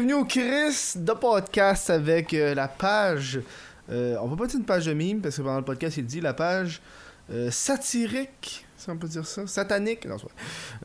bienvenue 0.00 0.14
au 0.14 0.24
Chris 0.26 0.92
de 0.94 1.12
podcast 1.12 1.90
avec 1.90 2.32
euh, 2.32 2.54
la 2.54 2.68
page. 2.68 3.40
euh, 3.90 4.16
on 4.22 4.28
va 4.28 4.36
pas 4.36 4.46
dire 4.46 4.60
une 4.60 4.64
page 4.64 4.86
de 4.86 4.92
mime 4.92 5.20
parce 5.20 5.36
que 5.36 5.42
pendant 5.42 5.58
le 5.58 5.64
podcast 5.64 5.96
il 5.96 6.06
dit 6.06 6.20
la 6.20 6.34
page 6.34 6.80
euh, 7.32 7.50
satirique, 7.50 8.64
si 8.76 8.90
on 8.90 8.96
peut 8.96 9.08
dire 9.08 9.26
ça, 9.26 9.44
satanique, 9.48 10.06
non. 10.06 10.14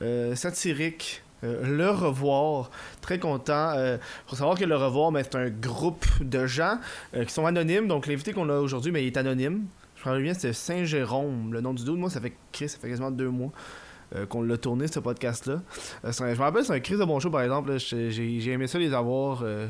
Euh, 0.02 0.34
satirique. 0.34 1.21
le 1.44 1.91
revoir, 1.91 2.71
très 3.02 3.20
content. 3.20 3.73
Euh, 3.76 4.00
faut 4.26 4.36
savoir 4.36 4.57
que 4.57 4.66
le 4.66 4.76
revoir, 4.76 5.12
mais 5.12 5.21
c'est 5.21 5.36
un 5.36 5.52
groupe 5.52 6.07
de 6.20 6.48
gens 6.48 6.80
qui 7.14 7.32
sont 7.32 7.45
anonymes. 7.45 7.88
Donc 7.88 8.07
l'invité 8.07 8.34
qu'on 8.34 8.50
a 8.50 8.57
aujourd'hui, 8.57 8.91
mais 8.91 9.04
il 9.04 9.07
est 9.07 9.18
anonyme. 9.18 9.68
Je 9.95 10.02
me 10.02 10.05
rappelle 10.05 10.23
bien, 10.23 10.34
c'était 10.34 10.54
Saint 10.54 10.86
Jérôme, 10.86 11.54
le 11.54 11.61
nom 11.61 11.75
du 11.75 11.84
dude. 11.84 11.98
Moi, 11.98 12.09
ça 12.09 12.20
fait 12.20 12.34
Chris, 12.52 12.68
ça 12.70 12.80
fait 12.80 12.89
quasiment 12.89 13.11
deux 13.11 13.30
mois 13.30 13.52
qu'on 14.30 14.41
l'a 14.41 14.57
tourné 14.57 14.88
ce 14.88 15.00
podcast-là. 15.00 15.61
Euh, 16.05 16.11
je 16.11 16.23
me 16.23 16.36
rappelle, 16.36 16.66
c'est 16.66 16.73
un 16.73 16.79
Chris 16.79 16.98
de 16.98 17.04
bon 17.05 17.20
show 17.20 17.29
par 17.29 17.41
exemple. 17.41 17.77
J'ai 17.77 18.52
aimé 18.52 18.68
ça 18.68 18.79
les 18.79 18.93
avoir. 18.93 19.41
euh, 19.43 19.68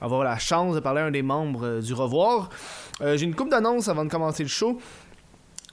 avoir 0.00 0.22
la 0.24 0.38
chance 0.38 0.74
de 0.74 0.80
parler 0.80 1.00
à 1.00 1.06
un 1.06 1.10
des 1.10 1.22
membres 1.22 1.66
euh, 1.66 1.80
du 1.80 1.92
revoir. 1.92 2.50
Euh, 3.00 3.16
J'ai 3.16 3.24
une 3.24 3.34
coupe 3.34 3.50
d'annonces 3.50 3.88
avant 3.88 4.04
de 4.04 4.10
commencer 4.10 4.42
le 4.42 4.48
show. 4.48 4.78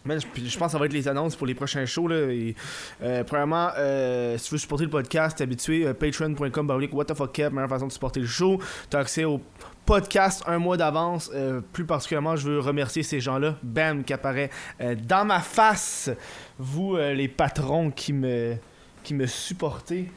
Mais 0.04 0.20
je, 0.20 0.58
pense 0.60 0.68
que 0.68 0.72
ça 0.74 0.78
va 0.78 0.86
être 0.86 0.94
les 0.94 1.08
annonces 1.08 1.36
pour 1.36 1.48
les 1.48 1.56
prochains 1.56 1.86
shows. 1.88 2.08
Là, 2.08 2.16
euh, 2.16 3.24
premièrement, 3.24 3.70
euh, 3.76 4.38
si 4.38 4.46
tu 4.46 4.52
veux 4.54 4.58
supporter 4.60 4.84
le 4.84 4.92
podcast, 4.92 5.38
t'es 5.38 5.44
habitué, 5.44 5.88
euh, 5.88 5.96
patreon.com, 5.96 6.88
what 6.94 7.06
the 7.06 7.16
fuck 7.16 7.32
Kev, 7.32 7.50
meilleure 7.52 7.70
façon 7.70 7.88
de 7.88 7.92
supporter 7.92 8.20
le 8.20 8.28
show. 8.28 8.60
T'as 8.92 9.00
accès 9.00 9.24
au 9.24 9.42
podcast 9.84 10.44
un 10.46 10.60
mois 10.60 10.78
d'avance. 10.78 11.32
Euh, 11.34 11.60
plus 11.74 11.86
particulièrement, 11.86 12.36
je 12.36 12.48
veux 12.50 12.60
remercier 12.60 13.02
ces 13.02 13.20
gens-là. 13.20 13.56
Bam, 13.64 14.04
qui 14.04 14.14
apparaît 14.14 14.52
euh, 14.80 14.96
dans 14.96 15.26
ma 15.26 15.40
face. 15.40 16.12
Vous, 16.58 16.96
euh, 16.96 17.14
les 17.14 17.28
patrons 17.28 17.92
qui 17.92 18.14
me, 18.14 18.56
qui 19.04 19.14
me 19.14 19.26
supportez. 19.26 20.10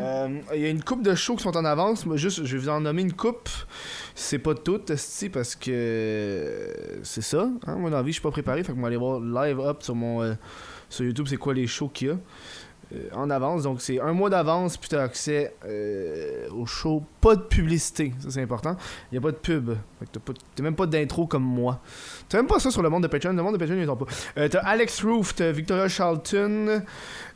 Euh, 0.00 0.40
Il 0.54 0.60
y 0.60 0.64
a 0.64 0.70
une 0.70 0.82
coupe 0.82 1.02
de 1.02 1.14
shows 1.14 1.36
qui 1.36 1.42
sont 1.44 1.56
en 1.56 1.64
avance. 1.64 2.04
Moi, 2.04 2.16
juste, 2.16 2.44
je 2.44 2.56
vais 2.56 2.62
vous 2.62 2.68
en 2.68 2.80
nommer 2.80 3.02
une 3.02 3.12
coupe. 3.12 3.48
C'est 4.14 4.40
pas 4.40 4.54
tout, 4.54 4.80
esti, 4.90 5.28
parce 5.28 5.54
que 5.54 6.68
c'est 7.02 7.22
ça. 7.22 7.48
Hein? 7.66 7.76
Moi, 7.76 7.90
dans 7.90 8.04
je 8.04 8.10
suis 8.10 8.20
pas 8.20 8.32
préparé. 8.32 8.64
Fait 8.64 8.72
que 8.72 8.78
moi, 8.78 8.88
aller 8.88 8.96
voir 8.96 9.20
live 9.20 9.60
up 9.60 9.82
sur 9.82 9.94
mon 9.94 10.22
euh, 10.22 10.34
sur 10.88 11.04
YouTube, 11.04 11.26
c'est 11.28 11.36
quoi 11.36 11.54
les 11.54 11.66
shows 11.66 11.88
qu'il 11.88 12.08
y 12.08 12.10
a 12.10 12.16
en 13.12 13.30
avance. 13.30 13.62
Donc, 13.62 13.80
c'est 13.80 14.00
un 14.00 14.12
mois 14.12 14.30
d'avance, 14.30 14.76
puis 14.76 14.88
tu 14.88 14.96
as 14.96 15.02
accès 15.02 15.54
euh, 15.66 16.48
au 16.50 16.66
show. 16.66 17.02
Pas 17.20 17.36
de 17.36 17.42
publicité, 17.42 18.12
ça 18.20 18.30
c'est 18.30 18.42
important. 18.42 18.76
Il 19.10 19.14
y 19.14 19.18
a 19.18 19.20
pas 19.20 19.30
de 19.30 19.36
pub. 19.36 19.76
T'as 20.12 20.62
même 20.62 20.76
pas 20.76 20.86
d'intro 20.86 21.26
comme 21.26 21.44
moi. 21.44 21.80
T'as 22.28 22.38
même 22.38 22.46
pas 22.46 22.58
ça 22.58 22.70
sur 22.70 22.82
le 22.82 22.90
monde 22.90 23.02
de 23.02 23.08
Patreon. 23.08 23.32
Le 23.32 23.42
monde 23.42 23.54
de 23.54 23.58
Patreon, 23.58 23.80
ils 23.80 23.90
ont 23.90 23.96
pas. 23.96 24.06
Euh, 24.38 24.48
t'as 24.48 24.60
Alex 24.60 25.02
Roof, 25.02 25.34
t'as 25.34 25.52
Victoria 25.52 25.88
Charlton, 25.88 26.82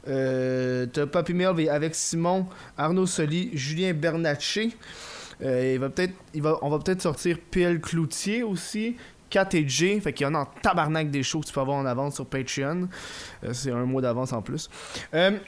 euh, 0.08 0.86
t'as 0.86 1.06
Papy 1.06 1.34
Melv 1.34 1.68
avec 1.70 1.94
Simon, 1.94 2.46
Arnaud 2.76 3.06
Soli, 3.06 3.50
Julien 3.54 3.94
Bernatchez. 3.94 4.76
Euh, 5.42 5.72
il 5.74 5.78
va 5.78 5.88
peut-être, 5.88 6.14
il 6.34 6.42
va, 6.42 6.58
on 6.62 6.68
va 6.68 6.78
peut-être 6.78 7.02
sortir 7.02 7.38
PL 7.50 7.80
Cloutier 7.80 8.42
aussi. 8.42 8.96
4 9.30 9.54
et 9.54 9.68
J, 9.68 10.00
fait 10.00 10.12
qu'il 10.12 10.26
y 10.26 10.30
en 10.30 10.34
a 10.34 10.38
en 10.38 10.46
tabarnak 10.62 11.10
des 11.10 11.22
shows 11.22 11.40
que 11.40 11.46
tu 11.46 11.52
peux 11.52 11.60
avoir 11.60 11.76
en 11.76 11.86
avance 11.86 12.16
sur 12.16 12.26
Patreon. 12.26 12.88
Euh, 13.44 13.52
c'est 13.52 13.70
un 13.70 13.84
mois 13.84 14.02
d'avance 14.02 14.32
en 14.32 14.42
plus. 14.42 14.68
Euh, 15.14 15.38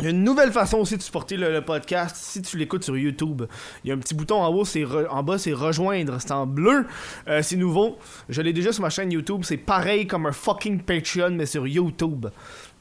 une 0.00 0.22
nouvelle 0.22 0.52
façon 0.52 0.78
aussi 0.78 0.96
de 0.96 1.02
supporter 1.02 1.36
le, 1.36 1.60
podcast 1.60 2.14
si 2.16 2.40
tu 2.40 2.56
l'écoutes 2.56 2.84
sur 2.84 2.96
YouTube. 2.96 3.42
Il 3.82 3.88
y 3.88 3.90
a 3.90 3.94
un 3.94 3.98
petit 3.98 4.14
bouton 4.14 4.40
en 4.40 4.48
haut, 4.48 4.64
c'est 4.64 4.84
en 5.10 5.22
bas, 5.24 5.38
c'est 5.38 5.52
rejoindre, 5.52 6.20
c'est 6.20 6.30
en 6.30 6.46
bleu. 6.46 6.86
Euh, 7.26 7.42
c'est 7.42 7.56
nouveau. 7.56 7.98
Je 8.28 8.40
l'ai 8.40 8.52
déjà 8.52 8.72
sur 8.72 8.82
ma 8.82 8.90
chaîne 8.90 9.10
YouTube. 9.10 9.40
C'est 9.42 9.56
pareil 9.56 10.06
comme 10.06 10.26
un 10.26 10.32
fucking 10.32 10.82
Patreon, 10.82 11.30
mais 11.30 11.46
sur 11.46 11.66
YouTube. 11.66 12.26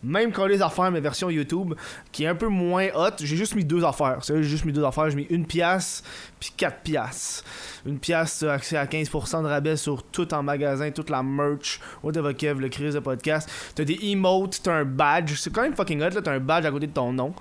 Même 0.03 0.31
quand 0.31 0.45
les 0.45 0.61
affaires, 0.61 0.91
mais 0.91 0.99
version 0.99 1.29
YouTube, 1.29 1.73
qui 2.11 2.23
est 2.23 2.27
un 2.27 2.35
peu 2.35 2.47
moins 2.47 2.87
hot, 2.93 3.15
j'ai 3.19 3.35
juste 3.35 3.55
mis 3.55 3.65
deux 3.65 3.83
affaires. 3.83 4.19
C'est 4.21 4.35
j'ai 4.43 4.49
juste 4.49 4.65
mis 4.65 4.71
deux 4.71 4.83
affaires. 4.83 5.09
J'ai 5.09 5.15
mis 5.15 5.27
une 5.29 5.45
pièce 5.45 6.03
puis 6.39 6.51
quatre 6.55 6.81
pièces. 6.81 7.43
Une 7.85 7.97
pièce, 7.97 8.39
t'as 8.39 8.53
accès 8.53 8.77
à 8.77 8.85
15% 8.85 9.41
de 9.41 9.47
rabais 9.47 9.75
sur 9.75 10.03
tout 10.03 10.31
en 10.33 10.43
magasin, 10.43 10.91
toute 10.91 11.09
la 11.09 11.23
merch, 11.23 11.79
whatever 12.03 12.33
Kev, 12.35 12.59
le 12.59 12.69
crise 12.69 12.93
de 12.93 12.99
podcast. 12.99 13.49
T'as 13.73 13.85
des 13.85 13.97
emotes, 14.03 14.59
t'as 14.61 14.73
un 14.73 14.85
badge. 14.85 15.33
C'est 15.35 15.51
quand 15.51 15.63
même 15.63 15.75
fucking 15.75 16.01
hot, 16.01 16.09
là. 16.09 16.21
T'as 16.21 16.33
un 16.33 16.39
badge 16.39 16.65
à 16.65 16.71
côté 16.71 16.85
de 16.87 16.93
ton 16.93 17.11
nom. 17.11 17.33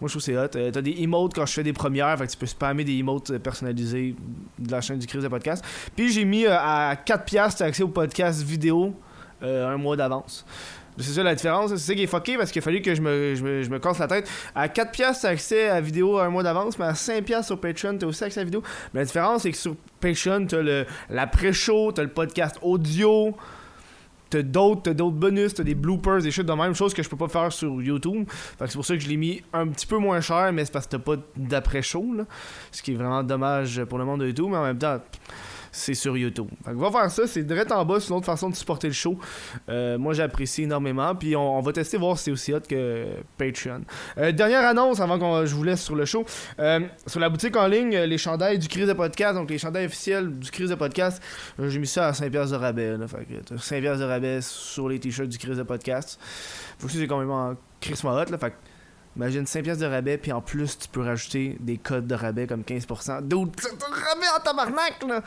Moi, 0.00 0.06
je 0.08 0.12
trouve 0.12 0.22
c'est 0.22 0.36
hot. 0.36 0.56
Euh, 0.56 0.70
t'as 0.70 0.82
des 0.82 1.02
emotes 1.02 1.34
quand 1.34 1.46
je 1.46 1.54
fais 1.54 1.62
des 1.62 1.72
premières, 1.72 2.16
fait 2.18 2.26
que 2.26 2.32
tu 2.32 2.38
peux 2.38 2.46
spammer 2.46 2.84
des 2.84 2.98
emotes 2.98 3.30
euh, 3.30 3.38
personnalisés 3.38 4.14
de 4.58 4.70
la 4.70 4.80
chaîne 4.82 4.98
du 4.98 5.06
crise 5.06 5.22
de 5.22 5.28
podcast. 5.28 5.64
Puis 5.96 6.12
j'ai 6.12 6.24
mis 6.24 6.44
euh, 6.44 6.56
à 6.56 6.96
4 6.96 7.24
piastres, 7.24 7.58
t'as 7.60 7.64
accès 7.64 7.82
au 7.82 7.88
podcast 7.88 8.42
vidéo 8.42 8.94
euh, 9.42 9.72
un 9.72 9.76
mois 9.76 9.96
d'avance. 9.96 10.44
C'est 11.00 11.12
ça 11.12 11.22
la 11.22 11.34
différence, 11.34 11.70
c'est 11.70 11.78
ça 11.78 11.94
qui 11.94 12.02
est 12.02 12.06
fucké 12.06 12.36
parce 12.36 12.50
qu'il 12.50 12.60
a 12.60 12.62
fallu 12.62 12.82
que 12.82 12.94
je 12.94 13.00
me, 13.00 13.34
je 13.34 13.42
me, 13.42 13.62
je 13.62 13.70
me 13.70 13.78
casse 13.78 13.98
la 13.98 14.08
tête. 14.08 14.28
À 14.54 14.68
4 14.68 14.90
piastres, 14.90 15.22
t'as 15.22 15.30
accès 15.30 15.68
à 15.68 15.74
la 15.74 15.80
vidéo 15.80 16.18
un 16.18 16.28
mois 16.28 16.42
d'avance, 16.42 16.78
mais 16.78 16.86
à 16.86 16.94
5 16.94 17.24
piastres 17.24 17.46
sur 17.46 17.60
Patreon, 17.60 17.98
t'as 17.98 18.06
aussi 18.06 18.24
accès 18.24 18.40
à 18.40 18.42
la 18.42 18.46
vidéo. 18.46 18.62
Mais 18.92 19.00
la 19.00 19.06
différence, 19.06 19.42
c'est 19.42 19.52
que 19.52 19.56
sur 19.56 19.76
Patreon, 20.00 20.46
t'as 20.46 20.62
le, 20.62 20.86
la 21.10 21.26
pré-show, 21.26 21.92
t'as 21.92 22.02
le 22.02 22.08
podcast 22.08 22.58
audio, 22.62 23.36
t'as 24.30 24.42
d'autres, 24.42 24.92
d'autres 24.92 25.16
bonus, 25.16 25.54
t'as 25.54 25.62
des 25.62 25.74
bloopers, 25.74 26.20
des 26.20 26.30
shit 26.30 26.44
de 26.44 26.52
même, 26.52 26.74
chose 26.74 26.94
que 26.94 27.02
je 27.02 27.08
peux 27.08 27.16
pas 27.16 27.28
faire 27.28 27.52
sur 27.52 27.80
YouTube. 27.80 28.24
Fait 28.28 28.64
que 28.64 28.70
c'est 28.70 28.76
pour 28.76 28.84
ça 28.84 28.94
que 28.94 29.02
je 29.02 29.08
l'ai 29.08 29.16
mis 29.16 29.42
un 29.52 29.68
petit 29.68 29.86
peu 29.86 29.98
moins 29.98 30.20
cher, 30.20 30.52
mais 30.52 30.64
c'est 30.64 30.72
parce 30.72 30.86
que 30.86 30.96
t'as 30.96 30.98
pas 30.98 31.16
d'après-show, 31.36 32.14
là. 32.16 32.24
Ce 32.72 32.82
qui 32.82 32.92
est 32.92 32.96
vraiment 32.96 33.22
dommage 33.22 33.84
pour 33.84 33.98
le 33.98 34.04
monde 34.04 34.20
de 34.20 34.26
YouTube, 34.26 34.48
mais 34.50 34.56
en 34.56 34.64
même 34.64 34.78
temps, 34.78 34.98
c'est 35.72 35.94
sur 35.94 36.16
YouTube. 36.16 36.48
Fait 36.64 36.72
que 36.72 36.76
va 36.76 36.90
faire 36.90 37.10
ça, 37.10 37.26
c'est 37.26 37.42
direct 37.42 37.72
en 37.72 37.84
bas, 37.84 38.00
c'est 38.00 38.08
une 38.08 38.16
autre 38.16 38.26
façon 38.26 38.50
de 38.50 38.54
supporter 38.54 38.88
le 38.88 38.94
show. 38.94 39.18
Euh, 39.68 39.98
moi 39.98 40.14
j'apprécie 40.14 40.64
énormément, 40.64 41.14
puis 41.14 41.36
on, 41.36 41.60
va 41.60 41.72
tester 41.72 41.96
voir 41.96 42.18
si 42.18 42.24
c'est 42.24 42.30
aussi 42.30 42.54
hot 42.54 42.60
que 42.68 43.06
Patreon. 43.36 43.82
Euh, 44.18 44.32
dernière 44.32 44.64
annonce 44.64 45.00
avant 45.00 45.18
que 45.18 45.46
je 45.46 45.54
vous 45.54 45.64
laisse 45.64 45.82
sur 45.82 45.94
le 45.94 46.04
show. 46.04 46.24
Euh, 46.58 46.80
sur 47.06 47.20
la 47.20 47.28
boutique 47.28 47.56
en 47.56 47.66
ligne, 47.66 47.96
les 47.96 48.18
chandails 48.18 48.58
du 48.58 48.68
Crise 48.68 48.86
de 48.86 48.92
Podcast, 48.92 49.34
donc 49.34 49.50
les 49.50 49.58
chandails 49.58 49.86
officiels 49.86 50.38
du 50.38 50.50
Crise 50.50 50.70
de 50.70 50.74
Podcast, 50.74 51.22
j'ai 51.58 51.78
mis 51.78 51.86
ça 51.86 52.08
à 52.08 52.12
5$ 52.12 52.30
piastres 52.30 52.52
de 52.52 52.60
rabais. 52.60 52.96
Là, 52.96 53.06
5$ 53.06 53.80
piastres 53.80 54.00
de 54.00 54.08
rabais 54.08 54.40
sur 54.40 54.88
les 54.88 54.98
t-shirts 54.98 55.28
du 55.28 55.38
Crise 55.38 55.56
de 55.56 55.62
Podcast. 55.62 56.18
Faut 56.78 56.86
que 56.86 56.92
c'est 56.92 57.06
quand 57.06 57.18
même 57.18 57.30
en 57.30 57.54
Chris 57.80 57.98
hot, 58.04 58.30
là, 58.30 58.38
Imagine 59.18 59.46
5 59.46 59.64
pièces 59.64 59.78
de 59.78 59.86
rabais, 59.86 60.16
puis 60.16 60.30
en 60.30 60.40
plus, 60.40 60.78
tu 60.78 60.88
peux 60.88 61.02
rajouter 61.02 61.56
des 61.58 61.76
codes 61.76 62.06
de 62.06 62.14
rabais 62.14 62.46
comme 62.46 62.62
15%. 62.62 63.22
D'autres 63.22 63.68
rabais 63.90 64.26
en 64.36 64.40
tabarnak, 64.40 65.02
là! 65.08 65.22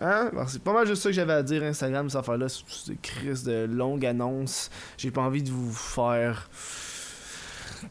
Hein? 0.00 0.30
C'est 0.48 0.62
pas 0.62 0.72
mal 0.72 0.84
juste 0.84 1.02
ça 1.02 1.10
que 1.10 1.14
j'avais 1.14 1.34
à 1.34 1.42
dire, 1.44 1.62
Instagram, 1.62 2.10
cette 2.10 2.18
affaire-là. 2.18 2.48
C'est 2.48 2.90
des 2.90 2.98
crises 3.00 3.44
de 3.44 3.66
longues 3.70 4.04
annonces. 4.04 4.68
J'ai 4.98 5.12
pas 5.12 5.20
envie 5.20 5.44
de 5.44 5.50
vous 5.50 5.72
faire 5.72 6.48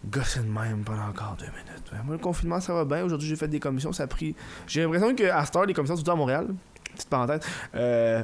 gosser 0.06 0.42
de 0.42 0.46
même 0.46 0.84
pendant 0.84 1.08
encore 1.08 1.38
deux 1.40 1.46
minutes. 1.46 2.06
Moi, 2.06 2.16
le 2.16 2.22
confinement, 2.22 2.60
ça 2.60 2.74
va 2.74 2.84
bien. 2.84 3.06
Aujourd'hui, 3.06 3.30
j'ai 3.30 3.38
fait 3.38 3.48
des 3.48 3.62
commissions. 3.62 3.94
Ça 3.94 4.04
a 4.04 4.08
pris. 4.08 4.36
J'ai 4.68 4.84
l'impression 4.84 5.16
qu'à 5.16 5.46
Star, 5.46 5.66
les 5.66 5.74
commissions, 5.74 5.96
surtout 5.96 6.12
à 6.12 6.16
Montréal, 6.16 6.48
petite 6.96 7.10
parenthèse, 7.10 7.42
euh. 7.76 8.24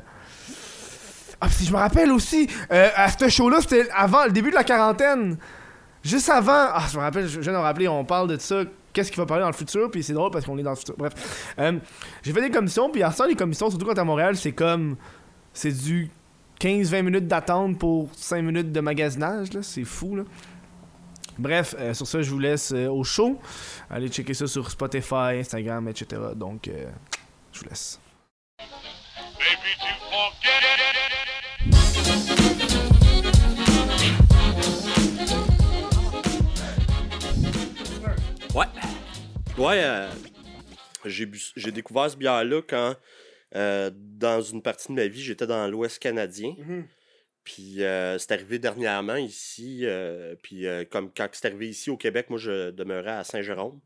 Ah, 1.39 1.47
puis 1.47 1.65
je 1.65 1.71
me 1.71 1.77
rappelle 1.77 2.11
aussi, 2.11 2.49
euh, 2.71 2.89
à 2.95 3.09
ce 3.09 3.29
show-là, 3.29 3.59
c'était 3.61 3.87
avant 3.93 4.25
le 4.25 4.31
début 4.31 4.49
de 4.49 4.55
la 4.55 4.63
quarantaine. 4.63 5.37
Juste 6.05 6.29
avant, 6.29 6.67
ah, 6.71 6.85
je 6.91 6.97
me 6.97 7.01
rappelle, 7.01 7.27
je 7.27 7.39
viens 7.39 7.51
de 7.51 7.57
me 7.57 7.63
rappeler, 7.63 7.87
on 7.87 8.05
parle 8.05 8.27
de 8.29 8.37
ça, 8.37 8.61
qu'est-ce 8.93 9.11
qui 9.11 9.17
va 9.17 9.25
parler 9.25 9.41
dans 9.41 9.49
le 9.49 9.55
futur, 9.55 9.89
puis 9.89 10.03
c'est 10.03 10.13
drôle 10.13 10.29
parce 10.29 10.45
qu'on 10.45 10.55
est 10.59 10.63
dans 10.63 10.69
le 10.69 10.75
futur. 10.75 10.93
Bref, 10.95 11.13
Euh, 11.57 11.79
j'ai 12.21 12.31
fait 12.31 12.41
des 12.41 12.51
commissions, 12.51 12.91
puis 12.91 13.01
à 13.01 13.09
ça, 13.11 13.25
les 13.25 13.35
commissions, 13.35 13.71
surtout 13.71 13.87
quand 13.87 13.95
t'es 13.95 14.01
à 14.01 14.05
Montréal, 14.05 14.35
c'est 14.37 14.51
comme, 14.51 14.97
c'est 15.51 15.71
du 15.71 16.11
15-20 16.59 17.01
minutes 17.01 17.27
d'attente 17.27 17.79
pour 17.79 18.09
5 18.15 18.43
minutes 18.43 18.71
de 18.71 18.79
magasinage, 18.81 19.51
là, 19.53 19.63
c'est 19.63 19.83
fou, 19.83 20.15
là. 20.15 20.23
Bref, 21.39 21.73
euh, 21.79 21.93
sur 21.95 22.05
ça, 22.05 22.21
je 22.21 22.29
vous 22.29 22.39
laisse 22.39 22.71
euh, 22.71 22.87
au 22.87 23.03
show. 23.03 23.41
Allez 23.89 24.07
checker 24.09 24.35
ça 24.35 24.45
sur 24.45 24.69
Spotify, 24.69 25.39
Instagram, 25.39 25.87
etc. 25.87 26.21
Donc, 26.35 26.69
je 27.51 27.59
vous 27.59 27.65
laisse. 27.65 27.99
Maybe 29.39 30.74
Ouais, 39.57 39.81
euh, 39.83 40.09
j'ai 41.05 41.71
découvert 41.71 42.09
ce 42.09 42.17
bière-là 42.17 42.61
quand, 42.67 42.95
euh, 43.55 43.89
dans 43.93 44.41
une 44.41 44.61
partie 44.61 44.89
de 44.89 44.93
ma 44.93 45.07
vie, 45.07 45.21
j'étais 45.21 45.47
dans 45.47 45.67
l'Ouest 45.67 45.99
canadien. 45.99 46.55
Puis 47.43 47.83
euh, 47.83 48.17
c'est 48.17 48.31
arrivé 48.31 48.59
dernièrement 48.59 49.15
ici. 49.15 49.85
puis 50.43 50.65
comme 50.91 51.11
quand 51.11 51.27
c'est 51.31 51.45
arrivé 51.45 51.69
ici 51.69 51.89
au 51.89 51.97
Québec, 51.97 52.29
moi, 52.29 52.39
je 52.39 52.71
demeurais 52.71 53.11
à 53.11 53.23
Saint-Jérôme. 53.23 53.79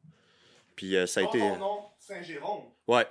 Puis 0.76 0.96
ça 1.08 1.20
a 1.20 1.24
été... 1.24 1.40
nom, 1.40 1.84
Saint-Jérôme. 2.00 2.64
Ouais. 2.88 3.06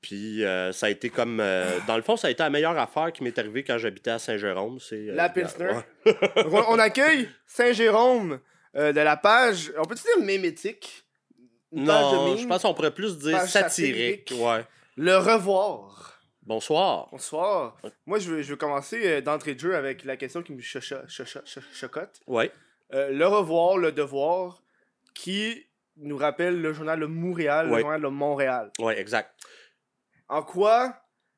Puis 0.00 0.44
euh, 0.44 0.72
ça 0.72 0.86
a 0.86 0.90
été 0.90 1.10
comme... 1.10 1.40
euh, 1.40 1.78
dans 1.86 1.96
le 1.96 2.02
fond, 2.02 2.16
ça 2.16 2.28
a 2.28 2.30
été 2.30 2.42
la 2.42 2.50
meilleure 2.50 2.78
affaire 2.78 3.12
qui 3.12 3.22
m'est 3.22 3.38
arrivée 3.38 3.64
quand 3.64 3.78
j'habitais 3.78 4.10
à 4.10 4.18
Saint-Jérôme. 4.18 4.80
c'est 4.80 5.08
euh, 5.08 5.14
La 5.14 5.28
Pilsner. 5.28 5.72
Ouais. 6.06 6.14
On, 6.68 6.78
accueille 6.78 7.28
Saint-Jérôme 7.46 8.40
de 8.74 9.00
la 9.00 9.16
page, 9.16 9.72
on 9.76 9.84
peut-tu 9.84 10.04
dire 10.04 10.24
mémétique? 10.24 11.04
Une 11.72 11.86
page 11.86 12.10
de 12.12 12.16
Non, 12.16 12.24
mime? 12.34 12.38
je 12.38 12.46
pense 12.46 12.62
qu'on 12.62 12.74
pourrait 12.74 12.94
plus 12.94 13.18
dire 13.18 13.40
satirique. 13.42 14.28
satirique. 14.28 14.32
Ouais. 14.44 14.64
Le 14.96 15.16
revoir. 15.16 16.20
Bonsoir. 16.42 17.08
Bonsoir. 17.12 17.76
Moi, 18.06 18.18
je 18.18 18.30
veux, 18.30 18.42
je 18.42 18.50
veux 18.50 18.56
commencer 18.56 19.00
euh, 19.06 19.20
d'entrée 19.20 19.54
de 19.54 19.60
jeu 19.60 19.76
avec 19.76 20.04
la 20.04 20.16
question 20.16 20.42
qui 20.42 20.52
me 20.52 20.60
chocha- 20.60 21.06
chocha- 21.06 21.42
cho- 21.44 21.60
chocotte. 21.72 22.20
Ouais. 22.26 22.50
Euh, 22.92 23.10
le 23.10 23.26
revoir, 23.26 23.76
le 23.76 23.92
devoir, 23.92 24.62
qui 25.14 25.64
nous 25.96 26.16
rappelle 26.16 26.60
le 26.60 26.72
journal 26.72 26.98
de 26.98 27.06
Montréal, 27.06 27.68
le 27.68 27.78
journal 27.78 28.02
de 28.02 28.08
Montréal. 28.08 28.72
Ouais, 28.80 28.98
exact. 28.98 29.32
En 30.28 30.42
quoi 30.42 30.96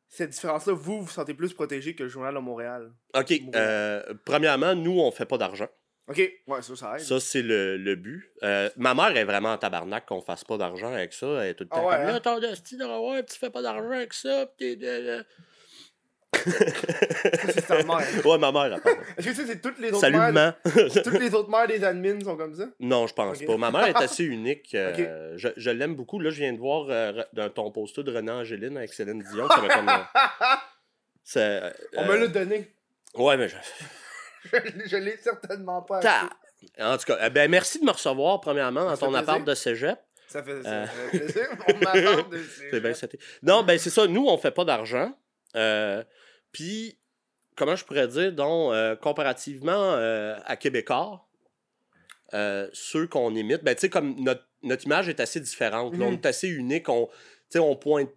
cette 0.08 0.30
différence-là, 0.30 0.72
vous, 0.74 1.02
vous 1.02 1.08
sentez 1.10 1.34
plus 1.34 1.52
protégé 1.52 1.94
que 1.94 2.04
le 2.04 2.08
journal 2.08 2.34
de 2.34 2.38
Montréal? 2.38 2.92
OK. 3.14 3.30
Montréal. 3.42 3.52
euh, 3.56 4.14
premièrement, 4.24 4.74
nous, 4.74 4.98
on 4.98 5.10
fait 5.10 5.26
pas 5.26 5.36
d'argent. 5.38 5.68
Ok, 6.08 6.16
ouais, 6.18 6.62
ça, 6.62 6.74
ça 6.76 6.94
aide. 6.96 7.00
Ça, 7.00 7.20
c'est 7.20 7.42
le, 7.42 7.76
le 7.76 7.94
but. 7.94 8.28
Euh, 8.42 8.68
ma 8.76 8.92
mère 8.92 9.16
est 9.16 9.24
vraiment 9.24 9.52
en 9.52 9.58
tabarnak 9.58 10.04
qu'on 10.06 10.20
fasse 10.20 10.42
pas 10.44 10.56
d'argent 10.56 10.92
avec 10.92 11.12
ça. 11.12 11.26
Elle 11.44 11.50
est 11.50 11.54
tout 11.54 11.64
le 11.64 11.68
Ah 11.72 11.76
temps 11.76 11.86
ouais, 11.88 11.96
comme 11.96 12.06
hein? 12.06 12.12
là, 12.12 12.20
ton 12.20 12.34
revoir, 12.34 13.24
tu 13.24 13.38
fais 13.38 13.50
pas 13.50 13.62
d'argent 13.62 13.90
avec 13.90 14.12
ça. 14.12 14.46
pis 14.58 14.76
t'es 14.78 15.20
c'est 16.44 17.66
ta 17.66 17.82
mère. 17.84 17.98
ouais, 18.24 18.38
ma 18.38 18.50
mère, 18.50 18.64
elle. 18.84 18.92
Est-ce 19.16 19.28
que 19.40 19.46
c'est 19.46 19.60
toutes 19.60 19.78
les 19.78 19.88
autres 19.90 20.00
Salut, 20.00 20.18
mères... 20.32 20.54
Toutes 21.04 21.20
les 21.20 21.34
autres 21.34 21.50
mères 21.50 21.68
des 21.68 21.84
admins 21.84 22.18
sont 22.20 22.36
comme 22.36 22.54
ça? 22.54 22.66
Non, 22.80 23.06
je 23.06 23.14
pense 23.14 23.40
pas. 23.40 23.56
Ma 23.56 23.70
mère 23.70 23.86
est 23.86 23.96
assez 23.96 24.24
unique. 24.38 24.74
euh, 24.74 25.34
Je, 25.36 25.48
je 25.56 25.70
l'aime 25.70 25.94
beaucoup. 25.94 26.18
Là, 26.18 26.30
je 26.30 26.36
viens 26.40 26.52
de 26.52 26.58
voir 26.58 26.86
euh, 26.90 27.22
dans 27.32 27.48
ton 27.50 27.70
poster 27.70 28.02
de 28.02 28.12
René 28.12 28.32
Angéline 28.32 28.76
avec 28.76 28.92
Céline 28.92 29.22
Dion. 29.32 29.46
Ça 29.48 29.54
comme. 29.68 29.88
euh, 29.88 30.00
euh, 31.36 31.70
On 31.96 32.06
me 32.06 32.16
l'a 32.16 32.26
donné. 32.28 32.72
Ouais, 33.14 33.36
mais 33.36 33.48
je. 33.48 33.56
Je 34.86 34.96
l'ai- 34.96 35.16
certainement 35.18 35.82
pas 35.82 36.00
Ta-. 36.00 36.28
En 36.80 36.96
tout 36.96 37.04
cas, 37.04 37.18
euh, 37.20 37.30
ben, 37.30 37.50
merci 37.50 37.80
de 37.80 37.84
me 37.84 37.90
recevoir, 37.90 38.40
premièrement, 38.40 38.84
dans 38.86 38.96
ton 38.96 39.14
appart 39.14 39.44
de 39.44 39.54
cégep. 39.54 39.98
Ça 40.28 40.42
fait, 40.42 40.62
ça 40.62 40.70
Euh. 40.70 40.86
fait 40.86 41.18
plaisir. 41.18 41.48
On 41.68 41.72
m'attend 41.78 42.28
de 42.72 42.78
bien, 42.80 42.94
c'était- 42.94 43.18
Non, 43.42 43.62
ben 43.64 43.78
c'est 43.78 43.90
ça. 43.90 44.06
Nous, 44.06 44.26
on 44.26 44.38
fait 44.38 44.50
pas 44.52 44.64
d'argent. 44.64 45.12
Euh, 45.56 46.02
Puis, 46.52 46.98
comment 47.56 47.76
je 47.76 47.84
pourrais 47.84 48.08
dire, 48.08 48.32
donc, 48.32 48.72
euh, 48.72 48.94
comparativement 48.96 49.72
euh, 49.94 50.36
à 50.46 50.56
Québécois, 50.56 51.26
ceux 52.72 53.06
qu'on 53.08 53.34
imite, 53.34 53.62
ben 53.62 53.74
tu 53.74 53.82
sais, 53.82 53.90
comme 53.90 54.14
notre, 54.20 54.46
notre 54.62 54.84
image 54.86 55.08
est 55.08 55.20
assez 55.20 55.40
différente. 55.40 55.92
là. 55.92 55.98
Mhm. 55.98 56.02
on 56.04 56.12
est 56.12 56.26
assez 56.26 56.48
unique. 56.48 56.88
On, 56.88 57.08
on 57.56 57.76
pointe. 57.76 58.08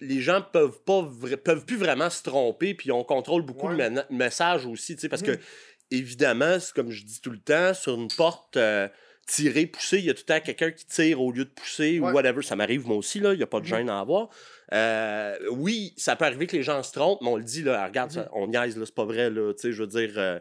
Les 0.00 0.20
gens 0.20 0.40
peuvent 0.42 0.80
pas 0.82 1.06
peuvent 1.44 1.64
plus 1.66 1.76
vraiment 1.76 2.08
se 2.10 2.22
tromper, 2.22 2.74
puis 2.74 2.90
on 2.90 3.04
contrôle 3.04 3.42
beaucoup 3.42 3.68
Ouais. 3.68 3.90
le 3.90 4.02
message 4.10 4.66
aussi, 4.66 4.94
tu 4.96 5.02
sais, 5.02 5.08
parce 5.08 5.22
Mhm. 5.22 5.36
que, 5.36 5.42
évidemment, 5.90 6.58
c'est 6.60 6.74
comme 6.74 6.90
je 6.90 7.04
dis 7.04 7.20
tout 7.20 7.30
le 7.30 7.40
temps, 7.40 7.74
sur 7.74 7.94
une 7.94 8.08
porte. 8.16 8.56
euh, 8.56 8.88
tirer, 9.26 9.66
pousser, 9.66 9.98
il 9.98 10.06
y 10.06 10.10
a 10.10 10.14
tout 10.14 10.24
le 10.26 10.34
temps 10.34 10.40
quelqu'un 10.44 10.72
qui 10.72 10.84
tire 10.86 11.20
au 11.20 11.30
lieu 11.30 11.44
de 11.44 11.50
pousser 11.50 12.00
Ouais. 12.00 12.10
ou 12.10 12.12
whatever. 12.14 12.42
Ça 12.42 12.56
m'arrive 12.56 12.84
moi 12.88 12.96
aussi, 12.96 13.20
là. 13.20 13.32
Il 13.32 13.36
n'y 13.36 13.44
a 13.44 13.46
pas 13.46 13.60
de 13.60 13.64
Mhm. 13.64 13.68
gêne 13.70 13.88
à 13.90 14.00
avoir. 14.00 14.28
Euh, 14.72 15.36
oui, 15.52 15.94
ça 15.96 16.16
peut 16.16 16.24
arriver 16.24 16.48
que 16.48 16.56
les 16.56 16.64
gens 16.64 16.82
se 16.82 16.90
trompent, 16.92 17.20
mais 17.22 17.28
on 17.28 17.36
le 17.36 17.44
dit, 17.44 17.62
là, 17.62 17.86
regarde, 17.86 18.10
ça, 18.10 18.22
Mhm. 18.22 18.28
on 18.32 18.46
niaise, 18.48 18.76
là, 18.76 18.86
c'est 18.86 18.94
pas 18.94 19.04
vrai, 19.04 19.30
là. 19.30 19.52
Tu 19.54 19.60
sais, 19.60 19.72
je 19.72 19.82
veux 19.82 19.86
dire, 19.86 20.40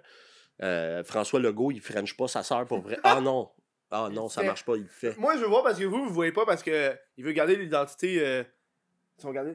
euh, 0.64 1.04
François 1.04 1.40
Legault, 1.40 1.70
il 1.72 1.82
french 1.82 2.18
pas 2.18 2.28
sa 2.28 2.42
sœur 2.42 2.66
pour 2.66 2.82
vrai. 2.82 2.98
Ah 3.04 3.20
non! 3.24 3.50
Ah 3.92 4.10
non, 4.12 4.28
ça 4.28 4.42
marche 4.44 4.66
pas, 4.66 4.76
il 4.76 4.88
fait. 4.88 5.16
Moi, 5.18 5.36
je 5.36 5.42
veux 5.42 5.48
voir 5.48 5.62
parce 5.64 5.78
que 5.78 5.84
vous, 5.86 6.06
vous 6.08 6.14
voyez 6.14 6.32
pas 6.32 6.46
parce 6.48 6.64
que 6.64 6.96
il 7.18 7.24
veut 7.24 7.32
garder 7.32 7.56
l'identité. 7.58 8.44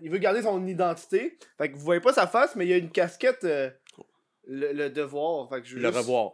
il 0.03 0.11
veut 0.11 0.19
garder 0.19 0.43
son 0.43 0.65
identité. 0.67 1.39
Fait 1.59 1.71
que 1.71 1.77
vous 1.77 1.83
voyez 1.85 2.01
pas 2.01 2.13
sa 2.13 2.27
face, 2.29 2.55
mais 2.57 2.67
il 2.67 2.71
y 2.71 2.73
a 2.73 2.77
une 2.77 2.91
casquette. 2.91 3.45
Le, 4.47 4.73
le 4.73 4.91
devoir. 4.91 5.49
Fait 5.49 5.61
que 5.63 5.67
je 5.69 5.77
Le 5.77 5.83
juste- 5.83 5.97
revoir. 5.97 6.33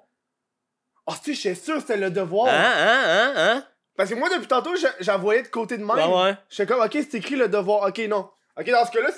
Ah, 1.07 1.15
tu 1.23 1.35
sais, 1.35 1.43
j'étais 1.51 1.61
sûr 1.61 1.75
que 1.77 1.81
c'était 1.81 1.97
le 1.97 2.11
devoir. 2.11 2.49
Hein, 2.49 2.73
hein, 2.77 3.03
hein, 3.07 3.33
hein? 3.37 3.67
Parce 3.97 4.11
que 4.11 4.15
moi, 4.15 4.29
depuis 4.29 4.47
tantôt, 4.47 4.75
je- 4.77 4.87
j'en 5.05 5.19
voyais 5.19 5.43
de 5.43 5.49
côté 5.49 5.77
de 5.77 5.85
même. 5.85 5.97
Ah 5.99 6.09
ouais. 6.25 6.35
J'étais 6.49 6.73
comme, 6.73 6.83
ok, 6.85 6.93
c'est 6.93 7.15
écrit 7.15 7.37
le 7.37 7.49
devoir. 7.49 7.89
Ok, 7.89 7.99
non. 8.09 8.31
Ok, 8.59 8.71
dans 8.71 8.85
ce 8.85 8.91
cas-là, 8.93 9.11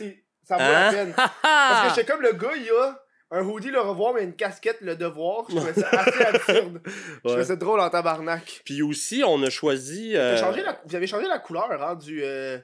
ça 0.45 0.57
vaut 0.57 0.61
la 0.63 0.89
Hein? 0.89 0.93
peine. 0.93 1.15
Parce 1.43 1.89
que 1.89 1.95
j'étais 2.01 2.11
comme 2.13 2.23
le 2.23 2.33
gars, 2.33 2.53
il 2.57 2.69
a 2.71 2.99
un 3.35 3.45
hoodie 3.47 3.71
le 3.71 3.81
revoir, 3.81 4.15
mais 4.15 4.25
une 4.25 4.35
casquette 4.37 4.81
le 4.81 4.95
devoir. 4.97 5.45
Je 5.51 5.57
trouvais 5.57 5.73
ça 5.75 5.89
assez 5.91 6.23
absurde. 6.25 6.83
Je 6.87 7.19
trouvais 7.21 7.37
Ouais. 7.37 7.45
ça 7.45 7.57
drôle 7.57 7.81
en 7.81 7.91
tabarnak. 7.91 8.63
Puis 8.65 8.83
aussi, 8.83 9.23
on 9.27 9.43
a 9.43 9.51
choisi. 9.51 10.17
Euh, 10.17 10.37
changé 10.37 10.63
la- 10.63 10.81
Vous 10.85 10.95
avez 10.97 11.07
changé 11.07 11.27
la 11.27 11.39
couleur 11.39 11.71
hein, 11.83 11.95
du, 11.97 12.23
euh, 12.25 12.59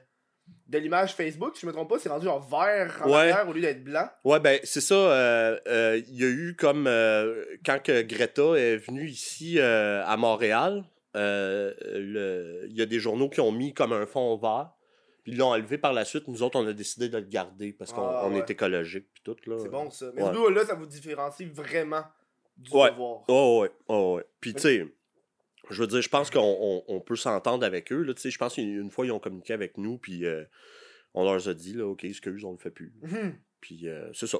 de 0.67 0.77
l'image 0.77 1.15
Facebook, 1.15 1.55
si 1.55 1.61
je 1.61 1.67
me 1.67 1.71
trompe 1.71 1.89
pas, 1.89 1.97
c'est 1.99 2.09
rendu 2.09 2.27
en 2.27 2.39
vert 2.39 3.01
en 3.03 3.09
Ouais. 3.11 3.33
au 3.47 3.53
lieu 3.53 3.61
d'être 3.61 3.83
blanc. 3.83 4.07
Ouais, 4.23 4.39
ben, 4.39 4.59
c'est 4.63 4.81
ça. 4.81 4.93
euh, 4.95 5.57
euh, 5.67 6.01
Il 6.07 6.15
y 6.15 6.23
a 6.23 6.27
eu 6.27 6.55
comme. 6.55 6.85
euh, 6.87 7.43
quand 7.65 7.81
que 7.81 8.01
Greta 8.03 8.53
est 8.55 8.77
venue 8.77 9.07
ici 9.07 9.59
à 9.59 10.15
Montréal, 10.17 10.83
il 11.15 12.71
y 12.73 12.81
a 12.81 12.85
des 12.85 12.99
journaux 12.99 13.29
qui 13.29 13.41
ont 13.41 13.51
mis 13.51 13.73
comme 13.73 13.93
un 13.93 14.05
fond 14.05 14.35
vert. 14.37 14.69
Puis 15.23 15.33
ils 15.33 15.37
l'ont 15.37 15.49
enlevé 15.51 15.77
par 15.77 15.91
la 15.93 16.05
suite. 16.05 16.27
Nous 16.27 16.43
autres, 16.43 16.57
on 16.59 16.65
a 16.67 16.73
décidé 16.73 17.09
de 17.09 17.17
le 17.17 17.25
garder 17.25 17.73
parce 17.73 17.91
qu'on 17.91 18.07
Ah, 18.07 18.27
ouais. 18.29 18.37
est 18.39 18.49
écologique. 18.49 19.07
Puis 19.13 19.21
tout, 19.23 19.35
là. 19.49 19.57
C'est 19.59 19.69
bon 19.69 19.89
ça. 19.89 20.11
Mais 20.15 20.23
Ouais. 20.23 20.53
là, 20.53 20.65
ça 20.65 20.75
vous 20.75 20.85
différencie 20.85 21.47
vraiment 21.51 22.03
du 22.57 22.71
Ouais. 22.71 22.91
devoir. 22.91 23.23
Oh, 23.27 23.59
ouais. 23.63 23.71
Oh, 23.89 24.15
ouais. 24.17 24.25
Puis, 24.39 24.53
tu 24.53 24.61
sais, 24.61 24.87
je 25.69 25.81
veux 25.81 25.87
dire, 25.87 26.01
je 26.01 26.09
pense 26.09 26.29
qu'on 26.29 26.39
on- 26.39 26.83
on 26.87 26.99
peut 26.99 27.15
s'entendre 27.15 27.65
avec 27.65 27.91
eux. 27.91 28.01
là, 28.03 28.13
je 28.17 28.37
pense 28.37 28.55
qu'une 28.55 28.89
fois, 28.91 29.05
ils 29.05 29.11
ont 29.11 29.19
communiqué 29.19 29.53
avec 29.53 29.77
nous. 29.77 29.97
Puis, 29.97 30.25
euh, 30.25 30.43
on 31.13 31.23
leur 31.23 31.47
a 31.47 31.53
dit, 31.53 31.73
là, 31.73 31.85
OK, 31.87 32.03
excuse, 32.03 32.43
on 32.43 32.51
le 32.51 32.57
fait 32.57 32.71
plus. 32.71 32.93
Mhm. 33.01 33.35
Puis, 33.61 33.87
euh, 33.87 34.09
c'est 34.13 34.27
ça. 34.27 34.37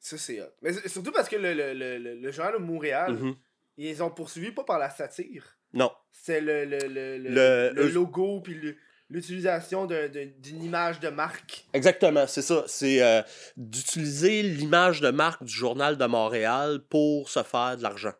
Ça, 0.00 0.16
c'est 0.16 0.40
hot. 0.40 0.46
Mais 0.62 0.72
surtout 0.88 1.10
parce 1.12 1.28
que 1.28 1.36
le, 1.36 1.54
le, 1.54 1.74
le, 1.74 1.98
le- 1.98 2.14
le 2.14 2.30
journal 2.32 2.54
de 2.54 2.58
Montréal, 2.58 3.12
Mhm. 3.14 3.34
ils 3.78 4.02
ont 4.02 4.10
poursuivi 4.10 4.52
pas 4.52 4.64
par 4.64 4.78
la 4.78 4.90
satire. 4.90 5.56
Non. 5.72 5.90
C'est 6.12 6.40
le, 6.40 6.64
le, 6.64 6.78
le, 6.78 7.18
le, 7.18 7.28
Le- 7.30 7.70
le 7.74 7.82
eux- 7.86 7.90
logo 7.92 8.40
puis 8.40 8.58
l'utilisation 9.10 9.86
d'une 9.86 10.62
image 10.62 11.00
de 11.00 11.08
marque. 11.08 11.66
Exactement, 11.72 12.26
c'est 12.26 12.42
ça. 12.42 12.64
C'est 12.68 13.02
euh, 13.02 13.22
d'utiliser 13.56 14.42
l'image 14.42 15.00
de 15.00 15.10
marque 15.10 15.42
du 15.44 15.52
Journal 15.52 15.96
de 15.98 16.04
Montréal 16.06 16.80
pour 16.88 17.28
se 17.28 17.42
faire 17.42 17.76
de 17.76 17.82
l'argent. 17.82 18.12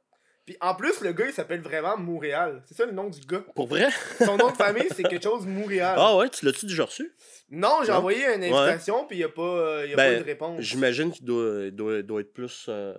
Puis 0.49 0.56
en 0.62 0.75
plus, 0.75 1.03
le 1.03 1.12
gars, 1.12 1.27
il 1.27 1.33
s'appelle 1.35 1.61
vraiment 1.61 1.99
Montréal. 1.99 2.62
C'est 2.65 2.75
ça 2.75 2.87
le 2.87 2.93
nom 2.93 3.11
du 3.11 3.21
gars. 3.21 3.43
Pour 3.55 3.67
vrai? 3.67 3.89
Son 4.25 4.39
nom 4.39 4.50
de 4.50 4.56
famille, 4.56 4.89
c'est 4.97 5.03
quelque 5.03 5.23
chose 5.23 5.45
Montréal. 5.47 5.95
Ah 5.99 6.17
ouais, 6.17 6.31
tu 6.31 6.47
l'as-tu 6.47 6.65
déjà 6.65 6.87
reçu? 6.87 7.12
Non, 7.50 7.81
j'ai 7.85 7.93
envoyé 7.93 8.25
une 8.35 8.43
invitation, 8.45 9.05
puis 9.06 9.17
il 9.17 9.21
n'y 9.21 9.25
a, 9.25 9.29
pas, 9.29 9.43
euh, 9.43 9.87
y 9.87 9.93
a 9.93 9.97
Ben, 9.97 10.15
pas 10.15 10.21
de 10.21 10.25
réponse. 10.25 10.61
J'imagine 10.62 11.12
qu'il 11.12 11.27
doit, 11.27 11.71
doit, 11.71 12.00
doit 12.00 12.21
être 12.23 12.33
plus. 12.33 12.65
euh, 12.71 12.95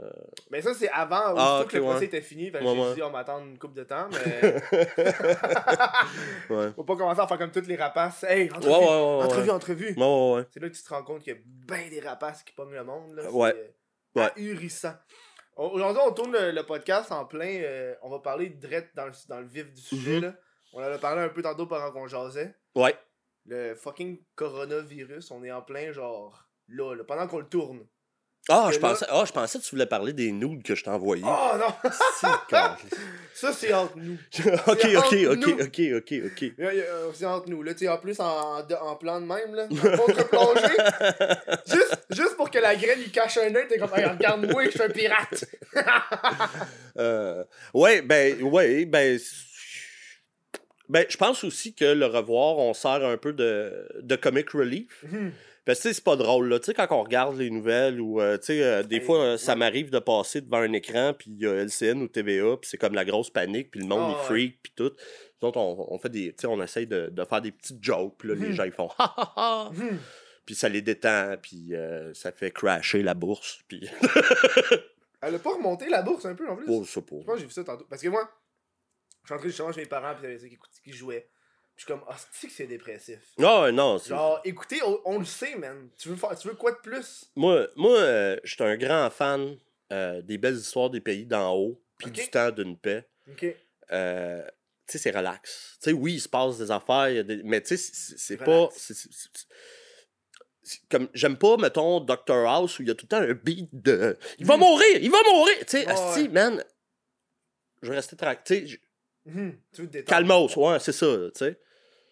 Mais 0.51 0.61
ça, 0.61 0.75
c'est 0.75 0.89
avant, 0.89 1.33
Ah, 1.37 1.65
que 1.67 1.75
le 1.77 1.81
procès 1.81 2.05
était 2.05 2.21
fini. 2.21 2.51
Ouais, 2.51 2.59
j'ai 2.61 2.67
ouais. 2.67 2.93
dit, 2.93 3.01
on 3.01 3.09
m'attend 3.09 3.39
une 3.43 3.57
couple 3.57 3.79
de 3.79 3.83
temps, 3.83 4.07
mais 4.11 4.55
Ouais. 6.51 6.71
faut 6.75 6.83
pas 6.83 6.95
commencer 6.95 7.21
à 7.21 7.27
faire 7.27 7.37
comme 7.39 7.51
toutes 7.51 7.67
les 7.67 7.77
rapaces. 7.77 8.23
Hey, 8.29 8.51
entrevue, 8.51 8.75
entrevue, 9.25 9.49
entrevue. 9.49 9.93
Ouais, 9.97 10.03
ouais, 10.03 10.33
ouais. 10.37 10.45
C'est 10.53 10.59
là 10.59 10.69
que 10.69 10.75
tu 10.75 10.83
te 10.83 10.89
rends 10.89 11.03
compte 11.03 11.23
qu'il 11.23 11.33
y 11.33 11.35
a 11.35 11.39
bien 11.67 11.89
des 11.89 11.99
rapaces 12.07 12.43
qui 12.43 12.53
pognent 12.53 12.73
le 12.75 12.83
monde. 12.83 13.15
Là. 13.15 13.31
Ouais. 13.31 13.53
C'est, 14.15 14.21
Ouais. 14.21 14.29
ahurissant. 14.37 14.93
Au- 15.59 15.71
Aujourd'hui, 15.71 16.01
on 16.05 16.11
tourne 16.13 16.31
le, 16.31 16.51
le 16.51 16.63
podcast 16.63 17.11
en 17.11 17.25
plein. 17.25 17.61
euh, 17.61 17.93
on 18.01 18.09
va 18.09 18.19
parler 18.19 18.49
direct 18.49 18.95
dans 18.95 19.05
le, 19.07 19.11
dans 19.27 19.39
le 19.41 19.47
vif 19.47 19.71
du 19.73 19.81
sujet. 19.81 20.15
Mhm. 20.17 20.21
là. 20.21 20.33
On 20.73 20.79
en 20.79 20.91
a 20.91 20.97
parlé 20.97 21.21
un 21.21 21.29
peu 21.29 21.41
tantôt 21.41 21.65
pendant 21.67 21.91
qu'on 21.91 22.07
jasait. 22.07 22.55
Ouais. 22.75 22.95
Le 23.45 23.75
fucking 23.75 24.23
coronavirus, 24.35 25.31
on 25.31 25.43
est 25.43 25.51
en 25.51 25.61
plein 25.61 25.91
genre 25.91 26.47
là, 26.67 26.93
là, 26.95 27.03
pendant 27.03 27.27
qu'on 27.27 27.39
le 27.39 27.47
tourne. 27.47 27.85
Ah, 28.49 28.69
je 28.71 28.79
là- 28.79 28.89
pensais, 28.89 29.05
ah, 29.09 29.23
je 29.25 29.31
pensais 29.31 29.59
que 29.59 29.63
tu 29.63 29.69
voulais 29.71 29.85
parler 29.85 30.11
des 30.11 30.31
nudes 30.31 30.63
que 30.63 30.73
je 30.75 30.83
t'ai 30.83 30.89
envoyés. 30.89 31.23
Oh 31.25 31.51
non! 31.57 31.91
Ça, 33.33 33.53
c'est 33.53 33.73
entre 33.73 33.97
nous. 33.97 34.17
ok, 34.67 34.87
ok, 34.97 35.15
ok, 35.31 35.47
ok, 35.61 35.81
ok, 35.95 36.13
ok. 36.25 36.51
C'est 37.13 37.25
entre 37.25 37.49
nous. 37.49 37.63
Là, 37.63 37.73
tu 37.73 37.87
en 37.87 37.97
plus, 37.97 38.19
en, 38.19 38.59
en 38.81 38.95
plan 38.97 39.21
de 39.21 39.25
même, 39.25 39.55
là, 39.55 39.67
contre-plongée. 39.95 40.75
juste, 41.67 41.97
juste 42.09 42.35
pour 42.35 42.51
que 42.51 42.59
la 42.59 42.75
graine, 42.75 42.99
il 42.99 43.11
cache 43.11 43.37
un 43.37 43.55
œil, 43.55 43.67
t'es 43.69 43.77
comme, 43.77 43.91
regarde-moi, 43.91 44.65
je 44.65 44.69
suis 44.71 44.81
un 44.81 44.89
pirate. 44.89 45.45
Euh, 46.97 47.43
ouais, 47.73 48.01
ben, 48.01 48.41
ouais, 48.43 48.85
ben. 48.85 49.17
Ben, 50.89 51.05
je 51.07 51.17
pense 51.17 51.43
aussi 51.43 51.75
que 51.75 51.85
le 51.85 52.07
revoir, 52.07 52.57
on 52.57 52.73
sert 52.73 53.05
un 53.05 53.15
peu 53.15 53.31
de, 53.31 53.87
de 54.01 54.15
comic 54.15 54.49
relief. 54.49 55.03
Mhm. 55.03 55.31
Parce 55.69 55.79
que 55.79 55.83
tu 55.83 55.89
sais, 55.89 55.93
c'est 55.93 56.03
pas 56.03 56.15
drôle, 56.15 56.49
là. 56.49 56.57
Tu 56.59 56.65
sais, 56.65 56.73
quand 56.73 56.87
on 56.89 57.03
regarde 57.03 57.37
les 57.37 57.51
nouvelles 57.51 58.01
ou, 58.01 58.19
euh, 58.19 58.39
tu 58.39 58.45
sais, 58.47 58.63
euh, 58.63 58.81
des 58.81 58.95
Hey, 58.95 59.01
fois, 59.01 59.19
euh, 59.19 59.37
ça 59.37 59.55
m'arrive 59.55 59.91
de 59.91 59.99
passer 59.99 60.41
devant 60.41 60.57
un 60.57 60.73
écran, 60.73 61.13
puis 61.13 61.29
il 61.29 61.39
y 61.41 61.45
a 61.45 61.53
LCN 61.63 62.01
ou 62.01 62.07
TVA, 62.07 62.57
puis 62.57 62.67
c'est 62.67 62.77
comme 62.79 62.95
la 62.95 63.05
grosse 63.05 63.29
panique, 63.29 63.69
puis 63.69 63.79
le 63.81 63.85
monde, 63.85 64.01
Ah, 64.03 64.09
il 64.09 64.17
ouais. 64.17 64.23
freak, 64.23 64.59
puis 64.63 64.73
tout. 64.75 64.91
Donc, 65.41 65.55
on, 65.57 65.85
on 65.93 65.99
fait 65.99 66.09
des. 66.09 66.29
Tu 66.33 66.41
sais, 66.41 66.47
on 66.47 66.59
essaye 66.63 66.87
de, 66.87 67.09
de 67.11 67.23
faire 67.23 67.41
des 67.41 67.51
petites 67.51 67.83
jokes, 67.83 68.15
puis 68.17 68.29
là, 68.29 68.33
les 68.33 68.47
Mhm. 68.47 68.51
gens, 68.53 68.63
ils 68.63 68.71
font 68.71 68.89
ha 68.97 69.13
ha 69.15 69.33
ha. 69.35 69.71
Mhm. 69.71 69.99
Puis 70.43 70.55
ça 70.55 70.69
les 70.69 70.81
détend, 70.81 71.35
puis 71.39 71.73
ça 72.15 72.31
fait 72.31 72.49
crasher 72.49 73.03
la 73.03 73.13
bourse, 73.13 73.59
puis. 73.67 73.87
Elle 75.21 75.35
a 75.35 75.39
pas 75.39 75.53
remonté 75.53 75.87
la 75.89 76.01
bourse 76.01 76.25
un 76.25 76.33
peu 76.33 76.49
en 76.49 76.55
plus? 76.55 76.65
oh, 76.67 76.79
pas. 76.79 76.85
Je 77.19 77.25
pense 77.25 77.35
que 77.35 77.39
j'ai 77.41 77.45
vu 77.45 77.51
ça 77.51 77.63
tantôt. 77.63 77.85
Parce 77.87 78.01
que 78.01 78.07
moi, 78.07 78.27
je 79.21 79.49
suis 79.49 79.61
entré 79.61 79.73
chez 79.73 79.81
mes 79.81 79.85
parents, 79.87 80.13
puis 80.15 80.23
il 80.23 80.29
y 80.29 80.31
avait 80.31 80.39
ça 80.39 80.47
qui, 80.47 80.57
qui 80.83 80.93
jouait. 80.97 81.29
Je 81.79 81.85
suis 81.85 81.93
comme, 81.93 82.03
ah, 82.09 82.15
c'est 82.33 82.47
que 82.47 82.53
c'est 82.53 82.67
dépressif? 82.67 83.19
Non, 83.37 83.71
non, 83.71 83.97
c'est. 83.99 84.09
Genre, 84.09 84.41
écoutez, 84.43 84.81
on, 84.83 84.99
on 85.05 85.19
le 85.19 85.23
sait, 85.23 85.55
man. 85.55 85.87
Tu 85.97 86.09
veux, 86.09 86.17
faire, 86.17 86.37
tu 86.37 86.49
veux 86.49 86.55
quoi 86.55 86.73
de 86.73 86.77
plus? 86.83 87.31
Moi, 87.37 87.67
moi 87.77 87.97
euh, 87.99 88.37
je 88.43 88.53
suis 88.53 88.61
un 88.65 88.75
grand 88.75 89.09
fan 89.09 89.55
euh, 89.93 90.21
des 90.21 90.37
belles 90.37 90.57
histoires 90.57 90.89
des 90.89 90.99
pays 90.99 91.25
d'en 91.25 91.53
haut, 91.55 91.81
puis 91.97 92.11
du 92.11 92.27
temps 92.29 92.51
d'une 92.51 92.77
paix. 92.77 93.07
Ok. 93.31 93.45
Euh, 93.93 94.43
tu 94.85 94.91
sais, 94.91 94.97
c'est 94.97 95.11
relax. 95.17 95.77
Tu 95.81 95.91
sais, 95.91 95.93
oui, 95.93 96.15
il 96.15 96.19
se 96.19 96.27
passe 96.27 96.57
des 96.57 96.69
affaires, 96.69 97.23
des- 97.23 97.43
mais 97.43 97.61
tu 97.61 97.77
sais, 97.77 97.91
c'est- 98.17 98.35
pas. 98.35 98.67
Comme 100.91 101.07
J'aime 101.13 101.37
pas, 101.37 101.55
mettons, 101.55 102.01
Doctor 102.01 102.45
House 102.45 102.77
où 102.77 102.81
il 102.81 102.89
y 102.89 102.91
a 102.91 102.95
tout 102.95 103.05
le 103.05 103.07
temps 103.07 103.21
un 103.21 103.33
beat 103.33 103.69
de. 103.71 104.17
Il 104.37 104.45
va 104.45 104.57
Mm. 104.57 104.59
mourir! 104.59 104.97
Il 105.01 105.09
va 105.11 105.17
mourir! 105.31 105.55
Tu 105.59 105.65
sais, 105.77 105.87
asti, 105.87 106.23
ouais. 106.23 106.27
man. 106.27 106.61
Je 107.81 107.89
vais 107.89 107.95
rester 107.95 108.17
tranquille. 108.17 108.67
Tu 108.67 109.33
sais. 109.33 109.57
Tu 109.73 109.81
te 109.87 109.91
détendre. 109.93 110.09
Calmos, 110.09 110.55
ouais, 110.57 110.79
c'est 110.81 110.91
ça, 110.91 111.07
tu 111.33 111.39
sais. 111.39 111.57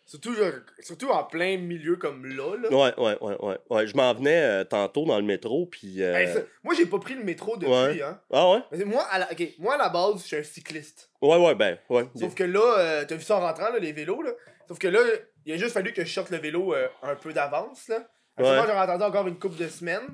Surtout, 0.09 0.33
surtout 0.79 1.09
en 1.09 1.25
plein 1.25 1.57
milieu 1.57 1.97
comme 1.97 2.25
là. 2.25 2.55
là. 2.55 2.69
Ouais, 2.69 2.93
ouais, 2.97 3.17
ouais, 3.21 3.35
ouais. 3.41 3.57
ouais. 3.69 3.87
Je 3.87 3.95
m'en 3.97 4.13
venais 4.13 4.41
euh, 4.41 4.63
tantôt 4.63 5.03
dans 5.05 5.17
le 5.17 5.25
métro, 5.25 5.65
puis. 5.65 6.01
euh, 6.01 6.15
Hey, 6.15 6.33
ça- 6.33 6.39
moi, 6.63 6.73
j'ai 6.75 6.85
pas 6.85 6.97
pris 6.97 7.13
le 7.13 7.23
métro 7.25 7.57
depuis. 7.57 7.69
Ouais. 7.69 8.01
Hein. 8.01 8.17
Ah 8.31 8.49
ouais? 8.51 8.59
Mais 8.71 8.85
moi, 8.85 9.03
à 9.11 9.19
la, 9.19 9.31
ok, 9.31 9.43
moi, 9.59 9.75
à 9.75 9.77
la 9.77 9.89
base, 9.89 10.21
je 10.21 10.27
suis 10.27 10.35
un 10.37 10.43
cycliste. 10.43 11.09
Ouais, 11.21 11.35
ouais, 11.37 11.55
ben, 11.55 11.77
ouais. 11.89 12.07
Sauf 12.15 12.33
que 12.35 12.45
là, 12.45 12.77
euh, 12.79 13.05
t'as 13.05 13.15
vu 13.15 13.21
ça 13.21 13.35
en 13.35 13.41
rentrant, 13.41 13.69
là, 13.69 13.79
les 13.79 13.91
vélos, 13.91 14.21
là. 14.21 14.31
Sauf 14.69 14.79
que 14.79 14.87
là, 14.87 14.99
il 15.45 15.53
a 15.53 15.57
juste 15.57 15.73
fallu 15.73 15.91
que 15.91 16.05
je 16.05 16.11
sorte 16.13 16.29
le 16.29 16.37
vélo 16.37 16.73
euh, 16.73 16.87
un 17.03 17.15
peu 17.15 17.33
d'avance, 17.33 17.87
là. 17.89 17.97
Ouais. 18.39 18.45
j'aurais 18.45 18.71
attendu 18.77 19.03
encore 19.03 19.27
une 19.27 19.37
couple 19.37 19.57
de 19.61 19.67
semaines. 19.67 20.07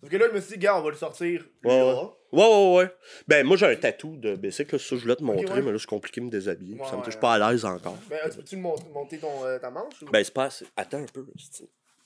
Sauf 0.00 0.08
que 0.10 0.16
là, 0.16 0.26
je 0.30 0.34
me 0.34 0.40
suis 0.40 0.52
dit, 0.54 0.58
gars, 0.64 0.78
on 0.78 0.82
va 0.82 0.90
le 0.90 0.96
sortir. 0.96 1.44
Ouais, 1.62 1.78
là. 1.78 2.08
Ouais, 2.32 2.44
ouais, 2.46 2.76
ouais. 2.76 2.90
Ben, 3.26 3.44
moi, 3.46 3.56
j'ai 3.56 3.66
un 3.66 3.76
tatou 3.76 4.16
de 4.16 4.36
bicycle, 4.36 4.78
ça, 4.78 4.96
je 4.96 5.00
voulais 5.02 5.16
te 5.16 5.22
montrer, 5.24 5.56
ouais. 5.56 5.62
mais 5.62 5.72
là, 5.72 5.78
c'est 5.78 5.86
compliqué 5.88 6.20
de 6.20 6.26
me 6.26 6.30
déshabiller. 6.30 6.76
Ouais, 6.80 6.86
ça 6.88 6.96
me 6.96 7.02
touche 7.02 7.16
pas 7.18 7.34
à 7.34 7.50
l'aise 7.52 7.64
encore. 7.64 7.96
Ben, 8.08 8.18
euh, 8.24 8.28
tu 8.30 8.36
peux-tu 8.36 8.56
monter 8.56 9.18
ton, 9.18 9.44
euh, 9.44 9.58
ta 9.58 9.70
manche? 9.70 10.00
Ou... 10.02 10.06
Ben, 10.10 10.22
c'est 10.22 10.34
pas 10.34 10.44
assez. 10.44 10.64
Attends 10.76 10.98
un 11.02 11.06
peu, 11.06 11.24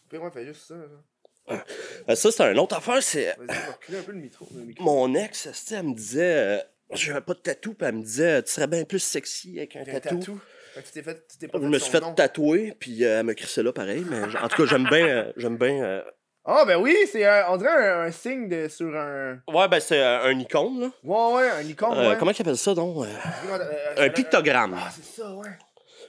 Puis 0.09 0.19
ouais, 0.19 0.31
fais 0.33 0.47
juste 0.47 0.67
ça. 0.69 0.75
là. 0.77 1.63
Euh, 2.09 2.15
Ça, 2.15 2.31
c'est 2.33 2.43
un 2.43 2.57
autre 2.57 2.75
affaire, 2.77 3.03
c'est. 3.03 3.37
Vas-y, 3.39 3.97
un 3.97 4.03
peu 4.03 4.13
le 4.13 4.19
micro. 4.19 4.49
Le 4.55 4.61
micro. 4.65 4.83
Mon 4.85 5.15
ex, 5.15 5.73
elle 5.73 5.83
me 5.83 5.95
disait. 5.95 6.23
euh, 6.37 6.59
J'avais 6.93 7.21
pas 7.21 7.35
de 7.35 7.41
tatou, 7.41 7.75
puis 7.75 7.87
elle 7.87 7.97
me 7.97 8.03
disait 8.03 8.43
Tu 8.43 8.53
serais 8.53 8.67
bien 8.67 8.85
plus 8.85 9.01
sexy 9.01 9.59
avec 9.59 9.77
un 9.77 9.85
tatou. 9.85 10.19
tatou. 10.21 10.41
Tu 10.77 10.83
t'es 10.93 11.03
fait, 11.03 11.27
tu 11.29 11.37
t'es 11.39 11.49
pas 11.49 11.59
Je 11.61 11.67
me 11.67 11.79
suis 11.79 11.91
fait 11.91 12.01
nom. 12.01 12.15
tatouer, 12.15 12.75
puis 12.81 13.05
euh, 13.05 13.21
elle 13.21 13.27
me 13.27 13.35
crissait 13.35 13.63
là 13.63 13.73
pareil, 13.73 14.05
mais 14.11 14.23
en 14.23 14.49
tout 14.49 14.57
cas, 14.57 14.67
j'aime 14.67 14.87
bien. 14.89 15.07
euh, 15.07 15.33
j'aime 15.37 15.57
bien. 15.59 16.03
Ah, 16.47 16.65
ben 16.67 16.77
oui, 16.77 16.95
c'est 17.11 17.25
un, 17.25 17.47
on 17.49 17.57
dirait 17.57 17.89
un, 17.89 18.01
un 18.03 18.11
signe 18.11 18.49
de, 18.49 18.69
sur 18.69 18.95
un. 18.95 19.39
Ouais, 19.49 19.67
ben, 19.67 19.81
c'est 19.81 20.01
euh, 20.01 20.25
un 20.25 20.39
icône, 20.39 20.79
là. 20.81 20.91
Ouais, 21.03 21.35
ouais, 21.35 21.51
un 21.51 21.63
icône. 21.63 21.97
Euh, 21.97 22.11
ouais. 22.11 22.17
Comment 22.19 22.33
ils 22.33 22.41
appellent 22.41 22.59
ça, 22.59 22.75
donc 22.75 23.05
euh, 23.05 23.95
Un 23.97 24.11
pictogramme. 24.11 24.77
Ah, 24.79 24.91
c'est 24.95 25.23
ça, 25.23 25.35
ouais. 25.35 25.49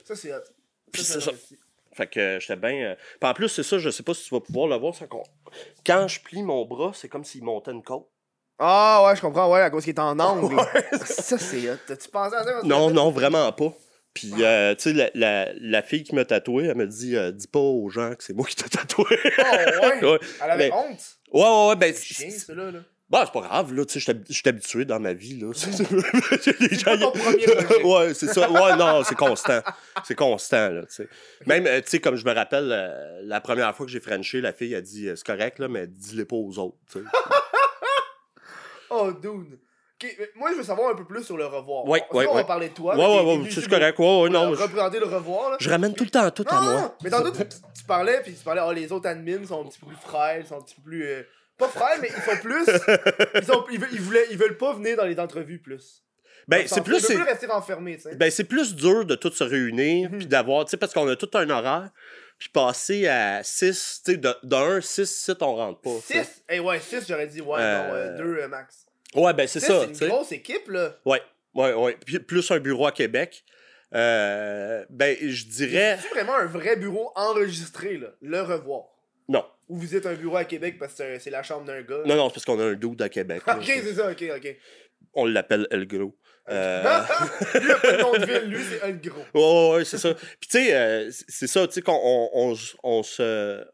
Ça, 0.04 0.14
c'est 0.14 0.32
Ça. 1.20 1.30
Fait 1.94 2.06
que 2.06 2.38
j'étais 2.38 2.56
bien. 2.56 2.96
Puis 3.18 3.30
en 3.30 3.32
plus, 3.32 3.48
c'est 3.48 3.62
ça, 3.62 3.78
je 3.78 3.88
sais 3.88 4.02
pas 4.02 4.12
si 4.12 4.24
tu 4.24 4.34
vas 4.34 4.40
pouvoir 4.40 4.66
le 4.68 4.76
voir. 4.76 4.92
Quand 5.86 6.06
je 6.06 6.20
plie 6.20 6.42
mon 6.42 6.66
bras, 6.66 6.90
c'est 6.94 7.08
comme 7.08 7.24
s'il 7.24 7.42
montait 7.42 7.70
une 7.70 7.82
côte. 7.82 8.06
Ah, 8.58 9.04
ouais, 9.06 9.16
je 9.16 9.22
comprends, 9.22 9.50
ouais, 9.50 9.60
à 9.60 9.70
cause 9.70 9.84
qu'il 9.84 9.94
est 9.94 10.00
en 10.00 10.18
angle. 10.18 10.56
ça, 11.04 11.38
c'est 11.38 11.70
hot. 11.70 11.76
T'as-tu 11.86 12.08
pensé 12.10 12.36
à 12.36 12.44
ça? 12.44 12.60
Non, 12.64 12.90
non, 12.90 13.10
vraiment 13.10 13.50
pas. 13.52 13.72
Puis, 14.16 14.32
euh, 14.40 14.74
tu 14.74 14.82
sais, 14.82 14.92
la, 14.94 15.10
la, 15.14 15.48
la 15.60 15.82
fille 15.82 16.02
qui 16.02 16.14
m'a 16.14 16.24
tatoué, 16.24 16.64
elle 16.64 16.76
me 16.76 16.86
dit 16.86 17.16
euh, 17.16 17.30
Dis 17.32 17.46
pas 17.48 17.58
aux 17.60 17.88
gens 17.90 18.14
que 18.14 18.24
c'est 18.24 18.32
moi 18.32 18.46
qui 18.46 18.56
t'ai 18.56 18.68
tatoué. 18.68 19.04
Oh, 19.10 19.42
ouais? 20.02 20.04
ouais, 20.04 20.18
Elle 20.42 20.50
avait 20.50 20.68
Mais- 20.70 20.74
honte? 20.74 21.00
ouais, 21.32 21.42
ouais, 21.42 21.68
ouais, 21.68 21.76
ben. 21.76 21.94
C'est 21.94 22.02
chien, 22.14 22.30
c'est- 22.30 22.38
ça, 22.38 22.54
là. 22.54 22.70
là. 22.70 22.78
Bah, 23.08 23.22
c'est 23.24 23.32
pas 23.40 23.46
grave, 23.46 23.72
là, 23.72 23.84
tu 23.84 24.00
sais, 24.00 24.14
je 24.28 24.32
suis 24.34 24.48
habitué 24.48 24.84
dans 24.84 24.98
ma 24.98 25.12
vie, 25.12 25.38
là. 25.38 25.52
Pas 26.84 26.98
ton 26.98 27.12
premier 27.12 27.46
ouais, 27.84 28.14
c'est 28.14 28.26
ça. 28.26 28.50
Ouais, 28.50 28.74
non, 28.76 29.04
c'est 29.04 29.14
constant. 29.14 29.60
C'est 30.04 30.16
constant, 30.16 30.70
là, 30.70 30.80
tu 30.86 30.92
sais. 30.94 31.08
Même, 31.46 31.68
euh, 31.68 31.80
tu 31.82 31.88
sais, 31.90 32.00
comme 32.00 32.16
je 32.16 32.24
me 32.24 32.32
rappelle, 32.34 32.68
euh, 32.72 33.20
la 33.22 33.40
première 33.40 33.72
fois 33.76 33.86
que 33.86 33.92
j'ai 33.92 34.00
Frenché, 34.00 34.40
la 34.40 34.52
fille 34.52 34.74
a 34.74 34.80
dit 34.80 35.08
C'est 35.14 35.24
correct, 35.24 35.60
là, 35.60 35.68
mais 35.68 35.86
dis-le 35.86 36.24
pas 36.24 36.34
aux 36.34 36.58
autres, 36.58 36.78
tu 36.90 36.98
sais. 36.98 37.04
Oh, 38.90 39.12
dude. 39.12 39.58
Moi, 40.36 40.50
je 40.52 40.56
veux 40.58 40.62
savoir 40.62 40.90
un 40.90 40.94
peu 40.94 41.04
plus 41.04 41.24
sur 41.24 41.36
le 41.36 41.46
revoir. 41.46 41.86
Ouais, 41.86 42.02
Sinon, 42.08 42.18
ouais, 42.20 42.26
on 42.28 42.34
va 42.34 42.40
ouais. 42.40 42.46
parler 42.46 42.68
de 42.68 42.74
toi? 42.74 42.94
Ouais, 42.96 43.04
ouais, 43.06 43.38
ouais, 43.44 43.50
c'est 43.50 43.66
correct, 43.68 43.98
ouais, 43.98 44.20
ouais, 44.22 44.28
non. 44.28 44.50
représenter 44.50 44.98
le 44.98 45.06
revoir, 45.06 45.50
là. 45.50 45.56
Je 45.60 45.70
ramène 45.70 45.94
tout 45.94 46.04
le 46.04 46.10
temps 46.10 46.30
tout 46.30 46.44
à 46.48 46.54
Non, 46.56 46.62
moi. 46.62 46.80
non, 46.82 46.92
mais 47.02 47.10
tantôt, 47.10 47.30
tu, 47.30 47.38
tu 47.48 47.84
parlais, 47.86 48.20
puis 48.22 48.34
tu 48.34 48.44
parlais, 48.44 48.60
oh, 48.66 48.72
les 48.72 48.92
autres 48.92 49.08
admins 49.08 49.46
sont 49.46 49.62
un 49.64 49.68
petit 49.68 49.78
peu 49.80 49.86
plus 49.86 49.96
frêles, 49.96 50.46
sont 50.46 50.58
un 50.58 50.62
petit 50.62 50.74
peu 50.76 50.82
plus. 50.82 51.04
euh, 51.06 51.22
pas 51.58 51.68
frêles, 51.68 52.00
mais 52.02 52.10
ils 52.14 52.22
sont 52.22 52.36
plus. 52.42 52.66
ils, 53.34 53.44
sont, 53.44 53.64
ils, 53.72 53.78
veulent, 53.80 53.88
ils, 53.92 54.00
voulaient, 54.00 54.26
ils 54.30 54.36
veulent 54.38 54.58
pas 54.58 54.74
venir 54.74 54.96
dans 54.98 55.06
les 55.06 55.18
entrevues 55.18 55.58
plus. 55.60 56.02
Ben, 56.46 56.66
c'est 56.68 56.82
plus. 56.82 57.02
Veulent 57.08 57.26
c'est-. 57.98 58.14
Ben, 58.16 58.30
c'est 58.30 58.44
plus 58.44 58.74
dur 58.76 59.04
de 59.06 59.14
tout 59.14 59.32
se 59.32 59.42
réunir, 59.44 60.10
Mhm. 60.10 60.18
puis 60.18 60.26
d'avoir, 60.26 60.64
tu 60.66 60.72
sais, 60.72 60.76
parce 60.76 60.92
qu'on 60.92 61.08
a 61.08 61.16
tout 61.16 61.30
un 61.34 61.48
horaire, 61.50 61.90
puis 62.38 62.50
passer 62.50 63.08
à 63.08 63.42
6, 63.42 64.02
tu 64.04 64.12
sais, 64.12 64.20
d'un 64.42 64.80
6 64.82 65.06
sites, 65.06 65.42
on 65.42 65.56
rentre 65.56 65.80
pas. 65.80 65.90
tu 66.06 66.12
sais. 66.12 66.24
6 66.24 66.42
Eh 66.50 66.60
ouais, 66.60 66.78
6, 66.80 67.06
j'aurais 67.08 67.26
dit, 67.26 67.40
ouais, 67.40 67.58
Euh, 67.58 68.10
non, 68.18 68.24
2 68.24 68.48
max. 68.48 68.85
Ouais, 69.14 69.32
ben, 69.32 69.46
c'est 69.46 69.60
ça, 69.60 69.86
C'est 69.94 70.04
une 70.04 70.10
grosse 70.10 70.32
équipe, 70.32 70.68
là. 70.68 70.96
Ouais, 71.04 71.22
ouais, 71.54 71.72
ouais. 71.72 71.96
Plus 72.26 72.50
un 72.50 72.58
bureau 72.58 72.86
à 72.86 72.92
Québec. 72.92 73.44
Euh, 73.94 74.84
ben, 74.90 75.16
je 75.20 75.44
dirais. 75.46 75.98
C'est 76.02 76.08
vraiment 76.10 76.34
un 76.36 76.46
vrai 76.46 76.76
bureau 76.76 77.12
enregistré, 77.14 77.96
là? 77.98 78.08
Le 78.20 78.42
revoir. 78.42 78.84
Non. 79.28 79.44
Ou 79.68 79.78
vous 79.78 79.94
êtes 79.96 80.06
un 80.06 80.14
bureau 80.14 80.36
à 80.36 80.44
Québec 80.44 80.76
parce 80.78 80.94
que 80.94 81.18
c'est- 81.18 81.30
la 81.30 81.42
chambre 81.42 81.64
d'un 81.64 81.82
gars? 81.82 82.02
Non, 82.04 82.16
non, 82.16 82.28
c'est 82.28 82.34
parce 82.34 82.44
qu'on 82.44 82.58
a 82.60 82.64
un 82.64 82.74
dude 82.74 83.00
à 83.00 83.08
Québec. 83.08 83.42
Ok, 83.48 83.64
c'est 83.64 83.94
ça, 83.94 84.10
ok, 84.10 84.24
ok. 84.36 84.56
On 85.14 85.24
l'appelle 85.24 85.66
El 85.70 85.86
Gros. 85.86 86.14
Euh, 86.48 86.82
lui, 87.54 87.60
il 87.64 87.70
a 87.72 87.78
pas 87.78 87.92
de 87.92 88.02
nom 88.02 88.12
de 88.12 88.26
ville, 88.26 88.50
lui, 88.50 88.62
c'est 88.70 88.82
un 88.82 88.92
gros. 88.92 89.20
Ouais, 89.34 89.70
ouais, 89.70 89.76
ouais, 89.78 89.84
c'est 89.84 89.98
ça. 89.98 90.14
Puis, 90.14 90.48
tu 90.48 90.58
sais, 90.58 90.74
euh, 90.74 91.10
c'est- 91.10 91.46
ça, 91.48 91.66
tu 91.66 91.74
sais, 91.74 91.82
qu'on 91.82 91.98
on, 92.00 92.30
on, 92.34 92.52
s- 92.54 92.76
on 92.82 93.02
se. 93.02 93.64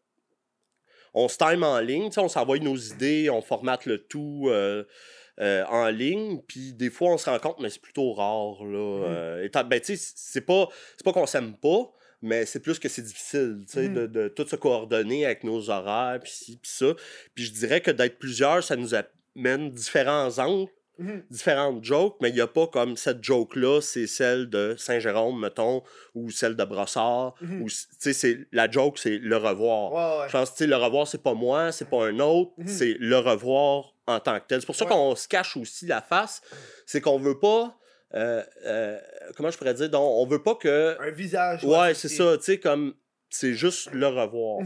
On 1.14 1.28
se 1.28 1.36
time 1.36 1.62
en 1.62 1.78
ligne, 1.80 2.08
tu 2.08 2.14
sais, 2.14 2.20
on 2.20 2.28
s'envoie 2.28 2.58
nos 2.58 2.76
idées, 2.76 3.28
on 3.28 3.42
formate 3.42 3.84
le 3.84 3.98
tout 3.98 4.46
euh, 4.48 4.84
euh, 5.40 5.64
en 5.66 5.88
ligne, 5.88 6.40
puis 6.46 6.72
des 6.74 6.90
fois, 6.90 7.10
on 7.12 7.18
se 7.18 7.28
rend 7.30 7.38
compte, 7.38 7.58
mais 7.60 7.70
c'est 7.70 7.80
plutôt 7.80 8.12
rare, 8.12 8.64
là. 8.64 9.06
euh, 9.08 9.44
étant- 9.44 9.64
ben, 9.64 9.80
c'est 9.82 10.40
pas, 10.46 10.68
c'est 10.96 11.04
pas 11.04 11.12
qu'on 11.12 11.26
s'aime 11.26 11.56
pas, 11.56 11.90
mais 12.20 12.44
c'est 12.46 12.60
plus 12.60 12.78
que 12.78 12.88
c'est 12.88 13.02
difficile, 13.02 13.64
tu 13.66 13.72
sais, 13.72 13.88
Mhm. 13.88 13.94
de, 13.94 14.06
de 14.06 14.28
tout 14.28 14.46
se 14.46 14.56
coordonner 14.56 15.24
avec 15.24 15.42
nos 15.44 15.70
horaires, 15.70 16.20
puis 16.22 16.30
ci, 16.32 16.56
puis 16.58 16.70
ça. 16.70 16.94
Puis 17.34 17.44
je 17.44 17.52
dirais 17.52 17.80
que 17.80 17.90
d'être 17.90 18.18
plusieurs, 18.18 18.62
ça 18.62 18.76
nous 18.76 18.90
amène 18.94 19.70
différents 19.70 20.38
angles 20.38 20.70
Mhm. 20.98 21.22
différentes 21.30 21.82
jokes, 21.84 22.16
mais 22.20 22.28
il 22.28 22.34
n'y 22.34 22.40
a 22.42 22.46
pas 22.46 22.66
comme 22.66 22.96
cette 22.96 23.24
joke-là, 23.24 23.80
c'est 23.80 24.06
celle 24.06 24.50
de 24.50 24.74
Saint-Jérôme, 24.76 25.40
mettons, 25.40 25.82
ou 26.14 26.30
celle 26.30 26.54
de 26.54 26.64
Brossard, 26.64 27.34
Mhm. 27.40 27.62
ou, 27.62 27.68
tu 27.68 27.76
sais, 27.98 28.12
c'est 28.12 28.38
la 28.52 28.70
joke, 28.70 28.98
c'est 28.98 29.18
le 29.18 29.36
revoir. 29.36 29.92
Ouais, 29.92 30.20
ouais. 30.22 30.28
Je 30.28 30.32
pense 30.32 30.50
que, 30.50 30.64
le 30.64 30.76
revoir, 30.76 31.06
c'est 31.08 31.22
pas 31.22 31.34
moi, 31.34 31.72
c'est 31.72 31.88
pas 31.88 32.06
un 32.06 32.18
autre, 32.20 32.52
Mhm. 32.58 32.66
c'est 32.68 32.96
le 33.00 33.16
revoir 33.18 33.94
en 34.06 34.20
tant 34.20 34.38
que 34.38 34.46
tel. 34.46 34.60
C'est 34.60 34.66
pour 34.66 34.76
ça 34.76 34.84
Ouais. 34.84 34.90
qu'on 34.90 35.16
se 35.16 35.26
cache 35.28 35.56
aussi 35.56 35.86
la 35.86 36.02
face, 36.02 36.42
c'est 36.86 37.00
qu'on 37.00 37.18
veut 37.18 37.38
pas, 37.38 37.76
euh, 38.14 38.42
euh, 38.66 38.98
comment 39.36 39.50
je 39.50 39.56
pourrais 39.56 39.74
dire, 39.74 39.88
donc, 39.88 40.02
on 40.04 40.26
veut 40.26 40.42
pas 40.42 40.56
que, 40.56 40.96
Un 41.00 41.10
visage. 41.10 41.64
ouais, 41.64 41.94
c'est 41.94 42.08
ça, 42.08 42.36
tu 42.36 42.44
sais, 42.44 42.58
comme, 42.60 42.94
c'est 43.30 43.54
juste 43.54 43.90
le 43.92 44.06
revoir. 44.08 44.58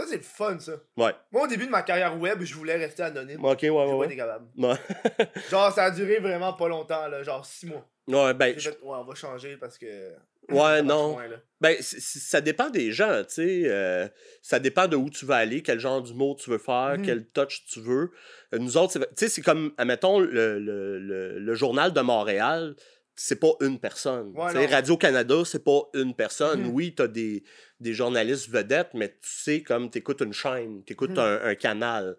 Ça, 0.00 0.06
c'est 0.08 0.16
le 0.16 0.22
fun, 0.22 0.58
ça. 0.58 0.72
Ouais. 0.96 1.12
Moi, 1.30 1.44
au 1.44 1.46
début 1.46 1.66
de 1.66 1.70
ma 1.70 1.82
carrière 1.82 2.18
web, 2.18 2.42
je 2.42 2.54
voulais 2.54 2.76
rester 2.76 3.02
anonyme. 3.02 3.44
Ok, 3.44 3.58
ouais, 3.62 3.68
ouais, 3.70 3.86
pas 3.86 3.94
ouais. 3.96 4.06
été 4.06 4.16
capable. 4.16 4.46
Ouais, 4.56 4.74
Genre, 5.50 5.70
ça 5.72 5.84
a 5.84 5.90
duré 5.90 6.18
vraiment 6.20 6.54
pas 6.54 6.68
longtemps, 6.68 7.06
là, 7.08 7.22
genre 7.22 7.44
6 7.44 7.66
mois. 7.66 7.86
Ouais, 8.08 8.32
ben, 8.34 8.54
J'ai 8.58 8.70
fait, 8.70 8.78
ouais, 8.82 8.96
on 8.98 9.04
va 9.04 9.14
changer 9.14 9.56
parce 9.58 9.76
que. 9.76 10.12
Ouais, 10.48 10.82
non. 10.82 11.18
Ben, 11.60 11.76
ça 11.80 12.40
dépend 12.40 12.70
des 12.70 12.92
gens, 12.92 13.22
tu 13.24 13.34
sais. 13.34 13.62
euh, 13.66 14.08
ça 14.42 14.58
dépend 14.58 14.88
de 14.88 14.96
où 14.96 15.10
tu 15.10 15.26
vas 15.26 15.36
aller, 15.36 15.62
quel 15.62 15.78
genre 15.78 16.00
d'humour 16.02 16.36
tu 16.36 16.48
veux 16.50 16.58
faire, 16.58 16.94
Mhm. 16.98 17.04
quel 17.04 17.26
touch 17.28 17.66
tu 17.66 17.80
veux. 17.80 18.10
Euh, 18.54 18.58
nous 18.58 18.76
autres, 18.78 18.98
tu 18.98 19.04
sais, 19.16 19.28
c'est 19.28 19.42
comme, 19.42 19.72
admettons, 19.76 20.18
le, 20.18 20.58
le, 20.58 20.98
le, 20.98 21.38
le 21.38 21.54
journal 21.54 21.92
de 21.92 22.00
Montréal, 22.00 22.74
c'est 23.22 23.36
pas 23.38 23.52
une 23.60 23.78
personne. 23.78 24.32
Ouais, 24.34 24.50
Tu. 24.52 24.72
Radio-Canada, 24.72 25.42
c'est 25.44 25.62
pas 25.62 25.82
une 25.94 26.14
personne. 26.14 26.62
Mhm. 26.62 26.70
Oui, 26.72 26.94
t'as 26.94 27.06
des, 27.06 27.44
des 27.78 27.92
journalistes 27.92 28.48
vedettes, 28.48 28.94
mais 28.94 29.10
tu 29.10 29.28
sais, 29.28 29.62
comme 29.62 29.90
t'écoutes 29.90 30.22
une 30.22 30.32
chaîne, 30.32 30.82
t'écoutes 30.84 31.10
Mhm. 31.10 31.18
un, 31.18 31.40
un 31.44 31.54
canal, 31.54 32.16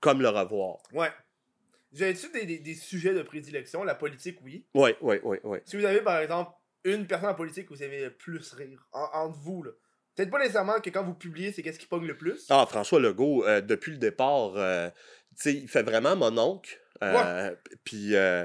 comme 0.00 0.20
le 0.20 0.28
revoir. 0.28 0.78
Ouais. 0.92 1.10
J'avais-tu 1.92 2.30
des, 2.32 2.44
des, 2.46 2.58
des 2.58 2.74
sujets 2.74 3.14
de 3.14 3.22
prédilection? 3.22 3.84
La 3.84 3.94
politique, 3.94 4.38
oui. 4.42 4.66
Ouais, 4.74 4.96
ouais, 5.00 5.20
ouais, 5.22 5.40
ouais. 5.44 5.62
Si 5.64 5.76
vous 5.76 5.84
avez, 5.84 6.00
par 6.00 6.18
exemple, 6.18 6.50
une 6.84 7.06
personne 7.06 7.28
en 7.28 7.34
politique 7.34 7.68
que 7.68 7.74
vous 7.74 7.82
aimez 7.84 8.00
le 8.02 8.12
plus 8.12 8.52
rire, 8.54 8.84
en- 8.92 9.10
entre 9.12 9.38
vous, 9.38 9.62
là. 9.62 9.70
Peut-être 10.16 10.30
pas 10.30 10.40
nécessairement 10.40 10.80
que 10.80 10.90
quand 10.90 11.04
vous 11.04 11.14
publiez, 11.14 11.52
c'est 11.52 11.62
qu'est-ce 11.62 11.78
qui 11.78 11.86
pogne 11.86 12.06
le 12.06 12.16
plus. 12.16 12.46
Ah, 12.50 12.66
François 12.68 12.98
Legault, 13.00 13.44
euh, 13.46 13.60
depuis 13.60 13.92
le 13.92 13.98
départ, 13.98 14.54
euh, 14.56 14.90
tu 15.36 15.42
sais, 15.42 15.54
il 15.54 15.68
fait 15.68 15.82
vraiment 15.84 16.16
mon 16.16 16.36
oncle. 16.36 16.78
Euh, 17.02 17.54
Puis, 17.84 18.14
euh, 18.16 18.44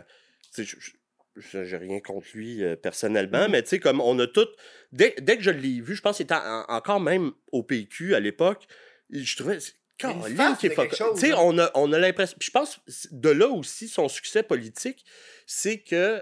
tu 0.54 0.64
je- 0.64 0.80
je- 0.80 0.92
j'ai 1.38 1.78
rien 1.78 2.00
contre 2.00 2.28
lui 2.34 2.64
euh, 2.64 2.76
personnellement, 2.76 3.46
Mhm. 3.46 3.52
mais 3.52 3.64
tu 3.64 3.70
sais, 3.70 3.80
comme 3.80 4.02
on 4.02 4.18
a 4.20 4.28
tout. 4.28 4.48
Dès, 4.92 5.16
dès 5.20 5.38
que 5.38 5.44
je 5.44 5.52
l'ai 5.52 5.82
vu, 5.82 5.96
je 5.96 6.02
pense 6.02 6.18
qu'il 6.18 6.24
était 6.26 6.34
en- 6.36 6.66
encore 6.70 7.00
même 7.00 7.32
au 7.52 7.64
PQ 7.64 8.16
à 8.16 8.20
l'époque, 8.20 8.68
je 9.10 9.36
trouvais. 9.38 9.58
Caroline 9.98 10.38
face 10.38 10.60
qui 10.60 10.68
est 10.68 10.70
de 10.70 10.76
fuck- 10.76 10.90
quelque 10.90 10.98
chose, 10.98 11.20
Tu 11.20 11.28
sais, 11.28 11.32
hein. 11.32 11.38
on 11.40 11.58
a, 11.58 11.72
on 11.74 11.92
a 11.92 11.98
l'impression. 11.98 12.36
Puis 12.40 12.48
je 12.48 12.52
pense 12.52 12.80
de 13.12 13.30
là 13.30 13.48
aussi, 13.48 13.88
son 13.88 14.08
succès 14.08 14.44
politique, 14.44 15.04
c'est 15.48 15.80
que 15.80 16.22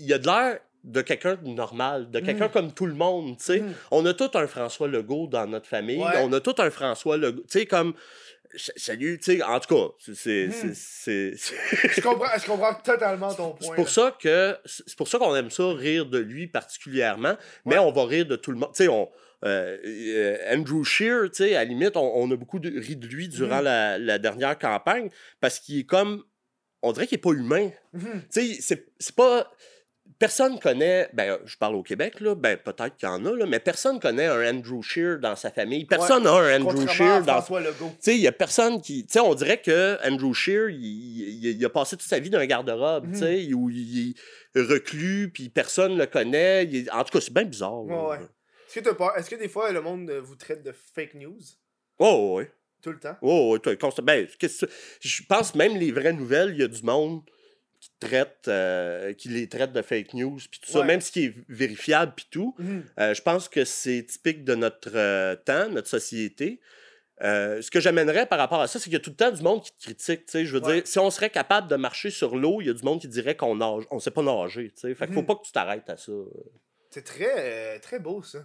il 0.00 0.12
a 0.12 0.18
de 0.18 0.26
l'air 0.26 0.58
de 0.82 1.00
quelqu'un 1.00 1.36
de 1.36 1.48
normal, 1.48 2.10
de 2.10 2.18
quelqu'un 2.20 2.46
Mhm. 2.46 2.52
comme 2.52 2.72
tout 2.74 2.86
le 2.86 2.92
monde, 2.94 3.38
tu 3.38 3.44
sais. 3.44 3.60
Mhm. 3.60 3.72
On 3.92 4.04
a 4.04 4.12
tout 4.14 4.30
un 4.34 4.46
François 4.48 4.88
Legault 4.88 5.28
dans 5.28 5.46
notre 5.46 5.66
famille. 5.68 5.98
Ouais. 5.98 6.18
On 6.22 6.32
a 6.32 6.40
tout 6.40 6.56
un 6.58 6.70
François 6.70 7.16
Legault. 7.16 7.42
Tu 7.42 7.60
sais, 7.60 7.66
comme. 7.66 7.94
Salut, 8.56 9.18
tu 9.18 9.36
sais, 9.36 9.42
en 9.42 9.58
tout 9.60 9.74
cas, 9.74 10.12
c'est- 10.14 10.50
c'est- 10.74 11.34
Je 11.36 12.00
comprends, 12.00 12.26
je 12.38 12.46
comprends 12.46 12.74
totalement 12.74 13.32
ton 13.34 13.52
point. 13.52 13.68
C'est 13.68 13.74
pour 13.74 13.88
ça 13.88 14.16
que. 14.20 14.56
C'est 14.64 14.96
pour 14.96 15.08
ça 15.08 15.18
qu'on 15.18 15.34
aime 15.34 15.50
ça, 15.50 15.72
rire 15.72 16.06
de 16.06 16.18
lui 16.18 16.46
particulièrement. 16.46 17.36
Mais 17.64 17.78
on 17.78 17.90
va 17.92 18.04
rire 18.06 18.26
de 18.26 18.36
tout 18.36 18.50
le 18.52 18.58
monde. 18.58 18.70
Tu 18.74 18.84
sais, 18.84 18.88
on. 18.88 19.08
euh, 19.44 19.76
euh, 19.84 20.56
Andrew 20.56 20.84
Shear, 20.84 21.24
tu 21.30 21.44
sais, 21.44 21.54
à 21.54 21.58
la 21.58 21.64
limite, 21.64 21.96
on, 21.98 22.12
on 22.16 22.30
a 22.30 22.36
beaucoup 22.36 22.58
de, 22.58 22.70
ri 22.80 22.96
de 22.96 23.06
lui 23.06 23.28
durant 23.28 23.58
Mhm. 23.58 23.64
la, 23.64 23.98
la 23.98 24.18
dernière 24.18 24.58
campagne 24.58 25.10
parce 25.40 25.60
qu'il 25.60 25.80
est 25.80 25.84
comme. 25.84 26.24
On 26.80 26.92
dirait 26.92 27.06
qu'il 27.06 27.16
est 27.16 27.20
pas 27.20 27.32
humain. 27.32 27.70
Mhm. 27.92 28.22
Tu 28.32 28.54
sais, 28.62 28.86
c'est 28.98 29.14
pas. 29.14 29.50
Personne 30.24 30.58
connaît, 30.58 31.10
ben, 31.12 31.38
je 31.44 31.56
parle 31.58 31.74
au 31.74 31.82
Québec, 31.82 32.18
là, 32.20 32.34
ben, 32.34 32.56
peut-être 32.56 32.96
qu'il 32.96 33.06
y 33.06 33.12
en 33.12 33.24
a, 33.26 33.36
là, 33.36 33.44
mais 33.46 33.60
personne 33.60 34.00
connaît 34.00 34.24
un 34.26 34.54
Andrew 34.56 34.80
Shear 34.82 35.18
dans 35.18 35.36
sa 35.36 35.50
famille. 35.50 35.84
Personne 35.84 36.22
n'a 36.24 36.30
un 36.32 36.60
Andrew 36.62 36.86
Shear 36.88 37.22
dans 37.22 37.32
François 37.34 37.60
Legault. 37.60 37.90
tu 37.90 37.96
sais, 38.00 38.14
il 38.16 38.22
y 38.22 38.26
a 38.26 38.32
personne 38.32 38.80
qui. 38.80 39.04
Tu 39.04 39.12
sais, 39.12 39.20
on 39.20 39.34
dirait 39.34 39.60
que 39.60 39.98
Andrew 40.08 40.32
Shear, 40.32 40.70
il, 40.70 40.78
il- 40.80 41.56
il 41.58 41.64
a 41.64 41.68
passé 41.68 41.96
toute 41.98 42.08
sa 42.08 42.18
vie 42.18 42.30
dans 42.30 42.38
un 42.38 42.46
garde-robe, 42.46 43.12
tu 43.12 43.18
sais, 43.18 43.52
où 43.52 43.68
il 43.68 44.14
est 44.54 44.60
reclus, 44.60 45.30
puis 45.32 45.50
personne 45.50 45.98
le 45.98 46.06
connaît. 46.06 46.64
Il 46.64 46.90
En 46.90 47.04
tout 47.04 47.12
cas, 47.12 47.20
c'est 47.20 47.32
bien 47.34 47.44
bizarre. 47.44 47.84
Ouais, 47.84 47.92
là. 47.94 48.08
ouais. 48.08 48.18
Est-ce 49.18 49.28
que, 49.30 49.36
des 49.36 49.48
fois 49.48 49.70
le 49.72 49.82
monde 49.82 50.08
euh, 50.10 50.20
vous 50.22 50.36
traite 50.36 50.62
de 50.62 50.72
fake 50.94 51.14
news? 51.14 51.38
Oh, 51.98 52.36
ouais. 52.38 52.50
tout 52.82 52.90
le 52.92 52.98
temps? 52.98 53.16
Oh, 53.22 53.56
constant- 53.80 54.02
Ben, 54.02 54.26
je 55.00 55.22
pense 55.28 55.54
même 55.54 55.76
les 55.76 55.92
vraies 55.92 56.12
nouvelles, 56.12 56.50
il 56.54 56.60
y 56.60 56.64
a 56.64 56.68
du 56.68 56.82
monde 56.82 57.20
traite, 58.04 58.46
euh, 58.48 59.12
qui 59.14 59.28
les 59.28 59.48
traite 59.48 59.72
de 59.72 59.82
fake 59.82 60.14
news, 60.14 60.36
puis 60.50 60.60
tout 60.60 60.70
ça, 60.70 60.80
Ouais. 60.80 60.86
même 60.86 61.00
ce 61.00 61.10
qui 61.12 61.24
est 61.26 61.34
vérifiable, 61.48 62.12
puis 62.16 62.26
tout. 62.30 62.54
Mhm. 62.58 62.84
Euh, 63.00 63.14
je 63.14 63.22
pense 63.22 63.48
que 63.48 63.64
c'est 63.64 64.04
typique 64.04 64.44
de 64.44 64.54
notre 64.54 64.90
euh, 64.94 65.36
temps, 65.36 65.68
notre 65.68 65.88
société. 65.88 66.60
Ce 67.20 67.70
que 67.70 67.80
j'amènerais 67.80 68.26
par 68.26 68.38
rapport 68.38 68.60
à 68.60 68.66
ça, 68.66 68.78
c'est 68.78 68.84
qu'il 68.84 68.92
y 68.94 68.96
a 68.96 69.00
tout 69.00 69.10
le 69.10 69.16
temps 69.16 69.30
du 69.30 69.42
monde 69.42 69.62
qui 69.62 69.72
te 69.72 69.82
critique. 69.84 70.22
Je 70.32 70.52
veux 70.56 70.62
Ouais. 70.64 70.74
dire, 70.74 70.86
si 70.86 70.98
on 70.98 71.10
serait 71.10 71.30
capable 71.30 71.68
de 71.68 71.76
marcher 71.76 72.10
sur 72.10 72.36
l'eau, 72.36 72.60
il 72.60 72.66
y 72.66 72.70
a 72.70 72.74
du 72.74 72.82
monde 72.82 73.00
qui 73.00 73.08
dirait 73.08 73.36
qu'on 73.36 73.54
nage. 73.56 73.84
On 73.90 73.98
sait 74.00 74.10
pas 74.10 74.22
nager. 74.22 74.72
Fait 74.76 74.94
qu'il 74.94 75.14
faut 75.14 75.20
Mhm. 75.20 75.26
pas 75.26 75.34
que 75.36 75.44
tu 75.46 75.52
t'arrêtes 75.52 75.88
à 75.88 75.96
ça. 75.96 76.12
C'est 76.90 77.02
très, 77.04 77.78
très 77.80 77.98
beau 77.98 78.22
ça. 78.22 78.40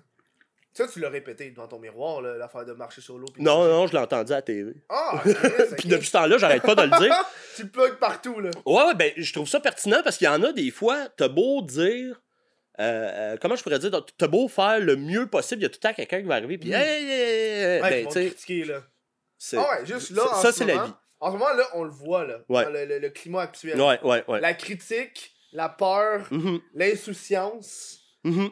Ça, 0.74 0.88
tu 0.88 1.00
l'as 1.00 1.10
répété 1.10 1.50
devant 1.50 1.68
ton 1.68 1.80
miroir, 1.80 2.22
l'affaire 2.22 2.64
de 2.64 2.74
marcher 2.74 3.02
sur 3.02 3.18
l'eau. 3.18 3.28
Non, 3.38 3.66
non, 3.68 3.88
je 3.88 3.94
l'ai 3.94 4.00
entendu 4.00 4.32
à 4.32 4.36
la 4.36 4.42
TV. 4.44 4.74
Ah. 4.88 5.22
Puis 5.78 5.90
depuis 5.90 6.06
ce 6.08 6.12
temps-là, 6.14 6.38
j'arrête 6.38 6.62
pas 6.62 6.76
de 6.76 6.84
le 6.84 6.90
dire. 7.00 7.14
tu 7.56 7.64
le 7.64 7.70
plugues 7.70 7.96
partout, 7.96 8.40
là. 8.40 8.52
Ouais, 8.66 8.84
ouais, 8.86 8.94
ben, 8.96 9.12
je 9.18 9.34
trouve 9.34 9.48
ça 9.50 9.60
pertinent 9.60 10.02
parce 10.04 10.18
qu'il 10.18 10.26
y 10.26 10.30
en 10.30 10.42
a 10.44 10.54
des 10.54 10.70
fois, 10.72 11.08
t'as 11.18 11.28
beau 11.28 11.62
dire. 11.64 12.22
euh, 12.80 12.84
euh, 13.34 13.38
comment 13.42 13.56
je 13.56 13.64
pourrais 13.64 13.80
dire? 13.80 13.92
T'as 14.18 14.28
beau 14.28 14.48
faire 14.48 14.80
le 14.80 14.96
mieux 14.96 15.28
possible, 15.28 15.62
il 15.62 15.64
y 15.64 15.66
a 15.66 15.70
tout 15.70 15.80
le 15.84 15.90
temps 15.90 15.94
quelqu'un 15.94 16.22
qui 16.22 16.28
va 16.28 16.36
arriver, 16.36 16.58
puis 16.58 16.70
Mhm. 16.70 16.76
hey, 16.76 17.04
hey, 17.04 17.12
hey, 17.12 17.82
Ouais, 17.82 17.90
ben, 18.04 18.08
critiquer, 18.08 18.64
là. 18.66 18.84
Ah 19.58 19.58
ouais, 19.80 19.86
juste 19.86 20.12
là, 20.12 20.24
ça, 20.42 20.52
ce 20.52 20.60
c'est 20.60 20.66
la 20.66 20.86
vie. 20.86 20.92
En 21.20 21.28
ce 21.28 21.34
moment, 21.38 21.52
là, 21.54 21.64
on 21.74 21.84
le 21.84 21.90
voit, 21.92 22.26
là. 22.26 22.38
Ouais. 22.48 22.64
Dans 22.64 22.70
le, 22.70 22.86
le- 22.86 23.00
le 23.00 23.10
climat 23.10 23.42
actuel. 23.42 23.82
Ouais, 23.82 24.00
ouais, 24.04 24.24
ouais. 24.28 24.40
La 24.40 24.54
critique, 24.54 25.34
la 25.52 25.68
peur, 25.68 26.26
Mhm, 26.32 26.62
l'insouciance. 26.74 28.00
mhm. 28.24 28.50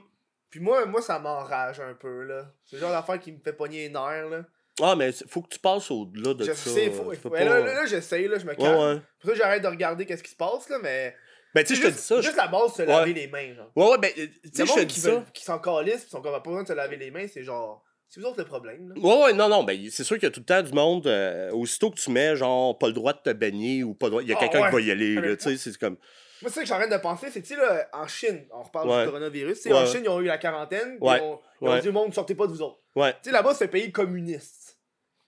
Puis 0.49 0.59
moi, 0.59 0.85
moi, 0.85 1.01
ça 1.01 1.19
m'enrage 1.19 1.79
un 1.79 1.93
peu, 1.93 2.23
là. 2.23 2.51
C'est 2.65 2.77
le 2.77 2.81
genre 2.81 2.91
d'affaire 2.91 3.19
qui 3.19 3.31
me 3.31 3.39
fait 3.39 3.53
pogner 3.53 3.79
les 3.87 3.89
nerfs, 3.89 4.29
là. 4.29 4.45
Ah, 4.81 4.95
mais 4.95 5.11
faut 5.27 5.41
que 5.41 5.49
tu 5.49 5.59
passes 5.59 5.89
au-delà 5.89 6.33
de 6.35 6.43
je 6.43 6.53
ça. 6.53 6.69
sais, 6.69 6.91
faut... 6.91 7.03
ouais, 7.03 7.17
pas- 7.17 7.29
là, 7.43 7.59
là, 7.59 7.73
là, 7.73 7.85
j'essaye, 7.87 8.27
là, 8.27 8.37
je 8.37 8.45
me 8.45 8.53
calme. 8.53 8.77
ouais. 8.95 9.01
Pour 9.19 9.31
ça, 9.31 9.35
j'arrête 9.35 9.63
de 9.63 9.67
regarder 9.67 10.05
qu'est-ce 10.05 10.21
qui 10.23 10.29
se 10.31 10.35
passe, 10.35 10.69
là, 10.69 10.77
mais... 10.81 11.15
Ben, 11.55 11.63
tu 11.65 11.75
sais, 11.75 11.81
je 11.81 11.81
te 11.81 11.87
dis 11.87 11.93
juste, 11.93 12.05
ça. 12.05 12.17
je- 12.17 12.21
juste 12.21 12.37
la 12.37 12.47
base, 12.47 12.73
se 12.73 12.83
laver 12.83 13.13
les 13.13 13.27
mains, 13.27 13.53
genre. 13.55 13.71
Ouais, 13.75 13.89
ouais, 13.91 13.97
ben, 13.97 14.11
euh, 14.19 14.27
tu 14.43 14.49
sais, 14.53 14.65
je 14.67 14.73
te 14.73 14.79
dis 14.81 14.85
qui, 14.93 14.99
ça. 14.99 15.25
qui 15.33 15.43
s'en 15.43 15.57
calissent, 15.59 16.03
pis 16.03 16.11
sont 16.11 16.21
comme, 16.21 16.31
pas 16.33 16.39
besoin 16.39 16.61
de 16.63 16.67
se 16.67 16.73
laver 16.73 16.97
les 16.97 17.09
mains, 17.09 17.25
c'est 17.27 17.43
genre... 17.43 17.83
C'est 18.07 18.21
vous 18.21 18.27
autres 18.27 18.37
le 18.39 18.45
problème, 18.45 18.93
là. 18.93 19.01
Ouais, 19.01 19.23
ouais, 19.23 19.33
non, 19.33 19.49
non, 19.49 19.63
ben, 19.63 19.77
c'est 19.89 20.03
sûr 20.05 20.15
qu'il 20.17 20.23
y 20.23 20.31
a 20.31 20.31
tout 20.31 20.39
le 20.41 20.45
temps 20.45 20.61
du 20.61 20.71
monde. 20.71 21.07
euh, 21.07 21.49
aussitôt 21.51 21.89
que 21.91 21.99
tu 21.99 22.09
mets, 22.11 22.35
genre, 22.37 22.77
pas 22.77 22.87
le 22.87 22.93
droit 22.93 23.11
de 23.13 23.19
te 23.19 23.33
baigner 23.33 23.83
ou 23.83 23.95
pas 23.95 24.05
le 24.05 24.11
droit. 24.11 24.21
Il 24.21 24.29
y 24.29 24.33
a 24.33 24.37
Ah, 24.37 24.39
quelqu'un 24.39 24.61
ouais. 24.61 24.69
qui 24.69 24.75
va 24.75 24.81
y 24.81 24.91
aller, 24.91 25.15
là, 25.15 25.35
tu 25.35 25.43
sais, 25.43 25.57
c'est 25.71 25.77
comme. 25.77 25.97
Moi, 26.41 26.49
c'est 26.51 26.55
ça 26.55 26.61
que 26.61 26.67
j'arrête 26.67 26.91
de 26.91 26.97
penser, 26.97 27.27
c'est, 27.31 27.41
tu 27.41 27.55
là, 27.55 27.87
en 27.93 28.07
Chine, 28.07 28.45
on 28.53 28.63
reparle 28.63 28.89
Ouais. 28.89 28.99
du 29.01 29.05
coronavirus, 29.07 29.65
Ouais. 29.65 29.73
en 29.73 29.85
Chine, 29.85 30.01
ils 30.03 30.09
ont 30.09 30.19
eu 30.21 30.25
la 30.25 30.37
quarantaine, 30.37 30.97
Ouais. 31.01 31.17
ils 31.17 31.21
ont, 31.23 31.39
ils 31.61 31.67
ont 31.67 31.71
Ouais. 31.71 31.79
dit 31.81 31.89
au 31.89 31.93
monde, 31.93 32.13
sortez 32.13 32.35
pas 32.35 32.45
de 32.47 32.51
vous 32.51 32.61
autres. 32.61 32.79
Ouais. 32.95 33.13
Tu 33.13 33.17
sais, 33.23 33.31
là-bas, 33.31 33.53
c'est 33.53 33.65
un 33.65 33.69
pays 33.69 33.91
communiste. 33.91 34.77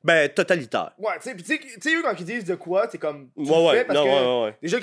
Ben, 0.03 0.29
totalitaire. 0.29 0.91
Ouais, 0.97 1.11
tu 1.21 1.29
sais, 1.29 1.35
pis 1.35 1.43
tu 1.43 1.59
sais, 1.81 1.95
eux, 1.95 2.01
quand 2.01 2.13
ils 2.17 2.25
disent 2.25 2.45
de 2.45 2.55
quoi, 2.55 2.87
c'est 2.89 2.97
comme, 2.99 3.29
tu 3.35 3.41
Ouais, 3.51 3.67
ouais, 3.67 3.83
parce 3.85 3.99
non, 3.99 4.05
que, 4.05 4.45
ouais, 4.45 4.57
déjà, 4.61 4.77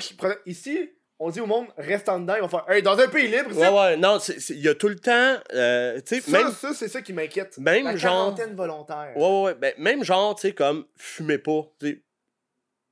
ici, 0.45 0.91
on 1.19 1.31
dit 1.31 1.41
au 1.41 1.47
monde, 1.47 1.65
reste 1.75 2.07
en 2.09 2.19
dedans, 2.19 2.35
ils 2.35 2.41
vont 2.41 2.47
faire, 2.49 2.65
hey, 2.69 2.83
dans 2.83 2.99
un 2.99 3.07
pays 3.07 3.27
libre, 3.27 3.57
Ouais, 3.57 3.67
ouais, 3.69 3.97
non, 3.97 4.19
il 4.19 4.59
y 4.59 4.67
a 4.67 4.75
tout 4.75 4.89
le 4.89 4.99
temps. 4.99 5.37
euh, 5.55 5.99
tu 6.05 6.21
sais, 6.21 6.31
même. 6.31 6.51
ça, 6.51 6.71
c'est 6.75 6.87
ça 6.87 7.01
qui 7.01 7.13
m'inquiète. 7.13 7.57
Même 7.57 7.85
la 7.85 7.95
genre- 7.95 8.11
quarantaine 8.35 8.55
volontaire. 8.55 9.13
Ouais, 9.15 9.23
ouais, 9.23 9.41
ouais. 9.45 9.55
Ben, 9.55 9.73
même 9.79 10.03
genre, 10.03 10.35
tu 10.35 10.41
sais, 10.41 10.53
comme, 10.53 10.85
fumez 10.95 11.39
pas. 11.39 11.61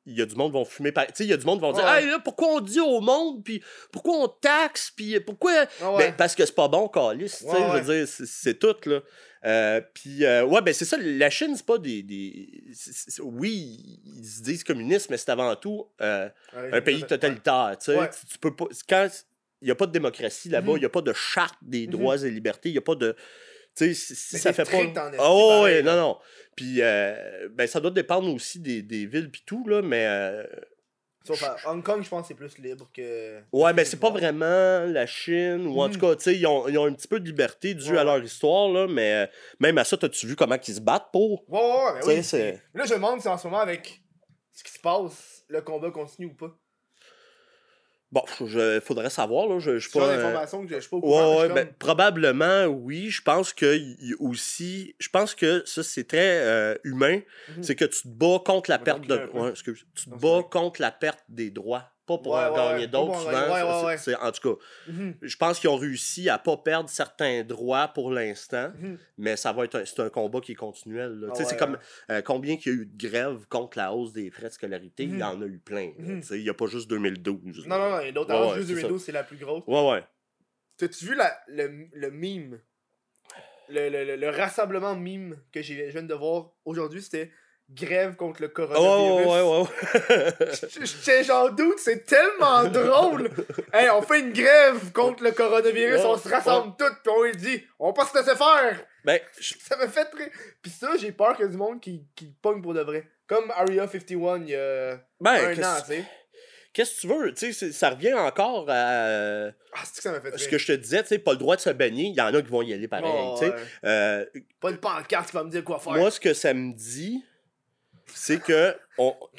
Il 0.06 0.18
y 0.18 0.22
a 0.22 0.26
du 0.26 0.36
monde 0.36 0.52
qui 0.52 0.58
vont 0.58 0.66
fumer. 0.66 0.92
par- 0.92 1.08
Tu 1.08 1.14
sais, 1.16 1.24
il 1.26 1.30
y 1.30 1.34
a 1.34 1.38
du 1.38 1.46
monde 1.46 1.60
qui 1.60 1.66
vont 1.66 1.72
dire, 1.74 1.84
Ouais. 1.84 2.04
hey, 2.04 2.08
là, 2.10 2.20
pourquoi 2.20 2.48
on 2.50 2.60
dit 2.62 2.80
au 2.80 3.02
monde, 3.02 3.44
puis 3.44 3.62
pourquoi 3.92 4.16
on 4.18 4.28
taxe, 4.28 4.92
puis 4.96 5.20
pourquoi. 5.20 5.66
Ah 5.82 5.92
ouais. 5.94 5.98
Ben, 6.10 6.16
parce 6.18 6.36
que 6.36 6.46
c'est 6.46 6.56
pas 6.56 6.68
bon, 6.68 6.88
calice. 6.90 7.40
tu 7.40 7.46
sais, 7.46 7.58
je 7.58 7.82
veux 7.82 7.96
dire, 7.96 8.08
c'est- 8.08 8.54
tout, 8.60 8.76
là. 8.90 9.00
Euh, 9.46 9.80
puis, 9.94 10.26
euh, 10.26 10.44
ouais, 10.46 10.62
ben, 10.62 10.74
c'est 10.74 10.86
ça. 10.86 10.98
La 11.00 11.30
Chine, 11.30 11.54
c'est 11.56 11.66
pas 11.66 11.78
des. 11.78 12.04
oui, 13.20 14.00
ils 14.06 14.26
se 14.26 14.42
disent 14.42 14.64
communistes, 14.64 15.10
mais 15.10 15.18
c'est 15.18 15.30
avant 15.30 15.56
tout 15.56 15.88
euh, 16.02 16.30
un 16.54 16.82
pays 16.82 17.04
totalitaire. 17.04 17.76
Tu 17.80 17.92
sais, 17.92 18.10
tu, 18.30 18.38
peux 18.40 18.56
pas. 18.56 18.66
Quand 18.90 19.08
il 19.62 19.66
n'y 19.66 19.72
a 19.72 19.76
pas 19.76 19.86
de 19.88 19.92
démocratie 19.92 20.50
là-bas, 20.50 20.72
il 20.72 20.74
Mhm. 20.76 20.80
n'y 20.80 20.86
a 20.86 20.90
pas 20.90 21.02
de 21.02 21.14
charte 21.14 21.56
des 21.62 21.86
Mhm. 21.88 21.92
droits 21.92 22.18
et 22.24 22.30
libertés, 22.30 22.70
il 22.70 22.74
n'y 22.74 22.78
a 22.78 22.82
pas 22.82 22.96
de. 22.96 23.16
Tu 23.76 23.88
sais, 23.88 23.94
si, 23.94 24.16
si 24.16 24.36
Mais 24.36 24.40
ça 24.40 24.54
fait 24.54 24.64
pas. 24.64 25.12
Oh, 25.20 25.62
ouais, 25.64 25.82
non, 25.82 25.96
non. 25.96 26.18
Puis, 26.56 26.82
euh, 26.82 27.50
ben, 27.52 27.68
ça 27.68 27.80
doit 27.82 27.92
dépendre 27.92 28.34
aussi 28.34 28.60
des, 28.60 28.82
des 28.82 29.06
villes, 29.06 29.30
puis 29.30 29.44
tout, 29.46 29.68
là, 29.68 29.82
mais. 29.82 30.06
euh, 30.08 30.46
Sauf 31.28 31.42
à 31.42 31.60
Hong 31.66 31.84
Kong, 31.84 32.04
je 32.04 32.08
pense 32.10 32.22
que 32.22 32.28
c'est 32.30 32.34
plus 32.36 32.58
libre 32.60 32.88
que. 32.94 33.40
Ouais, 33.52 33.72
que 33.72 33.76
ben 33.78 33.84
c'est 33.86 34.00
pas 34.00 34.12
vraiment 34.12 34.86
la 34.86 35.08
Chine, 35.08 35.66
ou 35.66 35.82
en 35.82 35.88
Mhm. 35.88 35.94
tout 35.94 36.00
cas, 36.00 36.16
tu 36.16 36.24
sais, 36.24 36.36
ils 36.38 36.46
ont, 36.46 36.68
ils 36.68 36.78
ont 36.78 36.86
un 36.86 36.94
petit 36.94 37.08
peu 37.08 37.20
de 37.20 37.26
liberté 37.26 37.74
due 37.74 37.94
Ouais, 37.94 37.98
à 37.98 38.04
leur 38.04 38.24
histoire, 38.24 38.70
là, 38.70 38.88
mais 38.88 39.26
euh, 39.26 39.28
même 39.60 39.78
à 39.80 39.84
ça, 39.84 39.98
t'as-tu 39.98 40.28
vu 40.28 40.36
comment 40.36 40.56
ils 40.68 40.74
se 40.76 40.80
battent 40.80 41.10
pour? 41.12 41.44
Ouais, 41.50 41.60
ouais, 41.60 41.94
ouais, 42.06 42.22
ben 42.22 42.24
oui. 42.34 42.60
Là, 42.76 42.86
je 42.86 42.92
me 42.92 42.96
demande 42.98 43.22
si 43.22 43.28
en 43.28 43.38
ce 43.40 43.48
moment, 43.48 43.60
avec 43.60 44.02
ce 44.54 44.64
qui 44.64 44.72
se 44.72 44.80
passe, 44.80 45.44
le 45.50 45.62
combat 45.62 45.90
continue 45.90 46.28
ou 46.28 46.36
pas. 46.36 46.56
Bon, 48.12 48.24
je, 48.46 48.80
faudrait 48.80 49.10
savoir, 49.10 49.48
là, 49.48 49.60
je, 49.60 49.78
je 49.78 49.90
pas... 49.90 50.00
genre 50.00 50.32
euh, 50.32 50.66
que 50.66 50.76
je 50.76 50.80
suis 50.80 50.90
pas 50.90 50.98
au 50.98 51.02
courant. 51.02 51.40
Ouais, 51.40 51.48
mais 51.48 51.54
ouais, 51.54 51.66
ben, 51.66 51.74
probablement, 51.78 52.66
oui. 52.66 53.10
Je 53.10 53.22
pense 53.22 53.52
que 53.52 53.78
aussi, 54.20 54.96
je 55.00 55.10
pense 55.10 55.36
que 55.36 55.64
ça, 55.66 55.84
c'est 55.84 56.08
très 56.08 56.40
euh, 56.42 56.76
humain. 56.84 57.20
Mhm. 57.50 57.64
C'est 57.64 57.76
que 57.76 57.86
tu 57.86 58.04
te 58.04 58.08
bats 58.08 58.42
contre 58.46 58.70
la 58.70 58.80
perte 58.80 59.06
de. 59.08 59.30
Ouais, 59.34 59.50
excuse. 59.50 59.86
Tu 59.96 60.10
te 60.10 60.16
bats 60.16 60.44
contre 60.50 60.82
la 60.82 60.92
perte 60.92 61.24
des 61.30 61.50
droits. 61.50 61.92
Pas 62.06 62.20
pour 62.20 62.34
Ouais, 62.34 62.44
en 62.46 62.56
gagner 62.56 62.82
ouais. 62.84 62.88
d'autres, 62.88 63.20
souvent. 63.20 63.98
c'est- 63.98 64.16
En 64.16 64.32
tout 64.32 64.56
cas, 64.56 64.62
Mhm, 64.88 65.16
je 65.24 65.38
pense 65.38 65.60
qu'ils 65.60 65.70
ont 65.72 65.76
réussi 65.76 66.30
à 66.30 66.38
pas 66.38 66.56
perdre 66.58 66.88
certains 66.88 67.44
droits 67.44 67.88
pour 67.88 68.12
l'instant, 68.12 68.72
mhm. 68.78 69.00
mais 69.18 69.36
ça 69.36 69.52
va 69.54 69.66
être 69.66 69.76
un, 69.80 69.86
c'est 69.86 70.00
un 70.02 70.10
combat 70.10 70.40
qui 70.40 70.52
est 70.52 70.56
continuel. 70.56 71.20
là. 71.20 71.28
Ah 71.32 71.34
Tu 71.36 71.44
sais, 71.44 71.50
c'est 71.50 71.58
comme 71.58 71.80
euh, 72.12 72.22
combien 72.22 72.58
qu'il 72.58 72.72
y 72.74 72.76
a 72.76 72.82
eu 72.82 72.86
de 72.86 73.08
grèves 73.10 73.48
contre 73.50 73.80
la 73.80 73.92
hausse 73.92 74.14
des 74.14 74.30
frais 74.30 74.50
de 74.50 74.54
scolarité, 74.54 75.04
il 75.04 75.10
y 75.10 75.14
Mhm. 75.14 75.22
en 75.24 75.42
a 75.42 75.46
eu 75.46 75.58
plein. 75.58 75.92
Il 75.98 76.42
n'y 76.44 76.50
a 76.50 76.54
pas 76.54 76.68
juste 76.68 76.88
2012. 76.90 77.66
Non, 77.66 77.78
non, 77.80 77.90
non, 77.90 78.00
il 78.02 78.06
y 78.06 78.10
a 78.10 78.12
d'autres. 78.12 78.32
Avant, 78.32 78.54
juste 78.54 78.68
c'est 78.68 78.76
ça. 78.76 78.82
2012, 78.82 79.04
c'est 79.04 79.12
la 79.12 79.24
plus 79.24 79.38
grosse. 79.38 79.64
Ouais, 79.66 79.90
ouais. 79.92 80.04
T'as-tu 80.78 81.06
vu 81.06 81.16
la, 81.16 81.36
le, 81.48 81.88
le 81.92 82.12
meme 82.12 82.60
le, 83.70 83.90
le, 83.90 84.04
le, 84.06 84.16
le 84.16 84.30
rassemblement 84.30 84.96
meme 84.96 85.38
que 85.52 85.62
j'ai- 85.64 85.88
je 85.88 85.92
viens 85.92 86.04
de 86.04 86.14
voir 86.14 86.52
aujourd'hui, 86.66 87.02
c'était 87.02 87.32
grève 87.70 88.16
contre 88.16 88.42
le 88.42 88.48
Oh, 88.48 88.52
coronavirus. 88.54 89.28
ouais, 89.28 89.42
ouais, 89.42 89.60
ouais. 89.60 90.36
Je 90.80 90.86
je 90.86 90.98
tiens, 91.04 91.22
j'en 91.24 91.50
doute, 91.50 91.80
c'est 91.80 92.06
tellement 92.06 92.64
drôle! 92.70 93.30
Hey, 93.74 93.90
on 93.90 94.02
fait 94.02 94.20
une 94.20 94.34
grève 94.34 94.92
contre 94.92 95.24
le 95.24 95.32
coronavirus, 95.32 96.00
Ouais, 96.00 96.06
on 96.06 96.18
se 96.18 96.30
rassemble 96.30 96.76
tous, 96.78 96.90
pis 97.04 97.10
on 97.10 97.24
lui 97.24 97.36
dit, 97.36 97.64
on 97.80 97.88
va 97.88 97.94
pas 97.94 98.06
se 98.06 98.24
faire! 98.24 98.86
ben, 99.04 99.20
je- 99.40 99.54
Ça 99.68 99.78
me 99.78 99.88
fait 99.88 100.06
très. 100.06 100.32
Pis 100.62 100.70
ça, 100.70 100.92
j'ai 101.00 101.12
peur 101.12 101.36
qu'il 101.36 101.46
y 101.46 101.48
ait 101.48 101.52
du 101.52 101.58
monde 101.58 101.82
qui, 101.82 102.04
qui 102.16 102.26
le 102.26 102.32
pogne 102.42 102.62
pour 102.62 102.74
de 102.74 102.82
vrai. 102.82 103.08
Comme 103.28 103.52
Area 103.56 103.88
51 103.88 104.38
il 104.42 104.50
y 104.50 104.56
a 104.56 104.98
ben, 105.20 105.32
un 105.32 105.64
an, 105.64 105.82
tu 105.82 105.88
sais. 105.96 106.06
qu'est-ce 106.72 106.96
que 106.98 107.02
tu 107.02 107.08
veux? 107.08 107.34
Tu 107.34 107.52
sais, 107.54 107.72
ça 107.72 107.90
revient 107.90 108.14
encore 108.14 108.66
à 108.70 109.48
Ah, 109.48 109.82
que 109.96 110.02
ça 110.02 110.22
fait 110.22 110.38
ce 110.38 110.48
que 110.48 110.60
je 110.60 110.68
te 110.68 110.72
disais, 110.74 111.02
tu 111.02 111.08
sais, 111.10 111.18
pas 111.20 111.32
le 111.32 111.38
droit 111.40 111.56
de 111.56 111.62
se 111.62 111.72
baigner. 111.72 112.04
Il 112.04 112.16
y 112.16 112.22
en 112.22 112.32
a 112.32 112.42
qui 112.44 112.50
vont 112.50 112.62
y 112.62 112.72
aller 112.74 112.88
pareil. 112.88 113.10
Oh, 113.12 113.36
tu 113.40 113.46
sais. 113.48 113.52
ouais. 113.52 113.60
Euh, 113.86 114.26
Pas 114.62 114.70
une 114.70 114.78
pancarte 114.78 115.32
qui 115.32 115.36
va 115.36 115.44
me 115.44 115.50
dire 115.50 115.64
quoi 115.64 115.80
faire. 115.80 115.94
Moi, 115.94 116.12
ce 116.12 116.20
que 116.20 116.36
ça 116.36 116.54
me 116.54 116.72
dit, 116.74 117.26
c'est 118.14 118.42
que 118.42 118.76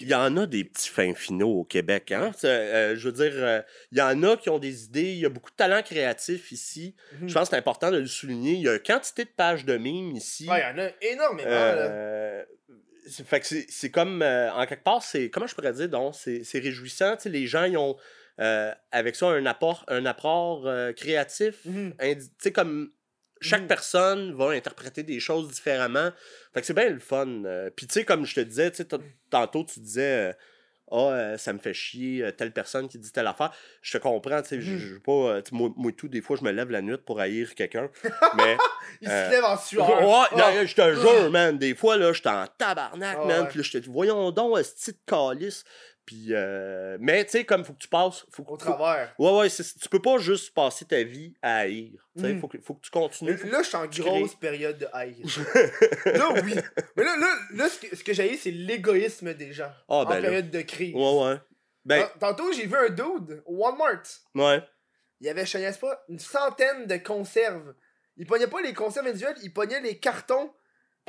il 0.01 0.09
y 0.09 0.15
en 0.15 0.37
a 0.37 0.47
des 0.47 0.65
petits 0.65 0.89
fins 0.89 1.15
finaux 1.15 1.61
au 1.61 1.65
Québec. 1.65 2.13
Hein? 2.13 2.33
Euh, 2.45 2.95
je 2.97 3.09
veux 3.09 3.13
dire, 3.13 3.33
euh, 3.35 3.63
il 3.91 3.99
y 3.99 4.03
en 4.03 4.23
a 4.23 4.37
qui 4.37 4.51
ont 4.51 4.59
des 4.59 4.85
idées. 4.85 5.13
Il 5.13 5.19
y 5.19 5.25
a 5.25 5.31
beaucoup 5.31 5.51
de 5.51 5.57
talent 5.57 5.83
créatif 5.83 6.53
ici. 6.53 6.95
Mhm. 7.21 7.29
Je 7.29 7.35
pense 7.35 7.45
que 7.49 7.55
c'est 7.55 7.59
important 7.59 7.91
de 7.91 7.97
le 7.99 8.07
souligner. 8.07 8.53
Il 8.53 8.61
y 8.61 8.69
a 8.69 8.75
une 8.75 8.83
quantité 8.83 9.25
de 9.25 9.31
pages 9.31 9.65
de 9.65 9.77
mimes 9.79 10.15
ici. 10.15 10.47
Ouais, 10.49 10.61
il 10.61 10.79
y 10.79 10.81
en 10.81 10.85
a 10.85 10.91
énormément. 11.01 11.49
Euh, 11.49 12.45
c'est- 13.09 13.25
fait 13.27 13.41
que 13.41 13.47
c'est 13.69 13.91
comme, 13.91 14.23
en 14.23 14.67
quelque 14.67 14.85
part, 14.85 15.03
c'est, 15.03 15.31
comment 15.31 15.47
je 15.47 15.55
pourrais 15.55 15.73
dire, 15.73 15.89
donc, 15.89 16.15
c'est 16.15 16.59
réjouissant. 16.59 17.17
Les 17.25 17.47
gens, 17.47 17.65
ils 17.65 17.79
ont, 17.79 17.97
avec 18.91 19.17
ça, 19.17 19.29
un 19.29 19.47
apport, 19.47 19.85
un 19.89 20.05
apport 20.05 20.69
créatif. 20.97 21.65
Mhm. 21.65 21.95
comme 22.53 22.91
chaque 23.41 23.63
Mhm. 23.63 23.67
personne 23.69 24.33
va 24.35 24.51
interpréter 24.51 25.03
des 25.03 25.21
choses 25.21 25.49
différemment. 25.49 26.11
Fait 26.55 26.61
que 26.61 26.67
c'est 26.67 26.75
bien 26.75 26.89
le 26.89 26.99
fun. 27.01 27.27
euh. 27.45 27.71
Puis, 27.75 27.87
tu 27.87 27.95
sais, 27.95 28.05
comme 28.05 28.25
je 28.25 28.35
te 28.35 28.41
disais, 28.41 28.73
tantôt, 29.31 29.65
tu 29.65 29.81
disais, 29.81 30.31
euh, 30.31 30.33
ah, 30.91 30.97
euh, 31.11 31.37
ça 31.37 31.53
me 31.53 31.59
fait 31.59 31.75
chier, 31.75 32.23
euh, 32.25 32.31
telle 32.31 32.53
personne 32.53 32.89
qui 32.89 32.99
dit 32.99 33.11
telle 33.13 33.27
affaire. 33.27 33.53
Je 33.83 33.93
te 33.99 33.99
comprends, 34.03 34.41
tu 34.43 34.49
sais, 34.49 34.61
je- 34.61 34.79
je 34.79 34.95
veux 34.95 35.01
pas, 35.01 35.41
moi, 35.53 35.71
moi, 35.77 35.93
tout, 35.93 36.09
des 36.09 36.21
fois, 36.23 36.37
je 36.39 36.45
me 36.45 36.51
lève 36.53 36.71
la 36.71 36.81
nuit 36.81 36.97
pour 37.05 37.19
haïr 37.21 37.55
quelqu'un. 37.55 37.91
mais. 38.37 38.57
Il 39.03 39.09
se 39.09 39.31
lève 39.31 39.45
en 39.45 39.57
sueur. 39.59 39.87
Ouais, 39.89 40.27
Ah. 40.41 40.65
je 40.65 40.75
te 40.75 40.95
jure, 40.95 41.31
man. 41.31 41.59
Des 41.59 41.75
fois, 41.75 41.97
là, 41.97 42.13
j'étais 42.13 42.29
en 42.29 42.47
tabarnak, 42.59 43.19
Ah, 43.21 43.25
man. 43.27 43.49
Puis 43.49 43.59
là, 43.59 43.65
j'étais, 43.65 43.89
voyons 43.91 44.31
donc, 44.31 44.57
ce 44.59 44.73
petit 44.93 44.99
calice. 45.07 45.65
Puis, 46.07 46.29
euh, 46.31 46.97
mais 47.01 47.25
tu 47.25 47.33
sais, 47.33 47.45
comme 47.45 47.65
faut 47.65 47.73
que 47.73 47.79
tu 47.81 47.89
passes. 47.89 48.25
Faut, 48.31 48.45
Au 48.45 48.47
faut- 48.47 48.57
travers. 48.57 49.13
Ouais, 49.19 49.37
ouais, 49.39 49.49
tu 49.51 49.89
peux 49.91 50.01
pas 50.01 50.19
juste 50.19 50.55
passer 50.55 50.85
ta 50.85 51.03
vie 51.03 51.35
à 51.43 51.57
haïr. 51.59 52.09
Tu 52.17 52.23
sais, 52.23 52.33
Mm. 52.33 52.41
faut, 52.41 52.47
que, 52.49 52.59
faut 52.61 52.75
que 52.75 52.83
tu 52.83 52.91
continues. 52.93 53.37
Là, 53.51 53.63
je 53.63 53.67
suis 53.69 53.77
en 53.77 53.87
grosse 53.87 54.37
période 54.37 54.79
de 54.79 54.87
haïr. 54.93 55.17
là, 56.07 56.33
oui. 56.45 56.55
Mais 56.97 57.05
là, 57.05 57.17
là, 57.17 57.29
là 57.55 57.69
ce 57.69 57.81
que, 57.81 57.97
ce 57.97 58.05
que 58.05 58.13
j'ai 58.13 58.37
c'est 58.37 58.53
l'égoïsme 58.53 59.35
des 59.35 59.53
gens. 59.53 59.71
Ah, 59.89 59.95
en 59.97 60.05
ben 60.05 60.15
là. 60.17 60.21
période 60.23 60.51
de 60.51 60.63
crise. 60.63 60.95
Ouais, 60.95 61.25
ouais. 61.25 61.37
Ben, 61.85 62.09
Tantôt, 62.21 62.53
j'ai 62.53 62.67
vu 62.67 62.77
un 62.77 62.89
dude 62.89 63.43
au 63.45 63.57
Walmart. 63.57 64.03
ouais. 64.35 64.63
Il 65.21 65.27
y 65.27 65.31
avait, 65.31 65.47
je 65.47 65.57
niaise 65.57 65.79
pas, 65.79 66.05
une 66.11 66.19
centaine 66.19 66.87
de 66.87 66.99
conserves. 66.99 67.75
Il 68.19 68.27
pognait 68.27 68.47
pas 68.49 68.61
les 68.61 68.75
conserves 68.75 69.07
individuelles, 69.07 69.37
il 69.43 69.51
pognait 69.53 69.81
les 69.81 69.99
cartons 69.99 70.53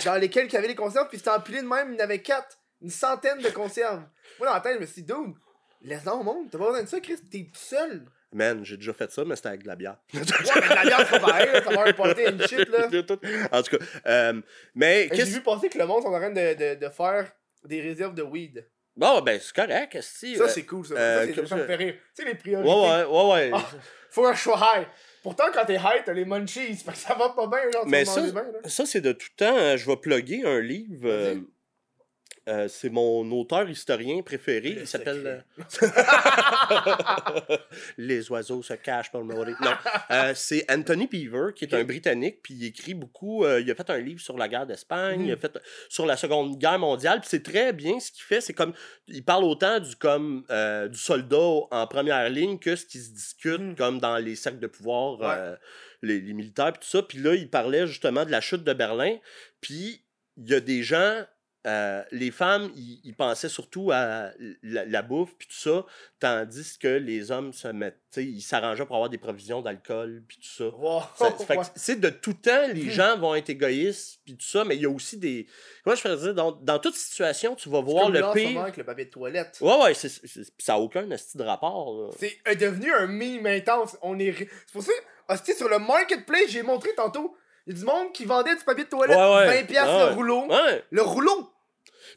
dans 0.06 0.16
lesquels 0.16 0.48
il 0.48 0.54
y 0.54 0.56
avait 0.56 0.70
les 0.70 0.76
conserves, 0.76 1.10
puis 1.10 1.18
c'était 1.18 1.30
empilé 1.32 1.62
de 1.62 1.68
même, 1.68 1.92
il 1.94 2.00
y 2.00 2.02
en 2.02 2.04
avait 2.06 2.22
quatre. 2.22 2.58
Une 2.82 2.90
centaine 2.90 3.40
de 3.42 3.50
conserves. 3.50 4.04
Moi, 4.40 4.48
dans 4.48 4.54
la 4.54 4.60
tête, 4.62 4.76
je 4.76 4.82
me 4.82 4.86
suis 4.86 5.02
dit, 5.02 5.12
dude, 5.14 5.34
laisse-en 5.82 6.20
au 6.20 6.24
monde, 6.24 6.48
t'as 6.52 6.58
pas 6.58 6.66
besoin 6.66 6.84
de 6.84 6.88
ça, 6.88 7.00
Chris, 7.00 7.18
t'es 7.32 7.44
tout 7.52 7.60
seul. 7.60 8.06
Man, 8.34 8.64
j'ai 8.66 8.76
déjà 8.78 8.94
fait 8.94 9.10
ça, 9.12 9.24
mais 9.26 9.36
c'était 9.36 9.48
avec 9.50 9.64
de 9.64 9.68
la 9.68 9.76
bière. 9.76 9.98
Ouais, 10.14 10.20
mais 10.22 10.70
de 10.70 10.76
la 10.76 10.84
bière, 10.84 11.00
c'est 11.00 11.20
pas 11.20 11.28
pareil, 11.28 11.48
là, 11.52 11.64
ça 11.64 11.70
va 11.72 11.88
importer 11.88 12.28
une 12.30 12.42
shit, 12.48 12.68
là. 12.70 12.88
en 13.52 13.64
tout 13.64 13.78
cas, 13.78 13.86
euh, 14.06 14.42
mais 14.76 15.10
J'ai 15.14 15.24
vu 15.24 15.42
passer 15.42 15.70
que 15.70 15.78
le 15.78 15.86
monde 15.86 16.04
sont 16.04 16.10
en 16.10 16.18
train 16.20 16.30
de, 16.30 16.54
de, 16.76 16.80
de 16.86 16.90
faire 16.90 17.32
des 17.64 17.82
réserves 17.82 18.14
de 18.14 18.24
weed. 18.24 18.68
Bon, 18.96 19.22
ben, 19.22 19.40
c'est 19.42 19.56
correct, 19.56 19.96
esti, 19.96 20.36
Ça, 20.36 20.44
euh, 20.44 20.48
c'est 20.50 20.66
cool, 20.66 20.86
ça. 20.86 20.96
euh, 20.96 21.28
ça, 21.28 21.46
ça 21.48 21.56
me 21.56 21.62
ça. 21.62 21.68
fait 21.68 21.76
rire. 21.76 21.94
Tu 22.16 22.24
sais, 22.24 22.24
les 22.26 22.32
Ouais, 22.32 22.38
priorités. 22.38 22.70
ouais, 22.70 23.04
ouais, 23.06 23.32
ouais. 23.32 23.52
Ah, 23.54 23.66
Faut 24.10 24.34
je 24.34 24.40
sois 24.40 24.60
high. 24.76 24.88
Pourtant, 25.24 25.46
quand 25.54 25.66
t'es 25.66 25.76
high, 25.76 26.04
t'as 26.06 26.14
les 26.14 26.26
munchies. 26.26 26.76
Fait 26.76 26.92
que 26.92 26.98
ça 26.98 27.14
va 27.14 27.30
pas 27.30 27.48
bien, 27.48 27.72
genre, 27.72 27.84
tu 27.84 27.90
Mais 27.90 28.06
ça, 28.06 28.20
manger 28.22 28.32
bien, 28.34 28.42
là. 28.44 28.60
ça 28.70 28.86
c'est 28.86 29.02
de 29.02 29.12
tout 29.14 29.28
temps. 29.38 29.56
hein, 29.56 29.76
je 29.78 29.86
vais 29.86 29.98
plugger 29.98 30.44
un 30.46 30.60
livre. 30.60 31.08
euh. 31.10 31.36
Euh, 32.48 32.68
c'est 32.68 32.90
mon 32.90 33.30
auteur 33.32 33.70
historien 33.70 34.22
préféré. 34.22 34.70
Le 34.72 34.82
il 34.82 34.88
s'appelle. 34.88 35.44
euh, 35.82 35.88
Les 37.98 38.30
oiseaux 38.32 38.62
se 38.64 38.74
cachent 38.74 39.12
pour 39.12 39.24
mourir. 39.24 39.56
Non. 39.62 39.72
Euh, 40.12 40.34
c'est 40.36 40.66
Anthony 40.72 41.08
Beaver, 41.08 41.54
qui 41.56 41.66
est 41.66 41.74
un 41.74 41.84
Britannique, 41.84 42.40
puis 42.42 42.54
il 42.54 42.66
écrit 42.66 42.94
beaucoup. 42.94 43.44
euh, 43.46 43.60
il 43.62 43.70
a 43.72 43.76
fait 43.76 43.90
un 43.90 43.98
livre 44.00 44.20
sur 44.22 44.38
la 44.38 44.48
guerre 44.48 44.66
d'Espagne, 44.66 45.26
il 45.26 45.32
a 45.32 45.36
Mhm. 45.36 45.42
fait 45.42 45.58
sur 45.90 46.06
la 46.06 46.18
Seconde 46.18 46.58
Guerre 46.58 46.80
mondiale, 46.80 47.20
puis 47.20 47.30
c'est 47.30 47.44
très 47.44 47.74
bien 47.74 48.00
ce 48.00 48.12
qu'il 48.12 48.24
fait. 48.24 48.42
C'est 48.42 48.54
comme. 48.54 48.74
Il 49.08 49.24
parle 49.24 49.44
autant 49.44 49.80
du, 49.80 49.96
comme, 49.96 50.44
du 50.92 50.98
soldat 50.98 51.38
en 51.72 51.88
première 51.88 52.30
ligne 52.30 52.60
que 52.60 52.76
ce 52.76 52.86
qui 52.86 53.00
se 53.00 53.12
discute 53.12 53.60
Mhm. 53.62 53.76
comme 53.76 54.00
dans 54.00 54.18
les 54.18 54.36
cercles 54.36 54.60
de 54.60 54.68
pouvoir. 54.68 55.20
Ouais. 55.20 55.56
les, 56.04 56.22
les 56.22 56.34
militaires 56.34 56.72
puis 56.74 56.82
tout 56.82 56.88
ça. 56.90 57.02
Puis 57.02 57.18
là, 57.18 57.34
il 57.34 57.50
parlait 57.50 57.88
justement 57.88 58.24
de 58.24 58.30
la 58.30 58.40
chute 58.40 58.64
de 58.64 58.74
Berlin. 58.74 59.18
Puis 59.62 60.04
il 60.38 60.48
y 60.48 60.54
a 60.54 60.60
des 60.60 60.84
gens, 60.84 61.24
euh, 61.66 62.04
les 62.12 62.32
femmes, 62.32 62.72
ils, 62.76 63.14
pensaient 63.16 63.50
surtout 63.50 63.92
à 63.92 64.30
la, 64.62 64.86
la 64.86 65.02
bouffe 65.02 65.36
puis 65.38 65.48
tout 65.48 65.56
ça, 65.56 65.86
tandis 66.20 66.78
que 66.78 66.88
les 66.88 67.32
hommes 67.32 67.52
se 67.52 67.68
mettent, 67.68 68.00
ils 68.16 68.42
s'arrangeaient 68.42 68.86
pour 68.86 68.96
avoir 68.96 69.10
des 69.10 69.18
provisions 69.18 69.62
d'alcool 69.62 70.24
puis 70.28 70.38
tout 70.38 70.48
ça. 70.48 70.70
Wow. 70.70 71.02
Ouais. 71.50 71.58
c'est 71.76 72.00
de 72.00 72.10
tout 72.10 72.34
temps, 72.34 72.68
les 72.74 72.86
Hmm. 72.86 72.90
gens 72.92 73.18
vont 73.18 73.36
être 73.36 73.50
égoïstes 73.50 74.22
puis 74.24 74.38
tout 74.38 74.46
ça, 74.46 74.64
mais 74.64 74.76
il 74.78 74.82
y 74.82 74.86
a 74.86 74.90
aussi 74.90 75.18
des. 75.18 75.46
Comment 75.84 75.96
je 75.96 76.02
pourrais 76.04 76.18
dire, 76.18 76.34
dans, 76.34 76.52
dans 76.54 76.80
toute 76.80 76.96
situation, 76.96 77.56
tu 77.56 77.70
vas 77.70 77.82
voir 77.82 78.06
comme 78.06 78.14
le 78.14 78.34
pire. 78.34 78.62
avec 78.62 78.78
le 78.78 78.84
papier 78.86 79.06
de 79.06 79.10
toilette. 79.10 79.58
Ouais, 79.60 79.78
ouais, 79.84 79.94
ça 79.94 80.74
n'a 80.74 80.80
aucun 80.80 81.10
esti 81.12 81.38
de 81.38 81.44
rapport. 81.44 82.14
C'est 82.18 82.38
euh, 82.48 82.56
devenu 82.56 82.94
un 82.94 83.08
meme 83.08 83.46
intense. 83.48 83.98
On 84.02 84.18
est... 84.20 84.30
ri- 84.30 84.48
C'est 84.68 84.74
pour 84.74 84.84
ça, 84.84 84.92
hostie, 85.28 85.54
sur 85.54 85.68
le 85.68 85.80
marketplace, 85.80 86.50
j'ai 86.50 86.64
montré 86.64 86.92
tantôt, 86.96 87.36
il 87.68 87.74
y 87.74 87.76
a 87.76 87.80
du 87.80 87.86
monde 87.86 88.12
qui 88.14 88.26
vendait 88.26 88.56
du 88.56 88.64
papier 88.64 88.86
de 88.86 88.90
toilette 88.90 89.16
Ouais, 89.18 89.36
ouais. 89.36 89.62
20$ 89.64 89.68
piastres 89.68 89.94
Ouais. 89.94 90.06
le 90.10 90.14
rouleau. 90.16 90.48
Le 90.92 91.02
rouleau! 91.02 91.50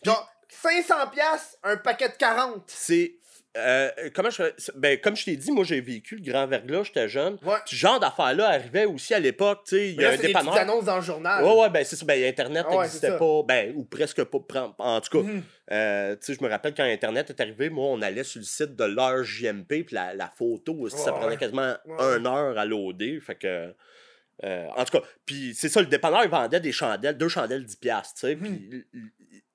Genre, 0.05 0.31
500$ 0.63 1.11
piastres, 1.11 1.57
un 1.63 1.77
paquet 1.77 2.09
de 2.09 2.15
40. 2.15 2.63
c'est. 2.67 3.15
euh, 3.57 3.91
comment 4.15 4.31
je 4.31 4.37
fais- 4.45 4.55
ben, 4.77 5.01
comme 5.01 5.17
je 5.17 5.25
t'ai 5.25 5.35
dit, 5.37 5.51
moi 5.51 5.65
j'ai 5.65 5.81
vécu 5.81 6.15
le 6.17 6.23
grand 6.31 6.47
verglas, 6.47 6.85
j'étais 6.85 7.09
jeune. 7.09 7.37
Ouais. 7.45 7.57
Ce 7.67 7.75
genre 7.75 7.99
d'affaires-là 7.99 8.49
arrivait 8.49 8.85
aussi 8.85 9.13
à 9.13 9.19
l'époque, 9.19 9.63
tu 9.67 9.75
sais, 9.77 9.89
il 9.91 10.01
y 10.01 10.05
a 10.05 10.11
un 10.11 10.13
c'est 10.13 10.19
des 10.23 10.27
dépanneur. 10.29 10.55
annonces 10.57 10.85
dans 10.85 10.95
le 10.97 11.03
journal. 11.03 11.43
Ouais, 11.45 11.53
ouais, 11.61 11.69
ben 11.69 11.85
c'est 11.85 11.97
ça. 11.97 12.05
Ben, 12.07 12.23
Internet 12.25 12.65
Ah 12.71 12.77
n'existait 12.77 13.17
pas, 13.19 13.43
ben, 13.45 13.73
ou 13.75 13.85
presque 13.85 14.23
pas. 14.23 14.39
En 14.79 15.01
tout 15.01 15.19
cas, 15.19 15.25
Mhm. 15.27 15.43
euh, 15.73 16.15
tu 16.15 16.27
sais, 16.27 16.35
je 16.39 16.45
me 16.45 16.49
rappelle 16.49 16.75
quand 16.75 16.85
Internet 16.85 17.31
est 17.31 17.41
arrivé, 17.41 17.71
moi, 17.71 17.87
on 17.87 18.01
allait 18.03 18.23
sur 18.23 18.39
le 18.39 18.45
site 18.45 18.77
de 18.77 18.85
l'heure 18.85 19.25
JMP, 19.25 19.83
puis 19.85 19.97
la, 19.97 20.15
la 20.15 20.29
photo 20.29 20.73
aussi, 20.81 20.97
ça 20.99 21.11
prenait 21.13 21.37
quasiment 21.37 21.75
une 22.17 22.27
heure 22.29 22.57
à 22.57 22.65
loader. 22.65 23.19
Fait 23.21 23.35
que. 23.35 23.75
Euh, 24.44 24.68
en 24.76 24.85
tout 24.85 24.98
cas, 24.98 25.05
puis 25.26 25.55
c'est 25.55 25.68
ça, 25.68 25.81
le 25.81 25.87
dépanneur, 25.87 26.22
il 26.24 26.31
vendait 26.31 26.61
des 26.61 26.72
chandelles, 26.72 27.16
deux 27.18 27.29
chandelles 27.29 27.64
10$, 27.64 27.76
piastres, 27.79 28.14
tu 28.14 28.20
sais. 28.26 28.37
Puis- 28.37 28.85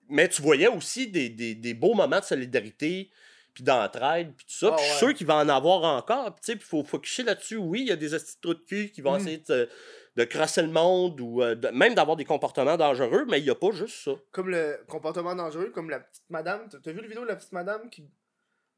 mais 0.10 0.28
tu 0.30 0.42
voyais 0.42 0.68
aussi 0.68 1.08
des, 1.08 1.30
des, 1.30 1.56
des 1.56 1.74
beaux 1.74 1.94
moments 1.96 2.20
de 2.20 2.26
solidarité, 2.26 3.10
puis 3.54 3.64
d'entraide, 3.64 4.34
puis 4.36 4.46
tout 4.46 4.54
ça. 4.54 4.70
Ah 4.72 4.76
puis 4.76 4.84
je 4.86 4.92
suis 4.92 5.06
ouais. 5.06 5.12
sûr 5.12 5.18
qu'il 5.18 5.28
va 5.28 5.38
en 5.38 5.50
avoir 5.50 5.84
encore, 5.84 6.36
tu 6.36 6.42
sais, 6.44 6.56
puis 6.56 6.66
il 6.66 6.70
faut 6.70 6.84
focuser 6.84 7.24
là-dessus. 7.24 7.56
Oui, 7.58 7.82
il 7.82 7.88
y 7.88 7.92
a 7.92 7.96
des 7.96 8.14
astuces 8.14 8.40
de 8.42 8.54
cul 8.54 8.92
qui 8.92 9.02
vont 9.02 9.14
Mhm. 9.14 9.22
essayer 9.22 9.38
de, 9.50 9.70
de 10.18 10.24
crasser 10.26 10.62
le 10.62 10.68
monde, 10.68 11.20
ou 11.22 11.42
euh, 11.42 11.56
de- 11.56 11.70
même 11.70 11.96
d'avoir 11.96 12.18
des 12.18 12.26
comportements 12.26 12.76
dangereux, 12.78 13.26
mais 13.30 13.40
il 13.40 13.44
n'y 13.46 13.50
a 13.50 13.56
pas 13.56 13.72
juste 13.72 13.96
ça. 14.04 14.12
Comme 14.32 14.50
le 14.50 14.78
comportement 14.88 15.34
dangereux, 15.36 15.72
comme 15.74 15.90
la 15.90 16.02
petite 16.02 16.24
madame. 16.30 16.68
T'as 16.70 16.78
t'as 16.84 16.92
vu 16.92 17.02
le 17.02 17.08
vidéo 17.08 17.24
de 17.24 17.28
la 17.30 17.36
petite 17.38 17.54
madame 17.54 17.90
qui. 17.90 18.04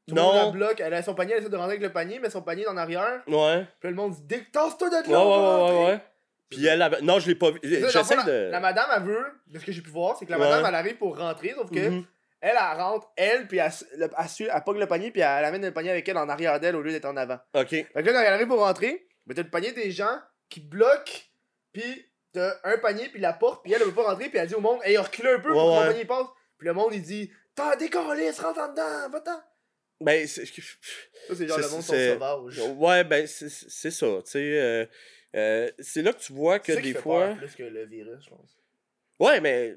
Tout 0.08 0.14
Non. 0.14 0.32
le 0.32 0.38
monde 0.38 0.44
la 0.46 0.50
bloque, 0.66 0.80
elle 0.80 0.94
a 0.94 1.02
son 1.02 1.14
panier, 1.14 1.34
elle 1.34 1.40
essaie 1.40 1.50
de 1.50 1.56
rentrer 1.56 1.72
avec 1.72 1.82
le 1.82 1.92
panier, 1.92 2.18
mais 2.18 2.30
son 2.30 2.42
panier 2.42 2.62
est 2.64 2.68
en 2.68 2.76
arrière. 2.76 3.22
Ouais. 3.28 3.66
Puis 3.80 3.90
le 3.90 3.94
monde 3.94 4.14
dit 4.22 4.42
Tasse-toi 4.50 4.88
de 4.88 5.10
là! 5.10 5.18
Ouais, 5.18 5.72
ouais, 5.74 5.78
ouais, 5.80 5.86
ouais. 5.92 6.00
Puis 6.50 6.66
elle 6.66 6.80
avait... 6.80 7.02
Non, 7.02 7.18
je 7.18 7.28
l'ai 7.28 7.34
pas 7.34 7.50
vu. 7.50 7.60
Le 7.62 7.88
J'essaie 7.90 8.16
la, 8.16 8.22
de. 8.22 8.48
la 8.50 8.58
madame, 8.60 8.88
elle 8.96 9.02
veut, 9.02 9.26
de 9.48 9.58
ce 9.58 9.64
que 9.66 9.70
j'ai 9.72 9.82
pu 9.82 9.90
voir, 9.90 10.16
c'est 10.18 10.24
que 10.24 10.30
la 10.30 10.38
Ouais. 10.38 10.44
madame, 10.48 10.64
elle 10.66 10.74
arrive 10.74 10.96
pour 10.96 11.18
rentrer, 11.18 11.52
sauf 11.54 11.70
que 11.70 11.78
Mhm. 11.90 12.04
elle, 12.40 12.56
elle 12.58 12.80
rentre, 12.80 13.06
elle, 13.16 13.46
puis 13.46 13.58
elle, 13.58 13.70
le- 13.98 14.08
elle, 14.18 14.28
suit- 14.28 14.48
elle 14.50 14.64
pogne 14.64 14.78
le 14.78 14.86
panier, 14.86 15.10
puis 15.10 15.20
elle 15.20 15.44
amène 15.44 15.60
le 15.62 15.72
panier 15.74 15.90
avec 15.90 16.08
elle 16.08 16.16
en 16.16 16.28
arrière 16.30 16.58
d'elle 16.58 16.74
au 16.76 16.80
lieu 16.80 16.90
d'être 16.90 17.04
en 17.04 17.16
avant. 17.18 17.38
Ok. 17.54 17.68
Fait 17.68 17.84
que 17.92 17.98
là, 18.00 18.12
quand 18.14 18.20
elle 18.20 18.32
arrive 18.32 18.46
pour 18.48 18.60
rentrer, 18.60 19.06
ben, 19.26 19.34
t'as 19.34 19.42
le 19.42 19.50
panier 19.50 19.72
des 19.72 19.90
gens 19.90 20.18
qui 20.48 20.60
bloquent, 20.60 21.12
puis 21.74 22.06
t'as 22.32 22.54
un 22.64 22.78
panier, 22.78 23.10
puis 23.10 23.20
la 23.20 23.34
porte, 23.34 23.62
puis 23.62 23.74
elle, 23.74 23.82
elle 23.82 23.88
veut 23.88 23.94
pas 23.94 24.04
rentrer, 24.04 24.30
puis 24.30 24.38
elle 24.38 24.48
dit 24.48 24.54
au 24.54 24.60
monde, 24.60 24.80
hey, 24.84 24.96
recule 24.96 25.26
un 25.26 25.40
peu 25.40 25.50
pour 25.52 25.60
que 25.62 25.68
mon 25.68 25.86
panier 25.86 26.04
passe. 26.06 26.26
Puis 26.56 26.66
le 26.66 26.72
monde, 26.72 26.94
il 26.94 27.02
dit, 27.02 27.30
t'as 27.54 27.76
décollé, 27.76 28.30
rentre 28.30 28.60
en 28.60 28.68
dedans, 28.68 29.10
va-t'en. 29.12 29.38
Ben, 30.00 30.26
c'est. 30.26 30.46
Ça, 30.46 30.52
c'est 31.34 31.48
genre 31.48 31.56
C'est- 31.56 31.62
le 31.62 31.68
monde 31.70 31.82
sont 31.82 31.92
c'est- 31.92 32.12
sauvages. 32.14 32.58
Ouais, 32.76 33.04
ben, 33.04 33.26
c'est 33.26 33.48
ça. 33.90 34.06
Tu 34.24 34.30
sais, 34.30 34.60
euh, 34.60 34.86
euh, 35.34 35.70
c'est 35.80 36.02
là 36.02 36.12
que 36.12 36.20
tu 36.20 36.32
vois 36.32 36.58
que 36.60 36.72
qui 36.72 36.82
des 36.82 36.92
fait 36.94 37.00
fois. 37.00 37.26
peur 37.28 37.36
plus 37.38 37.54
que 37.56 37.62
le 37.64 37.84
virus, 37.86 38.24
je 38.24 38.30
pense. 38.30 38.56
Ouais, 39.18 39.40
mais. 39.40 39.76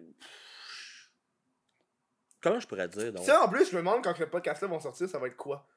Comment 2.41 2.59
je 2.59 2.67
pourrais 2.67 2.87
dire 2.87 3.13
donc? 3.13 3.25
Ça, 3.25 3.43
en 3.43 3.49
plus, 3.49 3.65
je 3.69 3.73
me 3.75 3.77
demande 3.81 4.03
quand 4.03 4.17
le 4.17 4.27
podcast-là 4.29 4.67
va 4.67 4.79
sortir, 4.79 5.07
ça 5.07 5.19
va 5.19 5.27
être 5.27 5.35
quoi? 5.37 5.67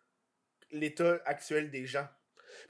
L'état 0.70 1.18
actuel 1.26 1.70
des 1.70 1.86
gens. 1.86 2.06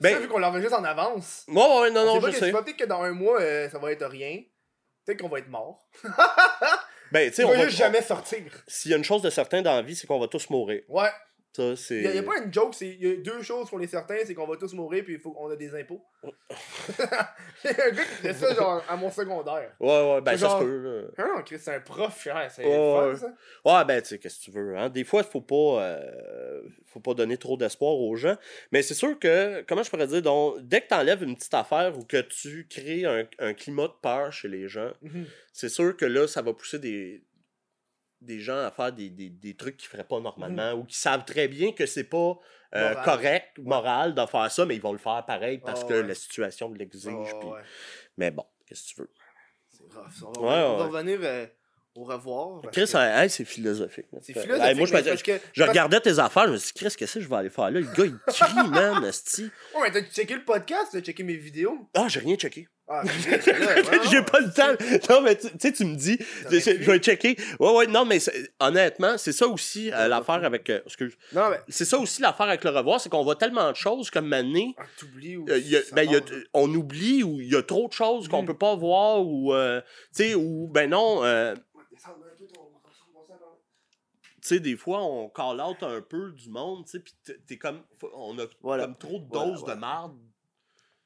Ben- 0.01 0.15
Ça, 0.15 0.21
vu 0.21 0.29
qu'on 0.29 0.39
l'enregistre 0.39 0.77
en 0.79 0.85
avance. 0.85 1.45
Ouais, 1.47 1.55
ouais, 1.55 1.91
non, 1.91 2.01
on 2.03 2.21
non, 2.21 2.27
je 2.27 2.33
sais. 2.33 2.51
peut-être 2.51 2.77
que 2.77 2.85
dans 2.85 3.03
un 3.03 3.13
mois, 3.13 3.41
euh, 3.41 3.69
ça 3.71 3.79
va 3.79 3.93
être 3.93 4.07
rien. 4.07 4.43
Peut-être 5.05 5.21
qu'on 5.21 5.29
va 5.29 5.39
être 5.39 5.49
mort. 5.49 5.89
Ben, 7.13 7.29
tu 7.31 7.37
sais, 7.37 7.45
on 7.45 7.51
va 7.51 7.57
va. 7.59 7.65
juste 7.67 7.77
jamais 7.79 8.03
sortir. 8.03 8.43
S'il 8.67 8.91
y 8.91 8.95
a 8.95 8.97
une 8.97 9.05
chose 9.05 9.23
de 9.23 9.31
certain 9.31 9.63
dans 9.63 9.75
la 9.77 9.83
vie, 9.83 9.95
c'est 9.95 10.07
qu'on 10.07 10.19
va 10.19 10.27
tous 10.27 10.49
mourir. 10.51 10.83
Ouais. 10.89 11.11
Ça, 11.57 11.77
c'est. 11.77 11.97
Il 12.03 12.15
y, 12.15 12.19
a 12.19 12.23
pas 12.25 12.39
une 12.39 12.53
joke, 12.53 12.75
c'est 12.75 12.89
il 12.89 13.07
y 13.07 13.13
a 13.13 13.17
deux 13.17 13.41
choses 13.43 13.71
qu'on 13.71 13.79
est 13.81 13.87
certain, 13.87 14.17
c'est 14.25 14.35
qu'on 14.35 14.47
va 14.47 14.57
tous 14.57 14.75
mourir 14.75 15.05
puis 15.05 15.15
il 15.15 15.21
faut 15.21 15.31
qu'on 15.31 15.49
a 15.51 15.55
des 15.57 15.73
impôts. 15.75 16.03
Il 17.65 17.71
y 17.71 17.81
a 17.81 17.87
un 17.87 17.91
gars 17.91 18.03
qui 18.05 18.15
fait 18.23 18.33
ça 18.35 18.55
genre 18.55 18.83
à 18.89 18.97
mon 18.97 19.11
secondaire. 19.11 19.71
Ouais, 19.81 19.89
ouais, 20.15 20.21
ben, 20.21 20.33
C'est 20.33 20.39
ça 20.45 20.59
se 20.59 20.65
peut, 20.65 20.79
là. 20.79 21.09
Ah 21.17 21.25
non, 21.37 21.43
Chris, 21.43 21.59
c'est 21.61 21.75
un 21.75 21.81
prof, 21.81 22.21
cher, 22.23 22.51
c'est 22.51 22.65
Ouais, 22.65 22.75
fun 22.75 23.09
ouais. 23.09 23.17
ça. 23.17 23.35
Ouais, 23.65 23.85
ben, 23.85 24.03
tu 24.03 24.09
sais, 24.09 24.19
qu'est-ce 24.19 24.39
que 24.41 24.45
tu 24.45 24.51
veux. 24.51 24.77
Hein? 24.77 24.89
Des 24.91 25.05
fois, 25.05 25.23
il 25.25 25.31
faut 25.31 25.41
pas, 25.41 25.83
euh, 25.83 26.63
faut 26.87 27.01
pas 27.01 27.15
donner 27.15 27.37
trop 27.37 27.57
d'espoir 27.57 27.95
aux 27.95 28.17
gens. 28.17 28.37
Mais 28.73 28.83
c'est 28.83 28.95
sûr 28.95 29.19
que, 29.19 29.63
comment 29.69 29.83
je 29.83 29.91
pourrais 29.91 30.07
dire, 30.09 30.23
donc, 30.23 30.57
dès 30.61 30.81
que 30.83 30.89
tu 30.89 30.95
enlèves 30.95 31.23
une 31.23 31.37
petite 31.37 31.55
affaire 31.55 31.97
ou 31.97 32.05
que 32.05 32.21
tu 32.21 32.67
crées 32.69 33.05
un, 33.05 33.25
un 33.39 33.55
climat 33.55 33.87
de 33.89 33.95
peur 34.03 34.33
chez 34.33 34.49
les 34.49 34.69
gens, 34.69 34.91
Mhm. 35.03 35.25
c'est 35.53 35.69
sûr 35.69 35.97
que 35.97 36.05
là, 36.05 36.27
ça 36.27 36.43
va 36.43 36.53
pousser 36.53 36.79
des, 36.79 37.23
des 38.25 38.41
gens 38.41 38.59
à 38.59 38.71
faire 38.71 38.93
des, 38.93 39.11
des, 39.11 39.29
des 39.31 39.55
trucs 39.55 39.77
qu'ils 39.77 39.89
feraient 39.89 40.05
pas 40.05 40.21
normalement 40.21 40.73
ou 40.73 40.85
qui 40.85 40.97
savent 40.97 41.25
très 41.25 41.49
bien 41.49 41.73
que 41.73 41.87
c'est 41.87 42.05
pas 42.05 42.39
euh, 42.75 42.89
Moral. 42.91 43.05
correct, 43.05 43.59
moral 43.59 44.15
de 44.15 44.27
faire 44.27 44.51
ça, 44.51 44.67
mais 44.67 44.75
ils 44.77 44.81
vont 44.83 44.93
le 44.93 44.99
faire 44.99 45.25
pareil 45.27 45.59
parce 45.59 45.83
Ah 45.85 45.89
que 45.89 45.95
ouais. 45.95 46.03
la 46.09 46.15
situation 46.15 46.73
l'exige. 46.73 47.13
Oh, 47.43 47.53
ouais. 47.55 47.61
Mais 48.17 48.31
bon, 48.33 48.45
qu'est-ce 48.67 48.83
que 48.83 48.95
tu 48.95 49.01
veux? 49.03 49.11
C'est 49.71 49.83
rough. 49.95 50.37
On 50.37 50.41
va, 50.43 50.49
Ouais, 50.49 50.65
on 50.75 50.77
va 50.79 50.85
revenir 50.87 51.19
euh, 51.23 51.47
au 51.95 52.03
revoir. 52.05 52.63
Chris, 52.73 52.87
que 52.91 53.23
hey, 53.23 53.31
c'est 53.31 53.45
philosophique. 53.45 54.07
C'est 54.23 54.33
philosophique. 54.33 54.63
hey, 54.65 54.75
moi, 54.75 54.87
je 54.87 54.93
parce 54.93 55.23
que, 55.23 55.63
regardais 55.63 56.01
tes 56.01 56.19
affaires, 56.19 56.47
je 56.49 56.53
me 56.53 56.57
suis 56.57 56.73
dit, 56.73 56.81
Chris, 56.81 56.95
qu'est-ce 56.99 57.15
que 57.15 57.21
je 57.21 57.29
vais 57.29 57.37
aller 57.37 57.51
faire 57.51 57.71
là? 57.71 57.81
Le 57.81 57.83
gars, 57.83 58.05
il 58.07 58.19
crie, 58.27 58.69
man, 58.71 59.05
esti. 59.09 59.51
Ouais, 59.77 59.83
mais 59.83 59.93
t'as 59.93 60.03
checké 60.11 60.35
le 60.35 60.45
podcast, 60.45 60.89
t'as 60.93 61.01
checké 61.01 61.23
mes 61.23 61.37
vidéos? 61.37 61.89
Ah, 61.95 62.07
j'ai 62.09 62.19
rien 62.21 62.35
checké. 62.35 62.67
Ah, 62.87 63.03
ouais, 63.05 63.99
j'ai 64.11 64.23
pas 64.23 64.41
le 64.41 64.53
temps. 64.53 64.75
Non, 65.09 65.23
mais 65.23 65.37
tu 65.39 65.49
sais, 65.59 65.73
tu 65.73 65.87
me 65.87 65.97
dis, 65.97 66.19
je, 66.51 66.85
vais 66.91 66.99
checker. 66.99 67.35
Ouais, 67.59 67.75
ouais, 67.75 67.87
non, 67.87 68.05
mais 68.05 68.19
honnêtement, 68.61 69.17
c'est 69.17 69.33
ça 69.33 69.47
aussi 69.49 69.91
euh, 69.91 70.07
l'affaire 70.07 70.45
avec. 70.45 70.69
euh, 70.69 70.83
excuse. 70.85 71.17
Non, 71.33 71.49
mais. 71.49 71.61
C'est 71.69 71.87
ça 71.87 71.99
aussi 71.99 72.21
l'affaire 72.21 72.47
avec 72.49 72.63
le 72.63 72.69
revoir, 72.71 73.01
c'est 73.01 73.09
qu'on 73.09 73.25
voit 73.25 73.37
tellement 73.37 73.71
de 73.71 73.77
choses 73.77 74.11
comme 74.11 74.27
Mané. 74.27 74.75
Ah, 74.77 74.83
t'oublies 74.99 75.39
ou. 75.39 75.47
euh, 75.49 75.57
il 75.59 75.69
y 75.69 75.77
a- 75.77 75.83
ça 75.83 75.95
ben, 75.95 76.03
il 76.03 76.13
y 76.13 76.17
a- 76.17 76.21
passe. 76.21 76.33
on 76.53 76.75
oublie 76.75 77.23
ou 77.23 77.41
il 77.41 77.51
y 77.51 77.57
a 77.57 77.63
trop 77.63 77.89
de 77.89 77.93
choses 77.95 78.29
qu'on 78.29 78.43
Mhm. 78.43 78.49
peut 78.49 78.59
pas 78.59 78.75
voir 78.77 79.23
ou. 79.25 79.55
euh, 79.55 79.81
tu 80.15 80.25
sais, 80.25 80.35
ou 80.35 80.69
ben 80.69 80.91
non. 80.91 81.23
tu 84.43 84.49
sais, 84.49 84.61
des 84.61 84.77
fois, 84.77 85.03
on 85.03 85.31
call 85.31 85.59
out 85.61 85.83
un 85.83 86.03
peu 86.03 86.33
du 86.33 86.51
monde, 86.51 86.85
tu 86.85 86.91
sais, 86.93 87.01
puis 87.01 87.15
t'es- 87.47 87.57
comme. 87.57 87.81
On 88.15 88.39
a 88.39 88.43
Voilà. 88.61 88.85
comme 88.85 88.99
trop 88.99 89.19
de 89.21 89.31
doses 89.31 89.65
de 89.65 89.73
marde. 89.73 90.13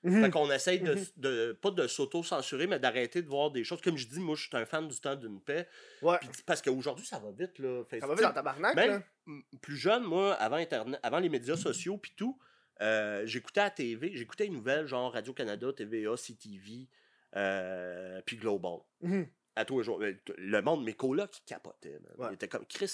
Mhm. 0.09 0.25
Fait 0.25 0.31
qu'on 0.31 0.51
essaye 0.51 0.81
de, 0.81 0.95
Mhm. 0.95 1.05
de- 1.17 1.59
pas 1.61 1.71
de 1.71 1.87
s'auto-censurer, 1.87 2.67
mais 2.67 2.79
d'arrêter 2.79 3.23
de 3.23 3.29
voir 3.29 3.51
des 3.51 3.65
choses. 3.65 3.81
Comme 3.81 3.97
je 3.97 4.07
dis, 4.07 4.21
moi, 4.21 4.35
je 4.37 4.47
suis 4.49 4.57
un 4.57 4.65
fan 4.67 4.89
du 4.89 4.99
temps 5.01 5.17
d'une 5.17 5.41
paix. 5.41 5.69
Ouais. 6.03 6.19
Parce 6.47 6.63
qu'aujourd'hui, 6.63 7.07
ça 7.07 7.19
va 7.19 7.31
vite, 7.31 7.59
là. 7.59 7.85
Fait- 7.85 8.01
Ça 8.01 8.07
va 8.07 8.15
vite 8.15 8.23
dans 8.25 8.33
tabarnak, 8.33 8.75
même 8.75 9.03
là. 9.27 9.35
plus 9.61 9.77
jeune, 9.77 10.05
moi, 10.05 10.35
avant 10.35 10.57
Internet, 10.57 10.99
avant 11.03 11.19
les 11.19 11.29
médias 11.29 11.57
sociaux 11.57 11.99
puis 11.99 12.13
tout, 12.17 12.39
euh, 12.81 13.27
j'écoutais 13.27 13.61
à 13.61 13.71
TV, 13.71 14.13
j'écoutais 14.15 14.45
les 14.45 14.51
nouvelles, 14.51 14.87
genre 14.87 15.13
Radio-Canada, 15.13 15.73
TVA, 15.73 16.17
CTV, 16.17 16.89
euh, 17.37 18.21
puis 18.25 18.37
Global. 18.37 18.79
Mhm. 19.01 19.27
À 19.57 19.65
tous 19.65 19.79
les 19.79 19.85
jours. 19.85 20.01
Le 20.01 20.61
monde, 20.63 20.85
mes 20.85 20.95
colocs, 20.95 21.31
qui 21.31 21.43
capotaient. 21.45 21.99
man. 22.01 22.13
Ouais. 22.19 22.27
Ils 22.31 22.35
étaient 22.35 22.49
comme 22.49 22.65
Chris 22.67 22.93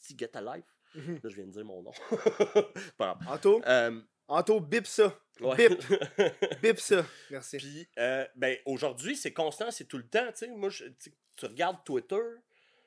Get 0.16 0.30
a 0.36 0.40
Life. 0.56 0.64
Mhm. 0.94 1.14
Là, 1.24 1.28
je 1.28 1.34
viens 1.34 1.46
de 1.46 1.50
dire 1.50 1.64
mon 1.64 1.82
nom. 1.82 1.90
Pas 2.96 3.16
grave. 3.20 3.62
Euh, 3.66 4.00
Anto, 4.28 4.60
bip 4.60 4.86
ça. 4.86 5.18
ouais. 5.40 5.56
Bip. 5.68 5.80
Bip 6.62 6.78
ça. 6.80 7.04
Merci. 7.30 7.56
Puis, 7.58 7.88
euh, 7.98 8.24
ben, 8.36 8.56
aujourd'hui, 8.66 9.16
c'est 9.16 9.32
constant, 9.32 9.70
c'est 9.70 9.84
tout 9.86 9.98
le 9.98 10.06
temps. 10.08 10.26
Tu 10.32 10.46
sais, 10.46 10.48
moi, 10.48 10.70
je- 10.70 10.86
tu 10.86 11.12
tu 11.36 11.46
regardes 11.46 11.84
Twitter. 11.84 12.20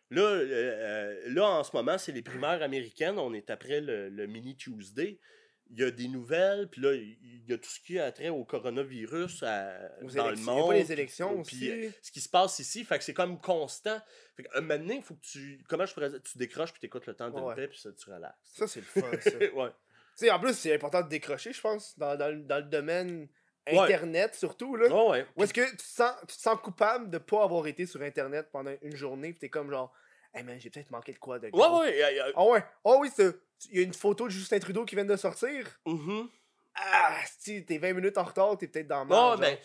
Là, 0.10 0.21
euh, 0.21 0.47
euh, 0.50 1.23
là, 1.34 1.45
en 1.50 1.63
ce 1.65 1.76
moment, 1.76 1.97
c'est 1.97 2.13
les 2.13 2.21
primaires 2.21 2.62
américaines. 2.63 3.19
On 3.19 3.34
est 3.34 3.50
après 3.50 3.82
le, 3.82 4.08
le 4.10 4.26
mini 4.26 4.56
Tuesday. 4.56 5.19
Il 5.69 5.78
y 5.80 5.84
a 5.84 5.91
des 5.91 6.08
nouvelles, 6.08 6.69
puis 6.69 6.80
là, 6.80 6.93
il 6.93 7.43
y 7.45 7.52
a 7.52 7.58
tout 7.58 7.69
ce 7.69 7.82
qui 7.82 8.00
a 8.00 8.10
trait 8.13 8.30
au 8.30 8.45
coronavirus 8.45 9.43
à- 9.43 9.89
dans 10.02 10.08
le 10.08 10.08
élections. 10.08 10.32
Il 10.34 10.45
y 10.45 10.50
a 10.50 10.54
monde. 10.56 10.67
pas 10.69 10.73
les 10.76 10.84
puis- 10.86 10.93
élections 10.93 11.43
puis, 11.43 11.58
aussi. 11.58 11.71
euh, 11.71 11.89
ce 12.02 12.12
qui 12.13 12.21
se 12.21 12.30
passe 12.30 12.58
ici, 12.60 12.86
fait 12.86 12.97
que 12.97 13.04
c'est 13.04 13.13
comme 13.13 13.38
constant. 13.41 14.00
Fait 14.38 14.43
moment 14.62 14.78
donné, 14.78 14.95
il 14.95 15.04
faut 15.04 15.15
que 15.15 15.26
tu. 15.30 15.62
Comment 15.67 15.86
je 15.86 15.93
pourrais 15.93 16.10
dire 16.10 16.21
Tu 16.23 16.38
décroches, 16.38 16.71
puis 16.71 16.80
t'écoutes 16.80 17.06
le 17.06 17.15
temps 17.15 17.30
d'une 17.30 17.41
Ouais. 17.43 17.56
paix, 17.56 17.67
puis 17.67 17.78
ça, 17.80 17.91
tu 17.91 18.10
relaxes. 18.10 18.38
Ça, 18.45 18.65
c'est 18.65 18.80
le 18.80 18.86
fun, 18.86 19.12
ça. 19.19 19.30
tu 19.32 19.38
ouais. 19.56 19.69
Sais, 20.25 20.32
en 20.32 20.39
plus, 20.39 20.53
c'est 20.53 20.73
important 20.73 21.01
de 21.01 21.10
décrocher, 21.10 21.53
je 21.53 21.62
pense, 21.62 21.97
dans, 21.97 22.15
dans, 22.17 22.30
le- 22.30 22.41
dans 22.43 22.58
le 22.58 22.63
domaine 22.63 23.27
Ouais. 23.69 23.80
Internet, 23.80 24.34
surtout, 24.36 24.75
là. 24.77 24.88
Ouais, 24.88 25.10
ouais. 25.10 25.25
Ou 25.36 25.43
est-ce 25.43 25.53
que 25.53 25.69
tu 25.71 25.75
te, 25.75 25.82
sens, 25.84 26.13
tu 26.21 26.27
te 26.38 26.41
sens 26.41 26.58
coupable 26.62 27.10
de 27.10 27.17
pas 27.17 27.43
avoir 27.43 27.67
été 27.67 27.86
sur 27.86 28.01
Internet 28.01 28.47
pendant 28.49 28.71
une 28.82 28.95
journée, 28.95 29.34
pis 29.34 29.39
t'es 29.39 29.49
comme 29.49 29.69
genre, 29.69 29.91
hey 30.34 30.41
man, 30.43 30.58
j'ai 30.58 30.69
peut-être 30.69 30.89
manqué 30.89 31.12
de 31.12 31.19
quoi 31.19 31.38
de 31.38 31.47
Ouais, 31.47 31.51
gros. 31.51 31.82
ouais. 31.82 32.01
euh, 32.01 32.27
euh, 32.27 32.32
Ah 32.36 32.45
ouais, 32.45 32.63
oh 32.86 32.97
oui, 33.01 33.10
il 33.69 33.75
y 33.77 33.80
a 33.80 33.84
une 33.84 33.93
photo 33.93 34.23
de 34.27 34.32
Justin 34.32 34.60
Trudeau 34.60 34.86
qui 34.86 34.95
vient 34.95 35.03
de 35.03 35.15
sortir. 35.17 35.67
mhm. 35.86 36.30
Ah, 36.75 37.17
si 37.39 37.65
t'es 37.65 37.77
20 37.77 37.91
minutes 37.93 38.17
en 38.17 38.23
retard, 38.23 38.58
t'es 38.58 38.67
peut-être 38.67 38.88
dans 38.88 39.03
le 39.03 39.10
Non, 39.10 39.36
mais. 39.38 39.60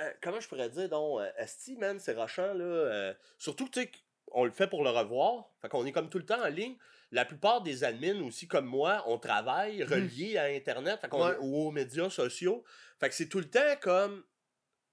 euh, 0.00 0.10
comment 0.22 0.38
je 0.38 0.46
pourrais 0.48 0.68
dire, 0.70 0.88
donc, 0.88 1.18
euh, 1.20 1.28
Asti, 1.38 1.76
man, 1.76 1.98
c'est 1.98 2.14
rochant, 2.14 2.54
là. 2.54 2.64
euh, 2.64 3.14
surtout, 3.36 3.68
tu 3.68 3.80
sais, 3.82 3.90
on 4.30 4.44
le 4.44 4.52
fait 4.52 4.68
pour 4.68 4.84
le 4.84 4.90
revoir. 4.90 5.50
Fait 5.60 5.68
qu'on 5.68 5.84
est 5.86 5.92
comme 5.92 6.08
tout 6.08 6.18
le 6.18 6.26
temps 6.26 6.40
en 6.40 6.48
ligne. 6.48 6.76
La 7.10 7.24
plupart 7.24 7.62
des 7.62 7.84
admins 7.84 8.20
aussi, 8.22 8.46
comme 8.46 8.66
moi, 8.66 9.02
on 9.06 9.18
travaille 9.18 9.82
reliés 9.82 10.36
à 10.36 10.44
Internet, 10.44 11.00
fait 11.00 11.12
Ouais. 11.14 11.36
ou 11.40 11.66
aux 11.68 11.70
médias 11.70 12.10
sociaux. 12.10 12.64
Fait 13.00 13.08
que 13.08 13.14
c'est 13.14 13.28
tout 13.28 13.38
le 13.38 13.48
temps 13.48 13.76
comme. 13.80 14.24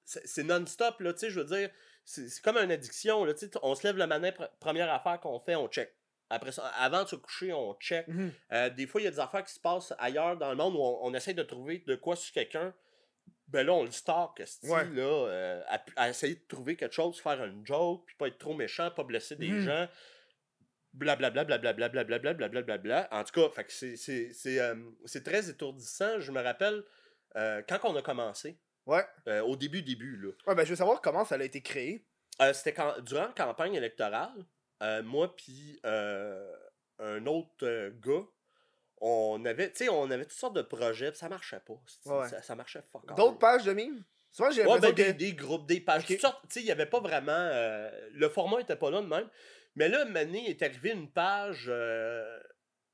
C'est 0.06 0.44
non-stop, 0.44 1.00
là, 1.02 1.14
tu 1.14 1.20
sais, 1.22 1.30
je 1.30 1.40
veux 1.40 1.46
dire. 1.46 1.70
C'est 2.04 2.42
comme 2.44 2.58
une 2.58 2.72
addiction, 2.72 3.26
là, 3.26 3.34
tu 3.34 3.48
sais. 3.48 3.52
On 3.64 3.74
se 3.74 3.86
lève 3.88 3.98
le 3.98 4.06
matin, 4.06 4.30
pr- 4.30 4.50
première 4.60 4.94
affaire 4.94 5.20
qu'on 5.20 5.40
fait, 5.40 5.56
on 5.56 5.68
check. 5.68 5.92
Après 6.30 6.52
ça, 6.52 6.68
avant 6.80 7.04
de 7.04 7.08
se 7.10 7.16
coucher, 7.16 7.52
on 7.54 7.74
check. 7.76 8.08
Mhm. 8.08 8.32
Euh, 8.54 8.70
des 8.70 8.86
fois, 8.88 9.02
il 9.02 9.06
y 9.06 9.08
a 9.08 9.12
des 9.12 9.20
affaires 9.20 9.44
qui 9.44 9.54
se 9.54 9.60
passent 9.60 9.94
ailleurs 9.98 10.38
dans 10.38 10.50
le 10.52 10.56
monde 10.56 10.76
où 10.76 10.80
on, 10.80 11.00
on 11.08 11.14
essaie 11.16 11.34
de 11.34 11.44
trouver 11.44 11.84
de 11.88 11.96
quoi 11.96 12.16
sur 12.16 12.32
quelqu'un. 12.34 12.74
Ben 13.48 13.66
là, 13.66 13.74
on 13.74 13.84
le 13.84 13.92
stalk, 13.92 14.40
esti, 14.40 14.68
Ouais. 14.70 14.86
là, 14.90 15.02
euh, 15.28 15.62
à, 15.68 15.84
à 15.96 16.10
essayer 16.10 16.36
de 16.36 16.46
trouver 16.48 16.76
quelque 16.76 16.94
chose, 16.94 17.20
faire 17.20 17.44
une 17.44 17.66
joke, 17.66 18.04
puis 18.06 18.16
pas 18.16 18.28
être 18.28 18.38
trop 18.40 18.54
méchant, 18.56 18.90
pas 18.92 19.04
blesser 19.04 19.36
des 19.36 19.50
Mhm. 19.50 19.62
gens. 19.66 19.88
Blablabla, 20.96 21.44
blablabla, 21.44 21.90
blablabla, 21.90 22.34
blablabla, 22.34 22.78
bla. 22.78 23.08
En 23.12 23.24
tout 23.24 23.34
cas, 23.42 23.50
fait 23.54 23.64
que 23.66 23.72
c'est- 23.74 23.98
c'est 23.98 24.32
c'est, 24.34 24.60
euh, 24.60 24.76
c'est 25.06 25.24
très 25.24 25.50
étourdissant. 25.50 26.20
Je 26.20 26.32
me 26.32 26.42
rappelle 26.42 26.84
euh, 27.36 27.62
quand 27.68 27.80
on 27.84 27.96
a 27.98 28.02
commencé, 28.02 28.58
Ouais. 28.86 29.04
euh, 29.28 29.42
au 29.42 29.56
début, 29.58 29.82
début, 29.82 30.16
là. 30.18 30.32
Ouais, 30.48 30.56
ben 30.56 30.64
je 30.64 30.70
veux 30.70 30.76
savoir 30.78 31.02
comment 31.02 31.26
ça 31.26 31.36
a 31.36 31.44
été 31.44 31.62
créé. 31.62 32.06
C'était 32.54 32.74
quand, 32.74 32.94
durant 33.02 33.28
la 33.28 33.34
campagne 33.34 33.74
électorale, 33.76 34.46
moi 35.04 35.36
puis 35.36 35.80
un 35.84 37.26
autre 37.26 37.90
gars, 38.02 38.26
on 39.02 39.44
avait, 39.46 39.70
tu 39.72 39.84
sais, 39.86 39.90
on 39.90 40.10
avait 40.10 40.24
toutes 40.24 40.32
sortes 40.38 40.56
de 40.56 40.62
projets, 40.62 41.12
puis 41.12 41.20
ça 41.20 41.28
marchait 41.30 41.60
pas. 41.60 41.74
Ouais. 42.06 42.30
Ça, 42.30 42.42
ça 42.42 42.56
marchait 42.56 42.82
fuck 42.92 43.04
all. 43.10 43.16
D'autres 43.18 43.38
pages 43.38 43.66
de 43.66 43.74
mimes? 43.74 44.04
Souvent, 44.32 44.52
j'ai 44.52 44.66
Ouais, 44.66 44.80
ben, 44.80 44.92
que... 44.92 44.96
des, 45.02 45.14
des 45.14 45.34
groupes, 45.34 45.66
des 45.68 45.80
pages, 45.82 46.04
Ok. 46.04 46.08
toutes 46.08 46.22
sortes. 46.22 46.42
Tu 46.44 46.54
sais, 46.56 46.60
il 46.62 46.66
n'y 46.66 46.72
avait 46.72 46.86
pas 46.86 47.00
vraiment. 47.00 47.50
le 48.14 48.30
format 48.30 48.62
était 48.62 48.76
pas 48.78 48.90
là 48.92 49.02
de 49.02 49.08
même. 49.08 49.30
Mais 49.76 49.90
là, 49.90 50.06
Mané 50.06 50.50
est 50.50 50.62
arrivé 50.62 50.92
une 50.92 51.10
page. 51.10 51.66
euh, 51.68 52.40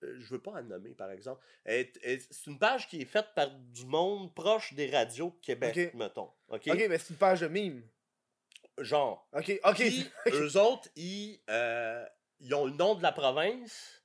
euh, 0.04 0.16
je 0.20 0.34
veux 0.34 0.42
pas 0.42 0.52
en 0.52 0.64
nommer, 0.64 0.94
par 0.94 1.12
exemple. 1.12 1.44
C'est 1.66 2.48
une 2.48 2.60
page 2.60 2.88
qui 2.88 3.02
est 3.02 3.06
faite 3.06 3.28
par 3.36 3.50
du 3.52 3.86
monde 3.86 4.34
proche 4.34 4.74
des 4.74 4.90
radios 4.90 5.30
de 5.30 5.46
Québec, 5.46 5.94
mettons. 5.94 6.32
OK? 6.48 6.66
Mais 6.66 6.98
c'est 6.98 7.12
une 7.12 7.18
page 7.18 7.42
de 7.42 7.48
mimes. 7.48 7.84
Genre. 8.78 9.28
Ok, 9.34 9.60
ok. 9.64 9.76
Puis, 9.76 10.10
eux 10.34 10.58
autres, 10.58 10.90
ils, 10.96 11.40
euh, 11.50 12.06
ils 12.40 12.54
ont 12.56 12.66
le 12.66 12.72
nom 12.74 12.96
de 12.96 13.04
la 13.04 13.12
province 13.12 14.04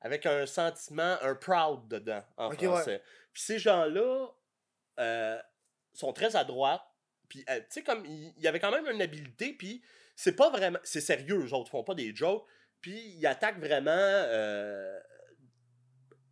avec 0.00 0.26
un 0.26 0.46
sentiment, 0.46 1.16
un 1.22 1.34
proud 1.34 1.86
dedans, 1.88 2.24
en 2.36 2.50
ouais. 2.50 2.56
français. 2.56 3.02
Puis 3.32 3.42
ces 3.42 3.58
gens-là 3.58 4.28
euh, 4.98 5.38
sont 5.92 6.12
très 6.12 6.36
à 6.36 6.44
droite. 6.44 6.82
Puis, 7.28 7.44
euh, 7.50 7.60
tu 7.60 7.66
sais, 7.68 7.82
comme, 7.82 8.04
il 8.06 8.32
il 8.36 8.42
y 8.42 8.48
avait 8.48 8.60
quand 8.60 8.70
même 8.70 8.86
une 8.86 9.02
habileté, 9.02 9.52
puis 9.52 9.82
c'est 10.18 10.34
pas 10.34 10.50
vraiment... 10.50 10.80
C'est 10.82 11.00
sérieux, 11.00 11.46
eux 11.46 11.54
autres, 11.54 11.70
font 11.70 11.84
pas 11.84 11.94
des 11.94 12.12
jokes. 12.12 12.44
Puis, 12.80 12.98
ils 12.98 13.24
attaquent 13.24 13.60
vraiment... 13.60 13.92
euh, 13.92 14.98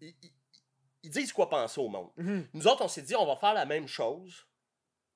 ils, 0.00 1.10
disent 1.10 1.32
quoi 1.32 1.48
penser 1.48 1.80
au 1.80 1.88
monde. 1.88 2.10
Mhm. 2.16 2.48
Nous 2.52 2.66
autres, 2.66 2.84
on 2.84 2.88
s'est 2.88 3.02
dit, 3.02 3.14
on 3.14 3.24
va 3.24 3.36
faire 3.36 3.54
la 3.54 3.64
même 3.64 3.86
chose, 3.86 4.48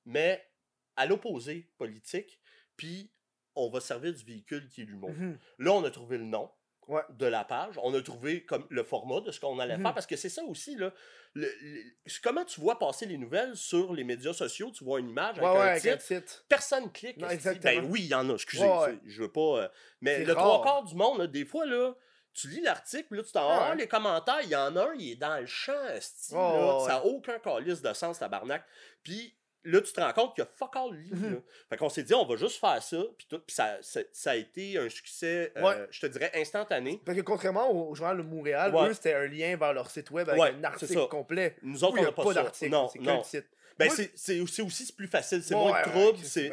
mais 0.05 0.49
à 0.95 1.05
l'opposé 1.05 1.69
politique, 1.77 2.39
puis 2.77 3.11
on 3.55 3.69
va 3.69 3.81
servir 3.81 4.13
du 4.13 4.23
véhicule 4.23 4.69
qui 4.69 4.83
est 4.83 4.85
l'humour. 4.85 5.11
Mhm. 5.11 5.37
Là, 5.59 5.73
on 5.73 5.83
a 5.83 5.91
trouvé 5.91 6.17
le 6.17 6.23
nom 6.23 6.49
Ouais. 6.87 7.01
de 7.09 7.25
la 7.25 7.43
page, 7.45 7.75
on 7.83 7.93
a 7.93 8.01
trouvé 8.01 8.43
comme 8.43 8.65
le 8.69 8.83
format 8.83 9.21
de 9.21 9.31
ce 9.31 9.39
qu'on 9.39 9.59
allait 9.59 9.77
Mhm. 9.77 9.83
faire, 9.83 9.93
parce 9.93 10.07
que 10.07 10.15
c'est 10.15 10.29
ça 10.29 10.43
aussi, 10.43 10.75
là. 10.75 10.91
Le- 11.33 11.47
le- 11.61 11.83
c'est 12.05 12.21
comment 12.21 12.43
tu 12.43 12.59
vois 12.59 12.77
passer 12.79 13.05
les 13.05 13.17
nouvelles 13.17 13.55
sur 13.55 13.93
les 13.93 14.03
médias 14.03 14.33
sociaux, 14.33 14.71
tu 14.71 14.83
vois 14.83 14.99
une 14.99 15.09
image 15.09 15.37
avec 15.37 15.43
Ouais, 15.43 15.51
ouais, 15.51 15.57
un 15.59 15.67
avec 15.67 15.85
un 15.85 15.97
titre, 15.97 16.19
titre. 16.21 16.45
personne 16.49 16.91
clique. 16.91 17.17
Non. 17.17 17.27
Ben 17.61 17.85
oui, 17.89 18.01
il 18.01 18.07
y 18.07 18.15
en 18.15 18.29
a, 18.29 18.33
excusez, 18.33 18.67
je 19.05 19.21
veux 19.21 19.31
pas... 19.31 19.61
euh, 19.63 19.67
mais 20.01 20.25
le 20.25 20.33
trois 20.33 20.61
quarts 20.63 20.83
du 20.83 20.95
monde, 20.95 21.19
là, 21.19 21.27
des 21.27 21.45
fois, 21.45 21.65
là, 21.65 21.93
tu 22.33 22.47
lis 22.49 22.61
l'article, 22.61 23.15
là, 23.15 23.23
tu 23.23 23.31
t'en 23.31 23.69
ouais. 23.69 23.75
les 23.75 23.87
commentaires, 23.87 24.41
il 24.43 24.49
y 24.49 24.55
en 24.55 24.75
a 24.75 24.83
un, 24.89 24.93
il 24.95 25.11
est 25.11 25.15
dans 25.15 25.37
le 25.39 25.45
champ, 25.45 25.71
Ouais, 25.73 25.93
là, 26.33 26.79
ça 26.81 26.93
n'a 26.93 27.05
aucun 27.05 27.39
calice 27.39 27.81
de 27.81 27.93
sens, 27.93 28.19
tabarnak. 28.19 28.65
Puis 29.03 29.33
là, 29.63 29.81
tu 29.81 29.93
te 29.93 30.01
rends 30.01 30.13
compte 30.13 30.35
qu'il 30.35 30.43
y 30.43 30.47
a 30.47 30.49
fuck 30.55 30.75
all 30.75 30.93
lit, 30.95 31.09
Mhm. 31.11 31.33
là. 31.35 31.39
Fait 31.69 31.77
qu'on 31.77 31.89
s'est 31.89 32.03
dit, 32.03 32.13
on 32.13 32.25
va 32.25 32.35
juste 32.35 32.59
faire 32.59 32.81
ça, 32.81 33.03
puis 33.17 33.27
tout, 33.29 33.39
puis 33.39 33.55
ça, 33.55 33.77
ça, 33.81 33.99
ça 34.11 34.31
a 34.31 34.35
été 34.35 34.77
un 34.77 34.89
succès, 34.89 35.51
euh, 35.57 35.61
Ouais. 35.61 35.87
je 35.91 36.01
te 36.01 36.05
dirais, 36.07 36.31
instantané. 36.35 37.01
Parce 37.05 37.17
que 37.17 37.23
contrairement 37.23 37.71
au 37.71 37.93
journal 37.95 38.17
de 38.17 38.23
Montréal, 38.23 38.73
Ouais. 38.75 38.89
eux, 38.89 38.93
c'était 38.93 39.13
un 39.13 39.27
lien 39.27 39.55
vers 39.57 39.73
leur 39.73 39.89
site 39.89 40.09
web 40.11 40.27
avec 40.29 40.41
Ouais, 40.41 40.53
un 40.57 40.63
article 40.63 41.07
complet. 41.07 41.55
Nous 41.61 41.83
autres, 41.83 41.97
Où 41.97 41.99
on 41.99 42.03
n'a 42.03 42.11
pas, 42.11 42.23
pas 42.23 42.33
d'article, 42.33 42.71
Non, 42.71 42.87
c'est 42.87 42.99
que 42.99 43.03
non. 43.03 43.17
le 43.19 43.23
site. 43.23 43.45
Ben, 43.79 43.89
c'est- 43.89 44.39
aussi, 44.41 44.93
plus 44.93 45.07
facile, 45.07 45.41
c'est 45.41 45.55
Ouais, 45.55 45.61
moins 45.61 45.71
ouais, 45.73 45.83
de 45.85 45.89
trouble, 45.89 46.17
ouais, 46.19 46.23
c'est... 46.23 46.49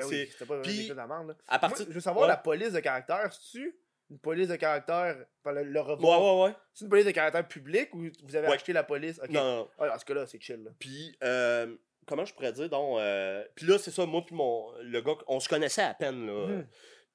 ben 0.46 0.62
puis. 0.62 0.90
À 0.90 0.94
Moi, 1.06 1.34
partir... 1.60 1.86
je 1.88 1.92
veux 1.92 2.00
savoir 2.00 2.22
Ouais. 2.24 2.28
la 2.28 2.36
police 2.38 2.72
de 2.72 2.80
caractère, 2.80 3.30
c'est-tu 3.32 3.76
une 4.10 4.18
police 4.18 4.48
de 4.48 4.56
caractère, 4.56 5.16
le, 5.44 5.62
le 5.64 5.80
Ouais, 5.80 5.86
revoir, 5.86 6.36
ouais, 6.38 6.44
ouais. 6.48 6.54
c'est 6.72 6.84
une 6.84 6.90
police 6.90 7.04
de 7.04 7.10
caractère 7.10 7.46
public 7.46 7.92
ou 7.94 8.06
vous 8.24 8.36
avez 8.36 8.48
Ouais. 8.48 8.54
acheté 8.54 8.72
la 8.72 8.82
police? 8.82 9.20
Non, 9.28 9.44
non. 9.56 9.68
Ah, 9.78 9.88
dans 9.88 9.98
ce 9.98 10.04
cas-là, 10.06 10.26
c'est 10.26 10.40
chill. 10.40 10.72
Puis, 10.78 11.14
euh, 11.22 11.76
comment 12.08 12.24
je 12.24 12.34
pourrais 12.34 12.52
dire, 12.52 12.68
donc... 12.68 12.98
euh, 12.98 13.44
puis 13.54 13.66
là, 13.66 13.78
c'est 13.78 13.90
ça, 13.90 14.04
moi 14.06 14.22
puis 14.26 14.34
mon... 14.34 14.72
Le 14.82 15.00
gars, 15.00 15.14
on 15.26 15.38
se 15.40 15.48
connaissait 15.48 15.82
à 15.82 15.94
peine, 15.94 16.26
là. 16.26 16.46
Mhm. 16.48 16.66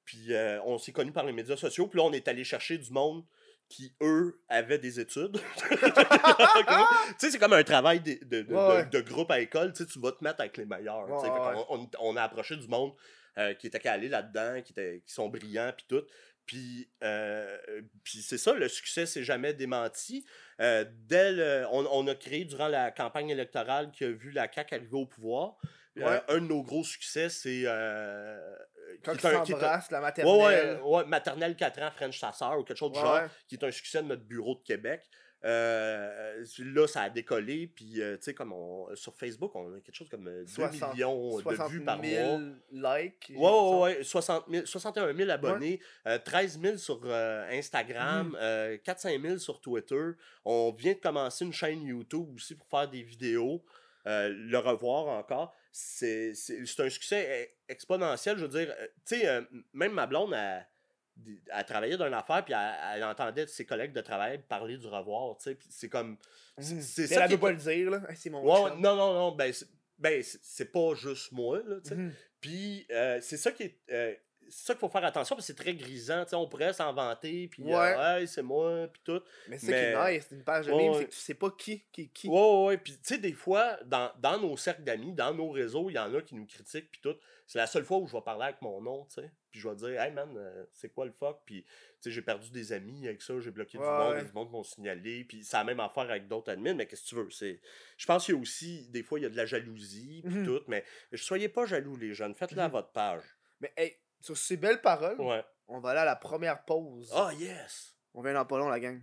Puis 0.04 0.32
euh, 0.34 0.60
on 0.64 0.78
s'est 0.78 0.92
connus 0.92 1.12
par 1.12 1.24
les 1.24 1.32
médias 1.32 1.56
sociaux. 1.56 1.86
Puis 1.88 1.98
là, 1.98 2.04
on 2.04 2.12
est 2.12 2.28
allé 2.28 2.44
chercher 2.44 2.76
du 2.78 2.90
monde 2.90 3.24
qui, 3.68 3.94
eux, 4.02 4.38
avaient 4.48 4.78
des 4.78 5.00
études. 5.00 5.40
tu 5.68 5.76
sais, 7.18 7.30
c'est 7.30 7.38
comme 7.38 7.54
un 7.54 7.62
travail 7.64 8.00
de, 8.00 8.18
de, 8.24 8.42
de- 8.42 8.54
Ouais, 8.54 8.66
ouais. 8.68 8.84
de- 8.86 8.90
de 8.90 9.00
groupe 9.00 9.30
à 9.30 9.40
école. 9.40 9.72
Tu 9.72 9.84
sais, 9.84 9.90
tu 9.90 9.98
vas 10.00 10.12
te 10.12 10.22
mettre 10.22 10.40
avec 10.40 10.56
les 10.58 10.66
meilleurs. 10.66 11.08
Ouais, 11.08 11.28
ouais. 11.28 11.64
on, 11.70 11.88
on 12.00 12.16
a 12.16 12.22
approché 12.22 12.56
du 12.56 12.68
monde 12.68 12.92
euh, 13.38 13.54
qui 13.54 13.66
était 13.66 13.80
calé 13.80 14.08
là-dedans, 14.08 14.60
qui, 14.62 14.72
était, 14.72 15.02
qui 15.06 15.12
sont 15.12 15.28
brillants, 15.28 15.72
puis 15.76 15.86
tout. 15.88 16.02
Puis, 16.46 16.90
euh, 17.02 17.56
puis 18.02 18.18
c'est 18.22 18.38
ça, 18.38 18.52
le 18.52 18.68
succès 18.68 19.06
s'est 19.06 19.24
jamais 19.24 19.54
démenti. 19.54 20.26
Euh, 20.60 20.84
dès 21.06 21.32
le- 21.32 21.66
on, 21.70 21.86
on 21.90 22.06
a 22.06 22.14
créé 22.14 22.44
durant 22.44 22.68
la 22.68 22.90
campagne 22.90 23.30
électorale 23.30 23.90
qui 23.92 24.04
a 24.04 24.10
vu 24.10 24.30
la 24.30 24.50
CAQ 24.52 24.74
arriver 24.74 24.94
au 24.96 25.06
pouvoir. 25.06 25.56
euh, 25.96 26.20
un 26.28 26.40
de 26.40 26.46
nos 26.46 26.62
gros 26.62 26.84
succès, 26.84 27.28
c'est. 27.28 27.62
euh, 27.66 28.38
Quand 29.04 29.12
qui 29.16 29.26
un- 29.26 29.30
qui 29.44 29.52
un- 29.54 29.58
la 29.90 30.00
maternelle. 30.00 30.34
ouais, 30.36 30.80
ouais, 30.82 31.04
maternelle 31.06 31.56
4 31.56 31.80
ans, 31.82 31.90
French 31.94 32.18
Sasseur 32.18 32.58
ou 32.58 32.64
quelque 32.64 32.76
chose 32.76 32.92
du 32.92 32.98
genre, 32.98 33.14
qui 33.48 33.54
est 33.54 33.64
un 33.64 33.70
succès 33.70 34.02
de 34.02 34.08
notre 34.08 34.24
bureau 34.24 34.56
de 34.56 34.62
Québec. 34.62 35.02
Euh, 35.44 36.44
là, 36.58 36.86
ça 36.86 37.02
a 37.02 37.10
décollé. 37.10 37.66
Puis, 37.66 38.00
euh, 38.00 38.16
tu 38.16 38.24
sais, 38.24 38.34
comme 38.34 38.52
on, 38.52 38.94
sur 38.96 39.14
Facebook, 39.14 39.54
on 39.54 39.74
a 39.74 39.80
quelque 39.80 39.94
chose 39.94 40.08
comme 40.08 40.26
euh, 40.28 40.44
2 40.44 40.46
60 40.46 40.94
millions 40.94 41.36
de 41.36 41.42
60 41.42 41.70
vues 41.70 41.80
par 41.84 42.02
000 42.02 42.38
mois. 42.38 42.96
likes. 42.96 43.32
Ouais, 43.36 43.50
ouais, 43.50 43.96
ouais, 43.96 44.04
60 44.04 44.44
000 44.50 44.66
61 44.66 45.14
000 45.14 45.30
abonnés, 45.30 45.80
euh, 46.06 46.18
13 46.18 46.60
000 46.60 46.76
sur 46.78 47.00
euh, 47.04 47.48
Instagram, 47.50 48.36
euh, 48.40 48.78
4-5 48.78 49.20
000 49.20 49.38
sur 49.38 49.60
Twitter. 49.60 50.12
On 50.44 50.72
vient 50.72 50.94
de 50.94 50.98
commencer 50.98 51.44
une 51.44 51.52
chaîne 51.52 51.82
YouTube 51.82 52.26
aussi 52.34 52.54
pour 52.54 52.66
faire 52.68 52.88
des 52.88 53.02
vidéos. 53.02 53.62
Euh, 54.06 54.28
le 54.34 54.58
revoir 54.58 55.06
encore. 55.08 55.54
C'est 55.72 56.32
un 56.78 56.88
succès 56.90 57.46
e- 57.46 57.72
exponentiel. 57.72 58.36
Je 58.36 58.42
veux 58.44 58.48
dire, 58.48 58.74
euh, 58.78 58.86
tu 59.06 59.16
sais, 59.16 59.26
euh, 59.26 59.40
même 59.72 59.92
ma 59.92 60.06
blonde, 60.06 60.34
elle, 60.34 60.66
elle 61.52 61.64
travaillait 61.64 61.96
dans 61.96 62.06
une 62.06 62.14
affaire, 62.14 62.44
puis 62.44 62.54
elle, 62.54 62.96
elle 62.96 63.04
entendait 63.04 63.46
ses 63.46 63.64
collègues 63.64 63.92
de 63.92 64.00
travail 64.00 64.38
parler 64.48 64.76
du 64.78 64.86
revoir, 64.86 65.36
tu 65.38 65.44
sais, 65.50 65.58
c'est 65.68 65.88
comme... 65.88 66.16
c'est- 66.58 67.06
ça 67.06 67.24
elle 67.24 67.30
peut 67.30 67.38
pas 67.38 67.50
le 67.52 67.56
dire, 67.58 67.90
là. 67.90 68.02
C'est 68.14 68.30
mon 68.30 68.42
Ouais, 68.42 68.70
non, 68.76 68.96
non, 68.96 69.14
non, 69.14 69.32
ben, 69.32 69.52
c'est- 69.52 69.68
ben, 69.98 70.22
c'est 70.22 70.72
pas 70.72 70.94
juste 70.94 71.32
moi, 71.32 71.62
là, 71.66 71.76
tu 71.82 71.88
sais. 71.90 71.94
Mhm. 71.96 72.12
Puis 72.40 72.86
euh, 72.90 73.18
c'est 73.22 73.36
ça 73.38 73.52
qui 73.52 73.62
est. 73.62 73.78
euh, 73.90 74.14
c'est 74.48 74.66
ça 74.66 74.74
qu'il 74.74 74.80
faut 74.80 74.88
faire 74.88 75.04
attention 75.04 75.36
parce 75.36 75.46
que 75.46 75.52
c'est 75.52 75.62
très 75.62 75.74
grisant. 75.74 76.24
on 76.32 76.48
pourrait 76.48 76.72
s'en 76.72 76.92
vanter, 76.92 77.48
puis 77.48 77.62
Ouais. 77.62 77.72
euh, 77.74 78.18
Hey, 78.20 78.28
c'est 78.28 78.42
moi, 78.42 78.88
puis 78.92 79.02
tout. 79.04 79.20
Mais 79.48 79.58
c'est 79.58 79.66
Mais- 79.70 79.92
qui 79.92 80.10
est 80.10 80.16
nice, 80.18 80.28
une 80.32 80.44
page 80.44 80.66
de 80.66 80.72
Ouais, 80.72 80.88
ouais. 80.88 80.94
c'est 80.98 81.04
que 81.06 81.10
tu 81.10 81.16
sais 81.18 81.34
pas 81.34 81.50
qui, 81.50 81.84
qui, 81.92 82.08
qui. 82.10 82.28
Ouais, 82.28 82.34
ouais, 82.34 82.64
ouais. 82.66 82.78
Puis 82.78 82.92
tu 82.92 82.98
sais, 83.02 83.18
des 83.18 83.32
fois, 83.32 83.78
dans, 83.84 84.10
dans 84.20 84.38
nos 84.40 84.56
cercles 84.56 84.82
d'amis, 84.84 85.12
dans 85.12 85.32
nos 85.34 85.50
réseaux, 85.50 85.90
il 85.90 85.94
y 85.94 85.98
en 85.98 86.14
a 86.14 86.22
qui 86.22 86.34
nous 86.34 86.46
critiquent, 86.46 86.90
puis 86.90 87.00
tout. 87.02 87.16
C'est 87.46 87.58
la 87.58 87.66
seule 87.66 87.84
fois 87.84 87.98
où 87.98 88.06
je 88.06 88.12
vais 88.14 88.22
parler 88.22 88.44
avec 88.44 88.62
mon 88.62 88.80
nom, 88.80 89.04
tu 89.04 89.20
sais. 89.20 89.30
Puis 89.50 89.60
je 89.60 89.68
vais 89.68 89.74
dire, 89.76 90.00
hey 90.00 90.10
man, 90.10 90.34
euh, 90.36 90.64
c'est 90.72 90.88
quoi 90.88 91.04
le 91.04 91.12
fuck? 91.12 91.40
Puis 91.44 91.62
tu 91.62 91.68
sais, 92.00 92.10
j'ai 92.10 92.22
perdu 92.22 92.50
des 92.50 92.72
amis 92.72 93.06
avec 93.06 93.20
ça, 93.20 93.38
j'ai 93.38 93.50
bloqué 93.50 93.76
du 93.76 93.84
Ouais, 93.84 93.90
monde, 93.90 94.14
ouais. 94.14 94.24
du 94.24 94.32
monde 94.32 94.50
m'ont 94.50 94.64
signalé. 94.64 95.24
Puis 95.24 95.44
c'est 95.44 95.56
la 95.58 95.64
même 95.64 95.78
affaire 95.80 96.04
avec 96.10 96.26
d'autres 96.26 96.50
admins, 96.50 96.72
mais 96.72 96.86
qu'est-ce 96.86 97.02
que 97.04 97.08
tu 97.08 97.14
veux? 97.16 97.30
C'est... 97.30 97.60
Je 97.98 98.06
pense 98.06 98.24
qu'il 98.24 98.34
y 98.34 98.38
a 98.38 98.40
aussi, 98.40 98.88
des 98.88 99.02
fois, 99.02 99.18
il 99.18 99.22
y 99.22 99.26
a 99.26 99.28
de 99.28 99.36
la 99.36 99.44
jalousie, 99.46 100.22
puis 100.24 100.36
Mhm. 100.36 100.46
tout. 100.46 100.60
Mais 100.68 100.84
soyez 101.14 101.50
pas 101.50 101.66
jaloux, 101.66 101.96
les 101.96 102.14
jeunes. 102.14 102.34
Faites-le 102.34 102.60
à 102.62 102.66
Mhm. 102.68 102.72
votre 102.72 102.92
page. 102.92 103.22
Mais 103.60 103.72
hey, 103.76 103.94
sur 104.24 104.36
ces 104.38 104.56
belles 104.56 104.80
paroles, 104.80 105.20
Ouais. 105.20 105.44
on 105.68 105.80
va 105.80 105.90
aller 105.90 106.00
à 106.00 106.04
la 106.06 106.16
première 106.16 106.64
pause. 106.64 107.10
Ah, 107.14 107.28
yes! 107.38 107.94
On 108.14 108.22
vient 108.22 108.32
dans 108.32 108.46
pas 108.46 108.56
long, 108.58 108.68
la 108.68 108.80
gang. 108.80 108.98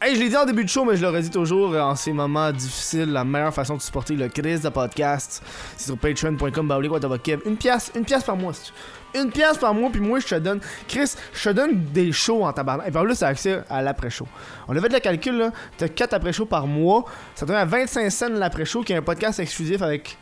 Hey, 0.00 0.14
je 0.16 0.20
l'ai 0.20 0.28
dit 0.28 0.36
en 0.36 0.44
début 0.44 0.64
de 0.64 0.68
show, 0.68 0.84
mais 0.84 0.96
je 0.96 1.02
le 1.02 1.08
redis 1.08 1.30
toujours, 1.30 1.72
euh, 1.72 1.80
en 1.80 1.94
ces 1.94 2.12
moments 2.12 2.50
difficiles, 2.52 3.10
la 3.12 3.24
meilleure 3.24 3.54
façon 3.54 3.76
de 3.76 3.80
supporter 3.80 4.14
le 4.14 4.28
Chris 4.28 4.58
de 4.58 4.68
podcast, 4.68 5.42
c'est 5.76 5.86
sur 5.86 5.96
patreon.com. 5.96 6.82
Une 7.46 7.56
pièce, 7.56 7.92
une 7.94 8.04
pièce 8.04 8.24
par 8.24 8.36
mois, 8.36 8.52
si 8.52 8.64
tu 8.66 8.72
veux. 8.72 9.22
Une 9.22 9.30
pièce 9.30 9.56
par 9.56 9.72
mois, 9.72 9.88
puis 9.90 10.00
moi, 10.00 10.18
je 10.18 10.26
te 10.26 10.34
donne, 10.34 10.60
Chris, 10.88 11.14
je 11.32 11.48
te 11.48 11.54
donne 11.54 11.84
des 11.92 12.12
shows 12.12 12.44
en 12.44 12.52
tabarnak. 12.52 12.88
Et 12.88 12.90
par 12.90 13.04
là, 13.04 13.14
c'est 13.14 13.24
accès 13.24 13.62
à 13.70 13.80
l'après-show. 13.80 14.26
On 14.68 14.76
a 14.76 14.80
fait 14.82 14.88
le 14.92 14.98
calcul, 15.00 15.38
là, 15.38 15.52
t'as 15.78 15.88
4 15.88 16.12
après-shows 16.12 16.46
par 16.46 16.66
mois, 16.66 17.04
ça 17.36 17.46
te 17.46 17.52
donne 17.52 17.56
à 17.60 17.64
25 17.64 18.10
cents 18.10 18.28
l'après-show, 18.28 18.82
qui 18.82 18.92
est 18.92 18.96
un 18.96 19.02
podcast 19.02 19.38
exclusif 19.38 19.80
avec 19.80 20.18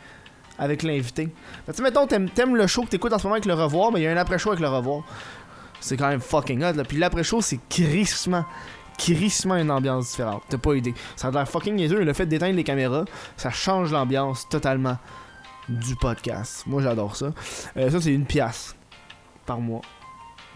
avec 0.57 0.83
l'invité. 0.83 1.29
Que, 1.65 1.71
tu 1.71 1.81
mettons, 1.81 2.07
t'aimes, 2.07 2.55
le 2.55 2.67
show 2.67 2.83
que 2.83 2.89
t'écoutes 2.89 3.13
en 3.13 3.17
ce 3.17 3.23
moment 3.23 3.35
avec 3.35 3.45
le 3.45 3.53
revoir, 3.53 3.91
mais 3.91 4.01
il 4.01 4.03
y 4.03 4.07
a 4.07 4.11
un 4.11 4.17
après-show 4.17 4.49
avec 4.49 4.61
le 4.61 4.69
revoir. 4.69 5.03
C'est 5.79 5.97
quand 5.97 6.07
même 6.07 6.21
fucking 6.21 6.63
hot, 6.63 6.73
là. 6.73 6.83
Puis 6.83 6.97
l'après-show, 6.97 7.41
c'est 7.41 7.59
crissement, 7.69 8.45
crissement 8.97 9.55
une 9.55 9.71
ambiance 9.71 10.11
différente. 10.11 10.43
T'as 10.49 10.57
pas 10.57 10.73
idée. 10.73 10.93
Ça 11.15 11.27
a 11.27 11.31
l'air 11.31 11.47
fucking 11.47 11.75
niaiseux, 11.75 12.03
le 12.03 12.13
fait 12.13 12.25
d'éteindre 12.25 12.55
les 12.55 12.63
caméras, 12.63 13.05
ça 13.37 13.51
change 13.51 13.91
l'ambiance 13.91 14.47
totalement 14.49 14.97
du 15.69 15.95
podcast. 15.95 16.63
Moi, 16.65 16.81
j'adore 16.81 17.15
ça. 17.15 17.31
Euh, 17.77 17.89
ça, 17.89 18.01
c'est 18.01 18.13
une 18.13 18.25
pièce 18.25 18.75
par 19.45 19.59
mois. 19.59 19.81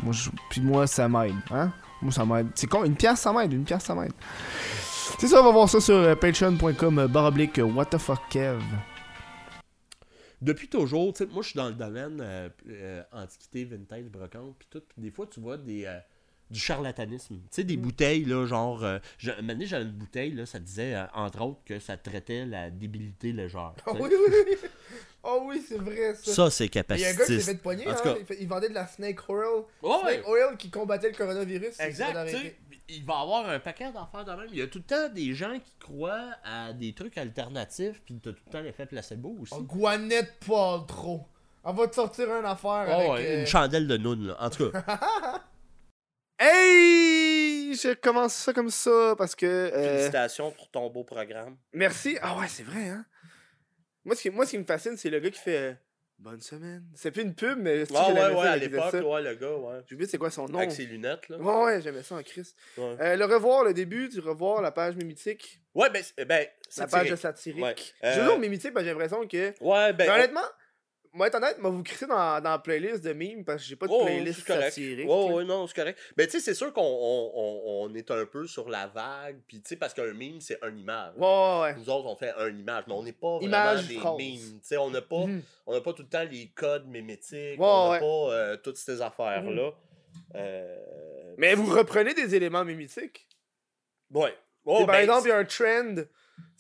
Moi, 0.02 0.14
Puis 0.50 0.62
moi, 0.62 0.88
ça 0.88 1.08
m'aide, 1.08 1.36
hein? 1.52 1.72
Moi, 2.02 2.12
ça 2.12 2.26
m'aide. 2.26 2.48
C'est 2.56 2.68
con, 2.68 2.86
une 2.86 2.96
pièce, 2.96 3.20
ça 3.20 3.34
m'aide. 3.34 3.52
Une 3.52 3.64
pièce, 3.64 3.84
ça 3.84 3.94
m'aide. 3.94 4.14
C'est 5.18 5.28
ça, 5.28 5.42
on 5.42 5.44
va 5.44 5.52
voir 5.52 5.70
ça 5.70 5.82
sur 5.82 5.96
euh, 5.96 6.16
patreon.com, 6.16 7.00
euh, 7.00 7.08
barre 7.08 7.26
oblique, 7.26 7.60
euh, 7.60 7.64
what 7.64 7.86
the 7.86 7.98
fuck, 7.98 8.22
Kev. 8.30 8.62
Depuis 10.42 10.70
toujours, 10.70 11.14
tu 11.14 11.24
sais, 11.26 11.30
moi 11.32 11.42
je 11.42 11.50
suis 11.50 11.58
dans 11.58 11.68
le 11.68 11.76
domaine 11.76 12.20
euh, 12.22 12.50
euh, 12.70 13.04
antiquité, 13.12 13.66
vintage, 13.66 14.06
brocante, 14.06 14.56
puis 14.58 14.68
tout. 14.70 14.82
Puis 14.88 15.02
des 15.02 15.12
fois, 15.12 15.28
tu 15.28 15.40
vois 15.40 15.58
des, 15.58 15.86
euh, 15.86 16.00
du 16.50 16.60
charlatanisme. 16.60 17.36
Tu 17.36 17.42
sais, 17.52 17.64
des 17.64 17.78
bouteilles, 17.78 18.26
là, 18.26 18.46
genre. 18.46 18.84
Euh, 18.84 19.00
un 19.28 19.44
donné, 19.44 19.66
j'avais 19.66 19.84
une 19.84 19.92
bouteille, 19.92 20.32
là, 20.32 20.46
ça 20.46 20.60
disait, 20.60 20.96
entre 21.14 21.42
autres, 21.42 21.60
que 21.66 21.80
ça 21.80 21.98
traitait 21.98 22.46
la 22.46 22.70
débilité 22.70 23.32
légère. 23.34 23.74
Oh 23.86 23.96
sais. 23.96 24.02
oui, 24.02 24.10
oui, 24.12 24.36
oui. 24.48 24.70
Oh 25.22 25.44
oui, 25.46 25.62
c'est 25.68 25.78
vrai 25.78 26.16
ça. 26.16 26.34
Ça, 26.34 26.50
c'est 26.50 26.66
Il 26.66 26.76
y 26.76 26.80
a 27.06 27.10
un 27.10 27.14
gars 27.14 27.26
qui 27.26 27.40
s'est 27.40 27.40
fait 27.40 27.58
capacitiste. 27.58 27.62
poigner, 27.62 27.88
hein, 27.88 27.96
cas- 28.02 28.16
il, 28.40 28.48
vendait 28.48 28.70
de 28.70 28.74
la 28.74 28.88
Snake 28.88 29.28
Oil. 29.28 29.64
Ouais, 29.84 30.00
Snake 30.02 30.28
Oil 30.28 30.58
qui 30.58 30.70
combattait 30.70 31.10
le 31.10 31.16
coronavirus. 31.16 31.80
Exact, 31.80 32.16
il 32.90 33.06
va 33.06 33.20
y 33.20 33.22
avoir 33.22 33.50
un 33.50 33.60
paquet 33.60 33.92
d'affaires 33.92 34.26
de 34.26 34.32
même. 34.32 34.48
Il 34.52 34.58
y 34.58 34.62
a 34.62 34.68
tout 34.68 34.80
le 34.80 34.84
temps 34.84 35.10
des 35.10 35.34
gens 35.34 35.58
qui 35.60 35.74
croient 35.80 36.34
à 36.44 36.74
des 36.74 36.94
trucs 36.94 37.18
alternatifs, 37.18 38.02
puis 38.04 38.20
t'as 38.20 38.32
tout 38.32 38.42
le 38.46 38.52
temps 38.52 38.62
l'effet 38.62 38.86
placebo 38.86 39.38
aussi. 39.42 39.54
Oh, 39.56 39.62
Gwyneth 39.64 40.40
Paltrow. 40.46 41.26
On 41.64 41.74
va 41.74 41.88
te 41.88 41.96
sortir 41.96 42.30
une 42.36 42.46
affaire 42.46 42.72
avec... 42.72 43.12
ouais, 43.12 43.26
euh, 43.28 43.40
une 43.42 43.46
chandelle 43.46 43.88
de 43.88 43.98
noun, 43.98 44.28
là. 44.28 44.38
En 44.40 44.50
tout 44.50 44.72
cas, 44.72 44.84
Hey! 46.40 47.74
Je 47.76 47.94
commence 47.94 48.34
ça 48.34 48.54
comme 48.54 48.70
ça 48.70 49.14
parce 49.18 49.36
que... 49.36 49.46
euh, 49.46 49.96
félicitations 49.98 50.52
pour 50.52 50.70
ton 50.70 50.90
beau 50.90 51.04
programme. 51.04 51.58
Merci. 51.74 52.18
Ah 52.22 52.38
ouais, 52.38 52.48
c'est 52.48 52.64
vrai, 52.64 52.90
hein? 52.90 53.06
Moi, 54.06 54.16
ce 54.16 54.22
qui, 54.22 54.30
moi, 54.30 54.46
ce 54.46 54.52
qui 54.52 54.58
me 54.58 54.64
fascine, 54.64 54.96
c'est 54.98 55.10
le 55.10 55.20
gars 55.20 55.30
qui 55.30 55.40
fait... 55.40 55.78
euh, 56.20 56.24
Bonne 56.30 56.42
semaine. 56.42 56.84
C'est 56.96 57.12
plus 57.12 57.22
une 57.24 57.34
pub, 57.34 57.58
mais... 57.60 57.86
c'est 57.86 57.94
Ouais, 57.94 58.12
ouais, 58.14 58.36
ouais, 58.36 58.48
à 58.48 58.58
l'époque, 58.58 58.94
ouais, 58.94 59.22
le 59.22 59.36
gars, 59.36 59.52
ouais. 59.56 59.80
J'ai 59.88 59.96
oublié 59.96 60.10
c'est 60.10 60.18
quoi 60.18 60.30
son 60.30 60.48
nom. 60.48 60.60
Avec 60.60 60.72
ses 60.72 60.86
lunettes, 60.86 61.30
là. 61.30 61.38
Ouais, 61.38 61.64
ouais, 61.64 61.82
j'aimais 61.82 62.04
ça 62.04 62.16
en 62.16 62.24
Christ. 62.24 62.56
Ouais. 62.78 62.96
Euh, 63.00 63.16
le 63.16 63.26
revoir, 63.26 63.64
le 63.64 63.74
début 63.74 64.10
du 64.10 64.20
revoir, 64.20 64.62
la 64.62 64.72
page 64.72 64.96
mémitique. 64.96 65.62
Ouais, 65.74 65.90
ben, 65.90 66.04
c'est- 66.04 66.26
ben, 66.26 66.46
La 66.78 66.88
page 66.88 67.10
de 67.10 67.16
satirique. 67.16 67.64
Ouais. 67.64 67.76
Euh, 68.04 68.20
toujours 68.20 68.40
mémitique 68.40 68.74
parce 68.74 68.84
que 68.84 68.88
j'ai 68.90 68.94
l'impression 68.94 69.28
que... 69.28 69.54
Ouais, 69.64 69.94
ben. 69.94 70.06
Mais 70.08 70.10
honnêtement, 70.10 70.42
moi 71.14 71.28
être 71.28 71.36
honnête, 71.36 71.58
moi 71.60 71.72
vous 71.72 71.82
crissez 71.84 72.06
dans, 72.08 72.42
dans 72.42 72.50
la 72.52 72.60
playlist 72.60 73.04
de 73.04 73.14
memes 73.14 73.44
parce 73.44 73.64
que 73.64 73.68
j'ai 73.70 73.76
pas 73.76 73.88
de 73.88 73.92
Oh, 73.92 74.06
playlist 74.06 74.46
satirique. 74.46 75.08
Ouais, 75.10 75.28
là. 75.30 75.34
ouais, 75.36 75.44
non, 75.46 75.66
c'est 75.68 75.76
correct. 75.76 76.00
Ben, 76.16 76.26
tu 76.28 76.34
sais, 76.34 76.40
c'est 76.40 76.54
sûr 76.54 76.72
qu'on 76.72 76.82
on, 76.84 77.32
on- 77.36 77.84
on 77.90 77.94
est 77.96 78.12
un 78.12 78.26
peu 78.26 78.46
sur 78.48 78.70
la 78.70 78.88
vague, 78.88 79.40
puis 79.48 79.62
tu 79.62 79.70
sais, 79.70 79.76
parce 79.76 79.94
qu'un 79.94 80.14
meme, 80.14 80.40
c'est 80.40 80.60
une 80.68 80.78
image. 80.80 81.14
Ouais, 81.18 81.62
ouais. 81.62 81.76
Nous 81.76 81.90
autres, 81.90 82.08
on 82.08 82.16
fait 82.16 82.34
une 82.50 82.60
image, 82.60 82.84
mais 82.88 82.94
on 82.94 83.04
n'est 83.04 83.12
pas 83.12 83.38
vraiment 83.38 83.48
Image, 83.48 83.88
des 83.88 83.96
phrase. 83.96 84.18
memes. 84.18 84.60
Tu 84.60 84.60
sais, 84.62 84.78
on 84.78 84.90
n'a 84.92 85.02
pas, 85.02 85.26
Mhm. 85.26 85.42
on 85.68 85.82
pas 85.82 85.94
tout 85.94 86.04
le 86.04 86.10
temps 86.10 86.24
les 86.30 86.48
codes 86.56 86.88
mémétiques, 86.88 87.60
on 87.60 87.86
n'a 87.86 87.92
ouais. 87.92 88.00
pas 88.00 88.06
euh, 88.34 88.58
toutes 88.58 88.78
ces 88.78 89.02
affaires-là. 89.02 89.72
Euh, 90.36 91.36
Mais 91.38 91.56
vous 91.56 91.66
reprenez 91.74 92.14
des 92.14 92.36
éléments 92.36 92.66
mémitiques. 92.66 93.28
Ouais. 94.12 94.34
Oh, 94.66 94.86
par 94.86 94.88
ben, 94.88 95.02
exemple, 95.02 95.28
il 95.28 95.30
y 95.30 95.32
a 95.32 95.38
un 95.38 95.46
trend. 95.46 96.04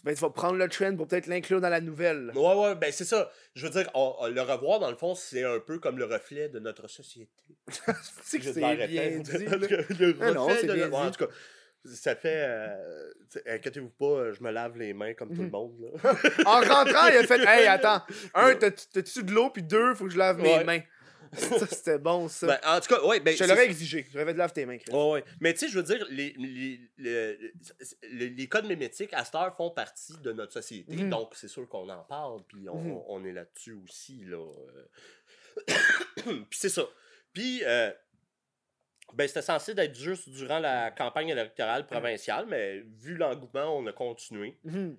Ben, 0.03 0.15
tu 0.15 0.21
vas 0.21 0.29
prendre 0.29 0.57
le 0.57 0.67
trend 0.69 0.95
pour 0.95 1.07
peut-être 1.07 1.27
l'inclure 1.27 1.59
dans 1.61 1.69
la 1.69 1.81
nouvelle. 1.81 2.31
Ouais, 2.35 2.55
ouais, 2.55 2.75
ben 2.75 2.91
c'est 2.91 3.05
ça. 3.05 3.29
Je 3.55 3.65
veux 3.67 3.71
dire, 3.71 3.89
on- 3.93 4.15
on- 4.19 4.27
le 4.27 4.41
revoir, 4.41 4.79
dans 4.79 4.89
le 4.89 4.95
fond, 4.97 5.13
c'est 5.15 5.43
un 5.43 5.59
peu 5.59 5.79
comme 5.79 5.97
le 5.97 6.05
reflet 6.05 6.47
de 6.49 6.59
notre 6.59 6.87
société. 6.87 7.29
c'est 8.23 8.39
que 8.39 8.45
c'est 8.45 8.53
bien 8.59 8.69
répéter. 8.69 9.19
dit. 9.19 9.45
Le 9.99 10.15
Ah 10.21 10.31
non, 10.31 10.45
reflet 10.45 10.67
de 10.67 10.73
bien 10.73 10.89
ouais, 10.89 10.95
En 10.95 11.11
tout 11.11 11.25
cas, 11.25 11.31
ça 11.85 12.15
fait. 12.15 12.45
euh, 12.47 13.11
Inquiétez-vous 13.45 13.89
pas, 13.91 14.05
euh, 14.05 14.33
je 14.33 14.41
me 14.43 14.51
lave 14.51 14.77
les 14.77 14.93
mains 14.93 15.13
comme 15.13 15.29
tout 15.29 15.41
le 15.41 15.47
Mhm. 15.47 15.51
monde. 15.51 15.75
Là. 15.81 16.13
En 16.45 16.59
rentrant, 16.61 17.07
il 17.11 17.17
a 17.17 17.23
fait 17.23 17.39
Hey, 17.47 17.67
attends. 17.67 18.01
Un, 18.33 18.55
t'as- 18.55 18.71
t'as-tu 18.71 19.23
de 19.23 19.31
l'eau, 19.31 19.49
puis 19.49 19.63
deux, 19.63 19.93
faut 19.95 20.05
que 20.05 20.11
je 20.11 20.17
lave 20.17 20.39
mes 20.39 20.49
Ouais. 20.57 20.63
mains. 20.63 20.79
ça, 21.59 21.67
c'était 21.67 21.97
bon, 21.99 22.27
ça. 22.27 22.47
Ben, 22.47 22.59
en 22.65 22.79
tout 22.79 22.87
cas, 22.93 23.03
ouais, 23.05 23.19
ben. 23.19 23.35
je 23.35 23.43
l'aurais 23.43 23.65
exigé. 23.65 24.05
J'aurais 24.11 24.25
fait 24.25 24.33
de 24.33 24.37
lave 24.39 24.53
tes 24.53 24.65
mains, 24.65 24.77
Chris. 24.77 24.91
Ouais, 24.91 25.11
ouais. 25.11 25.23
Mais 25.39 25.53
tu 25.53 25.59
sais, 25.59 25.67
je 25.69 25.77
veux 25.77 25.83
dire, 25.83 26.05
les, 26.09 26.33
les, 26.37 26.79
les, 26.97 28.29
les- 28.29 28.47
codes 28.47 28.65
mémétiques 28.65 29.13
à 29.13 29.23
cette 29.25 29.35
heure 29.35 29.55
font 29.55 29.71
partie 29.71 30.17
de 30.21 30.31
notre 30.31 30.53
société. 30.53 30.95
Mhm. 30.95 31.09
Donc, 31.09 31.31
c'est 31.35 31.47
sûr 31.47 31.67
qu'on 31.69 31.87
en 31.89 32.03
parle, 32.03 32.43
puis 32.47 32.67
on, 32.69 32.77
Mhm. 32.81 33.01
on 33.07 33.23
est 33.25 33.33
là-dessus 33.33 33.73
aussi. 33.73 34.23
Là. 34.25 34.37
euh. 34.37 34.85
puis 36.49 36.59
c'est 36.59 36.69
ça. 36.69 36.83
Puis, 37.33 37.61
euh, 37.63 37.91
ben, 39.13 39.27
c'était 39.27 39.41
censé 39.41 39.73
d'être 39.73 39.95
juste 39.95 40.29
durant 40.29 40.59
la 40.59 40.91
campagne 40.91 41.29
électorale 41.29 41.85
provinciale, 41.85 42.45
mais 42.47 42.79
vu 42.99 43.15
l'engouement, 43.15 43.77
on 43.77 43.85
a 43.87 43.91
continué. 43.93 44.57
Mhm. 44.63 44.97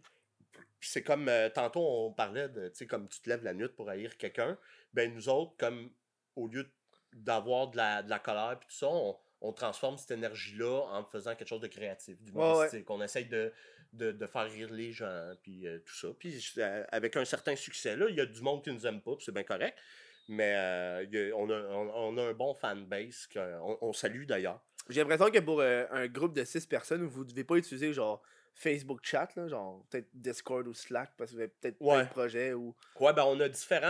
Puis 0.79 0.89
c'est 0.93 1.03
comme, 1.03 1.29
euh, 1.29 1.49
tantôt, 1.51 1.81
on 1.87 2.13
parlait 2.13 2.49
de, 2.49 2.69
tu 2.69 2.75
sais, 2.79 2.87
comme 2.87 3.07
tu 3.09 3.21
te 3.21 3.29
lèves 3.29 3.45
la 3.45 3.53
nuit 3.53 3.69
pour 3.69 3.91
haïr 3.91 4.17
quelqu'un. 4.17 4.57
Ben, 4.95 5.13
nous 5.15 5.29
autres, 5.29 5.53
comme, 5.59 5.91
au 6.37 6.47
lieu 6.49 6.67
d'avoir 7.13 7.69
de 7.69 7.77
la, 7.77 8.03
de 8.03 8.11
la 8.11 8.19
colère 8.19 8.57
puis 8.59 8.69
tout 8.69 8.75
ça, 8.77 8.89
on, 8.89 9.17
on 9.41 9.53
transforme 9.53 9.97
cette 9.99 10.11
énergie-là 10.13 10.83
en 10.93 11.05
faisant 11.05 11.35
quelque 11.35 11.49
chose 11.49 11.61
de 11.61 11.67
créatif, 11.67 12.21
d'humoristique. 12.23 12.89
On 12.91 13.03
essaye 13.03 13.25
de, 13.27 13.53
de, 13.93 14.13
de 14.13 14.27
faire 14.27 14.45
rire 14.51 14.71
les 14.73 14.93
gens, 14.93 15.33
puis 15.43 15.67
euh, 15.67 15.79
tout 15.85 15.95
ça. 15.95 16.09
Puis 16.19 16.53
euh, 16.59 16.85
avec 16.93 17.17
un 17.17 17.25
certain 17.25 17.57
succès, 17.57 17.97
là, 17.97 18.07
il 18.09 18.15
y 18.17 18.21
a 18.21 18.27
du 18.27 18.41
monde 18.43 18.63
qui 18.63 18.71
nous 18.73 18.87
aime 18.87 19.01
pas, 19.01 19.17
puis 19.17 19.25
c'est 19.25 19.33
bien 19.33 19.43
correct. 19.45 19.79
Mais 20.29 20.55
euh, 20.57 21.33
a- 21.33 21.37
on, 21.37 21.51
a, 21.51 21.55
on, 21.75 22.15
on 22.15 22.19
a 22.19 22.23
un 22.29 22.33
bon 22.35 22.55
fanbase 22.55 23.27
qu'on 23.33 23.79
on 23.81 23.93
salue 23.93 24.25
d'ailleurs. 24.27 24.61
J'ai 24.89 25.01
l'impression 25.01 25.31
que 25.31 25.39
pour 25.41 25.61
un 25.63 26.07
groupe 26.07 26.35
de 26.35 26.45
6 26.45 26.67
personnes, 26.67 27.05
vous 27.05 27.25
devez 27.25 27.43
pas 27.45 27.57
utiliser 27.57 27.93
genre 27.93 28.23
Facebook 28.55 29.01
chat, 29.03 29.29
là, 29.37 29.49
genre 29.49 29.85
peut-être 29.91 30.09
Discord 30.13 30.67
ou 30.69 30.75
Slack 30.75 31.13
parce 31.17 31.31
que 31.31 31.37
vous 31.37 31.41
avez 31.43 31.51
peut-être 31.61 31.81
Ouais. 31.81 31.95
plein 31.97 32.05
de 32.05 32.09
projets 32.11 32.53
ou. 32.53 32.75
Ouais, 33.01 33.13
ben 33.13 33.25
on 33.25 33.39
a 33.41 33.49
différents. 33.49 33.87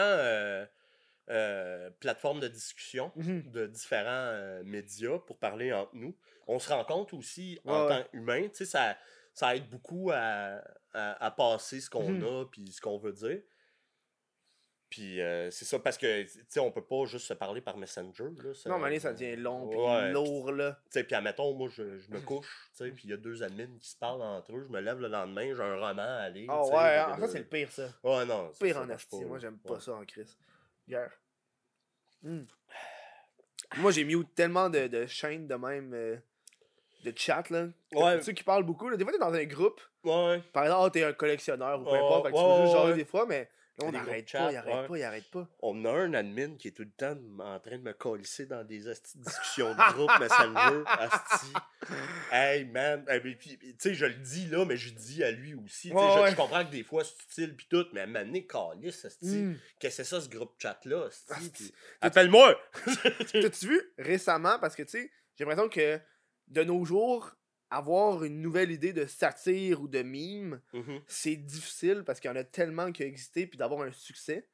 Euh, 1.31 1.91
plateforme 2.01 2.41
de 2.41 2.49
discussion 2.49 3.13
Mhm. 3.17 3.51
de 3.51 3.67
différents 3.67 4.05
euh, 4.11 4.63
médias 4.65 5.19
pour 5.21 5.39
parler 5.39 5.73
entre 5.73 5.95
nous. 5.95 6.15
On 6.47 6.59
se 6.59 6.69
rend 6.73 6.85
compte 6.85 7.13
aussi 7.15 7.61
Ouais, 7.65 7.73
en 7.73 7.89
tant 7.89 8.03
qu'humain, 8.05 8.43
tu 8.49 8.57
sais, 8.57 8.65
ça, 8.65 8.97
ça 9.33 9.55
aide 9.55 9.69
beaucoup 9.71 10.11
à, 10.13 10.61
à, 10.93 11.25
à 11.25 11.31
passer 11.31 11.81
ce 11.81 11.89
qu'on 11.89 12.11
Mhm. 12.11 12.25
a 12.25 12.45
puis 12.51 12.67
ce 12.73 12.81
qu'on 12.81 12.99
veut 12.99 13.13
dire. 13.13 13.41
Puis 14.89 15.21
euh, 15.21 15.53
c'est 15.53 15.65
ça, 15.67 15.79
parce 15.79 15.97
que, 15.97 16.25
tu 16.25 16.45
sais, 16.49 16.59
on 16.59 16.73
peut 16.73 16.85
pas 16.85 17.05
juste 17.07 17.27
se 17.27 17.35
parler 17.35 17.61
par 17.61 17.77
Messenger. 17.77 18.25
Là, 18.43 18.51
Non, 18.67 18.79
mais 18.81 18.87
allez, 18.89 18.99
ça 18.99 19.13
devient 19.13 19.37
long, 19.37 19.69
puis 19.69 19.79
Ouais, 19.79 20.11
lourd, 20.11 20.51
là. 20.51 20.73
Tu 20.87 20.89
sais, 20.91 21.05
puis 21.05 21.15
admettons, 21.15 21.55
moi, 21.55 21.69
je, 21.69 22.01
je 22.01 22.11
me 22.11 22.19
couche, 22.43 22.69
tu 22.73 22.79
sais, 22.85 22.91
puis 22.91 23.05
il 23.05 23.11
y 23.11 23.13
a 23.13 23.17
deux 23.17 23.41
admins 23.45 23.69
qui 23.79 23.89
se 23.89 23.97
parlent 23.97 24.21
entre 24.23 24.53
eux, 24.57 24.65
je 24.65 24.69
me 24.69 24.81
lève 24.81 24.99
le 24.99 25.07
lendemain, 25.07 25.55
j'ai 25.55 25.63
un 25.63 25.77
roman 25.77 26.03
à 26.03 26.29
lire. 26.29 26.51
Ah 26.51 26.65
ouais, 26.65 26.71
fait 26.71 27.05
que 27.05 27.15
ça, 27.15 27.17
là- 27.19 27.29
c'est 27.29 27.39
le 27.39 27.45
pire, 27.45 27.71
ça. 27.71 27.89
Ouais, 28.03 28.25
non. 28.27 28.53
ça, 28.53 28.65
Pire 28.65 28.75
ça 28.75 28.83
en 28.83 28.91
asti. 28.91 29.25
Moi, 29.25 29.39
j'aime 29.39 29.59
pas 29.59 29.75
Ouais. 29.75 29.81
ça 29.81 29.93
en 29.93 30.05
crise. 30.05 30.37
Hier. 30.91 31.11
Hmm. 32.23 32.43
Moi, 33.79 33.93
j'ai 33.93 34.05
mis 34.05 34.23
tellement 34.35 34.69
de, 34.69 34.89
de 34.89 35.07
chaînes 35.07 35.47
de 35.47 35.55
même. 35.55 35.95
euh, 35.95 36.17
de 37.05 37.13
chat, 37.17 37.49
là. 37.51 37.69
Ouais. 37.93 38.21
Ceux 38.21 38.33
qui 38.33 38.43
parlent 38.43 38.65
beaucoup, 38.65 38.89
là. 38.89 38.97
Des 38.97 39.05
fois, 39.05 39.13
t'es 39.13 39.19
dans 39.19 39.33
un 39.33 39.45
groupe. 39.45 39.81
Ouais. 40.05 40.43
Par 40.53 40.65
exemple, 40.65 40.85
ah, 40.87 40.91
t'es 40.91 41.05
un 41.05 41.13
collectionneur 41.13 41.81
ou 41.81 41.85
peu 41.85 41.91
Ouais, 41.93 41.99
importe. 41.99 42.27
fait 42.27 42.33
que 42.33 42.37
tu 42.37 42.43
peux 42.45 42.63
juste 42.67 42.85
ouais. 42.85 42.95
des 42.97 43.05
fois, 43.05 43.27
mais 43.27 43.49
on 43.83 43.93
n'arrête 43.93 44.31
pas, 44.31 44.53
il 44.53 44.57
arrête 44.57 44.87
pas, 44.89 44.99
il 44.99 45.03
arrête 45.03 45.31
pas. 45.31 45.49
On 45.61 45.85
a 45.85 45.91
un 45.91 46.15
admin 46.15 46.57
qui 46.57 46.69
est 46.69 46.73
tout 46.73 46.85
le 46.85 46.91
temps 46.91 47.17
en 47.39 47.59
train 47.61 47.79
de 47.79 47.83
me 47.83 47.93
colisser 47.93 48.47
dans 48.47 48.65
des 48.65 48.79
discussions 48.79 49.73
de 49.75 49.93
groupe 49.93 50.11
Messenger. 50.21 50.85
Asti. 50.87 51.53
Hey 52.31 52.65
man. 52.65 53.05
Tu 53.07 53.75
sais, 53.79 53.95
je 53.95 54.07
le 54.07 54.15
dis 54.15 54.47
là, 54.47 54.65
mais 54.65 54.77
je 54.77 54.91
le 54.91 54.97
dis 54.97 55.25
à 55.25 55.31
lui 55.31 55.55
aussi. 55.55 55.93
Ouais, 55.93 56.03
je, 56.15 56.21
ouais. 56.21 56.31
je 56.31 56.37
comprends 56.37 56.65
que 56.65 56.71
des 56.71 56.85
fois 56.85 57.03
c'est 57.05 57.43
utile 57.43 57.57
pis 57.57 57.67
tout, 57.69 57.87
mais 57.93 58.07
donné, 58.07 58.47
calisse, 58.47 59.05
asti. 59.05 59.27
Hmm. 59.27 59.57
Qu'est-ce 59.79 59.99
que 59.99 60.05
c'est 60.05 60.11
ça 60.11 60.21
ce 60.21 60.29
groupe 60.29 60.55
chat-là? 60.59 61.09
asti? 61.31 61.73
Appelle-moi! 62.01 62.59
T'as-tu 63.33 63.69
vu 63.69 63.93
récemment, 63.99 64.59
parce 64.59 64.77
que 64.77 64.83
tu 64.83 64.91
sais, 64.91 65.11
j'ai 65.37 65.45
l'impression 65.45 65.69
que 65.69 66.01
de 66.49 66.65
nos 66.65 66.85
jours, 66.85 67.33
avoir 67.71 68.25
une 68.25 68.41
nouvelle 68.43 68.71
idée 68.71 68.93
de 68.93 69.07
satire 69.07 69.81
ou 69.83 69.89
de 69.89 70.03
mime, 70.03 70.61
Mhm. 70.73 71.01
c'est 71.07 71.37
difficile 71.37 72.03
parce 72.05 72.19
qu'il 72.21 72.29
y 72.31 72.33
en 72.33 72.37
a 72.37 72.45
tellement 72.45 72.91
qui 72.93 73.03
ont 73.05 73.07
existé 73.07 73.47
puis 73.47 73.57
d'avoir 73.59 73.83
un 73.83 73.93
succès. 73.93 74.47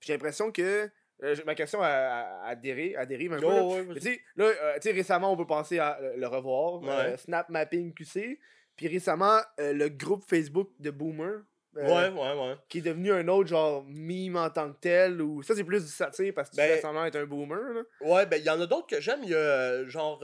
Puis 0.00 0.08
j'ai 0.08 0.12
l'impression 0.14 0.50
que. 0.52 0.90
euh, 1.22 1.36
ma 1.46 1.54
question 1.54 1.80
a, 1.80 1.86
a- 1.88 2.48
a 2.48 2.54
dérive, 2.56 2.96
a 2.98 3.02
un 3.02 3.06
peu. 3.06 3.40
là. 3.46 3.64
Ouais, 3.64 3.84
Mais 3.84 4.00
tu 4.00 4.20
là, 4.36 4.44
euh, 4.46 4.74
tu 4.74 4.80
sais, 4.82 4.90
récemment, 4.92 5.32
on 5.32 5.36
peut 5.36 5.46
penser 5.46 5.78
à 5.78 5.98
euh, 6.00 6.16
le 6.16 6.26
revoir, 6.26 6.82
euh. 6.84 7.16
Snap 7.16 7.48
Mapping 7.48 7.94
QC. 7.94 8.40
Puis 8.76 8.88
récemment, 8.88 9.38
le 9.58 9.88
groupe 9.88 10.24
Facebook 10.28 10.70
de 10.80 10.90
Boomer. 10.90 11.42
Ouais, 11.74 11.84
ouais, 11.84 12.10
ouais. 12.10 12.56
Qui 12.68 12.78
est 12.78 12.82
devenu 12.82 13.12
un 13.12 13.28
autre 13.28 13.48
genre 13.48 13.84
mime 13.86 14.36
en 14.36 14.50
tant 14.50 14.72
que 14.72 14.78
tel. 14.80 15.22
Ou 15.22 15.42
ça, 15.42 15.54
c'est 15.54 15.62
plus 15.64 15.82
du 15.84 15.90
satire 15.90 16.34
parce 16.34 16.50
que 16.50 16.56
tu 16.56 16.60
Ben- 16.60 16.74
fais 16.74 16.80
semblant 16.80 17.04
d'être 17.04 17.16
un 17.16 17.24
boomer. 17.26 17.72
Là. 17.72 17.82
Ouais, 18.00 18.26
ben 18.26 18.36
il 18.38 18.44
y 18.44 18.50
en 18.50 18.60
a 18.60 18.66
d'autres 18.66 18.88
que 18.88 19.00
j'aime. 19.00 19.20
Il 19.22 19.30
y 19.30 19.34
a 19.34 19.38
euh, 19.38 19.88
genre. 19.88 20.18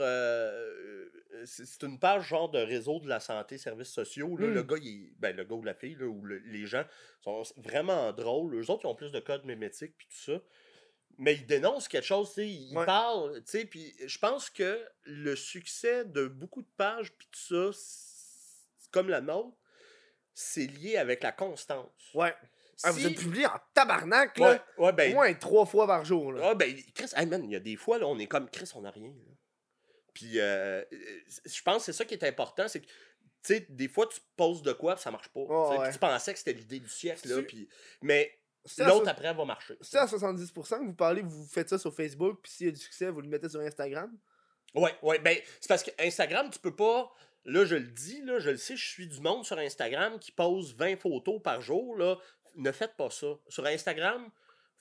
C'est 1.45 1.83
une 1.83 1.99
page 1.99 2.27
genre 2.27 2.49
de 2.49 2.59
réseau 2.59 2.99
de 2.99 3.07
la 3.09 3.19
santé, 3.19 3.57
services 3.57 3.89
sociaux. 3.91 4.35
Là, 4.37 4.47
Mm. 4.47 4.53
Le 4.53 4.63
gars, 4.63 4.77
il 4.81 4.87
est- 5.05 5.11
ben, 5.19 5.35
le 5.35 5.43
gars 5.43 5.55
ou 5.55 5.63
la 5.63 5.73
fille, 5.73 5.95
là, 5.95 6.05
ou 6.05 6.23
le- 6.23 6.39
les 6.39 6.65
gens 6.65 6.83
sont 7.21 7.43
vraiment 7.57 8.11
drôles. 8.13 8.55
Eux 8.55 8.69
autres, 8.69 8.85
ils 8.85 8.87
ont 8.87 8.95
plus 8.95 9.11
de 9.11 9.19
codes 9.19 9.45
mémétiques 9.45 9.95
puis 9.97 10.07
tout 10.07 10.31
ça. 10.33 10.41
Mais 11.17 11.35
ils 11.35 11.45
dénoncent 11.45 11.87
quelque 11.89 12.05
chose, 12.05 12.29
tu 12.29 12.35
sais. 12.35 12.47
Ils 12.47 12.77
Ouais. 12.77 12.85
parlent, 12.85 13.35
tu 13.43 13.51
sais. 13.51 13.65
Puis 13.65 13.93
je 14.05 14.17
pense 14.19 14.49
que 14.49 14.81
le 15.03 15.35
succès 15.35 16.05
de 16.05 16.27
beaucoup 16.27 16.61
de 16.61 16.69
pages 16.77 17.11
puis 17.11 17.27
tout 17.31 17.71
ça, 17.73 17.77
comme 18.91 19.09
la 19.09 19.21
nôtre, 19.21 19.55
c'est 20.33 20.65
lié 20.67 20.97
avec 20.97 21.21
la 21.23 21.31
constance. 21.33 21.91
Ouais. 22.13 22.33
Ah, 22.83 22.91
vous 22.91 22.99
Si- 22.99 23.07
êtes 23.07 23.17
publié 23.17 23.45
en 23.45 23.59
tabarnak, 23.73 24.37
là. 24.37 24.51
Ouais, 24.53 24.85
ouais, 24.85 24.93
ben, 24.93 25.11
Au 25.11 25.15
moins 25.15 25.33
trois 25.33 25.65
fois 25.65 25.85
par 25.85 26.05
jour. 26.05 26.31
Là. 26.31 26.51
ah, 26.51 26.55
ben, 26.55 26.73
Chris, 26.95 27.09
hey 27.17 27.25
man, 27.25 27.43
il 27.43 27.51
y 27.51 27.55
a 27.57 27.59
des 27.59 27.75
fois, 27.75 27.97
là, 27.97 28.07
on 28.07 28.17
est 28.17 28.27
comme 28.27 28.49
Chris, 28.49 28.71
on 28.75 28.81
n'a 28.81 28.91
rien. 28.91 29.09
là. 29.09 29.33
Puis, 30.19 30.37
euh, 30.37 30.83
euh, 30.91 31.19
je 31.45 31.61
pense 31.61 31.77
que 31.77 31.83
c'est 31.83 31.97
ça 31.97 32.03
qui 32.03 32.13
est 32.13 32.23
important, 32.25 32.67
c'est 32.67 32.81
que, 32.81 32.87
tu 32.87 32.93
sais, 33.41 33.65
des 33.69 33.87
fois, 33.87 34.05
tu 34.05 34.19
poses 34.35 34.61
de 34.61 34.73
quoi, 34.73 34.95
puis 34.95 35.03
ça 35.03 35.11
marche 35.11 35.29
pas. 35.29 35.45
Tu 35.45 35.79
ouais. 35.79 35.97
pensais 35.97 36.33
que 36.33 36.39
c'était 36.39 36.51
l'idée 36.51 36.81
du 36.81 36.89
siècle, 36.89 37.25
là. 37.29 37.41
Mais 38.01 38.37
l'autre, 38.79 39.05
so- 39.05 39.07
après, 39.07 39.33
va 39.33 39.45
marcher. 39.45 39.77
C'est 39.79 39.97
à 39.97 40.05
70% 40.07 40.79
que 40.79 40.85
vous 40.87 40.93
parlez, 40.93 41.21
vous 41.21 41.47
faites 41.47 41.69
ça 41.69 41.79
sur 41.79 41.95
Facebook, 41.95 42.41
puis 42.43 42.51
s'il 42.51 42.65
y 42.65 42.69
a 42.69 42.73
du 42.73 42.79
succès, 42.81 43.09
vous 43.09 43.21
le 43.21 43.29
mettez 43.29 43.47
sur 43.47 43.61
Instagram? 43.61 44.11
Ouais, 44.75 44.93
ouais, 45.01 45.19
ben, 45.19 45.37
c'est 45.61 45.69
parce 45.69 45.83
que 45.83 45.91
Instagram, 45.99 46.49
tu 46.51 46.59
peux 46.59 46.75
pas... 46.75 47.09
Là, 47.45 47.63
je 47.63 47.75
le 47.75 47.87
dis, 47.87 48.21
là, 48.23 48.39
je 48.39 48.49
le 48.49 48.57
sais, 48.57 48.75
je 48.75 48.85
suis 48.85 49.07
du 49.07 49.21
monde 49.21 49.45
sur 49.45 49.57
Instagram 49.57 50.19
qui 50.19 50.33
pose 50.33 50.75
20 50.75 50.97
photos 50.97 51.41
par 51.41 51.61
jour, 51.61 51.95
là. 51.95 52.17
Ne 52.55 52.73
faites 52.73 52.97
pas 52.97 53.09
ça. 53.09 53.27
Sur 53.47 53.65
Instagram, 53.65 54.29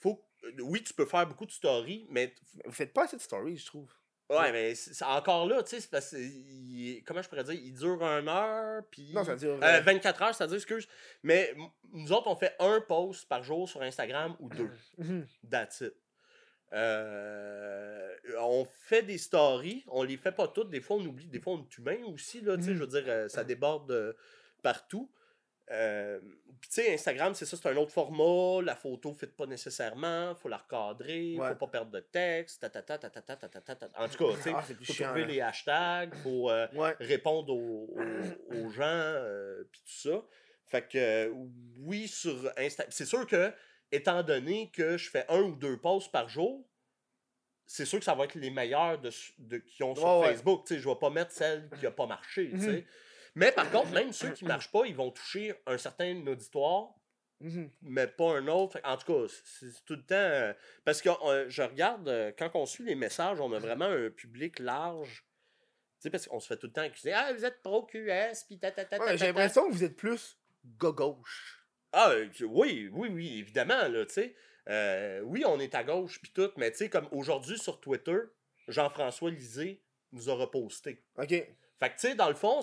faut... 0.00 0.20
Oui, 0.62 0.82
tu 0.82 0.92
peux 0.94 1.06
faire 1.06 1.28
beaucoup 1.28 1.46
de 1.46 1.52
stories, 1.52 2.08
mais 2.10 2.34
Vous 2.64 2.72
faites 2.72 2.92
pas 2.92 3.04
assez 3.04 3.16
de 3.16 3.22
stories, 3.22 3.58
je 3.58 3.66
trouve. 3.66 3.88
Ouais, 4.30 4.52
mais 4.52 4.74
c'est 4.74 5.04
encore 5.04 5.46
là, 5.46 5.62
tu 5.62 5.70
sais, 5.70 5.80
c'est 5.80 5.90
parce 5.90 6.10
que. 6.10 6.16
il- 6.18 7.02
Comment 7.06 7.22
je 7.22 7.28
pourrais 7.28 7.44
dire 7.44 7.54
Il 7.54 7.72
dure 7.72 8.02
une 8.02 8.28
heure, 8.28 8.82
puis. 8.90 9.12
Non, 9.14 9.24
ça 9.24 9.36
dure, 9.36 9.58
Euh, 9.62 9.78
euh, 9.78 9.80
24 9.80 10.22
heures, 10.22 10.34
c'est-à-dire, 10.34 10.56
excuse. 10.56 10.86
Mais 11.22 11.54
nous 11.92 12.12
autres, 12.12 12.26
on 12.26 12.36
fait 12.36 12.54
un 12.58 12.80
post 12.82 13.26
par 13.28 13.42
jour 13.42 13.68
sur 13.68 13.80
Instagram 13.82 14.36
ou 14.40 14.48
deux. 14.50 14.70
Mhm. 14.98 15.26
That's 15.50 15.80
it. 15.80 15.94
Euh, 16.72 18.08
on 18.38 18.66
fait 18.66 19.02
des 19.02 19.18
stories, 19.18 19.84
on 19.88 20.02
les 20.02 20.16
fait 20.16 20.32
pas 20.32 20.48
toutes. 20.48 20.70
Des 20.70 20.80
fois, 20.80 20.96
on 20.98 21.06
oublie, 21.06 21.26
des 21.26 21.40
fois, 21.40 21.54
on 21.54 21.62
est 21.62 21.78
humain 21.78 21.96
aussi, 22.12 22.40
là, 22.40 22.56
tu 22.56 22.64
sais, 22.64 22.70
Mhm. 22.70 22.76
je 22.76 22.80
veux 22.82 22.86
dire, 22.88 23.04
euh, 23.06 23.28
ça 23.28 23.44
déborde 23.44 23.90
euh, 23.90 24.12
partout. 24.62 25.10
Euh, 25.70 26.18
puis 26.60 26.70
tu 26.70 26.82
sais, 26.82 26.94
Instagram, 26.94 27.34
c'est 27.34 27.44
ça, 27.44 27.56
c'est 27.56 27.68
un 27.68 27.76
autre 27.76 27.92
format. 27.92 28.62
La 28.64 28.74
photo 28.74 29.10
ne 29.10 29.14
fit 29.14 29.26
pas 29.26 29.46
nécessairement. 29.46 30.34
faut 30.34 30.48
la 30.48 30.56
recadrer. 30.56 31.36
Ouais. 31.38 31.48
faut 31.50 31.54
pas 31.54 31.66
perdre 31.68 31.90
de 31.92 32.00
texte. 32.00 32.60
ta, 32.60 32.70
ta, 32.70 32.82
ta, 32.82 32.98
ta, 32.98 33.10
ta, 33.10 33.20
ta, 33.22 33.36
ta, 33.36 33.48
ta, 33.48 33.60
ta, 33.60 33.74
ta. 33.88 34.02
En 34.02 34.08
tout 34.08 34.16
cas, 34.28 34.36
tu 34.36 34.42
sais, 34.42 34.52
Ah, 34.54 34.62
faut 34.62 34.92
chiant. 34.92 35.06
trouver 35.08 35.24
les 35.26 35.40
hashtags. 35.40 36.14
faut 36.22 36.50
euh, 36.50 36.66
Ouais. 36.74 36.94
répondre 37.00 37.52
aux, 37.54 37.94
aux- 37.96 38.54
aux 38.56 38.68
gens. 38.70 38.82
euh, 38.84 39.62
puis 39.70 39.80
tout 39.82 40.08
ça. 40.10 40.22
Fait 40.66 40.82
que 40.88 40.98
euh, 40.98 41.32
oui, 41.78 42.08
sur 42.08 42.50
Instagram. 42.56 42.90
C'est 42.92 43.06
sûr 43.06 43.26
que, 43.26 43.52
étant 43.92 44.22
donné 44.22 44.70
que 44.70 44.96
je 44.96 45.08
fais 45.10 45.24
un 45.28 45.40
ou 45.40 45.54
deux 45.54 45.78
posts 45.78 46.10
par 46.12 46.28
jour, 46.28 46.66
c'est 47.66 47.84
sûr 47.84 47.98
que 47.98 48.04
ça 48.04 48.14
va 48.14 48.24
être 48.24 48.34
les 48.34 48.50
meilleurs 48.50 48.98
de, 48.98 49.10
de, 49.38 49.58
qui 49.58 49.82
ont 49.82 49.94
sur 49.94 50.04
Ouais, 50.04 50.20
ouais. 50.20 50.26
Facebook. 50.32 50.66
Tu 50.66 50.74
sais, 50.74 50.80
je 50.80 50.88
vais 50.88 50.94
pas 50.96 51.10
mettre 51.10 51.32
celle 51.32 51.68
qui 51.78 51.86
a 51.86 51.90
pas 51.90 52.06
marché. 52.06 52.50
tu 52.50 52.60
sais. 52.60 52.86
Mais 53.34 53.52
par 53.52 53.70
contre, 53.70 53.90
même 53.92 54.12
ceux 54.12 54.30
qui 54.32 54.44
marchent 54.44 54.70
pas, 54.70 54.84
ils 54.86 54.94
vont 54.96 55.10
toucher 55.10 55.54
un 55.66 55.78
certain 55.78 56.26
auditoire, 56.26 56.94
Mhm. 57.40 57.70
mais 57.82 58.06
pas 58.08 58.36
un 58.38 58.48
autre. 58.48 58.80
En 58.84 58.96
tout 58.96 59.12
cas, 59.12 59.32
c'est 59.44 59.84
tout 59.84 59.94
le 59.94 60.02
temps. 60.02 60.14
euh, 60.16 60.52
parce 60.84 61.00
que 61.00 61.08
euh, 61.08 61.46
je 61.48 61.62
regarde, 61.62 62.08
euh, 62.08 62.32
quand 62.36 62.50
on 62.54 62.66
suit 62.66 62.84
les 62.84 62.96
messages, 62.96 63.40
on 63.40 63.52
a 63.52 63.58
vraiment 63.60 63.84
un 63.86 64.10
public 64.10 64.58
large. 64.58 65.24
Tu 66.00 66.02
sais, 66.04 66.10
parce 66.10 66.26
qu'on 66.26 66.40
se 66.40 66.46
fait 66.48 66.56
tout 66.56 66.66
le 66.68 66.72
temps 66.72 66.82
accuser 66.82 67.12
Ah, 67.12 67.32
vous 67.32 67.44
êtes 67.44 67.60
pro-QS, 67.62 68.44
puis 68.46 68.58
ta 68.58 68.70
ta 68.72 68.84
ta 68.84 68.98
ta, 68.98 69.04
Ouais, 69.04 69.16
J'ai 69.18 69.26
l'impression 69.26 69.68
que 69.68 69.72
vous 69.72 69.84
êtes 69.84 69.96
plus 69.96 70.36
gauche. 70.78 71.64
Ah, 71.92 72.12
oui, 72.42 72.88
oui, 72.92 73.08
oui, 73.12 73.38
évidemment, 73.38 73.86
là, 73.88 74.04
tu 74.06 74.14
sais. 74.14 74.34
Euh, 74.68 75.20
oui, 75.22 75.44
on 75.46 75.58
est 75.60 75.74
à 75.74 75.82
gauche, 75.84 76.20
puis 76.20 76.30
tout, 76.32 76.50
mais 76.56 76.70
tu 76.72 76.78
sais, 76.78 76.90
comme 76.90 77.08
aujourd'hui 77.12 77.58
sur 77.58 77.80
Twitter, 77.80 78.18
Jean-François 78.68 79.30
Lisée 79.30 79.82
nous 80.12 80.28
a 80.28 80.34
reposté. 80.34 81.02
Ok. 81.16 81.34
Fait 81.80 81.90
que, 81.90 81.94
tu 81.94 82.08
sais, 82.08 82.14
dans 82.16 82.28
le 82.28 82.34
fond, 82.34 82.60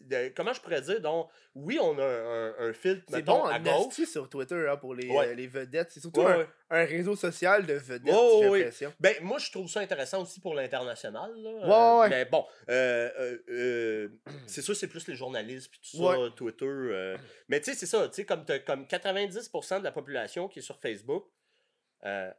de- 0.00 0.32
comment 0.34 0.52
je 0.52 0.60
pourrais 0.60 0.80
dire, 0.80 1.00
donc, 1.00 1.28
oui, 1.54 1.78
on 1.80 1.96
a 1.98 2.04
un, 2.04 2.46
un, 2.46 2.54
un 2.68 2.72
filtre, 2.72 3.04
C'est 3.08 3.22
bon 3.22 3.44
à 3.44 3.60
gauche. 3.60 3.94
sur 4.04 4.28
Twitter 4.28 4.66
hein, 4.68 4.76
pour 4.76 4.94
les, 4.96 5.08
Ouais. 5.08 5.28
euh, 5.28 5.34
les 5.34 5.46
vedettes. 5.46 5.90
C'est 5.92 6.00
surtout 6.00 6.20
Ouais, 6.22 6.32
un, 6.32 6.38
ouais. 6.38 6.46
un 6.70 6.84
réseau 6.84 7.14
social 7.14 7.64
de 7.66 7.74
vedettes, 7.74 8.14
j'ai 8.40 8.50
l'impression. 8.50 8.92
Ben, 8.98 9.14
moi, 9.22 9.38
je 9.38 9.50
trouve 9.52 9.68
ça 9.68 9.78
intéressant 9.80 10.22
aussi 10.22 10.40
pour 10.40 10.54
l'international. 10.54 11.30
Euh, 11.36 12.00
ouais. 12.00 12.08
Mais 12.08 12.24
bon, 12.24 12.44
euh, 12.68 13.38
euh, 13.48 14.08
c'est 14.48 14.62
sûr, 14.62 14.74
c'est 14.74 14.88
plus 14.88 15.06
les 15.06 15.14
journalistes 15.14 15.70
puis 15.70 15.80
tout 15.92 16.04
ça. 16.04 16.16
Twitter. 16.34 17.14
Mais 17.48 17.60
tu 17.60 17.70
sais, 17.70 17.76
c'est 17.78 17.86
ça, 17.86 18.08
tu 18.08 18.14
sais, 18.14 18.24
comme, 18.24 18.44
t'as 18.44 18.58
comme 18.58 18.86
90% 18.86 19.78
de 19.78 19.84
la 19.84 19.92
population 19.92 20.48
qui 20.48 20.58
est 20.58 20.62
sur 20.62 20.80
Facebook. 20.80 21.26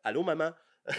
Allô, 0.03 0.23
maman? 0.23 0.51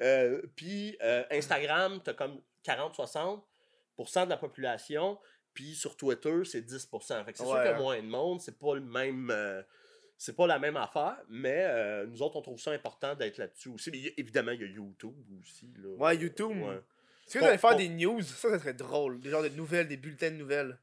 Euh, 0.00 0.42
puis 0.56 0.96
euh, 1.02 1.24
Instagram, 1.30 2.00
t'as 2.04 2.14
comme 2.14 2.40
40-60% 2.64 4.24
de 4.24 4.30
la 4.30 4.36
population. 4.36 5.18
Puis 5.54 5.74
sur 5.74 5.96
Twitter, 5.96 6.44
c'est 6.44 6.62
10%. 6.62 7.24
Fait 7.24 7.32
que 7.32 7.38
c'est 7.38 7.44
sûr 7.44 7.54
qu'il 7.56 7.64
y 7.64 7.68
a 7.68 7.78
moins 7.78 8.00
de 8.00 8.06
monde, 8.06 8.40
c'est 8.40 8.58
pas 8.58 8.74
le 8.74 8.80
même. 8.80 9.30
euh, 9.30 9.62
c'est 10.16 10.36
pas 10.36 10.46
la 10.46 10.58
même 10.60 10.76
affaire, 10.76 11.16
mais 11.28 11.64
euh, 11.66 12.06
nous 12.06 12.22
autres, 12.22 12.36
on 12.36 12.42
trouve 12.42 12.60
ça 12.60 12.70
important 12.70 13.14
d'être 13.16 13.38
là-dessus 13.38 13.70
aussi. 13.70 13.90
Mais 13.90 13.98
y 13.98 14.14
évidemment, 14.16 14.52
il 14.52 14.60
y 14.60 14.64
a 14.64 14.68
YouTube 14.68 15.16
aussi. 15.40 15.68
Là. 15.78 15.88
Ouais, 15.96 16.16
YouTube. 16.16 16.56
Ouais. 16.62 16.80
Est-ce 17.26 17.34
que 17.34 17.38
vous 17.40 17.44
allez 17.44 17.58
faire 17.58 17.76
des 17.76 17.88
news? 17.88 18.22
Ça, 18.22 18.50
ça 18.50 18.58
serait 18.60 18.74
drôle. 18.74 19.20
Des 19.20 19.30
genres 19.30 19.42
de 19.42 19.48
nouvelles, 19.48 19.88
des 19.88 19.96
bulletins 19.96 20.30
de 20.30 20.36
nouvelles. 20.36 20.78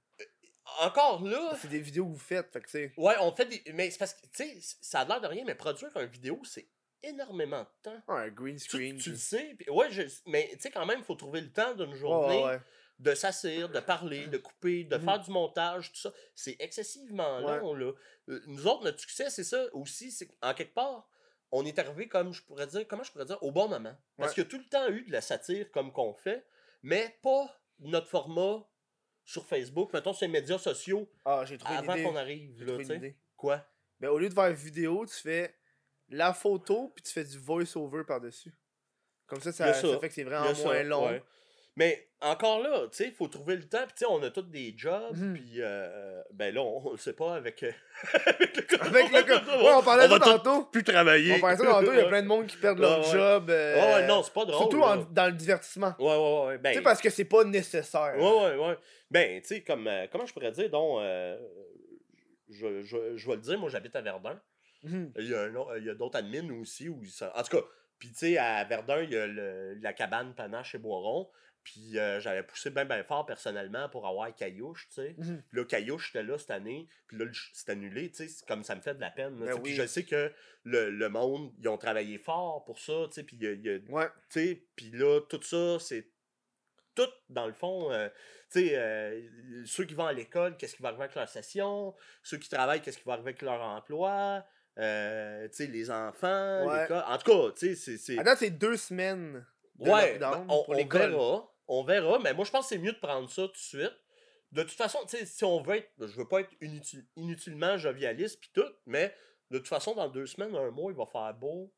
Encore 0.82 1.24
là, 1.26 1.58
C'est 1.60 1.70
des 1.70 1.80
vidéos 1.80 2.06
que 2.06 2.12
vous 2.12 2.18
faites. 2.20 2.52
Fait 2.52 2.62
que 2.62 2.70
c'est. 2.70 2.94
ouais, 2.98 3.16
on 3.22 3.32
fait 3.32 3.46
des. 3.46 3.64
Mais 3.74 3.90
c'est 3.90 3.98
parce 3.98 4.14
que, 4.14 4.22
tu 4.28 4.44
sais, 4.44 4.58
ça 4.82 5.00
a 5.00 5.06
l'air 5.06 5.22
de 5.22 5.28
rien, 5.28 5.44
mais 5.46 5.56
produire 5.56 5.90
une 5.96 6.06
vidéo, 6.08 6.40
c'est 6.44 6.68
énormément 7.04 7.62
de 7.64 7.68
temps. 7.92 8.02
Un 8.08 8.28
green 8.30 8.58
screen. 8.60 8.98
tu 8.98 9.12
le 9.12 9.16
sais, 9.18 9.56
puis 9.58 9.70
ouais, 9.70 9.90
je- 9.92 10.04
mais 10.26 10.50
tu 10.54 10.60
sais, 10.62 10.72
quand 10.72 10.86
même, 10.86 11.00
il 11.00 11.06
faut 11.06 11.16
trouver 11.16 11.42
le 11.42 11.52
temps 11.52 11.74
d'une 11.74 11.94
journée 11.94 12.44
ouais. 12.44 12.60
de 13.00 13.14
s'asseoir, 13.16 13.70
de 13.70 13.80
parler, 13.80 14.28
de 14.28 14.38
couper, 14.38 14.84
de 14.84 14.98
Mhm. 14.98 15.04
faire 15.06 15.20
du 15.22 15.32
montage, 15.32 15.92
tout 15.92 16.00
ça. 16.00 16.14
C'est 16.36 16.56
excessivement 16.60 17.40
long, 17.40 17.74
là. 17.74 17.92
Euh, 18.30 18.42
Nous 18.48 18.68
autres, 18.68 18.84
notre 18.84 19.00
succès, 19.00 19.30
c'est 19.30 19.44
ça 19.44 19.66
aussi, 19.74 20.12
c'est 20.12 20.28
qu'en 20.28 20.54
quelque 20.54 20.74
part, 20.74 21.08
on 21.52 21.66
est 21.66 21.80
arrivé 21.80 22.08
comme 22.08 22.32
je 22.34 22.44
pourrais 22.44 22.68
dire, 22.68 22.88
comment 22.88 23.04
je 23.04 23.12
pourrais 23.12 23.26
dire, 23.26 23.42
au 23.42 23.52
bon 23.52 23.68
moment. 23.68 23.96
Parce 24.18 24.30
Ouais. 24.32 24.36
qu'il 24.36 24.44
y 24.44 24.48
a 24.48 24.50
tout 24.50 24.60
le 24.60 24.70
temps 24.70 24.88
eu 24.90 25.04
de 25.04 25.12
la 25.12 25.22
satire 25.22 25.72
comme 25.72 25.92
qu'on 25.92 26.14
fait, 26.14 26.46
mais 26.84 27.18
pas 27.24 27.60
notre 27.80 28.08
format 28.08 28.68
sur 29.26 29.46
Facebook, 29.46 29.94
mettons 29.94 30.14
sur 30.14 30.26
les 30.28 30.32
médias 30.32 30.58
sociaux, 30.60 31.10
Ah, 31.26 31.44
j'ai 31.46 31.58
trouvé 31.58 31.78
avant 31.78 31.94
une 31.94 32.00
idée. 32.02 32.10
qu'on 32.10 32.16
arrive. 32.16 32.60
Là, 32.60 32.66
trouvé 32.78 32.84
une 32.84 32.92
idée. 33.04 33.18
Quoi? 33.38 33.66
Mais 34.00 34.08
au 34.08 34.18
lieu 34.20 34.30
de 34.30 34.34
faire 34.34 34.48
une 34.48 34.56
vidéo, 34.56 35.06
tu 35.06 35.14
fais 35.16 35.56
la 36.10 36.34
photo, 36.34 36.92
puis 36.96 37.04
tu 37.04 37.12
fais 37.14 37.24
du 37.24 37.38
voice-over 37.38 38.04
par-dessus. 38.08 38.54
Comme 39.28 39.42
ça, 39.42 39.52
ça, 39.52 39.74
ça. 39.74 39.88
ça 39.92 40.00
fait 40.00 40.08
que 40.10 40.14
c'est 40.16 40.24
vraiment 40.24 40.54
ça, 40.56 40.64
moins 40.64 40.84
long. 40.84 41.08
ouais. 41.08 41.22
Mais 41.76 42.10
encore 42.20 42.62
là, 42.62 42.82
tu 42.92 42.98
sais, 42.98 43.06
il 43.06 43.14
faut 43.14 43.28
trouver 43.30 43.56
le 43.56 43.64
temps. 43.64 43.84
Puis 43.86 43.94
tu 43.94 44.00
sais, 44.00 44.06
on 44.10 44.22
a 44.24 44.30
tous 44.32 44.42
des 44.42 44.74
jobs. 44.76 45.16
Mhm. 45.16 45.34
Puis, 45.36 45.54
euh, 45.60 46.22
ben 46.34 46.54
là, 46.54 46.62
on, 46.62 46.88
on 46.88 46.92
le 46.92 46.98
sait 46.98 47.14
pas 47.14 47.36
avec. 47.36 47.64
euh, 47.64 47.72
Avec 48.82 49.12
le 49.12 49.22
gars. 49.24 49.44
Ouais, 49.64 49.74
on 49.78 49.84
parlait 49.84 50.06
On 50.06 50.08
de 50.08 50.14
va 50.14 50.20
tantôt. 50.20 50.64
plus 50.66 50.84
travailler. 50.84 51.36
On 51.36 51.40
parlait 51.40 51.56
de 51.58 51.62
ça 51.62 51.68
tantôt, 51.70 51.94
il 51.94 52.00
y 52.00 52.02
a 52.02 52.06
plein 52.10 52.22
de 52.24 52.28
monde 52.28 52.48
qui 52.48 52.58
perdent 52.58 52.80
leur 52.80 53.00
Ouais, 53.00 53.12
job. 53.12 53.50
euh, 53.50 53.76
Ouais, 53.76 53.94
ouais, 54.02 54.08
non, 54.08 54.24
c'est 54.24 54.34
pas 54.34 54.46
drôle. 54.46 54.58
Surtout 54.60 54.82
en- 54.82 54.98
dans 54.98 55.28
le 55.28 55.32
divertissement. 55.34 55.94
Ouais, 56.00 56.06
ouais, 56.18 56.48
ouais. 56.48 56.58
Ben, 56.58 56.72
Tu 56.72 56.78
sais, 56.80 56.84
parce 56.84 57.00
que 57.02 57.10
c'est 57.10 57.24
pas 57.26 57.44
nécessaire. 57.46 58.16
Ouais, 58.18 58.24
ouais, 58.58 58.68
ouais. 58.68 58.78
Ben, 59.10 59.42
tu 59.42 59.48
sais, 59.48 59.62
comme. 59.62 59.88
euh, 59.88 60.08
comment 60.12 60.26
je 60.26 60.34
pourrais 60.34 60.52
dire, 60.52 60.70
donc. 60.70 61.00
euh, 61.02 61.38
je, 62.50 62.82
je, 62.82 63.16
je 63.16 63.28
vais 63.28 63.36
le 63.36 63.42
dire, 63.42 63.58
moi, 63.60 63.70
j'habite 63.70 63.96
à 63.96 64.02
Verdun. 64.02 64.42
Mhm. 64.84 65.12
Il 65.18 65.28
y 65.30 65.34
a, 65.34 65.42
un 65.44 65.56
a 65.56 65.94
d'autres 65.96 66.18
admins 66.18 66.50
aussi. 66.62 66.90
Où 66.90 67.00
ils 67.04 67.10
sont... 67.10 67.30
En 67.36 67.44
tout 67.44 67.58
cas, 67.58 67.64
puis 67.98 68.10
tu 68.10 68.16
sais, 68.20 68.38
à 68.38 68.64
Verdun, 68.64 69.02
il 69.04 69.12
y 69.12 69.18
a 69.18 69.28
le- 69.28 69.74
la 69.76 69.94
cabane 69.94 70.34
Panache 70.34 70.72
chez 70.72 70.78
Boiron. 70.78 71.30
Puis 71.62 72.00
euh, 72.00 72.20
j'avais 72.22 72.42
poussé 72.44 72.70
bien, 72.70 72.86
bien 72.86 73.04
fort 73.04 73.26
personnellement 73.26 73.90
pour 73.90 74.08
avoir 74.08 74.34
Caillouche, 74.34 74.88
tu 74.88 74.94
sais. 74.96 75.16
Là, 75.52 75.66
Caillouche 75.66 76.10
était 76.10 76.24
là 76.24 76.38
cette 76.38 76.52
année. 76.52 76.88
Puis 77.08 77.18
là, 77.18 77.26
c'est 77.54 77.70
annulé, 77.70 78.10
tu 78.10 78.28
sais. 78.28 78.46
Comme 78.48 78.64
ça 78.64 78.76
me 78.76 78.82
fait 78.82 78.96
de 78.96 79.02
la 79.02 79.12
peine. 79.12 79.36
Ben. 79.38 79.62
Puis 79.62 79.74
je 79.76 79.86
sais 79.86 80.06
que 80.06 80.32
le, 80.64 80.90
le 80.90 81.10
monde, 81.10 81.52
ils 81.60 81.68
ont 81.68 81.78
travaillé 81.78 82.18
fort 82.18 82.64
pour 82.64 82.80
ça, 82.80 82.94
tu 83.08 83.16
sais. 83.16 83.24
Puis 83.24 83.36
y 83.38 83.46
a- 83.48 83.52
il 83.52 83.62
y 83.66 83.70
a, 83.70 83.78
Ouais. 83.90 84.08
tu 84.32 84.40
sais, 84.40 84.64
puis 84.78 84.90
là, 84.92 85.20
tout 85.30 85.42
ça, 85.42 85.78
c'est 85.80 86.08
tout, 86.96 87.10
dans 87.30 87.46
le 87.46 87.54
fond, 87.54 87.92
euh, 87.92 88.08
tu 88.52 88.62
sais, 88.70 88.78
euh, 88.78 89.22
ceux 89.66 89.84
qui 89.86 89.94
vont 89.94 90.06
à 90.08 90.14
l'école, 90.14 90.56
qu'est-ce 90.58 90.76
qui 90.76 90.82
va 90.82 90.90
arriver 90.90 91.04
avec 91.04 91.16
leur 91.16 91.30
session, 91.30 91.94
ceux 92.24 92.38
qui 92.38 92.50
travaillent, 92.50 92.82
qu'est-ce 92.82 92.98
qui 92.98 93.04
va 93.06 93.14
arriver 93.14 93.30
avec 93.30 93.42
leur 93.42 93.62
emploi, 93.62 94.46
euh, 94.80 95.48
les 95.60 95.92
enfants, 95.92 96.66
Ouais. 96.68 96.82
l'école. 96.82 97.04
En 97.08 97.18
tout 97.18 97.32
cas, 97.32 97.52
tu 97.58 97.68
sais, 97.68 97.76
c'est- 97.76 97.98
c'est... 97.98 98.18
Attends, 98.20 98.36
c'est 98.38 98.50
deux 98.52 98.78
semaines 98.78 99.46
de 99.76 99.90
Ouais, 99.90 100.18
ben, 100.18 100.46
on, 100.50 100.64
pour 100.64 100.70
on 100.70 100.74
l'école. 100.74 101.12
verra, 101.12 101.54
on 101.68 101.84
verra, 101.84 102.20
mais 102.20 102.34
moi, 102.34 102.46
je 102.46 102.52
pense 102.52 102.66
que 102.66 102.70
c'est 102.76 102.82
mieux 102.82 102.94
de 102.94 103.00
prendre 103.00 103.30
ça 103.30 103.44
tout 103.44 103.52
de 103.52 103.58
suite. 103.58 103.94
De 104.52 104.64
toute 104.64 104.72
façon, 104.72 105.00
si 105.08 105.44
on 105.44 105.62
veut 105.62 105.76
être, 105.78 105.92
je 106.00 106.16
veux 106.18 106.28
pas 106.28 106.40
être 106.42 106.50
inutile- 106.62 107.06
inutilement 107.16 107.78
jovialiste 107.78 108.40
puis 108.40 108.50
tout, 108.54 108.72
mais 108.88 109.14
de 109.52 109.58
toute 109.60 109.68
façon, 109.68 109.94
dans 109.94 110.08
deux 110.10 110.26
semaines, 110.26 110.56
un 110.56 110.72
mois, 110.72 110.92
il 110.92 110.98
va 110.98 111.06
faire 111.06 111.34
beau. 111.36 111.72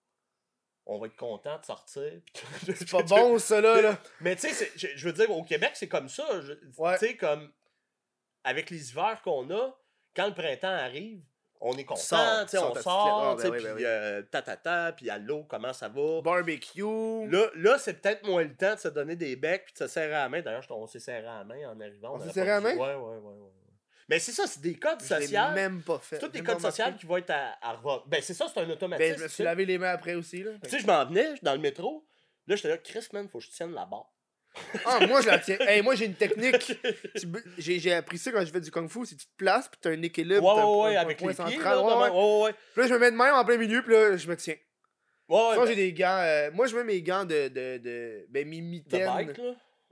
On 0.86 0.98
va 1.00 1.08
être 1.08 1.16
content 1.16 1.60
de 1.60 1.66
sortir. 1.66 2.12
C'est 2.76 2.90
pas 2.90 3.04
bon, 3.04 3.38
ça, 3.40 3.60
là. 3.62 3.82
là. 3.82 4.02
mais 4.22 4.36
tu 4.36 4.50
sais, 4.50 4.72
je, 4.76 5.06
veux 5.06 5.14
dire, 5.14 5.30
au 5.30 5.44
Québec, 5.44 5.72
c'est 5.76 5.88
comme 5.88 6.10
ça. 6.10 6.26
Ouais. 6.78 6.98
Tu 6.98 7.08
sais, 7.08 7.18
comme 7.18 7.52
avec 8.44 8.70
les 8.72 8.90
hivers 8.90 9.22
qu'on 9.22 9.50
a, 9.52 9.78
quand 10.16 10.28
le 10.28 10.34
printemps 10.34 10.68
arrive, 10.74 11.22
on 11.62 11.78
est 11.78 11.84
content, 11.84 12.02
on 12.02 12.76
sort, 12.76 13.38
ben 13.38 13.52
oui, 13.52 13.60
ben 13.62 14.22
puis 14.22 14.30
tatata, 14.32 14.94
puis 14.94 15.10
allô, 15.10 15.44
comment 15.44 15.74
ça 15.74 15.88
va? 15.90 16.22
Barbecue. 16.22 17.28
Là, 17.30 17.46
là 17.56 17.78
c'est 17.78 18.02
peut-être 18.02 18.26
moins 18.26 18.44
le 18.44 18.56
temps 18.56 18.74
de 18.74 18.80
se 18.80 18.88
donner 18.88 19.16
des 19.16 19.36
becs 19.36 19.66
puis 19.66 19.74
de 19.74 19.78
se 19.78 19.88
serrer 19.88 20.16
à 20.16 20.24
la 20.24 20.30
main. 20.30 20.42
D'ailleurs, 20.42 20.66
on 20.72 20.88
s'est 20.88 21.00
serré 21.00 21.28
à 21.28 21.40
la 21.40 21.44
main 21.44 21.70
en 21.70 21.80
arrivant. 21.80 22.16
On 22.16 22.20
s'est 22.20 22.32
serré 22.32 22.50
à 22.50 22.56
la 22.56 22.62
main? 22.62 22.74
Ouais, 22.74 22.96
ouais, 22.96 23.18
ouais, 23.18 23.38
ouais. 23.38 23.52
Mais 24.10 24.20
c'est 24.20 24.32
ça, 24.32 24.46
c'est 24.48 24.62
des 24.62 24.76
codes 24.76 25.02
sociaux. 25.02 25.40
même 25.54 25.84
pas 25.84 26.00
fait. 26.00 26.18
C'est 26.18 26.26
tous 26.26 26.32
des 26.32 26.44
codes 26.44 26.60
sociaux 26.60 26.86
qui 27.00 27.06
vont 27.06 27.18
être 27.18 27.30
à, 27.30 27.58
à 27.62 27.74
revoir. 27.74 28.06
Ben, 28.08 28.22
c'est 28.22 28.34
ça, 28.34 28.48
c'est 28.52 28.60
un 28.60 28.70
automatisme. 28.70 29.10
Ben, 29.10 29.18
je 29.18 29.24
me 29.24 29.28
tu 29.28 29.34
suis 29.36 29.44
lavé 29.44 29.66
les 29.66 29.78
mains 29.78 29.92
après 29.92 30.16
aussi, 30.16 30.44
là. 30.44 30.52
Tu 30.64 30.70
sais, 30.70 30.80
je 30.80 30.88
m'en 30.88 31.06
venais 31.06 31.36
dans 31.44 31.54
le 31.54 31.60
métro. 31.60 32.06
Là, 32.48 32.56
j'étais 32.56 32.70
là, 32.70 32.78
Chris, 32.78 33.08
man, 33.14 33.30
faut 33.30 33.38
que 33.38 33.46
je 33.46 33.52
tienne 33.52 33.72
la 33.72 33.86
barre. 33.86 34.12
Ah, 34.86 35.06
moi, 35.08 35.22
je 35.22 35.28
la 35.28 35.40
tiens. 35.40 35.58
Hey, 35.62 35.82
moi, 35.82 35.96
j'ai 35.96 36.06
une 36.06 36.16
technique. 36.16 36.74
J'ai 37.58 37.80
j'ai 37.80 37.94
appris 37.94 38.18
ça 38.18 38.32
quand 38.32 38.46
je 38.46 38.52
fais 38.52 38.60
du 38.60 38.70
kung 38.72 38.90
fu. 38.90 39.06
Si 39.06 39.16
tu 39.16 39.26
te 39.26 39.32
places, 39.38 39.68
puis 39.70 39.80
t'as 39.82 39.92
un 39.92 40.02
équilibre. 40.02 40.44
Ouais, 40.44 40.54
ouais, 40.56 40.62
point- 40.62 40.90
ouais, 40.90 40.96
avec 40.98 41.22
les 41.22 41.28
pieds. 41.28 41.36
central. 41.36 41.78
là, 41.78 42.12
Ouais. 42.14 42.54
Puis 42.74 42.82
là, 42.82 42.88
je 42.88 42.94
me 42.94 43.00
mets 43.00 43.12
de 43.12 43.16
même 43.18 43.34
en 43.34 43.46
plein 43.46 43.58
milieu, 43.58 43.82
puis 43.82 43.94
là, 43.94 44.18
je 44.18 44.28
me 44.28 44.36
tiens. 44.36 44.56
Ouais, 45.30 45.38
ouais, 45.52 45.56
ben, 45.58 45.66
j'ai 45.68 45.76
des 45.76 45.94
gants. 45.94 46.18
euh, 46.20 46.52
moi, 46.52 46.68
je 46.68 46.76
mets 46.76 46.84
mes 46.84 47.02
gants 47.02 47.24
de. 47.24 47.48
de, 47.48 47.78
de 47.78 48.26
ben, 48.30 48.48
mes 48.48 48.60
mitaines. 48.62 49.34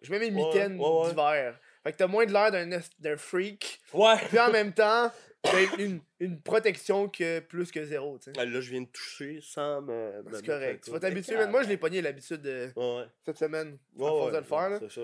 Je 0.01 0.11
mets 0.11 0.19
mes 0.19 0.31
mitaines 0.31 0.77
ouais, 0.79 0.85
ouais. 0.87 1.09
d'hiver. 1.09 1.59
Fait 1.83 1.93
que 1.93 1.97
t'as 1.97 2.07
moins 2.07 2.25
de 2.25 2.33
l'air 2.33 2.51
d'un 2.51 3.17
freak. 3.17 3.79
Ouais. 3.93 4.15
Puis 4.27 4.39
en 4.39 4.51
même 4.51 4.73
temps, 4.73 5.11
t'as 5.41 5.77
une, 5.77 6.01
une 6.19 6.41
protection 6.41 7.07
que 7.09 7.39
plus 7.39 7.71
que 7.71 7.83
zéro. 7.85 8.19
Ah, 8.37 8.45
Là, 8.45 8.61
je 8.61 8.69
viens 8.71 8.81
de 8.81 8.87
toucher 8.87 9.39
sans 9.41 9.81
me. 9.81 10.23
C'est 10.33 10.45
correct. 10.45 10.83
Tu 10.83 10.91
vas 10.91 10.99
t'habituer. 10.99 11.45
Moi, 11.47 11.63
je 11.63 11.69
l'ai 11.69 11.77
pogné 11.77 12.01
l'habitude 12.01 12.41
de 12.41 12.71
Ouais, 12.75 13.05
cette 13.25 13.37
semaine. 13.37 13.77
Ouais, 13.95 14.05
à 14.05 14.09
force 14.09 14.25
ouais, 14.27 14.31
de 14.33 14.37
le 14.37 14.43
faire, 14.43 14.69
là. 14.69 14.79
C'est 14.81 14.91
ça. 14.91 15.01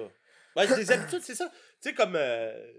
Ouais, 0.56 0.68
c'est 0.68 0.76
des 0.78 0.92
habitudes, 0.92 1.22
c'est 1.22 1.36
ça. 1.36 1.50
Tu 1.82 1.90
sais, 1.90 1.94
comme. 1.94 2.16
euh, 2.16 2.72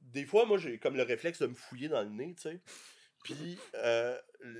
Des 0.00 0.26
fois, 0.26 0.44
moi, 0.46 0.58
j'ai 0.58 0.78
comme 0.78 0.96
le 0.96 1.02
réflexe 1.02 1.40
de 1.40 1.46
me 1.46 1.54
fouiller 1.54 1.88
dans 1.88 2.02
le 2.02 2.10
nez, 2.10 2.34
tu 2.36 2.42
sais. 2.48 2.60
Puis, 3.24 3.58
euh, 3.74 4.16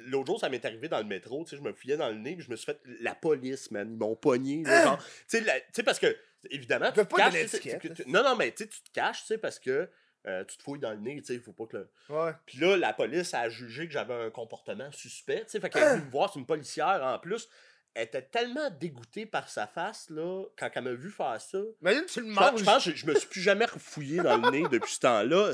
l'autre 0.07 0.27
jour, 0.29 0.41
ça 0.41 0.49
m'est 0.49 0.64
arrivé 0.64 0.89
dans 0.89 0.99
le 0.99 1.05
métro, 1.05 1.45
tu 1.45 1.51
sais, 1.51 1.57
je 1.57 1.62
me 1.62 1.72
fouillais 1.75 1.99
dans 1.99 2.09
le 2.09 2.14
nez, 2.16 2.35
puis 2.35 2.45
je 2.45 2.51
me 2.51 2.57
suis 2.57 2.64
fait. 2.64 2.81
La 3.01 3.14
police, 3.14 3.70
man, 3.70 3.89
ils 3.93 3.99
m'ont 3.99 4.16
pogné. 4.16 4.62
là, 4.64 4.85
genre, 4.85 4.99
tu 4.99 5.12
sais, 5.29 5.41
la- 5.43 5.61
parce 5.85 5.99
que, 5.99 6.16
évidemment. 6.51 6.91
Tu 6.93 7.01
te 7.01 7.03
pas 7.03 7.31
caches, 7.31 8.07
Non, 8.07 8.22
non, 8.22 8.37
mais 8.37 8.53
tu 8.53 8.66
te 8.66 8.75
caches, 8.93 9.20
tu 9.20 9.27
sais, 9.27 9.39
parce 9.39 9.59
que 9.59 9.89
euh, 10.27 10.45
tu 10.45 10.57
te 10.57 10.62
fouilles 10.62 10.81
dans 10.81 10.91
le 10.93 10.99
nez, 10.99 11.16
tu 11.20 11.27
sais, 11.27 11.35
il 11.35 11.41
faut 11.41 11.53
pas 11.53 11.66
que 11.66 11.77
le. 11.77 11.91
Ouais. 12.09 12.33
Puis 12.47 12.59
là, 12.59 12.77
la 12.77 12.93
police 12.93 13.35
a 13.35 13.49
jugé 13.49 13.87
que 13.87 13.93
j'avais 13.93 14.14
un 14.14 14.31
comportement 14.31 14.91
suspect, 14.93 15.45
tu 15.45 15.51
sais, 15.51 15.61
fait 15.61 15.70
qu'elle 15.70 15.83
est 15.83 15.95
venue 15.97 16.07
me 16.07 16.11
voir, 16.11 16.33
c'est 16.33 16.39
une 16.39 16.47
policière 16.47 17.01
en 17.03 17.18
plus. 17.18 17.49
Elle 17.97 18.07
était 18.07 18.22
tellement 18.22 18.70
dégoûtée 18.70 19.25
par 19.25 19.49
sa 19.49 19.68
face, 19.68 20.11
là, 20.11 20.45
quand 20.59 20.68
elle 20.75 20.83
m'a 20.83 20.93
vu 20.95 21.11
faire 21.11 21.41
ça. 21.41 21.59
Imagine, 21.81 22.07
tu 22.07 22.20
le 22.22 22.27
manges. 22.27 22.59
je 22.59 22.64
pense 22.64 22.85
que 22.85 22.95
je, 22.97 23.07
me 23.07 23.14
suis 23.14 23.29
plus 23.29 23.41
jamais 23.41 23.66
refouillé 23.66 24.20
dans 24.20 24.37
le 24.37 24.51
nez 24.51 24.64
depuis 24.68 24.93
ce 24.93 25.01
temps-là. 25.01 25.53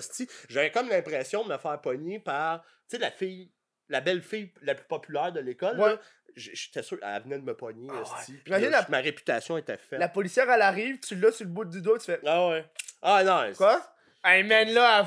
J'avais 0.48 0.70
comme 0.70 0.88
l'impression 0.88 1.44
de 1.44 1.52
me 1.52 1.58
faire 1.58 1.78
pogner 1.82 2.18
par, 2.18 2.62
tu 2.62 2.96
sais, 2.96 2.98
la 2.98 3.10
fille, 3.10 3.52
la 3.90 4.00
belle 4.00 4.22
fille 4.22 4.52
la 4.62 4.74
plus 4.74 4.86
populaire 4.86 5.32
de 5.32 5.40
l'école. 5.40 5.78
Ouais. 5.78 5.98
J'étais 6.36 6.82
sûr 6.82 6.98
qu'elle 6.98 7.22
venait 7.24 7.38
de 7.40 7.44
me 7.44 7.54
pogner. 7.54 7.88
Ah 7.90 8.00
ouais. 8.00 8.34
Puis 8.42 8.52
là, 8.52 8.58
la- 8.60 8.86
Ma 8.88 9.00
réputation 9.00 9.58
était 9.58 9.76
faite. 9.76 9.98
La 9.98 10.08
policière, 10.08 10.48
elle 10.48 10.62
arrive, 10.62 10.98
tu 11.00 11.16
l'as 11.16 11.32
sur 11.32 11.44
le 11.44 11.50
bout 11.50 11.64
du 11.66 11.82
doigt, 11.82 11.98
tu 11.98 12.06
fais. 12.06 12.20
Ah 12.24 12.48
ouais. 12.48 12.64
Ah 13.02 13.22
non. 13.24 13.52
Quoi? 13.54 13.82
Hey 14.22 14.42
man, 14.42 14.68
là, 14.68 15.06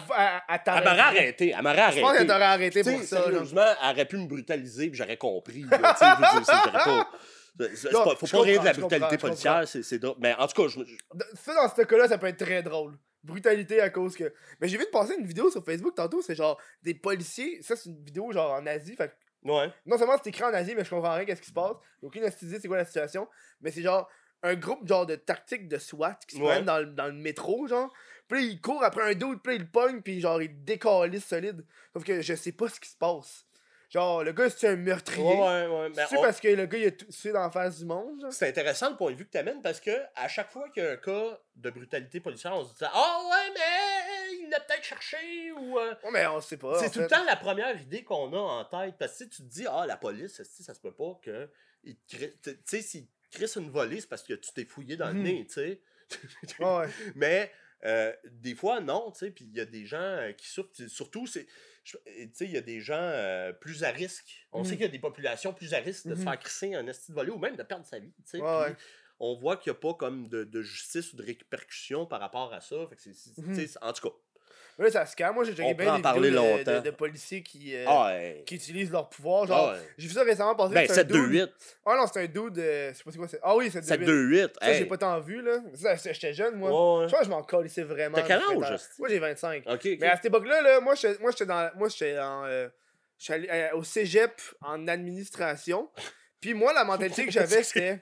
elle, 0.49 0.61
elle, 0.66 0.84
m'aurait 0.84 0.99
arrêté. 0.99 1.53
Elle 1.55 1.61
m'aurait 1.64 1.78
arrêté. 1.80 1.99
Je 1.99 2.01
pense 2.05 2.18
qu'elle 2.18 2.28
t'aurait 2.28 2.43
arrêté 2.43 2.84
pour 2.84 3.01
ça. 3.03 3.22
sérieusement, 3.24 3.66
elle 3.84 3.89
aurait 3.91 4.05
pu 4.05 4.18
me 4.18 4.26
brutaliser 4.28 4.89
puis 4.89 4.97
j'aurais 4.97 5.18
compris. 5.18 5.61
là, 5.70 5.78
tu 5.93 5.99
sais, 5.99 6.05
je 6.05 6.38
veux 6.38 6.43
dire, 6.43 6.45
c'est 6.45 6.72
pas- 6.72 7.09
c'est- 7.59 7.76
c'est 7.76 7.91
Non, 7.91 8.03
pas- 8.05 8.16
faut 8.16 8.26
pas 8.28 8.41
rire 8.41 8.61
de 8.61 8.66
la 8.66 8.74
brutalité 8.74 9.18
policière, 9.20 9.68
c'est 9.68 9.99
drôle. 9.99 10.16
Mais 10.20 10.34
en 10.34 10.47
tout 10.47 10.64
cas, 10.64 10.68
je, 10.68 10.80
Ça, 11.36 11.53
dans 11.53 11.76
ce 11.76 11.82
cas-là, 11.84 12.07
ça 12.07 12.18
peut 12.18 12.28
être 12.28 12.43
très 12.43 12.64
drôle. 12.64 12.97
Brutalité 13.24 13.80
à 13.80 13.89
cause 13.91 14.18
que. 14.18 14.34
Mais 14.59 14.68
j'ai 14.68 14.78
vu 14.78 14.84
de 14.86 14.89
passer 14.89 15.16
une 15.18 15.26
vidéo 15.26 15.49
sur 15.51 15.64
Facebook 15.64 15.95
tantôt, 15.95 16.22
c'est 16.22 16.36
genre 16.36 16.59
des 16.82 16.93
policiers. 16.95 17.61
Ça, 17.61 17.76
c'est 17.76 17.89
une 17.89 18.03
vidéo 18.03 18.32
genre 18.34 18.51
en 18.53 18.66
Asie. 18.66 18.95
Fait 18.95 19.14
ouais. 19.43 19.72
non 19.86 19.97
seulement 19.97 20.16
c'est 20.22 20.30
écrit 20.30 20.43
en 20.43 20.53
Asie, 20.53 20.74
mais 20.76 20.84
je 20.84 20.89
comprends 20.89 21.14
rien 21.14 21.24
qu'est-ce 21.24 21.41
qui 21.41 21.47
se 21.49 21.53
passe. 21.53 21.76
J'ai 22.01 22.07
aucune 22.07 22.24
idée 22.24 22.59
c'est 22.59 22.68
quoi 22.68 22.78
la 22.78 22.86
situation. 22.86 23.28
Mais 23.61 23.70
c'est 23.72 23.82
genre 23.84 24.09
un 24.41 24.55
groupe 24.55 24.86
genre 24.86 25.05
de 25.05 25.16
tactiques 25.16 25.70
de 25.70 25.78
SWAT 25.78 26.18
qui 26.28 26.36
se 26.36 26.41
Ouais. 26.41 26.47
prennent 26.47 26.66
dans, 26.66 26.80
le- 26.80 26.88
dans 26.88 27.05
le 27.05 27.14
métro, 27.14 27.66
genre. 27.68 27.93
Puis 28.28 28.39
là, 28.39 28.45
ils 28.51 28.61
courent 28.61 28.84
après 28.84 29.03
un 29.11 29.13
dude, 29.13 29.41
puis 29.43 29.57
là, 29.57 29.63
le 29.63 29.69
pognent, 29.69 30.01
puis 30.01 30.19
genre, 30.21 30.41
ils 30.41 30.63
décalissent 30.63 31.26
solide. 31.28 31.63
Sauf 31.93 32.03
que 32.03 32.21
je 32.21 32.34
sais 32.36 32.51
pas 32.53 32.67
ce 32.69 32.80
qui 32.80 32.89
se 32.89 32.97
passe. 32.97 33.45
Genre, 33.89 34.24
le 34.24 34.32
gars, 34.32 34.49
c'est 34.49 34.69
un 34.69 34.76
meurtrier. 34.76 35.24
Ouais, 35.24 35.38
ouais, 35.38 35.67
ouais. 35.67 35.89
Mais 35.95 36.03
C'est 36.09 36.17
on- 36.17 36.21
parce 36.24 36.39
que 36.39 36.47
le 36.47 36.65
gars, 36.65 36.80
il 36.80 36.97
tout 36.97 37.05
tué 37.11 37.32
dans 37.32 37.41
la 37.43 37.51
face 37.51 37.78
du 37.78 37.86
monde. 37.86 38.26
C'est 38.32 38.47
intéressant 38.49 38.89
le 38.89 38.95
point 38.95 39.11
de 39.11 39.17
vue 39.17 39.26
que 39.26 39.32
tu 39.32 39.38
amènes 39.38 39.61
parce 39.61 39.80
que 39.80 39.91
à 40.15 40.28
chaque 40.28 40.51
fois 40.51 40.67
qu'il 40.69 40.84
y 40.84 40.88
a 40.88 40.93
un 40.93 40.97
cas 40.97 41.39
de 41.57 41.69
brutalité 41.69 42.19
policière, 42.19 42.55
on 42.55 42.65
se 42.65 42.74
dit 42.74 42.80
Ah 42.91 43.21
ouais, 43.30 43.53
mais 43.53 44.36
il 44.41 44.49
l'a 44.49 44.59
peut-être 44.61 44.84
cherché 44.84 45.51
ou. 45.51 45.78
euh, 45.78 45.93
Ouais, 46.05 46.09
mais 46.11 46.26
on 46.26 46.41
sait 46.41 46.57
pas. 46.57 46.80
c'est 46.80 46.89
tout 46.89 47.01
le 47.01 47.07
temps 47.07 47.24
la 47.26 47.36
première 47.36 47.80
idée 47.80 48.03
qu'on 48.03 48.34
a 48.34 48.38
en 48.39 48.65
tête. 48.65 48.95
Parce 48.97 49.11
que 49.11 49.17
sais, 49.19 49.30
tu 49.30 49.43
te 49.43 49.47
dis 49.47 49.65
Ah, 49.69 49.86
la 49.86 49.97
police, 49.97 50.41
ça 50.41 50.74
se 50.74 50.80
peut 50.80 50.93
pas 50.93 51.19
que. 51.21 51.47
il 51.84 51.95
Tu 52.07 52.17
sais, 52.65 52.82
s'il 52.82 53.05
crisse 53.32 53.57
une 53.57 53.69
volée, 53.69 54.01
c'est 54.01 54.09
parce 54.09 54.24
que 54.24 54.34
tu 54.34 54.51
t'es 54.53 54.65
fouillé 54.65 54.97
dans 54.97 55.09
le 55.09 55.13
Mhm. 55.13 55.21
nez, 55.24 55.45
tu 55.45 55.53
sais. 55.53 55.82
Ouais. 56.59 56.88
Mais 57.15 57.51
euh, 57.86 58.13
des 58.31 58.55
fois, 58.55 58.79
non, 58.81 59.11
tu 59.11 59.19
sais, 59.19 59.31
puis 59.31 59.45
il 59.45 59.55
y 59.55 59.59
a 59.61 59.65
des 59.65 59.86
gens 59.86 59.97
euh, 60.01 60.31
qui 60.31 60.47
souffrent. 60.47 60.71
Surtout, 60.88 61.27
c'est. 61.27 61.47
Tu 61.84 61.97
sais, 62.34 62.45
il 62.45 62.51
y 62.51 62.57
a 62.57 62.61
des 62.61 62.79
gens 62.79 62.95
euh, 62.97 63.51
plus 63.51 63.84
à 63.84 63.89
risque. 63.91 64.47
On 64.53 64.63
sait 64.63 64.71
qu'il 64.71 64.81
y 64.86 64.86
a 64.86 64.88
des 64.88 64.99
populations 64.99 65.53
plus 65.53 65.73
à 65.73 65.79
risque 65.79 66.07
de 66.07 66.15
se 66.15 66.19
Mhm. 66.19 66.25
faire 66.25 66.39
crisser 66.39 66.75
un 66.75 66.88
esti 66.88 67.11
de 67.11 67.15
volée 67.15 67.31
ou 67.31 67.38
même 67.39 67.57
de 67.57 67.63
perdre 67.63 67.86
sa 67.86 67.99
vie, 67.99 68.13
tu 68.23 68.23
sais. 68.25 68.39
Ouais, 68.39 68.63
puis 68.65 68.71
ouais. 68.71 68.77
On 69.19 69.36
voit 69.36 69.57
qu'il 69.57 69.71
n'y 69.71 69.77
a 69.77 69.79
pas 69.79 69.93
comme 69.93 70.27
de, 70.29 70.43
de 70.45 70.61
justice 70.61 71.13
ou 71.13 71.17
de 71.17 71.23
répercussion 71.23 72.05
par 72.05 72.19
rapport 72.21 72.53
à 72.53 72.61
ça. 72.61 72.88
Fait 72.89 72.95
que 72.95 73.01
c'est- 73.01 73.13
c'est- 73.13 73.41
Mhm. 73.41 73.55
tu 73.57 73.67
sais, 73.67 73.77
En 73.81 73.91
tout 73.93 74.09
cas. 74.09 74.15
Mais 74.78 74.86
là, 74.86 74.91
ça 74.91 75.05
se 75.05 75.15
calme. 75.15 75.36
Moi, 75.36 75.43
j'ai 75.43 75.53
peut 75.53 75.74
bien 75.74 75.93
en 75.95 75.99
des 75.99 76.19
vidéos 76.30 76.57
de, 76.59 76.63
de, 76.63 76.80
de 76.80 76.89
policiers 76.91 77.43
qui, 77.43 77.76
euh, 77.76 77.86
Ah 77.88 78.07
ouais. 78.07 78.43
qui 78.45 78.55
utilisent 78.55 78.91
leur 78.91 79.07
pouvoir. 79.09 79.45
Genre, 79.45 79.69
Ah 79.69 79.74
ouais. 79.74 79.80
j'ai 79.97 80.07
vu 80.07 80.13
ça 80.13 80.24
récemment 80.24 80.55
passer. 80.55 80.74
Ben, 80.74 80.88
c'est 80.89 80.99
un 81.01 81.03
dude- 81.03 81.15
7-2-8. 81.47 81.49
Ah 81.86 81.95
non, 81.97 82.05
c'est 82.11 82.19
un 82.21 82.26
dude. 82.26 82.57
euh, 82.59 82.91
je 82.91 82.97
sais 82.97 83.03
pas 83.03 83.11
c'est 83.11 83.17
quoi 83.17 83.28
c'est. 83.28 83.39
Ah 83.43 83.55
oui, 83.55 83.67
7-2-8. 83.69 83.84
7-2-8. 84.05 84.49
Ça, 84.61 84.71
hey. 84.71 84.78
j'ai 84.80 84.86
pas 84.86 84.97
tant 84.97 85.19
vu, 85.19 85.41
là. 85.41 85.57
Ça, 85.76 85.95
j'étais 86.11 86.34
jeune, 86.34 86.55
moi. 86.55 86.69
Ouais, 86.69 87.01
ouais. 87.03 87.07
Je 87.07 87.11
pense 87.11 87.19
que 87.21 87.26
je 87.26 87.30
m'en 87.32 87.43
colissais 87.43 87.84
vraiment. 87.84 88.15
T'as 88.15 88.24
quel 88.24 88.38
âge? 88.39 88.80
Moi, 88.99 89.09
j'ai 89.09 89.19
25. 89.19 89.63
Ok, 89.67 89.74
ok. 89.74 89.97
Mais 90.01 90.07
à 90.07 90.15
cette 90.15 90.26
époque-là, 90.26 90.61
là, 90.61 90.80
moi, 90.80 90.95
j'étais 90.95 91.21
moi, 91.21 91.32
j'étais 91.32 91.45
dans. 91.45 91.69
Moi, 91.76 91.89
j'étais 91.89 92.15
dans. 92.15 92.45
euh, 92.45 92.67
euh, 93.30 93.67
au 93.74 93.84
cégep 93.84 94.41
en 94.61 94.88
administration. 94.88 95.89
Puis 96.43 96.53
moi, 96.53 96.73
la 96.73 96.83
mentalité 96.83 97.23
que 97.25 97.31
j'avais, 97.31 97.63
c'était. 97.63 97.97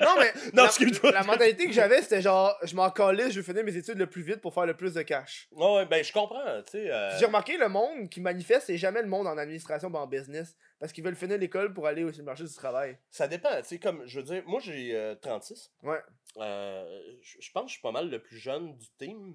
Non, 0.00 0.14
mais. 0.18 0.32
Non, 0.54 0.62
la, 0.62 0.64
excuse-moi. 0.68 1.12
la 1.12 1.22
mentalité 1.22 1.66
que 1.66 1.72
j'avais, 1.72 2.00
c'était 2.00 2.22
genre, 2.22 2.56
je 2.62 2.74
m'en 2.74 2.90
calais, 2.90 3.30
je 3.30 3.38
vais 3.40 3.44
finir 3.44 3.62
mes 3.62 3.76
études 3.76 3.98
le 3.98 4.06
plus 4.08 4.22
vite 4.22 4.40
pour 4.40 4.54
faire 4.54 4.64
le 4.64 4.74
plus 4.74 4.94
de 4.94 5.02
cash. 5.02 5.48
Ouais, 5.52 5.74
ouais, 5.74 5.84
ben 5.84 6.02
je 6.02 6.10
comprends, 6.10 6.62
tu 6.62 6.72
sais. 6.72 6.90
euh, 6.90 7.18
J'ai 7.18 7.26
remarqué 7.26 7.58
le 7.58 7.68
monde 7.68 8.08
qui 8.08 8.22
manifeste, 8.22 8.68
c'est 8.68 8.78
jamais 8.78 9.02
le 9.02 9.08
monde 9.08 9.26
en 9.26 9.36
administration 9.36 9.88
ou 9.90 9.96
en 9.96 10.06
business. 10.06 10.56
Parce 10.80 10.92
qu'ils 10.94 11.04
veulent 11.04 11.14
finir 11.14 11.36
l'école 11.36 11.74
pour 11.74 11.86
aller 11.86 12.04
au 12.04 12.10
marché 12.22 12.44
du 12.44 12.54
travail. 12.54 12.96
Ça 13.10 13.28
dépend, 13.28 13.54
tu 13.60 13.64
sais, 13.68 13.78
comme, 13.78 14.02
je 14.06 14.18
veux 14.20 14.24
dire, 14.24 14.42
moi 14.46 14.60
j'ai 14.64 14.96
euh, 14.96 15.14
36. 15.16 15.70
Ouais. 15.82 15.98
Euh, 16.38 16.84
je 17.22 17.50
pense 17.52 17.64
que 17.64 17.68
je 17.68 17.72
suis 17.74 17.82
pas 17.82 17.92
mal 17.92 18.08
le 18.08 18.18
plus 18.18 18.38
jeune 18.38 18.76
du 18.78 18.86
team. 18.98 19.34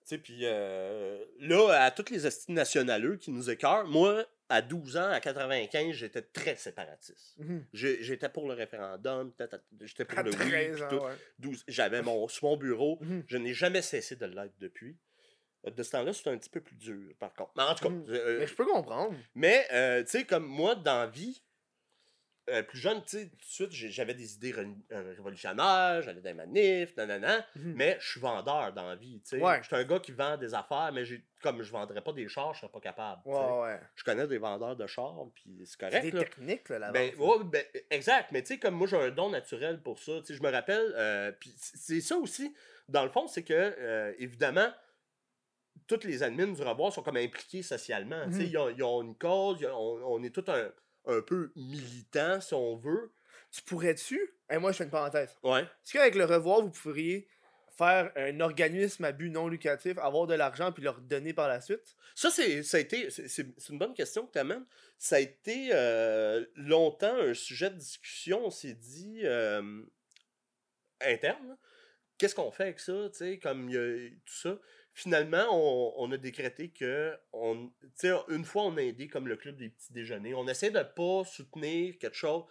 Tu 0.00 0.14
sais, 0.14 0.18
puis 0.18 0.40
euh, 0.44 1.22
là, 1.40 1.82
à 1.82 1.90
toutes 1.90 2.08
les 2.08 2.26
estis 2.26 2.52
nationaleux 2.52 3.16
qui 3.16 3.30
nous 3.30 3.50
écœurent, 3.50 3.86
moi, 3.86 4.24
à 4.48 4.62
12 4.62 4.96
ans, 4.96 5.10
à 5.10 5.20
95, 5.20 5.92
j'étais 5.92 6.22
très 6.22 6.56
séparatiste. 6.56 7.36
J'ai- 7.72 8.02
J'étais 8.02 8.28
pour 8.28 8.48
le 8.48 8.54
référendum, 8.54 9.32
j'étais 9.82 10.04
pour 10.04 10.18
À 10.18 10.22
le 10.22 10.30
oui, 10.30 10.36
13 10.36 10.74
puis 10.74 10.82
ans, 10.84 10.88
tout. 10.88 11.04
ouais. 11.04 11.12
12 11.38 11.64
J'avais 11.68 12.02
mon, 12.02 12.26
sur 12.28 12.48
mon 12.48 12.56
bureau, 12.56 12.98
Mhm. 13.00 13.24
je 13.26 13.36
n'ai 13.36 13.52
jamais 13.54 13.82
cessé 13.82 14.16
de 14.16 14.26
l'être 14.26 14.54
depuis. 14.58 14.96
Euh, 15.66 15.70
De 15.70 15.82
ce 15.82 15.90
temps-là, 15.90 16.12
c'est 16.12 16.28
un 16.28 16.38
petit 16.38 16.50
peu 16.50 16.60
plus 16.60 16.76
dur, 16.76 17.12
par 17.18 17.34
contre. 17.34 17.52
Mais 17.56 17.64
en 17.64 17.74
tout 17.74 17.84
cas, 17.84 17.90
Mhm. 17.90 18.04
euh, 18.08 18.38
Mais 18.38 18.46
je 18.46 18.54
peux 18.54 18.64
comprendre. 18.64 19.14
mais, 19.34 19.66
euh, 19.72 20.02
tu 20.04 20.10
sais, 20.10 20.24
comme 20.24 20.46
moi, 20.46 20.74
dans 20.76 21.00
la 21.00 21.06
vie, 21.08 21.42
euh, 22.48 22.62
plus 22.62 22.78
jeune, 22.78 23.02
tu 23.02 23.18
sais, 23.18 23.26
tout 23.28 23.36
de 23.66 23.72
suite, 23.72 23.72
j'avais 23.92 24.14
des 24.14 24.34
idées 24.34 24.52
euh, 24.56 25.02
révolutionnaires, 25.16 26.02
j'allais 26.02 26.20
dans 26.20 26.30
les 26.30 26.34
manifs, 26.34 26.96
nanana, 26.96 27.44
Mhm. 27.56 27.74
mais 27.76 27.96
je 28.00 28.10
suis 28.10 28.20
vendeur 28.20 28.72
dans 28.72 28.88
la 28.88 28.96
vie, 28.96 29.20
tu 29.22 29.36
sais. 29.36 29.42
Ouais. 29.42 29.58
Je 29.62 29.66
suis 29.66 29.76
un 29.76 29.84
gars 29.84 29.98
qui 30.00 30.12
vend 30.12 30.36
des 30.36 30.54
affaires, 30.54 30.90
mais 30.92 31.04
comme 31.42 31.62
je 31.62 31.70
vendrais 31.70 32.00
pas 32.00 32.12
des 32.12 32.28
chars, 32.28 32.54
je 32.54 32.60
serais 32.60 32.72
pas 32.72 32.80
capable. 32.80 33.22
Ouais, 33.24 33.60
ouais. 33.62 33.80
Je 33.94 34.04
connais 34.04 34.26
des 34.26 34.38
vendeurs 34.38 34.76
de 34.76 34.86
chars, 34.86 35.14
puis 35.34 35.56
c'est 35.60 35.66
C'est 35.72 35.78
correct, 35.78 36.02
des 36.02 36.10
là. 36.10 36.18
techniques, 36.20 36.68
là, 36.68 36.78
là 36.78 36.90
Ben, 36.92 37.14
ouais, 37.16 37.36
ben, 37.44 37.64
exact, 37.90 38.32
mais 38.32 38.42
tu 38.42 38.54
sais, 38.54 38.58
comme 38.58 38.74
moi, 38.74 38.86
j'ai 38.86 38.96
un 38.96 39.10
don 39.10 39.30
naturel 39.30 39.80
pour 39.80 39.98
ça. 39.98 40.18
Tu 40.20 40.26
sais, 40.26 40.34
je 40.34 40.42
me 40.42 40.50
rappelle, 40.50 40.92
euh, 40.96 41.32
puis 41.32 41.52
c'est 41.56 42.00
ça 42.00 42.16
aussi, 42.16 42.54
dans 42.88 43.04
le 43.04 43.10
fond, 43.10 43.26
c'est 43.26 43.42
que, 43.44 43.52
euh, 43.54 44.12
évidemment, 44.18 44.68
toutes 45.86 46.04
les 46.04 46.22
admins 46.22 46.48
du 46.48 46.62
revoir 46.62 46.92
sont 46.92 47.02
comme 47.02 47.16
impliqués 47.16 47.62
socialement. 47.62 48.26
Tu 48.26 48.32
sais, 48.34 48.42
Mhm. 48.42 48.48
ils, 48.50 48.58
ont, 48.58 48.68
ils 48.70 48.82
ont 48.82 49.02
une 49.02 49.16
cause, 49.16 49.64
ont- 49.64 50.00
on 50.04 50.22
est 50.22 50.34
tout 50.34 50.44
un, 50.48 50.70
un 51.08 51.20
peu 51.22 51.50
militants, 51.56 52.40
si 52.40 52.54
on 52.54 52.76
veut. 52.76 53.10
Tu 53.50 53.62
pourrais-tu. 53.62 54.34
Et 54.50 54.58
moi, 54.58 54.72
je 54.72 54.76
fais 54.76 54.84
une 54.84 54.90
parenthèse. 54.90 55.36
Ouais. 55.42 55.62
Est-ce 55.62 55.94
qu'avec 55.94 56.14
le 56.14 56.24
revoir, 56.24 56.60
vous 56.62 56.70
pourriez 56.70 57.26
faire 57.76 58.12
un 58.16 58.40
organisme 58.40 59.04
à 59.04 59.12
but 59.12 59.30
non 59.30 59.48
lucratif, 59.48 59.96
avoir 59.98 60.26
de 60.26 60.34
l'argent 60.34 60.72
puis 60.72 60.82
leur 60.82 61.00
donner 61.00 61.32
par 61.32 61.48
la 61.48 61.60
suite? 61.60 61.96
Ça, 62.14 62.30
c'est, 62.30 62.62
ça 62.62 62.76
a 62.76 62.80
été, 62.80 63.10
c'est, 63.10 63.46
une 63.70 63.78
bonne 63.78 63.94
question 63.94 64.26
que 64.26 64.32
tu 64.32 64.38
amènes. 64.38 64.64
Ça 64.98 65.16
a 65.16 65.20
été 65.20 65.70
euh, 65.72 66.44
longtemps 66.56 67.16
un 67.16 67.34
sujet 67.34 67.70
de 67.70 67.76
discussion. 67.76 68.46
On 68.46 68.50
s'est 68.50 68.74
dit, 68.74 69.20
euh, 69.24 69.82
interne, 71.00 71.56
qu'est-ce 72.18 72.34
qu'on 72.34 72.50
fait 72.50 72.64
avec 72.64 72.80
ça, 72.80 73.08
tu 73.10 73.18
sais, 73.18 73.38
comme 73.38 73.70
il 73.70 73.74
y 73.74 73.78
a 73.78 74.10
tout 74.26 74.34
ça. 74.34 74.58
Finalement, 74.98 75.46
on, 75.52 75.92
on 75.96 76.10
a 76.10 76.16
décrété 76.16 76.70
que, 76.70 77.16
on, 77.32 77.70
une 78.30 78.44
fois, 78.44 78.64
on 78.64 78.76
a 78.78 78.82
aidé 78.82 79.06
comme 79.06 79.28
le 79.28 79.36
club 79.36 79.56
des 79.56 79.68
petits 79.68 79.92
déjeuners. 79.92 80.34
On 80.34 80.48
essaie 80.48 80.72
de 80.72 80.82
pas 80.82 81.22
soutenir 81.24 81.96
quelque 82.00 82.16
chose. 82.16 82.42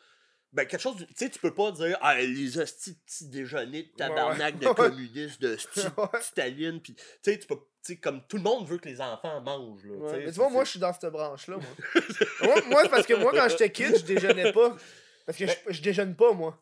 Ben, 0.53 0.65
quelque 0.65 0.79
chose, 0.79 0.95
tu 0.95 1.13
sais, 1.13 1.29
tu 1.29 1.39
peux 1.39 1.53
pas 1.53 1.73
dire, 1.73 1.97
ah, 1.99 2.17
les 2.17 2.57
hosties 2.57 2.93
de 2.93 2.99
petits 3.05 3.27
déjeuners 3.27 3.83
de 3.83 3.89
tabarnak 3.97 4.59
de 4.59 4.65
Ouais. 4.65 4.73
communistes, 4.75 5.41
de 5.41 5.57
Ouais. 5.97 6.21
Staline, 6.21 6.79
puis 6.79 6.95
tu 6.95 7.03
sais, 7.21 7.37
tu 7.37 7.47
peux, 7.47 7.55
tu 7.55 7.61
sais, 7.81 7.97
comme 7.97 8.25
tout 8.29 8.37
le 8.37 8.43
monde 8.43 8.65
veut 8.65 8.77
que 8.77 8.87
les 8.87 9.01
enfants 9.01 9.41
mangent, 9.41 9.83
là. 9.83 9.95
Ouais, 9.95 10.09
sais, 10.11 10.19
Mais 10.19 10.31
tu 10.31 10.37
vois, 10.37 10.49
moi, 10.49 10.63
je 10.63 10.69
suis 10.69 10.79
dans 10.79 10.93
cette 10.93 11.11
branche-là, 11.11 11.57
moi. 11.57 12.61
moi. 12.69 12.87
parce 12.89 13.05
que 13.05 13.13
moi, 13.15 13.33
quand 13.33 13.49
j'étais 13.49 13.73
kid, 13.73 13.93
je 13.97 14.05
déjeunais 14.05 14.53
pas. 14.53 14.77
Parce 15.25 15.37
que 15.37 15.47
je, 15.47 15.53
je 15.67 15.81
déjeune 15.81 16.15
pas, 16.15 16.31
moi. 16.31 16.57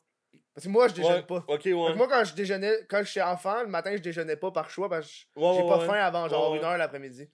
Parce 0.56 0.66
que 0.68 0.72
moi, 0.72 0.88
je 0.88 0.93
déjeune 0.93 1.12
Ouais, 1.16 1.22
pas. 1.24 1.43
Ouais. 1.49 1.58
que 1.60 1.93
moi, 1.97 2.08
quand 2.08 2.24
je 2.24 2.34
déjeunais, 2.34 2.86
quand 2.89 3.03
j'étais 3.03 3.22
enfant, 3.22 3.62
le 3.64 3.68
matin, 3.68 3.91
je 3.93 4.01
déjeunais 4.01 4.38
pas 4.38 4.51
par 4.51 4.70
choix 4.70 4.88
parce 4.89 5.06
que 5.36 5.39
Ouais, 5.41 5.53
j'ai 5.58 5.68
pas 5.68 5.80
faim 5.86 5.99
avant 6.01 6.30
genre 6.30 6.56
une 6.56 6.64
heure 6.64 6.78
l'après-midi. 6.78 7.28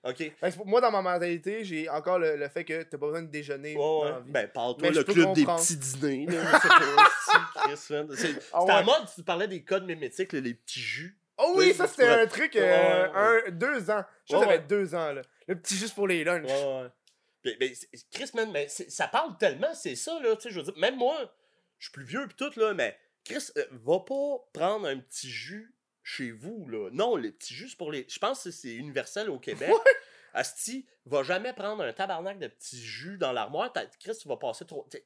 Moi, 0.66 0.82
dans 0.82 0.90
ma 0.92 1.04
mentalité, 1.04 1.64
j'ai 1.64 1.88
encore 1.88 2.18
le, 2.18 2.36
le 2.36 2.50
fait 2.50 2.66
que 2.66 2.82
t'as 2.82 2.98
pas 2.98 3.06
besoin 3.06 3.22
de 3.22 3.28
déjeuner 3.30 3.76
Ouais, 3.76 3.80
dans 3.80 4.04
ouais. 4.06 4.10
la 4.12 4.20
vie. 4.22 4.32
Ben, 4.32 4.48
parle-toi 4.48 4.88
je 4.92 4.98
le 4.98 5.04
club 5.04 5.34
des 5.34 5.46
petits 5.46 5.78
dîners, 5.78 6.26
je. 7.70 7.76
C'est- 7.76 8.16
C'était 8.16 8.40
Ah 8.54 8.62
en 8.64 8.84
mode, 8.84 9.04
tu 9.14 9.22
parlais 9.24 9.48
des 9.48 9.64
codes 9.64 9.86
mémétiques, 9.86 10.34
les 10.34 10.56
petits 10.56 10.80
jus. 10.80 11.18
Oh 11.38 11.54
oui, 11.58 11.74
ça 11.74 11.88
c'était 11.88 12.08
un 12.08 12.26
truc, 12.28 12.56
euh, 12.56 13.08
un, 13.48 13.52
deux 13.52 13.90
ans. 13.90 14.04
Je 14.30 14.36
sais 14.38 14.44
ça 14.46 14.58
deux 14.58 14.96
ans, 14.96 15.12
là. 15.14 15.22
Le 15.48 15.56
petit 15.56 15.76
juste 15.76 15.96
pour 15.96 16.08
les 16.08 16.24
lunchs. 16.24 16.44
Ouais, 16.46 16.52
ouais. 16.84 16.88
Puis, 17.44 17.56
ben, 17.60 17.70
c'est- 17.74 17.90
Chris, 18.12 18.30
man, 18.36 18.52
ça 18.68 19.08
parle 19.08 19.38
tellement, 19.38 19.74
c'est 19.74 19.96
ça, 19.96 20.20
là, 20.22 20.36
tu 20.36 20.44
sais, 20.44 20.50
je 20.52 20.60
veux 20.60 20.64
dire, 20.66 20.78
même 20.78 20.96
moi, 20.98 21.16
je 21.80 21.86
suis 21.86 21.92
plus 21.92 22.04
vieux 22.04 22.28
pis 22.28 22.36
tout, 22.36 22.52
là, 22.60 22.74
mais 22.76 22.96
Chris, 23.24 23.50
euh, 23.58 23.66
va 23.72 24.00
pas 24.00 24.38
prendre 24.54 24.88
un 24.88 24.98
petit 25.00 25.30
jus 25.30 25.74
chez 26.04 26.32
vous, 26.32 26.68
là. 26.68 26.90
Non, 26.92 27.16
les 27.16 27.32
petits 27.32 27.54
jus, 27.54 27.70
c'est 27.70 27.78
pour 27.78 27.92
les... 27.92 28.06
Je 28.10 28.18
pense 28.20 28.44
que 28.44 28.52
c'est 28.52 28.74
universel 28.74 29.30
au 29.30 29.40
Québec. 29.40 29.72
Asti, 30.34 30.86
va 31.06 31.24
jamais 31.24 31.54
prendre 31.54 31.84
un 31.84 31.94
tabarnak 31.94 32.40
de 32.40 32.48
petits 32.48 32.82
jus 32.82 33.18
dans 33.18 33.32
l'armoire. 33.34 33.72
Chris, 34.00 34.18
tu 34.20 34.28
vas 34.28 34.38
passer 34.38 34.66
trop... 34.66 34.86
t'sais, 34.90 35.06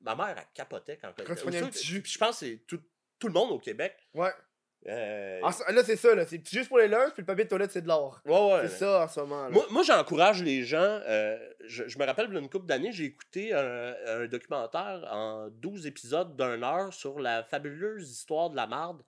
Ma 0.00 0.14
mère, 0.14 0.36
elle 0.38 0.46
capotait 0.54 0.96
quand... 0.96 1.12
Quand 1.16 1.34
tu 1.34 1.42
prenais 1.42 1.58
un 1.58 1.62
Aussitôt- 1.62 1.78
petit 1.78 1.86
jus. 1.86 2.02
puis 2.02 2.12
Je 2.12 2.18
pense 2.18 2.38
que 2.40 2.46
c'est 2.46 2.56
tout, 2.66 2.80
tout 3.18 3.26
le 3.26 3.32
monde 3.32 3.50
au 3.50 3.58
Québec. 3.58 3.96
Ouais. 4.14 4.30
Euh, 4.86 5.40
En 5.42 5.50
là, 5.72 5.82
c'est 5.84 5.96
ça, 5.96 6.14
là. 6.14 6.24
C'est 6.26 6.46
juste 6.48 6.68
pour 6.68 6.78
les 6.78 6.88
lunchs, 6.88 7.12
puis 7.12 7.22
le 7.22 7.26
papier 7.26 7.44
de 7.44 7.48
toilette, 7.48 7.72
c'est 7.72 7.82
de 7.82 7.88
l'or. 7.88 8.20
ouais, 8.24 8.52
ouais. 8.52 8.68
C'est 8.68 8.78
ça 8.78 9.02
en 9.04 9.08
ce 9.08 9.20
moment. 9.20 9.44
Là. 9.44 9.50
Moi, 9.50 9.66
moi, 9.70 9.82
j'encourage 9.82 10.42
les 10.42 10.62
gens. 10.64 10.78
euh, 10.80 11.36
je, 11.66 11.88
je 11.88 11.98
me 11.98 12.04
rappelle, 12.06 12.26
il 12.28 12.34
y 12.34 12.36
a 12.36 12.40
une 12.40 12.48
couple 12.48 12.66
d'années, 12.66 12.92
j'ai 12.92 13.04
écouté 13.04 13.52
un, 13.52 13.94
un 14.06 14.26
documentaire 14.26 15.06
en 15.10 15.48
12 15.50 15.86
épisodes 15.86 16.36
d'une 16.36 16.62
heure 16.64 16.92
sur 16.94 17.18
la 17.18 17.42
fabuleuse 17.42 18.10
histoire 18.10 18.50
de 18.50 18.56
la 18.56 18.66
marde. 18.66 19.02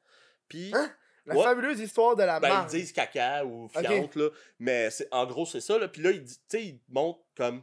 Puis, 0.48 0.72
Hein? 0.74 0.90
La 1.26 1.36
Ouais. 1.36 1.44
fabuleuse 1.44 1.78
histoire 1.78 2.16
de 2.16 2.22
la 2.24 2.40
ben, 2.40 2.48
marde. 2.48 2.72
ils 2.72 2.80
disent 2.80 2.92
caca 2.92 3.44
ou 3.44 3.68
fiante, 3.68 4.16
là. 4.16 4.28
Mais 4.58 4.88
en 5.12 5.26
gros, 5.26 5.46
c'est 5.46 5.60
ça. 5.60 5.78
Là. 5.78 5.86
Puis 5.86 6.02
là, 6.02 6.10
ils, 6.10 6.78
montrent 6.88 7.20
comme 7.36 7.62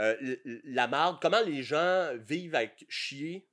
euh, 0.00 0.36
la 0.64 0.86
marde, 0.88 1.18
comment 1.22 1.40
les 1.46 1.62
gens 1.62 2.10
vivent 2.18 2.54
avec 2.56 2.84
chier. 2.88 3.46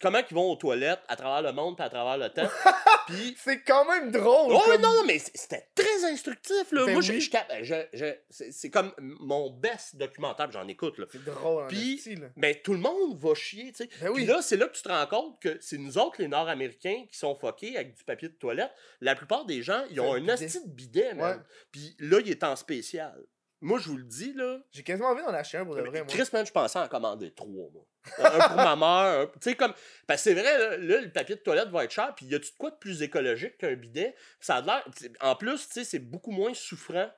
Comment 0.00 0.18
ils 0.30 0.34
vont 0.34 0.50
aux 0.52 0.56
toilettes 0.56 1.00
à 1.08 1.16
travers 1.16 1.42
le 1.42 1.52
monde 1.54 1.76
puis 1.76 1.84
à 1.84 1.90
travers 1.90 2.16
le 2.18 2.28
temps. 2.32 2.48
Puis 3.08 3.36
C'est 3.36 3.62
quand 3.62 3.84
même 3.84 4.12
drôle. 4.12 4.54
Oh 4.54 4.62
comme- 4.64 4.80
non, 4.80 4.94
non, 4.94 5.04
mais 5.04 5.18
c'était 5.18 5.66
très 5.74 6.04
instructif, 6.04 6.70
là. 6.70 6.86
Ben 6.86 6.92
Moi, 6.92 7.02
oui. 7.02 7.20
je 7.20 7.30
cap- 7.30 7.52
je- 7.60 7.86
je- 7.92 8.14
c'est 8.52 8.70
comme 8.70 8.92
mon 8.98 9.50
best 9.50 9.96
documentaire, 9.96 10.50
j'en 10.52 10.68
écoute, 10.68 10.98
là. 10.98 11.06
C'est 11.10 11.24
drôle, 11.24 11.66
Puis-. 11.66 12.00
Mais 12.36 12.54
tout 12.62 12.72
le 12.74 12.78
monde 12.78 13.18
va 13.18 13.34
chier, 13.34 13.72
tu 13.72 13.78
sais. 13.84 13.90
Ben 14.00 14.08
oui. 14.10 14.14
Puis 14.18 14.26
là, 14.26 14.40
c'est 14.40 14.56
là 14.56 14.68
que 14.68 14.76
tu 14.76 14.82
te 14.82 14.88
rends 14.88 15.06
compte 15.08 15.42
que 15.42 15.58
c'est 15.60 15.78
nous 15.78 15.98
autres, 15.98 16.20
les 16.22 16.28
Nord-Américains, 16.28 17.04
qui 17.10 17.18
sont 17.18 17.34
fuckés 17.34 17.74
avec 17.76 17.94
du 17.96 18.04
papier 18.04 18.28
de 18.28 18.34
toilette. 18.34 18.70
La 19.00 19.16
plupart 19.16 19.46
des 19.46 19.62
gens, 19.64 19.82
ils 19.90 20.00
ont 20.00 20.12
un 20.14 20.18
un 20.18 20.20
bidet. 20.20 20.32
hostie 20.46 20.64
de 20.64 20.70
bidet, 20.72 21.14
man. 21.14 21.38
Ouais. 21.38 21.44
Puis 21.72 21.96
là, 21.98 22.20
il 22.20 22.30
est 22.30 22.44
en 22.44 22.54
spécial. 22.54 23.20
Moi, 23.62 23.78
je 23.80 23.88
vous 23.88 23.96
le 23.96 24.04
dis, 24.04 24.32
là. 24.34 24.58
J'ai 24.72 24.82
quasiment 24.82 25.08
envie 25.08 25.22
d'en 25.22 25.32
acheter 25.32 25.56
un 25.58 25.64
pour 25.64 25.76
de 25.76 25.80
vrai, 25.82 26.00
moi. 26.00 26.08
Chris, 26.08 26.28
man, 26.32 26.44
je 26.44 26.52
pensais 26.52 26.78
en 26.78 26.88
commander 26.88 27.30
trois, 27.32 27.70
moi. 27.72 27.84
un 28.18 28.48
pour 28.48 28.56
ma 28.56 28.76
mère, 28.76 29.20
un- 29.20 29.26
Tu 29.26 29.32
sais, 29.50 29.54
comme. 29.54 29.72
Parce 30.06 30.22
que 30.24 30.30
c'est 30.30 30.34
vrai, 30.34 30.58
là, 30.58 30.76
là, 30.76 31.00
le 31.00 31.10
papier 31.12 31.36
de 31.36 31.40
toilette 31.40 31.68
va 31.68 31.84
être 31.84 31.90
cher, 31.92 32.12
puis 32.16 32.26
y 32.26 32.34
a-tu 32.34 32.50
de 32.50 32.56
quoi 32.58 32.70
de 32.70 32.76
plus 32.76 33.00
écologique 33.02 33.56
qu'un 33.58 33.74
bidet? 33.74 34.14
Ça 34.40 34.56
a 34.56 34.60
l'air. 34.60 34.84
En 35.20 35.36
plus, 35.36 35.66
tu 35.68 35.74
sais, 35.74 35.84
c'est 35.84 36.00
beaucoup 36.00 36.32
moins 36.32 36.52
souffrant 36.54 37.08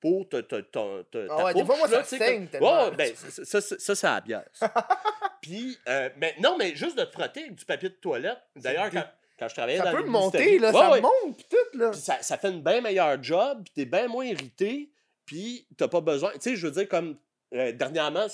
pour 0.00 0.28
ta, 0.28 0.42
ta, 0.42 0.62
ta, 0.62 0.80
ta, 1.10 1.18
Ah 1.30 1.36
ta 1.36 1.44
ouais, 1.44 1.54
des 1.54 1.60
peau, 1.60 1.66
fois, 1.66 1.76
moi, 1.76 1.88
là, 1.88 1.96
ça 1.98 2.02
tu 2.02 2.08
sais, 2.08 2.18
saigne 2.18 2.38
comme- 2.40 2.48
tellement. 2.48 2.84
Ouais, 2.88 2.96
ben, 2.96 3.14
ça, 3.14 3.44
ça, 3.44 3.60
ça, 3.60 3.76
ça, 3.78 3.94
c'est 3.94 4.06
la 4.06 4.20
bière. 4.20 4.48
ça. 4.52 4.72
Puis, 5.42 5.78
euh, 5.88 6.08
mais 6.16 6.34
non, 6.40 6.56
mais 6.58 6.74
juste 6.74 6.98
de 6.98 7.04
te 7.04 7.12
frotter 7.12 7.40
avec 7.42 7.54
du 7.54 7.64
papier 7.64 7.88
de 7.90 7.94
toilette. 7.94 8.38
D'ailleurs, 8.56 8.90
quand, 8.90 9.04
quand 9.38 9.48
je 9.48 9.54
travaillais 9.54 9.78
Ça 9.78 9.84
dans 9.84 9.92
peut 9.92 10.02
les 10.02 10.08
monter, 10.08 10.58
là. 10.58 10.68
Ouais, 10.70 10.78
ça 10.78 10.90
ouais. 10.90 11.00
monte, 11.00 11.36
pis 11.36 11.46
tout, 11.48 11.78
là. 11.78 11.90
Puis 11.90 12.00
ça, 12.00 12.20
ça 12.22 12.36
fait 12.38 12.50
une 12.50 12.62
bien 12.62 12.80
meilleure 12.80 13.22
job, 13.22 13.62
puis 13.64 13.72
t'es 13.74 13.84
bien 13.84 14.08
moins 14.08 14.24
irrité, 14.26 14.90
puis 15.30 15.64
t'as 15.76 15.86
pas 15.86 16.00
besoin. 16.00 16.32
Tu 16.32 16.40
sais, 16.40 16.56
je 16.56 16.66
veux 16.66 16.72
dire, 16.72 16.88
comme 16.88 17.16
euh, 17.54 17.70
dernièrement, 17.70 18.26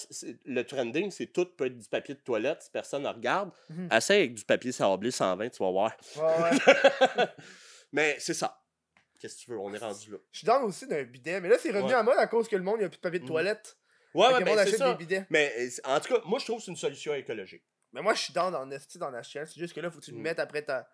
le 0.47 0.63
trending, 0.63 1.11
c'est 1.11 1.27
tout 1.27 1.45
peut 1.45 1.67
être 1.67 1.77
du 1.77 1.87
papier 1.89 2.15
de 2.15 2.21
toilette 2.21 2.63
si 2.63 2.71
personne 2.71 3.03
ne 3.03 3.09
regarde. 3.09 3.51
Mhm. 3.69 3.89
Essaye 3.93 4.21
avec 4.21 4.35
du 4.35 4.45
papier 4.47 4.73
sablé 4.73 5.11
120, 5.11 5.51
tu 5.51 5.63
vas 5.63 5.71
voir. 5.71 5.93
Ouais, 6.17 6.23
ouais. 6.23 7.27
Mais 7.93 8.17
c'est 8.19 8.33
ça. 8.33 8.63
Qu'est-ce 9.21 9.37
que 9.37 9.41
tu 9.45 9.51
veux, 9.51 9.59
on 9.59 9.73
est 9.75 9.79
rendu 9.79 10.11
là. 10.11 10.17
Je 10.33 10.39
suis 10.39 10.47
dans 10.47 10.63
aussi 10.63 10.87
d'un 10.87 11.03
bidet, 11.05 11.39
mais 11.41 11.49
là, 11.51 11.57
c'est 11.59 11.71
revenu 11.71 11.89
Ouais. 11.89 11.93
à 11.95 12.03
mode 12.03 12.17
à 12.19 12.27
cause 12.27 12.49
que 12.49 12.57
le 12.57 12.63
monde, 12.63 12.79
il 12.81 12.85
a 12.85 12.89
plus 12.89 12.97
de 12.97 13.01
papier 13.03 13.19
de 13.19 13.25
Mhm. 13.25 13.31
toilette. 13.31 13.77
Ouais, 14.15 14.33
ouais, 14.33 14.43
ben 14.45 14.57
c'est 14.65 14.77
ça. 14.79 14.93
des 14.93 14.97
bidets. 14.99 15.27
Mais 15.29 15.53
euh, 15.59 15.69
en 15.85 16.01
tout 16.01 16.15
cas, 16.15 16.21
moi, 16.25 16.39
je 16.39 16.45
trouve 16.47 16.59
que 16.59 16.65
c'est 16.65 16.71
une 16.71 16.77
solution 16.79 17.13
écologique. 17.15 17.63
Mais 17.93 18.01
moi, 18.03 18.15
je 18.15 18.21
suis 18.23 18.33
dans 18.33 18.51
dans 18.51 18.71
esti 18.71 18.99
d'en 18.99 19.13
acheter. 19.13 19.45
C'est 19.47 19.59
juste 19.61 19.75
que 19.75 19.81
là, 19.81 19.91
faut 19.91 20.01
que 20.01 20.05
tu 20.05 20.11
le 20.13 20.17
Mhm. 20.17 20.23
mettes 20.23 20.39
après 20.39 20.63
ta, 20.63 20.89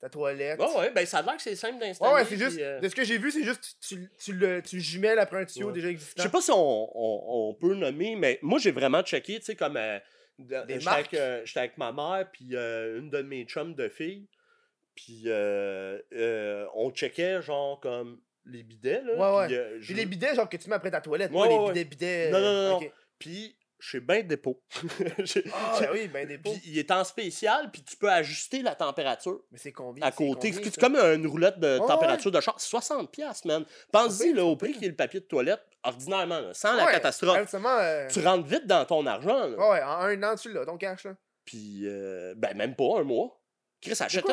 ta 0.00 0.08
toilette. 0.10 0.60
Ouais, 0.60 0.76
ouais, 0.78 0.90
ben 0.90 1.06
ça 1.06 1.18
a 1.18 1.22
l'air 1.22 1.36
que 1.36 1.42
c'est 1.42 1.56
simple 1.56 1.78
d'installer. 1.78 2.12
Ouais, 2.12 2.20
ouais, 2.20 2.26
c'est 2.26 2.36
juste. 2.36 2.58
euh, 2.60 2.80
De 2.80 2.88
ce 2.88 2.94
que 2.94 3.04
j'ai 3.04 3.18
vu, 3.18 3.30
c'est 3.30 3.42
juste 3.44 3.76
tu, 3.80 4.08
tu, 4.18 4.32
le, 4.34 4.60
tu 4.62 4.76
le 4.76 4.82
jumelles 4.82 5.18
après 5.18 5.40
un 5.40 5.44
tuyau 5.46 5.68
Ouais. 5.68 5.72
déjà 5.72 5.86
Je 5.88 5.92
existant. 5.92 6.22
sais 6.22 6.28
pas 6.28 6.40
si 6.42 6.50
on, 6.50 6.56
on- 6.56 7.50
on 7.50 7.54
peut 7.54 7.74
nommer, 7.74 8.14
mais 8.16 8.38
moi, 8.42 8.58
j'ai 8.58 8.72
vraiment 8.72 9.02
checké, 9.02 9.38
tu 9.38 9.44
sais, 9.46 9.56
comme. 9.56 9.76
euh, 9.76 9.98
J'étais 10.38 10.86
avec, 10.86 11.14
euh, 11.14 11.40
j'étais 11.46 11.60
avec 11.60 11.78
ma 11.78 11.92
mère, 11.92 12.28
puis 12.30 12.50
euh, 12.52 12.98
une 12.98 13.08
de 13.08 13.22
mes 13.22 13.44
chums 13.46 13.74
de 13.74 13.88
filles. 13.88 14.26
Puis 14.94 15.24
on 16.74 16.90
checkait, 16.94 17.40
genre, 17.42 17.80
comme 17.80 18.20
les 18.44 18.62
bidets, 18.62 19.02
là. 19.02 19.14
Ouais, 19.40 19.48
ouais. 19.48 19.78
je- 19.80 19.94
les 19.94 20.06
bidets, 20.06 20.34
genre 20.34 20.48
que 20.48 20.56
tu 20.56 20.68
mets 20.68 20.76
après 20.76 20.90
ta 20.90 21.00
toilette. 21.00 21.32
Ouais, 21.32 21.48
pas 21.48 21.62
ouais, 21.62 21.72
les 21.74 21.84
bidets, 21.84 22.28
bidets. 22.28 22.30
Non, 22.32 22.40
non, 22.40 22.80
non. 22.80 22.86
Puis, 23.18 23.55
chez 23.78 24.00
Ben 24.00 24.26
Dépôt. 24.26 24.62
Ah, 25.52 25.78
ben 25.80 25.88
oui, 25.92 26.08
ben 26.08 26.26
des 26.26 26.38
pots. 26.38 26.50
Puis, 26.52 26.62
il 26.66 26.78
est 26.78 26.90
en 26.90 27.04
spécial, 27.04 27.70
puis 27.70 27.82
tu 27.82 27.96
peux 27.96 28.10
ajuster 28.10 28.62
la 28.62 28.74
température 28.74 29.40
Mais 29.50 29.58
c'est 29.58 29.72
combien? 29.72 30.04
à 30.06 30.10
c'est 30.10 30.16
côté. 30.16 30.52
C'est 30.52 30.76
comme 30.80 30.96
une 30.96 31.26
roulette 31.26 31.58
de 31.58 31.78
Ouais, 31.78 31.86
température 31.86 32.30
de 32.30 32.40
char. 32.40 32.58
60$, 32.58 33.08
piastres, 33.08 33.46
man. 33.46 33.64
Pense-y, 33.92 34.30
là, 34.32 34.36
c'est 34.36 34.40
au 34.42 34.56
prix 34.56 34.72
qui 34.72 34.84
est 34.84 34.88
le 34.88 34.96
papier 34.96 35.20
de 35.20 35.26
toilette, 35.26 35.62
ordinairement, 35.82 36.40
là, 36.40 36.54
sans 36.54 36.74
la 36.74 36.86
catastrophe. 36.92 37.54
Euh, 37.54 38.08
Tu 38.08 38.20
rentres 38.20 38.46
vite 38.46 38.66
dans 38.66 38.84
ton 38.84 39.04
argent, 39.06 39.46
là. 39.48 39.56
Ouais, 39.70 39.82
en 39.82 40.00
un 40.00 40.22
an, 40.22 40.34
tu 40.36 40.52
l'as, 40.52 40.64
ton 40.64 40.76
cash, 40.76 41.04
là. 41.04 41.16
Puis, 41.44 41.82
euh, 41.84 42.34
ben, 42.36 42.56
même 42.56 42.74
pas 42.74 42.98
un 43.00 43.04
mois. 43.04 43.40
Chris, 43.80 43.94
achète? 44.00 44.24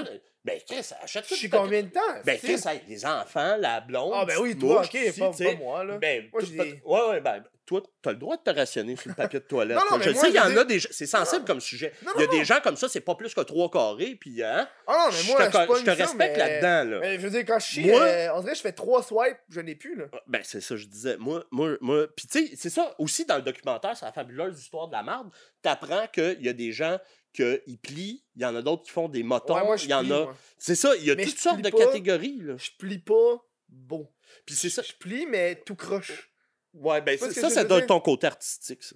Ben, 0.45 0.59
Chris, 0.67 0.89
achète 1.01 1.23
Je 1.25 1.29
tout 1.29 1.35
le 1.43 1.49
papier- 1.49 1.63
combien 1.63 1.83
de 1.83 1.87
temps? 1.89 1.99
Ben, 2.25 2.37
Chris, 2.37 2.61
les 2.89 3.05
enfants, 3.05 3.55
la 3.57 3.79
blonde. 3.79 4.11
Ah, 4.13 4.25
ben 4.25 4.37
oui, 4.41 4.57
toi, 4.57 4.81
ok, 4.83 5.17
pas, 5.17 5.55
moi, 5.55 5.83
là. 5.85 5.97
Ben, 5.97 6.29
Moi, 6.33 6.41
ouais, 6.43 7.09
ouais, 7.11 7.21
ben, 7.21 7.41
toi, 7.65 7.81
t'as 8.01 8.11
le 8.11 8.17
droit 8.17 8.35
de 8.35 8.41
te 8.41 8.49
rationner 8.49 8.97
sur 8.97 9.07
le 9.09 9.15
papier 9.15 9.39
de 9.39 9.45
toilette. 9.45 9.77
Non, 9.89 9.97
non, 9.97 10.03
je 10.03 10.11
sais, 10.11 10.27
il 10.27 10.33
y 10.35 10.37
je 10.37 10.41
en 10.41 10.57
a 10.57 10.65
des 10.65 10.79
gens. 10.79 10.89
C'est 10.91 11.05
sensible 11.05 11.45
comme 11.45 11.61
sujet. 11.61 11.93
Non, 12.05 12.11
Il 12.17 12.21
y 12.21 12.23
a 12.25 12.27
des 12.27 12.43
gens 12.43 12.59
comme 12.61 12.75
ça, 12.75 12.89
c'est 12.89 12.99
pas 12.99 13.15
plus 13.15 13.33
que 13.33 13.39
trois 13.39 13.71
carrés, 13.71 14.15
puis, 14.19 14.43
hein? 14.43 14.67
Ah 14.85 15.07
non, 15.09 15.17
mais 15.17 15.31
moi, 15.31 15.39
je 15.39 15.45
je 15.45 15.65
te, 15.65 15.75
suis 15.77 15.85
je 15.85 15.91
respecte 15.91 16.37
là-dedans, 16.37 16.89
là. 16.91 16.99
Mais 16.99 17.15
je 17.15 17.21
veux 17.21 17.29
dire, 17.29 17.45
quand 17.47 17.59
je 17.59 17.65
chie, 17.65 17.85
Moi- 17.89 18.01
euh, 18.01 18.27
on 18.35 18.41
dirait 18.41 18.51
que 18.51 18.57
je 18.57 18.63
fais 18.63 18.73
trois 18.73 19.01
swipes, 19.01 19.37
je 19.47 19.61
n'ai 19.61 19.75
plus, 19.75 19.95
là. 19.95 20.05
Ben, 20.27 20.41
c'est 20.43 20.59
ça, 20.59 20.75
je 20.75 20.85
disais. 20.87 21.15
Moi, 21.15 21.45
moi, 21.51 21.77
moi. 21.79 22.05
Puis, 22.13 22.27
tu 22.27 22.47
sais, 22.47 22.53
c'est 22.57 22.69
ça. 22.69 22.93
Aussi, 22.99 23.23
dans 23.23 23.37
le 23.37 23.43
documentaire, 23.43 23.95
c'est 23.95 24.05
la 24.05 24.11
fabuleuse 24.11 24.59
histoire 24.59 24.89
de 24.89 24.93
la 24.93 25.03
marde. 25.03 25.29
T'apprends 25.61 26.07
qu'il 26.07 26.41
y 26.41 26.49
a 26.49 26.53
des 26.53 26.73
gens 26.73 26.99
qui 27.33 27.77
plient, 27.77 28.23
il 28.35 28.41
y 28.41 28.45
en 28.45 28.55
a 28.55 28.61
d'autres 28.61 28.83
qui 28.83 28.91
font 28.91 29.09
des 29.09 29.23
motons, 29.23 29.55
Ouais, 29.55 29.65
moi, 29.65 29.75
je 29.77 29.85
il 29.85 29.89
y 29.89 29.93
en 29.93 30.01
plie, 30.03 30.13
a. 30.13 30.27
C'est 30.57 30.75
ça, 30.75 30.95
il 30.95 31.03
y 31.05 31.11
a 31.11 31.15
Mais 31.15 31.25
toutes 31.25 31.39
sortes 31.39 31.61
de 31.61 31.69
pas. 31.69 31.77
catégories, 31.77 32.39
là. 32.41 32.55
Je 32.57 32.69
plie 32.77 32.99
pas 32.99 33.43
beau. 33.67 34.13
Puis, 34.45 34.55
c'est 34.55 34.69
ça. 34.69 34.81
Je 34.81 34.93
plie, 34.93 35.25
mais 35.25 35.55
tout 35.65 35.75
croche. 35.75 36.31
Ouais, 36.73 37.01
ben, 37.01 37.17
ça, 37.17 37.49
ça 37.49 37.63
donne 37.63 37.79
dire? 37.79 37.87
ton 37.87 37.99
côté 37.99 38.27
artistique, 38.27 38.83
ça. 38.83 38.95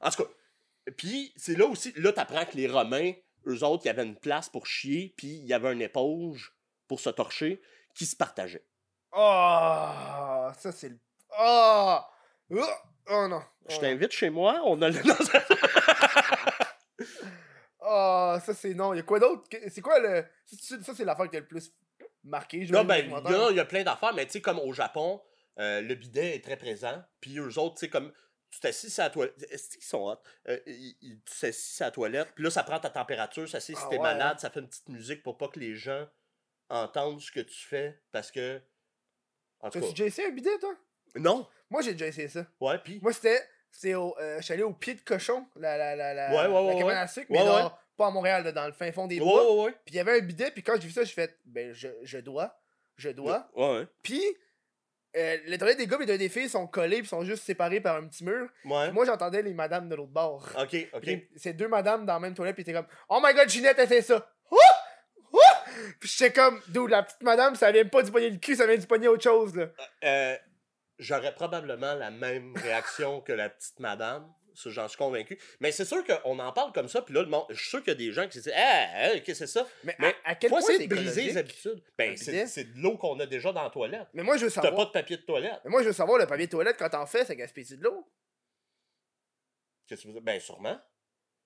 En 0.00 0.10
tout 0.10 0.22
cas, 0.24 0.30
puis 0.96 1.32
c'est 1.36 1.56
là 1.58 1.66
aussi, 1.66 1.92
là, 1.96 2.12
t'apprends 2.12 2.44
que 2.46 2.56
les 2.56 2.68
Romains, 2.68 3.12
eux 3.46 3.62
autres, 3.64 3.84
il 3.84 3.88
y 3.88 3.90
avait 3.90 4.04
une 4.04 4.16
place 4.16 4.48
pour 4.48 4.66
chier, 4.66 5.12
puis 5.16 5.28
il 5.28 5.46
y 5.46 5.52
avait 5.52 5.72
une 5.72 5.82
éponge 5.82 6.54
pour 6.86 7.00
se 7.00 7.10
torcher 7.10 7.60
qui 7.94 8.06
se 8.06 8.16
partageait. 8.16 8.64
Oh, 9.12 10.48
ça, 10.58 10.72
c'est 10.72 10.88
le. 10.90 10.98
Oh! 11.38 11.98
Oh, 12.50 12.64
oh 13.10 13.28
non. 13.28 13.42
Je 13.68 13.76
Oh, 13.76 13.80
t'invite 13.80 14.12
chez 14.12 14.30
moi, 14.30 14.62
on 14.64 14.80
a 14.80 14.88
le... 14.88 14.98
Oh, 17.90 18.36
ça, 18.44 18.54
c'est 18.54 18.74
non. 18.74 18.92
Il 18.92 18.98
y 18.98 19.00
a 19.00 19.02
quoi 19.02 19.18
d'autre? 19.18 19.44
C'est 19.70 19.80
quoi 19.80 19.98
le. 20.00 20.24
Ça, 20.46 20.94
c'est 20.94 21.04
l'affaire 21.04 21.28
qui 21.30 21.36
a 21.36 21.40
le 21.40 21.46
plus 21.46 21.72
marqué. 22.24 22.66
je 22.66 22.72
Non, 22.72 22.84
ben, 22.84 23.04
il 23.50 23.56
y, 23.56 23.60
a- 23.60 23.64
plein 23.64 23.82
d'affaires, 23.82 24.12
mais 24.14 24.26
tu 24.26 24.32
sais, 24.32 24.40
comme 24.42 24.58
au 24.58 24.72
Japon, 24.72 25.22
euh, 25.58 25.80
le 25.80 25.94
bidet 25.94 26.36
est 26.36 26.44
très 26.44 26.56
présent, 26.56 27.02
puis 27.20 27.38
eux 27.38 27.58
autres, 27.58 27.76
tu 27.76 27.80
sais, 27.80 27.88
comme... 27.88 28.12
Tu 28.50 28.60
t'assis 28.60 28.98
à 29.00 29.04
la 29.04 29.10
toilette. 29.10 29.46
Est-ce 29.50 29.68
qu'ils 29.76 29.82
sont 29.84 30.06
hot? 30.08 30.16
Euh, 30.48 30.58
ils- 30.66 30.96
ils- 31.02 31.20
tu 31.22 31.38
t'assis 31.40 31.82
à 31.82 31.86
la 31.86 31.90
toilette, 31.92 32.32
puis 32.34 32.44
là, 32.44 32.50
ça 32.50 32.62
prend 32.62 32.80
ta 32.80 32.88
température, 32.90 33.48
ça 33.48 33.60
sait 33.60 33.74
si 33.74 33.80
Ah 33.82 33.88
t'es 33.90 33.96
ouais, 33.96 34.02
malade, 34.02 34.38
ça 34.40 34.48
fait 34.50 34.60
une 34.60 34.68
petite 34.68 34.88
musique 34.88 35.22
pour 35.22 35.36
pas 35.36 35.48
que 35.48 35.58
les 35.60 35.74
gens 35.74 36.06
entendent 36.70 37.20
ce 37.20 37.30
que 37.30 37.40
tu 37.40 37.66
fais, 37.66 38.00
parce 38.12 38.30
que... 38.30 38.60
En 39.60 39.68
tout 39.70 39.80
T'as-tu 39.80 39.86
cas... 39.86 39.90
déjà 39.92 40.04
essayé 40.06 40.28
un 40.28 40.32
bidet, 40.32 40.58
toi? 40.58 40.74
Non. 41.16 41.46
Moi, 41.70 41.82
j'ai 41.82 41.92
déjà 41.92 42.06
essayé 42.06 42.28
ça. 42.28 42.46
Ouais, 42.60 42.78
puis. 42.78 43.00
Moi, 43.02 43.12
c'était. 43.12 43.42
C'est 43.70 43.94
au. 43.94 44.16
euh, 44.18 44.38
je 44.38 44.42
suis 44.44 44.54
allé 44.54 44.62
au 44.62 44.72
pied 44.72 44.94
de 44.94 45.00
cochon, 45.02 45.46
la, 45.56 45.76
la, 45.76 45.94
la, 45.96 46.14
la, 46.14 46.30
Ouais, 46.30 46.46
ouais, 46.52 46.72
la 46.74 46.78
cabane 46.80 46.96
à 46.96 47.06
sucre, 47.06 47.26
mais 47.30 47.40
ouais. 47.42 47.62
pas 47.96 48.06
à 48.06 48.10
Montréal, 48.10 48.44
là, 48.44 48.52
dans 48.52 48.66
le 48.66 48.72
fin 48.72 48.90
fond 48.92 49.06
des 49.06 49.18
Ouais, 49.20 49.24
bois. 49.26 49.54
ouais, 49.56 49.64
ouais. 49.66 49.70
Puis 49.84 49.94
il 49.94 49.96
y 49.96 50.00
avait 50.00 50.18
un 50.18 50.20
bidet, 50.20 50.50
puis 50.50 50.62
quand 50.62 50.74
j'ai 50.74 50.86
vu 50.88 50.92
ça, 50.92 51.04
j'ai 51.04 51.12
fait, 51.14 51.36
ben, 51.44 51.72
je, 51.72 51.88
je 52.02 52.18
dois, 52.18 52.58
je 52.96 53.10
dois. 53.10 53.48
Ouais, 53.54 53.78
ouais. 53.78 53.86
Puis, 54.02 54.22
euh, 55.16 55.36
les 55.46 55.58
toilettes 55.58 55.78
des 55.78 55.86
gars 55.86 55.98
et 56.00 56.18
des 56.18 56.28
filles 56.28 56.48
sont 56.48 56.66
collées, 56.66 56.98
puis 56.98 57.08
sont 57.08 57.24
juste 57.24 57.44
séparées 57.44 57.80
par 57.80 57.96
un 57.96 58.06
petit 58.08 58.24
mur. 58.24 58.48
Ouais. 58.64 58.90
Moi, 58.92 59.04
j'entendais 59.06 59.42
les 59.42 59.54
madames 59.54 59.88
de 59.88 59.94
l'autre 59.94 60.12
bord. 60.12 60.48
Ok, 60.58 60.76
ok. 60.92 61.00
Puis 61.02 61.28
ces 61.36 61.52
deux 61.52 61.68
madames 61.68 62.04
dans 62.04 62.14
la 62.14 62.20
même 62.20 62.34
toilette, 62.34 62.54
puis 62.54 62.62
étaient 62.62 62.72
comme, 62.72 62.86
oh 63.08 63.20
my 63.22 63.32
god, 63.34 63.48
Ginette, 63.48 63.78
elle 63.78 63.88
fait 63.88 64.02
ça. 64.02 64.28
Oh! 64.50 64.56
Oh! 65.32 65.38
Puis 66.00 66.08
j'étais 66.16 66.32
comme, 66.32 66.60
d'où 66.68 66.86
la 66.86 67.02
petite 67.02 67.22
madame, 67.22 67.54
ça 67.54 67.70
vient 67.70 67.84
pas 67.84 68.02
du 68.02 68.10
poignet 68.10 68.30
du 68.30 68.40
cul, 68.40 68.56
ça 68.56 68.66
vient 68.66 68.76
du 68.76 68.86
poignet 68.86 69.08
autre 69.08 69.22
chose, 69.22 69.54
là. 69.54 69.66
Euh, 70.04 70.36
J'aurais 70.98 71.34
probablement 71.34 71.94
la 71.94 72.10
même 72.10 72.56
réaction 72.56 73.20
que 73.20 73.32
la 73.32 73.48
petite 73.50 73.78
madame. 73.80 74.32
J'en 74.66 74.88
suis 74.88 74.98
convaincu. 74.98 75.38
Mais 75.60 75.70
c'est 75.70 75.84
sûr 75.84 76.04
qu'on 76.04 76.36
en 76.40 76.52
parle 76.52 76.72
comme 76.72 76.88
ça, 76.88 77.00
puis 77.02 77.14
là, 77.14 77.22
le 77.22 77.28
monde, 77.28 77.44
je 77.50 77.54
suis 77.60 77.68
sûr 77.70 77.78
qu'il 77.78 77.88
y 77.92 77.92
a 77.92 77.94
des 77.94 78.10
gens 78.10 78.26
qui 78.26 78.38
se 78.38 78.42
disent 78.48 78.52
Ah, 78.56 78.86
ah, 78.96 79.10
qu'est-ce 79.20 79.24
que 79.24 79.34
c'est 79.34 79.46
ça 79.46 79.64
Mais, 79.84 79.94
Mais 80.00 80.08
à, 80.24 80.30
à 80.30 80.34
quel 80.34 80.50
point 80.50 80.60
c'est 80.60 80.84
de 80.84 80.92
briser 80.92 81.22
les 81.26 81.36
habitudes. 81.36 81.80
Ben, 81.96 82.16
c'est 82.16 82.64
de 82.74 82.80
l'eau 82.82 82.96
qu'on 82.98 83.20
a 83.20 83.26
déjà 83.26 83.52
dans 83.52 83.62
la 83.62 83.70
toilette. 83.70 84.08
Mais 84.14 84.24
moi, 84.24 84.36
je 84.36 84.46
veux 84.46 84.50
T'as 84.50 84.62
savoir. 84.62 84.74
pas 84.76 84.84
de 84.86 84.90
papier 84.90 85.16
de 85.16 85.22
toilette. 85.22 85.60
Mais 85.64 85.70
moi, 85.70 85.82
je 85.82 85.86
veux 85.88 85.92
savoir, 85.92 86.18
le 86.18 86.26
papier 86.26 86.46
de 86.46 86.50
toilette, 86.50 86.76
quand 86.76 86.88
t'en 86.88 87.06
fais, 87.06 87.24
ça 87.24 87.36
gaspille 87.36 87.76
de 87.76 87.84
l'eau. 87.84 88.04
Qu'est-ce 89.86 90.02
que 90.02 90.02
tu 90.02 90.08
veux 90.08 90.14
dire? 90.14 90.22
Ben, 90.22 90.40
sûrement. 90.40 90.78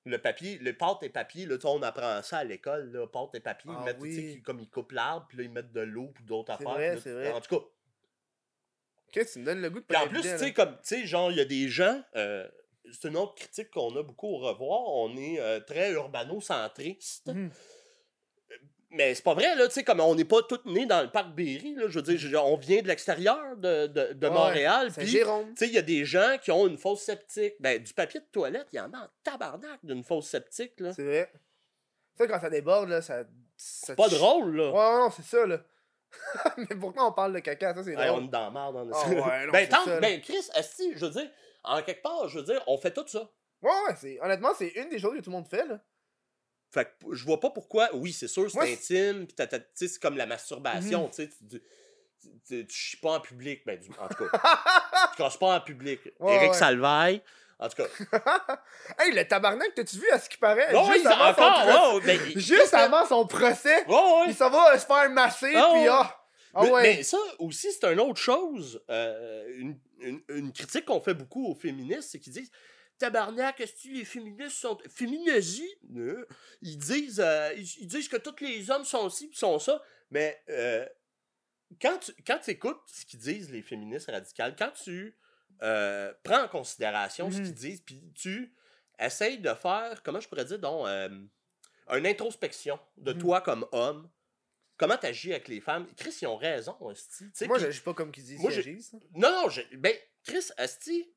Le 0.05 0.19
papier, 0.19 0.59
le 0.59 0.73
pâte 0.77 1.03
et 1.03 1.11
papier, 1.11 1.47
là, 1.47 1.57
on 1.65 1.83
apprend 1.83 2.23
ça 2.23 2.39
à 2.39 2.45
l'école, 2.45 2.91
là, 2.93 3.07
pâte 3.07 3.35
et 3.35 3.41
papier, 3.41 3.71
Ah 3.73 3.79
ils 3.81 3.85
mettent, 3.85 3.97
oui. 4.01 4.17
qui- 4.37 4.43
comme 4.43 4.59
ils 4.59 4.69
coupent 4.69 4.91
l'arbre, 4.93 5.27
puis 5.29 5.39
là, 5.39 5.45
ils 5.45 5.51
mettent 5.51 5.73
de 5.73 5.81
l'eau, 5.83 6.11
puis 6.15 6.25
d'autres 6.25 6.57
C'est 6.59 6.67
affaires. 6.67 6.95
là, 6.97 7.13
vrai. 7.13 7.33
En 7.33 7.41
tout 7.41 7.59
cas, 7.59 7.65
Tu 9.13 9.39
me 9.39 9.45
donnes 9.45 9.61
le 9.61 9.71
goût 9.71 9.81
de 9.81 9.85
Puis 9.85 9.97
en 9.97 10.09
plus, 10.09 10.23
tu 10.23 10.39
sais, 10.39 10.53
comme, 10.53 10.73
tu 10.73 10.79
sais, 10.83 11.07
genre, 11.07 11.31
il 11.31 11.39
y 11.39 11.41
a 11.41 11.45
des 11.45 11.69
gens, 11.69 12.03
euh, 12.17 12.49
c'est 12.91 13.09
une 13.09 13.17
autre 13.17 13.35
critique 13.35 13.71
qu'on 13.71 13.95
a 13.97 14.03
beaucoup 14.03 14.29
au 14.29 14.39
revoir, 14.39 14.81
on 14.89 15.17
est 15.17 15.41
euh, 15.41 15.61
très 15.61 15.93
urbano-centriste. 15.93 17.29
Mhm. 17.29 17.51
Mais 18.95 19.15
c'est 19.15 19.23
pas 19.23 19.33
vrai, 19.33 19.55
là, 19.55 19.67
tu 19.69 19.73
sais, 19.73 19.85
comme 19.85 20.01
on 20.01 20.15
n'est 20.15 20.27
pas 20.27 20.43
tous 20.43 20.61
nés 20.67 20.85
dans 20.85 21.01
le 21.01 21.11
parc 21.11 21.35
Berry, 21.35 21.75
là, 21.75 21.89
je 21.89 21.99
veux 21.99 22.15
dire, 22.15 22.45
on 22.45 22.57
vient 22.57 22.83
de 22.83 22.89
l'extérieur 22.89 23.57
de, 23.57 23.87
de, 23.87 24.13
de 24.13 24.27
Ouais, 24.27 24.33
Montréal, 24.33 24.91
C'est 24.93 25.01
puis, 25.01 25.13
tu 25.13 25.25
sais, 25.57 25.67
il 25.67 25.73
y 25.73 25.79
a 25.79 25.83
des 25.83 26.05
gens 26.05 26.37
qui 26.43 26.51
ont 26.51 26.67
une 26.67 26.77
fosse 26.77 27.01
septique. 27.01 27.55
Ben, 27.59 27.83
du 27.83 27.95
papier 27.95 28.21
de 28.21 28.27
toilette, 28.31 28.67
il 28.73 28.77
y 28.77 28.81
en 28.81 28.93
a 28.93 28.99
en 28.99 29.09
tabarnak 29.25 29.81
d'une 29.83 30.05
fosse 30.05 30.27
septique, 30.27 30.79
là. 30.79 30.93
C'est 30.93 31.05
vrai. 31.05 31.33
Ça, 32.19 32.27
quand 32.27 32.39
ça 32.39 32.51
déborde, 32.51 32.91
là, 32.91 33.01
ça. 33.01 33.23
ça 33.23 33.27
C'est 33.57 33.97
pas 33.97 34.09
drôle, 34.11 34.57
là. 34.57 34.71
Ouais, 34.71 35.05
non, 35.05 35.11
c'est 35.11 35.25
ça, 35.25 35.47
là. 35.47 35.65
Mais 36.57 36.77
pourquoi 36.79 37.07
on 37.07 37.13
parle 37.13 37.33
de 37.35 37.39
caca? 37.41 37.75
Ça, 37.75 37.83
c'est 37.83 37.97
on 37.97 38.25
est 38.25 38.29
dans 38.29 38.41
la 38.41 38.51
merde, 38.51 38.77
en 38.77 38.91
Ah 38.93 39.09
ouais, 39.09 39.47
non, 39.47 39.53
ben, 39.53 39.69
tant, 39.69 39.85
ça, 39.85 40.01
ben, 40.01 40.21
Chris, 40.21 40.49
esti, 40.55 40.93
je 40.95 41.07
veux 41.07 41.11
dire, 41.13 41.31
en 41.65 41.83
quelque 41.83 42.03
part, 42.03 42.29
je 42.29 42.39
veux 42.39 42.45
dire, 42.45 42.63
on 42.67 42.79
fait 42.79 42.93
tout 42.93 43.07
ça. 43.07 43.31
Ouais, 43.63 43.71
ouais, 43.89 43.95
c'est... 43.97 44.21
honnêtement, 44.21 44.53
c'est 44.57 44.69
une 44.69 44.89
des 44.89 44.99
choses 44.99 45.17
que 45.17 45.23
tout 45.23 45.31
le 45.31 45.37
monde 45.37 45.49
fait, 45.49 45.67
là. 45.67 45.81
Fait 46.71 46.87
que 46.87 47.15
je 47.15 47.25
vois 47.25 47.39
pas 47.39 47.51
pourquoi. 47.51 47.91
Oui, 47.95 48.13
c'est 48.13 48.29
sûr, 48.29 48.51
c'est 48.51 48.57
Moi, 48.57 48.65
intime, 48.67 49.27
pis 49.27 49.35
c'est 49.75 49.99
comme 50.01 50.17
la 50.17 50.27
masturbation, 50.27 51.05
Mhm. 51.05 51.11
tu 51.11 51.17
sais. 51.17 51.29
Tu, 51.29 51.61
tu, 52.21 52.29
tu- 52.47 52.67
tu 52.67 52.75
chies 52.75 52.97
pas 52.97 53.17
en 53.17 53.21
public, 53.21 53.63
ben, 53.67 53.79
du- 53.79 53.91
en 53.99 54.09
tout 54.09 54.27
cas. 54.29 54.39
tu 55.13 55.17
casses 55.23 55.37
pas 55.37 55.57
en 55.57 55.61
public. 55.61 56.01
Ouais, 56.19 56.35
Eric 56.35 56.51
ouais. 56.53 56.57
Salvaille, 56.59 57.23
en 57.65 57.69
tout 57.69 57.77
cas. 57.83 57.89
hey, 58.99 59.13
le 59.13 59.27
tabarnak, 59.27 59.75
t'as-tu 59.75 59.97
vu 59.99 60.09
à 60.11 60.19
ce 60.19 60.29
qui 60.29 60.37
paraît? 60.39 60.69
Juste 60.93 61.07
avant 61.07 61.35
son 61.35 61.43
procès- 61.51 61.95
ouais, 61.95 62.01
ben, 62.05 62.21
il- 62.35 62.41
Juste 62.41 62.61
qu'est-ce 62.61 62.71
que- 62.73 62.77
avant 62.77 63.07
son 63.07 63.27
procès, 63.27 63.87
Ouais, 63.87 63.95
ouais. 63.95 64.25
il 64.29 64.35
s'en 64.35 64.51
va 64.51 64.79
se 64.79 64.87
faire 64.87 65.11
masser, 65.11 65.53
Ah, 65.55 65.71
puis 65.73 65.89
ah! 65.89 66.19
Ah 66.55 66.63
mais, 66.65 66.71
ouais! 66.71 66.83
mais 66.83 67.03
ça 67.03 67.17
aussi, 67.39 67.73
c'est 67.73 67.91
une 67.93 68.01
autre 68.01 68.21
chose. 68.21 68.83
euh, 68.91 69.47
une, 69.57 69.79
une- 70.01 70.23
une 70.29 70.53
critique 70.53 70.85
qu'on 70.85 71.01
fait 71.01 71.15
beaucoup 71.15 71.47
aux 71.47 71.55
féministes, 71.55 72.11
c'est 72.13 72.19
qu'ils 72.19 72.33
disent 72.35 72.51
Tabarnak, 72.99 73.59
est-ce 73.61 73.73
que 73.89 73.89
les 73.95 74.05
féministes 74.05 74.59
sont. 74.59 74.79
Féminazie 74.95 75.75
euh, 75.97 76.25
Ils 76.61 76.77
disent 76.79 77.21
euh, 77.25 77.53
ils, 77.57 77.67
ils 77.81 77.87
disent 77.89 78.09
que 78.09 78.19
tous 78.19 78.37
les 78.45 78.71
hommes 78.71 78.85
sont 78.85 79.09
ci 79.09 79.29
pis 79.29 79.39
sont 79.39 79.59
ça. 79.59 79.83
Mais 80.11 80.41
euh, 80.51 80.87
quand 81.81 81.99
tu 81.99 82.13
quand 82.27 82.47
écoutes 82.49 82.83
ce 82.87 83.07
qu'ils 83.07 83.19
disent, 83.19 83.51
les 83.51 83.63
féministes 83.63 84.11
radicales, 84.11 84.55
quand 84.57 84.71
tu 84.85 85.17
euh, 85.63 86.13
prends 86.23 86.43
en 86.45 86.49
considération 86.49 87.31
ce 87.31 87.37
qu'ils 87.37 87.55
disent, 87.55 87.81
puis 87.83 88.03
tu 88.15 88.55
essayes 88.99 89.39
de 89.39 89.55
faire, 89.55 90.03
comment 90.03 90.21
je 90.21 90.29
pourrais 90.29 90.45
dire, 90.45 90.59
donc, 90.59 90.87
euh, 90.87 91.09
une 91.93 92.07
introspection 92.07 92.79
de 92.97 93.13
Mhm. 93.13 93.19
toi 93.21 93.41
comme 93.41 93.67
homme. 93.73 94.11
Comment 94.77 94.97
t'agis 94.97 95.31
avec 95.33 95.49
les 95.49 95.61
femmes? 95.61 95.87
Chris, 95.97 96.17
ils 96.23 96.27
ont 96.27 96.37
raison, 96.37 96.77
sais, 97.35 97.47
Moi, 97.47 97.57
puis- 97.57 97.67
j'agis 97.67 97.81
pas 97.81 97.95
comme 97.95 98.11
qu'ils 98.11 98.25
disent, 98.25 98.41
moi, 98.41 98.51
ils 98.51 98.55
j'ai- 98.63 98.71
agissent. 98.73 98.93
Non, 99.15 99.31
non, 99.43 99.49
je- 99.49 99.77
ben, 99.77 99.95
Chris, 100.25 100.49
Asti, 100.57 101.13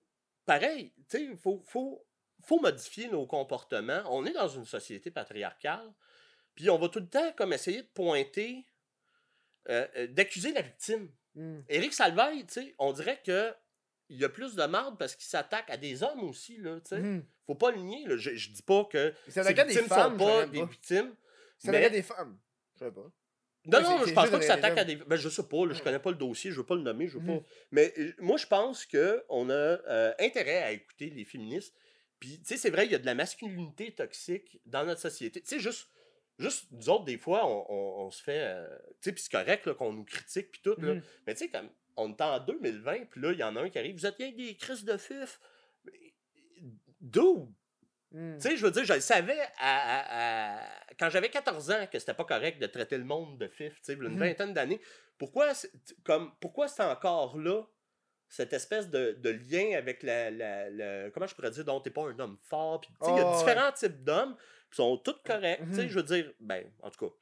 pareil, 0.46 0.94
tu 1.10 1.18
sais, 1.18 1.24
il 1.24 1.38
faut, 1.38 1.64
faut, 1.66 2.06
faut 2.46 2.60
modifier 2.60 3.08
nos 3.08 3.26
comportements. 3.26 4.04
On 4.08 4.26
est 4.26 4.34
dans 4.34 4.48
une 4.48 4.66
société 4.66 5.10
patriarcale, 5.10 5.92
puis 6.54 6.70
on 6.70 6.78
va 6.78 6.90
tout 6.90 7.00
le 7.00 7.10
temps 7.10 7.32
comme 7.34 7.54
essayer 7.54 7.82
de 7.82 7.88
pointer, 7.88 8.66
euh, 9.70 10.08
d'accuser 10.08 10.52
la 10.52 10.62
victime. 10.62 11.10
Hmm. 11.34 11.62
Éric 11.70 11.94
sais, 12.54 12.76
on 12.78 12.94
dirait 12.94 13.22
que 13.26 13.54
il 14.10 14.18
y 14.20 14.24
a 14.26 14.30
plus 14.30 14.56
de 14.56 14.64
marde 14.66 14.98
parce 14.98 15.16
qu'il 15.16 15.26
s'attaque 15.26 15.70
à 15.70 15.78
des 15.78 16.04
hommes 16.04 16.24
aussi, 16.24 16.58
là, 16.58 16.80
tu 16.82 16.90
sais. 16.90 17.00
Hmm. 17.02 17.24
Faut 17.48 17.56
pas 17.56 17.72
le 17.72 17.78
nier, 17.78 18.06
là. 18.08 18.18
Je, 18.18 18.36
je 18.36 18.52
dis 18.52 18.62
pas 18.64 18.86
que 18.86 19.14
s'attaque 19.28 19.60
à 19.60 19.64
des 19.66 19.70
victimes 19.74 19.88
femmes, 19.90 20.18
sont 20.20 20.26
pas 20.26 20.46
des 20.48 20.60
pas. 20.60 20.66
victimes. 20.66 21.16
Mais- 21.66 21.90
des 21.90 22.04
femmes. 22.04 22.38
Je 22.76 22.86
sais 22.86 22.92
pas. 22.92 23.12
Non, 23.68 23.82
non, 23.82 24.06
je 24.06 24.14
pense 24.14 24.30
pas 24.30 24.38
que 24.38 24.46
ça 24.46 24.54
attaque 24.54 24.78
à 24.78 24.84
des. 24.84 24.96
Ben, 24.98 25.16
je 25.16 25.28
sais 25.28 25.42
pas, 25.48 25.66
là, 25.66 25.74
je 25.74 25.80
Ouais. 25.80 25.84
connais 25.84 25.98
pas 26.00 26.12
le 26.12 26.18
dossier, 26.18 26.52
je 26.52 26.58
veux 26.58 26.66
pas 26.66 26.76
le 26.76 26.82
nommer, 26.84 27.08
je 27.08 27.18
veux 27.18 27.24
Mhm. 27.24 27.40
pas. 27.40 27.46
Mais 27.72 27.94
euh, 27.98 28.14
moi, 28.20 28.38
je 28.38 28.46
pense 28.46 28.86
qu'on 28.86 29.50
a 29.50 29.54
euh, 29.54 30.14
intérêt 30.20 30.62
à 30.62 30.72
écouter 30.72 31.10
les 31.10 31.26
féministes. 31.26 31.74
Puis, 32.20 32.38
tu 32.40 32.46
sais, 32.46 32.58
c'est 32.58 32.70
vrai, 32.70 32.86
il 32.86 32.92
y 32.92 32.96
a 32.96 33.00
de 33.00 33.06
la 33.08 33.16
masculinité 33.16 33.92
toxique 33.92 34.60
dans 34.68 34.86
notre 34.86 35.02
société. 35.02 35.42
Tu 35.42 35.48
sais, 35.48 35.60
juste, 35.60 35.90
juste, 36.38 36.68
nous 36.72 36.90
autres, 36.90 37.06
des 37.06 37.18
fois, 37.18 37.48
on, 37.48 37.66
on- 37.70 38.06
on 38.06 38.12
se 38.12 38.22
fait. 38.22 38.40
euh, 38.40 38.68
tu 39.02 39.10
sais, 39.10 39.12
puis 39.14 39.24
c'est 39.24 39.32
correct 39.32 39.74
qu'on 39.74 39.94
nous 39.94 40.06
critique, 40.06 40.52
puis 40.52 40.62
tout. 40.64 40.76
là. 40.80 40.96
Mais 41.26 41.34
tu 41.34 41.46
sais, 41.46 41.50
comme. 41.50 41.70
On 41.98 42.12
est 42.12 42.22
en 42.22 42.40
2020, 42.40 43.06
puis 43.10 43.22
là, 43.22 43.32
il 43.32 43.40
y 43.40 43.44
en 43.44 43.56
a 43.56 43.62
un 43.62 43.70
qui 43.70 43.78
arrive, 43.80 43.96
vous 43.96 44.06
êtes 44.06 44.18
que 44.18 44.36
des 44.36 44.56
crises 44.58 44.84
de 44.86 44.98
fif. 44.98 45.40
D'où? 47.02 47.54
Hmm. 48.12 48.36
Tu 48.38 48.42
sais, 48.50 48.58
je 48.58 48.66
veux 48.66 48.72
dire, 48.72 48.86
je 48.86 48.94
le 48.94 49.00
savais 49.02 49.40
à- 49.58 50.58
à- 50.58 50.58
à- 50.58 50.70
quand 50.98 51.10
j'avais 51.10 51.30
14 51.30 51.70
ans 51.72 51.86
que 51.92 52.00
c'était 52.00 52.14
pas 52.14 52.24
correct 52.24 52.60
de 52.62 52.68
traiter 52.68 52.98
le 52.98 53.04
monde 53.04 53.38
de 53.38 53.48
fif, 53.48 53.74
tu 53.76 53.80
sais, 53.84 53.94
une 53.94 54.10
Mhm. 54.10 54.20
vingtaine 54.20 54.54
d'années. 54.54 54.80
Pourquoi 55.18 55.54
c'est 55.54 55.72
comme 56.04 56.32
pourquoi 56.40 56.68
c'est 56.68 56.84
encore 56.84 57.38
là 57.38 57.64
cette 58.28 58.54
espèce 58.54 58.90
de, 58.90 59.12
de 59.20 59.30
lien 59.30 59.78
avec 59.78 60.02
la, 60.04 60.32
la- 60.32 60.70
la- 60.70 61.10
comment 61.12 61.28
je 61.28 61.36
pourrais 61.36 61.52
dire 61.52 61.66
dont 61.66 61.80
t'es 61.82 61.90
pas 61.92 62.04
un 62.04 62.18
homme 62.20 62.38
fort 62.42 62.82
puis 62.82 62.90
tu 63.00 63.06
sais, 63.06 63.12
il 63.12 63.18
y 63.18 63.20
a 63.20 63.26
Oh, 63.28 63.32
ouais. 63.32 63.38
différents 63.40 63.72
types 63.72 64.04
d'hommes 64.04 64.36
qui 64.72 64.76
sont 64.78 64.98
tous 64.98 65.16
corrects, 65.26 65.62
tu 65.70 65.76
sais, 65.76 65.84
Mhm. 65.84 65.90
je 65.90 65.96
veux 65.96 66.04
dire 66.04 66.34
ben 66.40 66.70
en 66.82 66.90
tout 66.90 67.10
cas. 67.10 67.14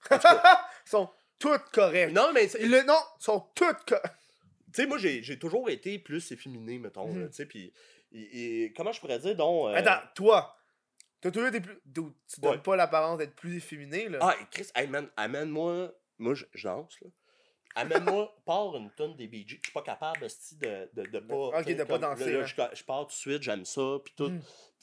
Ils 0.86 0.90
sont 0.90 1.10
toutes 1.38 1.64
correctes. 1.72 2.12
Non, 2.14 2.32
mais 2.32 2.48
le- 2.60 2.84
non, 2.86 2.98
sont 3.18 3.40
toutes 3.54 3.84
correctes. 3.86 4.14
tu 4.72 4.82
sais 4.82 4.86
moi 4.86 4.98
j'ai 4.98 5.38
toujours 5.38 5.68
été 5.70 5.98
plus 5.98 6.30
efféminé 6.32 6.78
mettons, 6.78 7.14
là, 7.16 7.28
tu 7.28 7.34
sais 7.34 7.46
puis 7.46 7.72
et, 8.12 8.64
et 8.64 8.72
comment 8.72 8.92
je 8.92 9.00
pourrais 9.00 9.18
dire 9.18 9.36
donc 9.36 9.68
euh, 9.68 9.74
Attends, 9.74 10.00
toi, 10.14 10.56
t'as 11.20 11.30
toujours 11.30 11.48
été 11.48 11.60
plus. 11.60 11.78
Tu 11.94 12.40
donnes 12.40 12.52
Ouais. 12.52 12.58
pas 12.58 12.74
l'apparence 12.76 13.18
d'être 13.18 13.34
plus 13.34 13.54
efféminé, 13.56 14.08
là? 14.08 14.18
Ah, 14.22 14.34
et 14.40 14.44
Chris, 14.50 14.68
hey 14.74 14.86
man, 14.86 15.10
amène-moi. 15.16 15.92
Moi, 16.18 16.34
je, 16.34 16.46
je 16.54 16.66
danse, 16.68 16.98
là. 17.02 17.08
Amène-moi, 17.74 18.34
pars 18.46 18.74
une 18.76 18.90
tonne 18.92 19.14
des 19.16 19.28
Gees. 19.30 19.46
Je 19.48 19.54
suis 19.64 19.72
pas 19.74 19.82
capable 19.82 20.20
de, 20.22 20.88
de, 20.94 21.02
de 21.10 21.18
pas. 21.20 21.34
Ok, 21.60 21.66
de 21.66 21.84
pas 21.84 21.98
danser, 21.98 22.32
là, 22.32 22.40
hein. 22.40 22.46
je, 22.46 22.76
je 22.78 22.84
pars 22.84 23.02
tout 23.02 23.08
de 23.08 23.12
suite, 23.12 23.42
j'aime 23.42 23.64
ça, 23.66 23.98
puis 24.02 24.14
tout. 24.16 24.30
Mhm. 24.30 24.40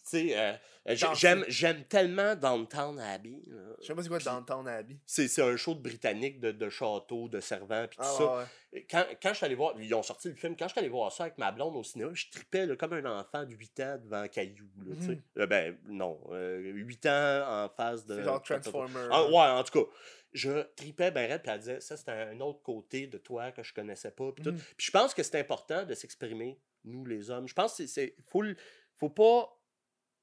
Tu 0.08 0.30
sais, 0.30 0.38
euh, 0.38 0.54
euh, 0.88 0.96
j'aime, 1.16 1.44
j'aime 1.48 1.84
tellement 1.86 2.36
Downtown 2.36 3.00
Abbey. 3.00 3.42
là. 3.48 3.58
Je 3.82 3.88
sais 3.88 3.96
pas 3.96 4.04
c'est 4.04 4.08
quoi 4.10 4.20
Downtown 4.20 4.68
Abbey. 4.68 4.98
C'est, 5.08 5.28
c'est 5.28 5.42
un 5.42 5.56
show 5.58 5.74
de 5.74 5.80
britannique 5.80 6.40
de, 6.40 6.52
de 6.52 6.70
château, 6.70 7.28
de 7.28 7.40
servants, 7.40 7.88
puis 7.90 7.98
tout 7.98 8.04
Ah, 8.06 8.16
ça. 8.16 8.38
ouais, 8.74 8.86
Quand, 8.88 9.04
quand 9.20 9.30
je 9.30 9.34
suis 9.38 9.46
allé 9.48 9.56
voir, 9.56 9.74
ils 9.80 9.94
ont 9.96 10.04
sorti 10.04 10.28
le 10.30 10.36
film, 10.36 10.56
quand 10.56 10.68
je 10.68 10.74
suis 10.74 10.80
allé 10.80 10.90
voir 10.90 11.12
ça 11.12 11.24
avec 11.24 11.40
ma 11.40 11.52
blonde 11.52 11.76
au 11.76 11.84
cinéma, 11.84 12.12
je 12.14 12.30
tripais 12.30 12.68
là, 12.68 12.76
comme 12.76 12.94
un 12.94 13.20
enfant 13.20 13.46
de 13.46 13.54
8 13.56 13.80
ans 13.80 13.98
devant 14.04 14.28
Caillou. 14.28 14.70
Là. 14.86 14.96
Mhm. 14.96 15.22
Euh, 15.40 15.48
ben, 15.48 15.76
non, 15.88 16.20
euh, 16.32 16.60
8 16.60 17.06
ans 17.08 17.64
en 17.66 17.70
face 17.70 18.06
de. 18.06 18.18
C'est 18.18 18.24
genre 18.24 18.42
Transformer. 18.44 19.08
Ah, 19.12 19.26
ouais, 19.26 19.60
en 19.60 19.64
tout 19.64 19.84
cas, 19.84 19.90
je 20.34 20.62
tripais 20.76 21.10
ben 21.10 21.28
raide, 21.32 21.42
puis 21.42 21.52
elle 21.52 21.60
disait, 21.60 21.80
ça, 21.80 21.98
c'était 21.98 22.12
un 22.12 22.40
autre 22.42 22.62
côté 22.62 23.08
de 23.08 23.18
toi 23.18 23.52
que 23.52 23.64
je 23.64 23.74
connaissais 23.74 24.12
pas, 24.12 24.32
puis 24.34 24.44
tout. 24.44 24.52
Mhm. 24.52 24.60
Puis 24.78 24.86
je 24.86 24.92
pense 24.92 25.16
que 25.16 25.24
c'est 25.24 25.40
important 25.40 25.84
de 25.84 25.96
s'exprimer, 25.96 26.60
nous, 26.84 27.06
les 27.06 27.32
hommes. 27.32 27.48
Je 27.48 27.56
pense 27.56 27.72
que 27.72 27.78
c'est- 27.78 27.88
c'est. 27.88 28.16
Faut, 28.28 28.44
faut 28.98 29.10
pas 29.10 29.52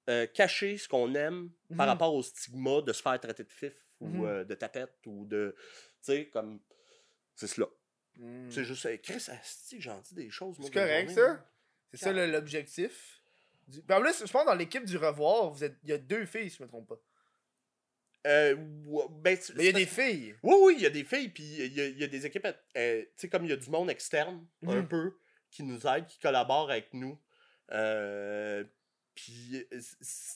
euh, 0.08 0.26
cacher 0.26 0.76
ce 0.78 0.88
qu'on 0.88 1.14
aime 1.14 1.50
par 1.76 1.86
Mhm. 1.86 1.90
rapport 1.92 2.14
au 2.14 2.22
stigma 2.22 2.80
de 2.82 2.92
se 2.92 3.02
faire 3.02 3.18
traiter 3.20 3.44
de 3.44 3.52
fif 3.52 3.74
ou 4.00 4.08
Mhm. 4.08 4.24
euh, 4.24 4.44
de 4.44 4.54
tapette 4.54 4.94
ou 5.06 5.24
de. 5.26 5.54
Tu 5.58 5.62
sais, 6.02 6.26
comme. 6.28 6.60
C'est 7.34 7.46
cela. 7.46 7.66
Hmm. 8.18 8.50
C'est 8.50 8.64
juste, 8.64 8.84
euh, 8.86 8.96
Chris, 9.02 9.24
j'en 9.78 10.00
dis 10.00 10.14
des 10.14 10.30
choses. 10.30 10.56
C'est 10.62 10.72
correct, 10.72 11.08
journée, 11.10 11.14
ça? 11.14 11.46
C'est 11.92 11.96
ça 11.98 12.12
l'objectif. 12.12 13.22
Du- 13.68 13.80
Puis 13.82 13.96
en 13.96 14.00
plus, 14.02 14.26
je 14.26 14.30
pense 14.30 14.44
dans 14.44 14.54
l'équipe 14.54 14.84
du 14.84 14.96
revoir, 14.98 15.50
vous 15.50 15.64
êtes... 15.64 15.76
il 15.84 15.90
y 15.90 15.92
a 15.92 15.98
deux 15.98 16.26
filles, 16.26 16.50
si 16.50 16.58
je 16.58 16.62
me 16.62 16.68
trompe 16.68 16.88
pas. 16.88 17.00
Euh, 18.26 18.54
ben, 18.56 19.36
tu- 19.38 19.52
Mais 19.54 19.64
il 19.64 19.66
y 19.66 19.68
a 19.70 19.72
des 19.72 19.86
filles. 19.86 20.34
Oui, 20.42 20.54
oui, 20.60 20.74
il 20.76 20.82
y 20.82 20.86
a 20.86 20.90
des 20.90 21.04
filles, 21.04 21.28
puis 21.30 21.42
il 21.42 21.72
y 21.72 21.80
a, 21.80 21.86
il 21.86 21.98
y 21.98 22.04
a 22.04 22.06
des 22.06 22.24
équipes, 22.26 22.46
euh, 22.76 23.02
tu 23.02 23.08
sais, 23.16 23.28
comme 23.28 23.44
il 23.44 23.50
y 23.50 23.52
a 23.52 23.56
du 23.56 23.70
monde 23.70 23.90
externe, 23.90 24.46
un 24.66 24.82
Mhm. 24.82 24.88
peu, 24.88 25.16
qui 25.50 25.62
nous 25.62 25.86
aide, 25.86 26.06
qui 26.06 26.18
collabore 26.20 26.70
avec 26.70 26.92
nous. 26.94 27.18
Euh, 27.72 28.62
puis 29.14 29.66
euh, 29.72 29.80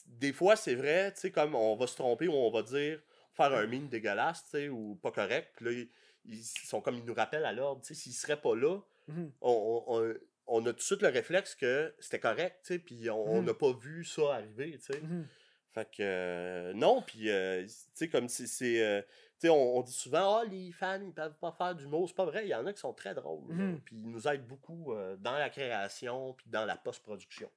des 0.07 0.33
fois, 0.33 0.55
c'est 0.55 0.75
vrai, 0.75 1.13
tu 1.13 1.21
sais, 1.21 1.31
comme 1.31 1.55
on 1.55 1.75
va 1.75 1.87
se 1.87 1.95
tromper 1.95 2.27
ou 2.27 2.33
on 2.33 2.51
va 2.51 2.61
dire, 2.63 3.01
faire 3.33 3.53
un 3.53 3.67
mime 3.67 3.87
dégueulasse, 3.87 4.43
tu 4.45 4.49
sais, 4.51 4.69
ou 4.69 4.95
pas 5.01 5.11
correct, 5.11 5.51
puis 5.55 5.65
là, 5.65 5.71
ils, 5.71 5.89
ils 6.25 6.43
sont 6.43 6.81
comme, 6.81 6.95
ils 6.97 7.05
nous 7.05 7.13
rappellent 7.13 7.45
à 7.45 7.53
l'ordre, 7.53 7.81
tu 7.81 7.93
sais, 7.93 8.01
s'ils 8.01 8.13
seraient 8.13 8.41
pas 8.41 8.55
là, 8.55 8.79
Mhm. 9.07 9.31
on, 9.41 9.83
on- 9.87 9.99
on- 10.09 10.13
on 10.49 10.65
a 10.65 10.69
tout 10.71 10.77
de 10.77 10.81
suite 10.81 11.01
le 11.01 11.09
réflexe 11.09 11.55
que 11.55 11.93
c'était 11.99 12.19
correct, 12.19 12.59
tu 12.63 12.73
sais, 12.73 12.79
puis 12.79 13.09
on 13.09 13.39
Mhm. 13.41 13.45
n'a 13.47 13.53
pas 13.53 13.71
vu 13.73 14.03
ça 14.05 14.35
arriver, 14.35 14.77
tu 14.79 14.93
sais. 14.93 15.01
Mhm. 15.01 15.27
Fait 15.73 15.85
que 15.91 15.97
euh, 16.01 16.73
non, 16.73 17.01
puis 17.03 17.29
euh, 17.29 17.63
tu 17.65 17.73
sais, 17.93 18.09
comme 18.09 18.27
si 18.29 18.47
c'est. 18.47 18.81
euh, 18.83 19.01
tu 19.39 19.41
sais, 19.41 19.49
on, 19.49 19.77
on 19.77 19.81
dit 19.83 19.91
souvent, 19.93 20.37
ah, 20.37 20.45
les 20.45 20.71
fans, 20.71 20.99
ils 21.01 21.13
peuvent 21.13 21.37
pas 21.37 21.51
faire 21.51 21.75
d'humour. 21.75 22.07
C'est 22.09 22.15
pas 22.15 22.25
vrai, 22.25 22.45
il 22.45 22.49
y 22.49 22.55
en 22.55 22.65
a 22.65 22.73
qui 22.73 22.79
sont 22.79 22.93
très 22.93 23.13
drôles. 23.13 23.53
Puis 23.85 23.95
ils 23.97 24.09
nous 24.09 24.27
aident 24.27 24.47
beaucoup 24.47 24.95
dans 25.19 25.37
la 25.37 25.49
création, 25.51 26.33
puis 26.33 26.47
dans 26.49 26.65
la 26.65 26.75
post-production. 26.77 27.51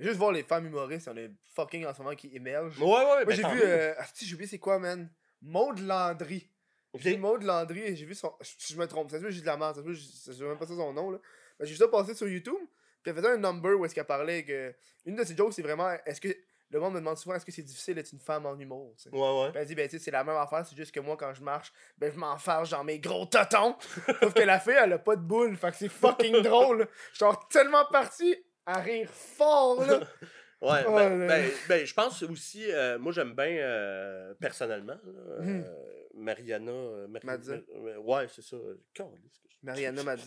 Juste 0.00 0.16
voir 0.16 0.32
les 0.32 0.44
femmes 0.44 0.66
humoristes, 0.66 1.08
en 1.08 1.16
a 1.16 1.26
fucking 1.54 1.84
en 1.84 1.92
ce 1.92 2.02
moment 2.02 2.14
qui 2.14 2.30
émergent. 2.34 2.78
Ouais, 2.78 2.86
ouais, 2.86 3.04
Moi, 3.04 3.24
ben, 3.24 3.34
j'ai 3.34 3.42
vu. 3.42 3.60
Euh... 3.64 3.94
Ah, 3.98 4.04
si, 4.12 4.26
j'ai 4.26 4.34
oublié 4.34 4.48
c'est 4.48 4.58
quoi, 4.58 4.78
man? 4.78 5.10
Maud 5.42 5.80
Landry. 5.80 6.48
J'ai 6.94 7.12
vu 7.12 7.18
Maud 7.18 7.42
Landry 7.42 7.80
et 7.80 7.96
j'ai 7.96 8.06
vu 8.06 8.14
son. 8.14 8.32
Si 8.40 8.72
je 8.72 8.78
me 8.78 8.86
trompe, 8.86 9.10
ça 9.10 9.18
se 9.18 9.22
peut 9.22 9.30
j'ai 9.30 9.40
de 9.40 9.46
la 9.46 9.56
merde, 9.56 9.74
ça 9.74 9.82
se 9.82 9.86
peut 9.86 9.94
je 9.94 10.00
je 10.00 10.32
sais 10.32 10.44
même 10.44 10.56
pas 10.56 10.66
ça 10.66 10.74
son 10.74 10.92
nom, 10.92 11.10
là. 11.10 11.18
Mais 11.58 11.66
j'ai 11.66 11.72
vu 11.72 11.78
ça 11.78 11.88
passer 11.88 12.14
sur 12.14 12.28
YouTube. 12.28 12.60
Puis 13.02 13.10
elle 13.10 13.14
faisait 13.14 13.28
un 13.28 13.36
number 13.36 13.78
où 13.78 13.84
est-ce 13.84 13.94
qu'elle 13.94 14.04
parlait 14.04 14.44
que. 14.44 14.74
Une 15.04 15.16
de 15.16 15.24
ses 15.24 15.36
jokes, 15.36 15.52
c'est 15.52 15.62
vraiment. 15.62 15.90
Est-ce 16.06 16.20
que. 16.20 16.28
Le 16.70 16.80
monde 16.80 16.92
me 16.92 16.98
demande 16.98 17.16
souvent 17.16 17.34
est-ce 17.34 17.46
que 17.46 17.52
c'est 17.52 17.62
difficile 17.62 17.94
d'être 17.94 18.12
une 18.12 18.20
femme 18.20 18.44
en 18.44 18.54
humour, 18.58 18.92
tu 18.98 19.04
sais. 19.04 19.10
Ouais, 19.10 19.18
ouais. 19.18 19.50
Puis 19.52 19.58
elle 19.58 19.66
dit, 19.66 19.74
ben, 19.74 19.88
tu 19.88 19.96
sais, 19.96 20.04
c'est 20.04 20.10
la 20.10 20.22
même 20.22 20.36
affaire, 20.36 20.66
c'est 20.66 20.76
juste 20.76 20.92
que 20.92 21.00
moi, 21.00 21.16
quand 21.16 21.32
je 21.32 21.42
marche, 21.42 21.72
ben, 21.96 22.12
je 22.12 22.18
m'enfarge 22.18 22.68
dans 22.68 22.84
mes 22.84 22.98
gros 23.00 23.24
totons. 23.24 23.74
Sauf 24.20 24.34
que 24.34 24.42
la 24.42 24.60
fille, 24.60 24.76
elle 24.78 24.92
a 24.92 24.98
pas 24.98 25.16
de 25.16 25.22
boule, 25.22 25.56
fait 25.56 25.70
que 25.70 25.78
c'est 25.78 25.88
fucking 25.88 26.42
drôle. 26.42 26.86
Je 27.14 27.24
suis 27.24 27.34
tellement 27.48 27.86
parti 27.86 28.36
à 28.68 28.80
rire 28.80 29.10
fort, 29.10 29.84
là. 29.84 30.00
Ouais, 30.60 30.82
Oh 30.88 30.92
ben, 30.96 31.28
ben, 31.28 31.50
ben, 31.68 31.86
je 31.86 31.94
pense 31.94 32.20
aussi, 32.24 32.68
euh, 32.72 32.98
moi 32.98 33.12
j'aime 33.12 33.32
bien 33.32 33.46
euh, 33.46 34.34
personnellement, 34.40 34.98
là, 35.04 35.20
euh, 35.38 35.40
Mhm. 35.40 35.64
Mariana. 36.14 36.72
Mari- 37.06 37.26
Mazza. 37.26 37.52
euh, 37.54 37.96
ouais, 37.98 38.26
c'est 38.28 38.42
ça. 38.42 38.56
Caliste 38.92 39.38
que 39.40 39.48
je- 39.50 39.56
Mariana 39.62 40.02
même 40.02 40.18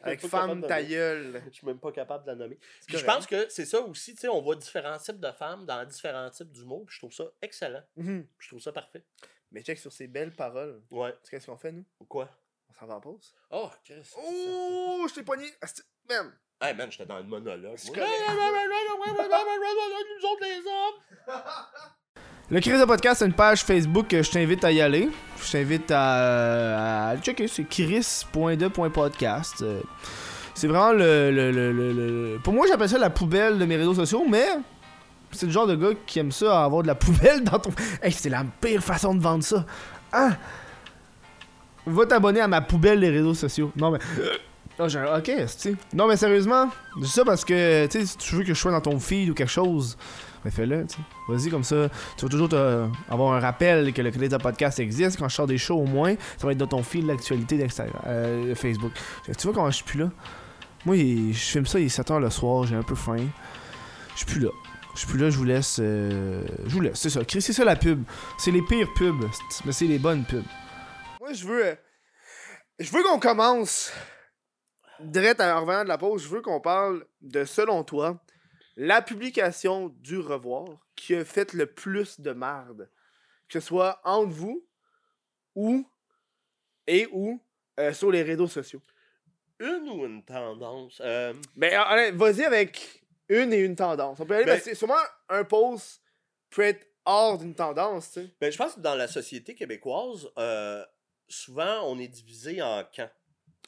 Avec 0.00 0.26
femme 0.26 0.66
ta 0.66 0.82
gueule. 0.82 1.42
Je 1.48 1.54
suis 1.54 1.66
même 1.66 1.78
pas 1.78 1.92
capable 1.92 2.24
de 2.24 2.30
la 2.30 2.34
nommer. 2.36 2.58
Puis 2.86 2.96
je 2.96 3.04
pense 3.04 3.26
que 3.26 3.46
c'est 3.50 3.66
ça 3.66 3.82
aussi, 3.82 4.14
tu 4.14 4.20
sais, 4.22 4.28
on 4.28 4.40
voit 4.40 4.56
différents 4.56 4.96
types 4.96 5.20
de 5.20 5.30
femmes 5.32 5.66
dans 5.66 5.84
différents 5.84 6.30
types 6.30 6.50
d'humour, 6.50 6.86
puis 6.86 6.94
je 6.94 7.00
trouve 7.00 7.12
ça 7.12 7.24
excellent. 7.42 7.82
Puis 7.94 8.24
Je 8.38 8.48
trouve 8.48 8.60
ça 8.60 8.72
parfait. 8.72 9.04
Mais 9.52 9.60
check 9.62 9.76
sur 9.78 9.92
ces 9.92 10.06
belles 10.06 10.34
paroles. 10.34 10.80
Ouais. 10.90 11.14
Qu'est-ce 11.30 11.44
qu'on 11.46 11.58
fait, 11.58 11.72
nous? 11.72 11.84
Quoi? 12.08 12.30
On 12.70 12.72
s'en 12.72 12.86
va 12.86 12.94
en 12.94 13.00
pause. 13.02 13.34
Oh, 13.50 13.68
qu'est-ce 13.84 14.14
que 14.14 14.18
Oh, 14.18 15.06
je 15.08 15.14
t'ai. 15.20 15.52
Asti- 15.60 15.82
Man. 16.08 16.32
Hey 16.60 16.74
man, 16.74 16.88
j'étais 16.90 17.06
dans 17.06 17.18
le 17.18 17.22
monologue. 17.24 17.76
Nous 17.88 20.26
autres 20.26 20.42
les 20.42 20.58
hommes! 20.66 20.98
Le 22.50 22.60
Chris 22.60 22.78
de 22.78 22.84
Podcast, 22.84 23.20
c'est 23.20 23.26
une 23.26 23.32
page 23.32 23.62
Facebook 23.62 24.08
que 24.08 24.20
je 24.22 24.30
t'invite 24.30 24.64
à 24.64 24.72
y 24.72 24.80
aller. 24.80 25.08
Je 25.40 25.52
t'invite 25.52 25.88
à, 25.92 27.10
à 27.10 27.14
le 27.14 27.20
checker, 27.20 27.46
c'est 27.46 27.62
chris.de.podcast. 27.64 29.64
C'est 30.54 30.66
vraiment 30.66 30.90
le, 30.92 31.30
le- 31.30 31.52
le- 31.52 31.70
le- 31.72 31.92
le- 31.92 32.38
Pour 32.42 32.52
moi, 32.54 32.66
j'appelle 32.66 32.88
ça 32.88 32.98
la 32.98 33.10
poubelle 33.10 33.56
de 33.58 33.64
mes 33.64 33.76
réseaux 33.76 33.94
sociaux, 33.94 34.24
mais 34.28 34.46
c'est 35.30 35.46
le 35.46 35.52
genre 35.52 35.66
de 35.68 35.76
gars 35.76 35.90
qui 36.06 36.18
aime 36.18 36.32
ça, 36.32 36.64
avoir 36.64 36.82
de 36.82 36.88
la 36.88 36.94
poubelle 36.96 37.44
dans 37.44 37.58
ton. 37.60 37.70
Hey, 38.02 38.10
c'est 38.10 38.30
la 38.30 38.42
pire 38.60 38.82
façon 38.82 39.14
de 39.14 39.22
vendre 39.22 39.44
ça. 39.44 39.64
Hein? 40.12 40.30
Va 41.86 42.06
t'abonner 42.06 42.40
à 42.40 42.48
ma 42.48 42.60
poubelle 42.62 42.98
des 43.00 43.10
réseaux 43.10 43.34
sociaux. 43.34 43.70
Non, 43.76 43.92
mais. 43.92 43.98
J'ai 44.86 44.98
un- 44.98 45.18
ok, 45.18 45.30
c'est 45.48 45.74
Non, 45.92 46.06
mais 46.06 46.16
sérieusement, 46.16 46.70
je 46.96 47.02
dis 47.04 47.10
ça 47.10 47.24
parce 47.24 47.44
que, 47.44 47.86
tu 47.86 47.98
sais, 48.00 48.06
si 48.06 48.16
tu 48.16 48.36
veux 48.36 48.42
que 48.42 48.54
je 48.54 48.58
sois 48.60 48.70
dans 48.70 48.80
ton 48.80 48.98
feed 49.00 49.28
ou 49.30 49.34
quelque 49.34 49.50
chose, 49.50 49.96
mais 50.44 50.52
fais-le, 50.52 50.86
tu 50.86 50.94
sais. 50.94 51.00
Vas-y, 51.28 51.50
comme 51.50 51.64
ça, 51.64 51.88
tu 52.16 52.24
vas 52.24 52.30
toujours 52.30 52.48
te- 52.48 52.86
avoir 53.10 53.32
un 53.34 53.40
rappel 53.40 53.92
que 53.92 54.00
le 54.02 54.10
Crédit 54.12 54.28
de 54.28 54.36
podcast 54.36 54.78
existe. 54.78 55.18
Quand 55.18 55.28
je 55.28 55.34
sors 55.34 55.48
des 55.48 55.58
shows, 55.58 55.78
au 55.78 55.84
moins, 55.86 56.14
ça 56.36 56.46
va 56.46 56.52
être 56.52 56.58
dans 56.58 56.68
ton 56.68 56.82
fil 56.84 57.06
d'actualité 57.06 57.58
d'Instagram, 57.58 58.00
euh, 58.06 58.54
Facebook. 58.54 58.92
Tu 59.26 59.32
vois 59.46 59.52
comment 59.52 59.70
je 59.70 59.76
suis 59.76 59.84
plus 59.84 59.98
là? 59.98 60.10
Moi, 60.86 60.94
je 60.96 61.32
filme 61.32 61.66
ça, 61.66 61.80
il 61.80 61.86
est 61.86 61.88
7h 61.88 62.20
le 62.20 62.30
soir, 62.30 62.64
j'ai 62.64 62.76
un 62.76 62.84
peu 62.84 62.94
faim. 62.94 63.16
Je 64.12 64.18
suis 64.18 64.26
plus 64.26 64.40
là. 64.40 64.50
Je 64.94 65.00
suis 65.00 65.08
plus 65.08 65.18
là, 65.18 65.30
je 65.30 65.36
vous 65.36 65.44
laisse. 65.44 65.78
euh, 65.80 66.44
Je 66.66 66.72
vous 66.74 66.80
laisse, 66.80 66.98
c'est 67.00 67.10
ça. 67.10 67.24
Chris, 67.24 67.42
C'est 67.42 67.52
ça 67.52 67.64
la 67.64 67.74
pub. 67.76 68.02
C'est 68.38 68.50
les 68.52 68.62
pires 68.62 68.88
pubs, 68.96 69.24
c'est- 69.50 69.64
mais 69.64 69.72
c'est 69.72 69.86
les 69.86 69.98
bonnes 69.98 70.24
pubs. 70.24 70.44
Moi, 71.20 71.32
je 71.32 71.44
veux. 71.46 71.66
euh, 71.66 71.74
Je 72.78 72.90
veux 72.92 73.02
qu'on 73.02 73.18
commence. 73.18 73.92
Direct 75.00 75.40
en 75.40 75.60
revenant 75.60 75.84
de 75.84 75.88
la 75.88 75.98
pause, 75.98 76.22
je 76.22 76.28
veux 76.28 76.42
qu'on 76.42 76.60
parle 76.60 77.04
de, 77.20 77.44
selon 77.44 77.84
toi, 77.84 78.20
la 78.76 79.02
publication 79.02 79.88
du 79.88 80.18
revoir 80.18 80.66
qui 80.96 81.14
a 81.14 81.24
fait 81.24 81.52
le 81.52 81.66
plus 81.66 82.20
de 82.20 82.32
marde. 82.32 82.90
Que 83.48 83.60
ce 83.60 83.66
soit 83.66 84.00
entre 84.04 84.30
vous 84.32 84.66
ou 85.54 85.86
et 86.86 87.06
ou 87.12 87.40
euh, 87.80 87.92
sur 87.92 88.10
les 88.10 88.22
réseaux 88.22 88.46
sociaux. 88.48 88.82
Une 89.60 89.88
ou 89.88 90.04
une 90.06 90.22
tendance? 90.24 91.00
Euh, 91.04 91.32
Ben, 91.56 91.72
allez, 91.74 92.10
vas-y 92.12 92.44
avec 92.44 93.02
une 93.28 93.52
et 93.52 93.58
une 93.60 93.74
tendance. 93.76 94.20
On 94.20 94.26
peut 94.26 94.34
aller, 94.34 94.44
Ben- 94.44 94.54
parce 94.56 94.64
que 94.68 94.74
sûrement 94.74 94.94
un 95.28 95.44
post 95.44 96.02
peut 96.50 96.62
être 96.62 96.86
hors 97.04 97.38
d'une 97.38 97.54
tendance, 97.54 98.12
tu 98.12 98.20
sais. 98.20 98.34
ben, 98.40 98.52
je 98.52 98.56
pense 98.58 98.74
que 98.74 98.80
dans 98.80 98.94
la 98.94 99.08
société 99.08 99.54
québécoise, 99.54 100.28
euh, 100.38 100.84
souvent 101.28 101.80
on 101.84 101.98
est 101.98 102.08
divisé 102.08 102.60
en 102.62 102.84
camps. 102.94 103.10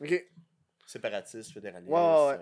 Ok 0.01 0.25
séparatiste, 0.91 1.53
fédéraliste. 1.53 1.93
Euh. 1.93 2.39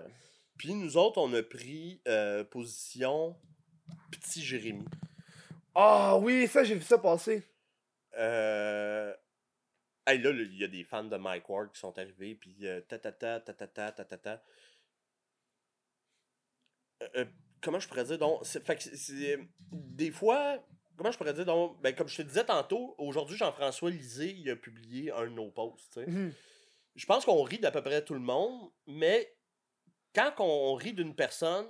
Puis 0.57 0.73
nous 0.73 0.97
autres, 0.97 1.19
on 1.19 1.33
a 1.33 1.43
pris 1.43 2.01
euh, 2.07 2.43
position 2.43 3.37
Petit 4.11 4.41
Jérémy. 4.41 4.85
Ah 5.75 6.17
oui, 6.17 6.47
ça, 6.47 6.63
j'ai 6.63 6.75
vu 6.75 6.81
ça 6.81 6.97
passer. 6.97 7.47
Euh. 8.17 9.13
Hey, 10.05 10.19
là, 10.19 10.31
il 10.31 10.57
y 10.57 10.63
a 10.63 10.67
des 10.67 10.83
fans 10.83 11.03
de 11.03 11.15
Mike 11.15 11.47
Ward 11.47 11.71
qui 11.71 11.79
sont 11.79 11.97
arrivés, 11.97 12.35
puis 12.35 12.65
tatata, 12.87 13.39
tatata, 13.39 13.91
tatata. 13.91 14.43
comment 17.61 17.79
je 17.79 17.87
pourrais 17.87 18.05
dire 18.05 18.17
donc 18.17 18.39
c'est, 18.43 18.65
fait 18.65 18.75
que 18.75 19.39
Des 19.71 20.09
fois, 20.09 20.57
comment 20.97 21.11
je 21.11 21.17
pourrais 21.17 21.33
dire 21.33 21.45
donc 21.45 21.79
ben, 21.81 21.93
Comme 21.93 22.07
je 22.07 22.17
te 22.17 22.21
disais 22.23 22.43
tantôt, 22.43 22.95
aujourd'hui, 22.97 23.37
Jean-François 23.37 23.91
Lisée, 23.91 24.31
il 24.31 24.49
a 24.49 24.55
publié 24.55 25.11
un 25.11 25.25
de 25.25 25.33
nos 25.33 25.51
posts. 25.51 25.97
Mm-hmm 25.97 26.31
je 26.99 27.05
pense 27.05 27.25
qu'on 27.25 27.41
rit 27.43 27.59
d'à 27.59 27.71
peu 27.71 27.81
près 27.81 28.03
tout 28.03 28.13
le 28.13 28.19
monde 28.19 28.69
mais 28.87 29.33
quand 30.13 30.33
on 30.39 30.73
rit 30.75 30.93
d'une 30.93 31.15
personne 31.15 31.67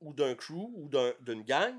ou 0.00 0.12
d'un 0.12 0.34
crew 0.34 0.70
ou 0.76 0.88
d'un- 0.88 1.14
d'une 1.20 1.42
gang 1.42 1.74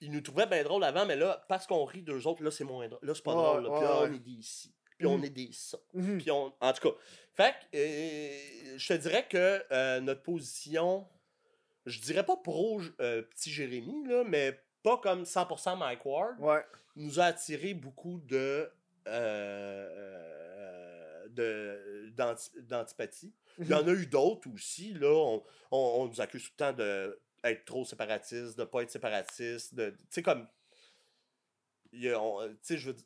ils 0.00 0.10
nous 0.10 0.20
trouvaient 0.22 0.46
bien 0.46 0.62
drôle 0.64 0.82
avant 0.84 1.06
mais 1.06 1.16
là 1.16 1.44
parce 1.48 1.66
qu'on 1.66 1.84
rit 1.84 2.02
d'eux 2.02 2.26
autres 2.26 2.42
là 2.42 2.50
c'est 2.50 2.64
moins 2.64 2.88
drôle 2.88 3.00
là 3.02 3.14
c'est 3.14 3.22
pas 3.24 3.34
drôle 3.34 3.64
là. 3.64 3.70
puis 3.70 3.82
là 3.82 3.98
on 4.02 4.12
est 4.14 4.18
des 4.18 4.30
ici 4.32 4.72
puis 4.98 5.06
on 5.06 5.16
Mhm. 5.18 5.24
est 5.24 5.30
des 5.30 5.50
ça 5.52 5.78
Mhm. 5.94 6.18
puis 6.18 6.30
on, 6.30 6.52
en 6.60 6.72
tout 6.74 6.88
cas, 6.90 6.94
fait 7.32 7.54
que, 7.72 7.76
euh, 7.78 8.76
je 8.78 8.88
te 8.88 8.92
dirais 8.94 9.26
que 9.26 9.64
euh, 9.72 10.00
notre 10.00 10.22
position, 10.22 11.06
je 11.86 11.98
dirais 12.00 12.24
pas 12.26 12.36
pro 12.36 12.82
euh, 13.00 13.22
petit 13.22 13.50
Jérémy, 13.50 14.06
là, 14.06 14.24
mais 14.24 14.60
pas 14.82 14.98
comme 14.98 15.24
100% 15.24 15.74
Mike 15.78 16.04
Ward, 16.04 16.38
Ouais. 16.38 16.62
nous 16.96 17.18
a 17.18 17.24
attiré 17.24 17.72
beaucoup 17.72 18.18
de. 18.26 18.70
euh, 19.06 20.49
d'antipathie. 21.30 23.32
Il 23.58 23.68
y 23.68 23.74
en 23.74 23.86
a 23.86 23.92
eu 23.92 24.06
d'autres 24.06 24.48
aussi. 24.52 24.94
Là, 24.94 25.08
on, 25.12 25.42
on, 25.70 25.78
on 26.02 26.06
nous 26.06 26.20
accuse 26.20 26.44
tout 26.44 26.50
le 26.58 26.60
temps 26.64 26.72
d'être 26.72 27.64
trop 27.64 27.84
séparatiste, 27.84 28.58
de 28.58 28.64
pas 28.64 28.82
être 28.82 28.90
séparatiste. 28.90 29.74
de- 29.74 29.90
Tu 29.90 29.96
sais, 30.10 30.22
comme. 30.22 30.46
il 31.92 32.02
y 32.04 32.10
a- 32.10 32.20
on- 32.20 32.48
Tu 32.48 32.56
sais, 32.62 32.78
je 32.78 32.86
veux 32.88 32.94
dire. 32.94 33.04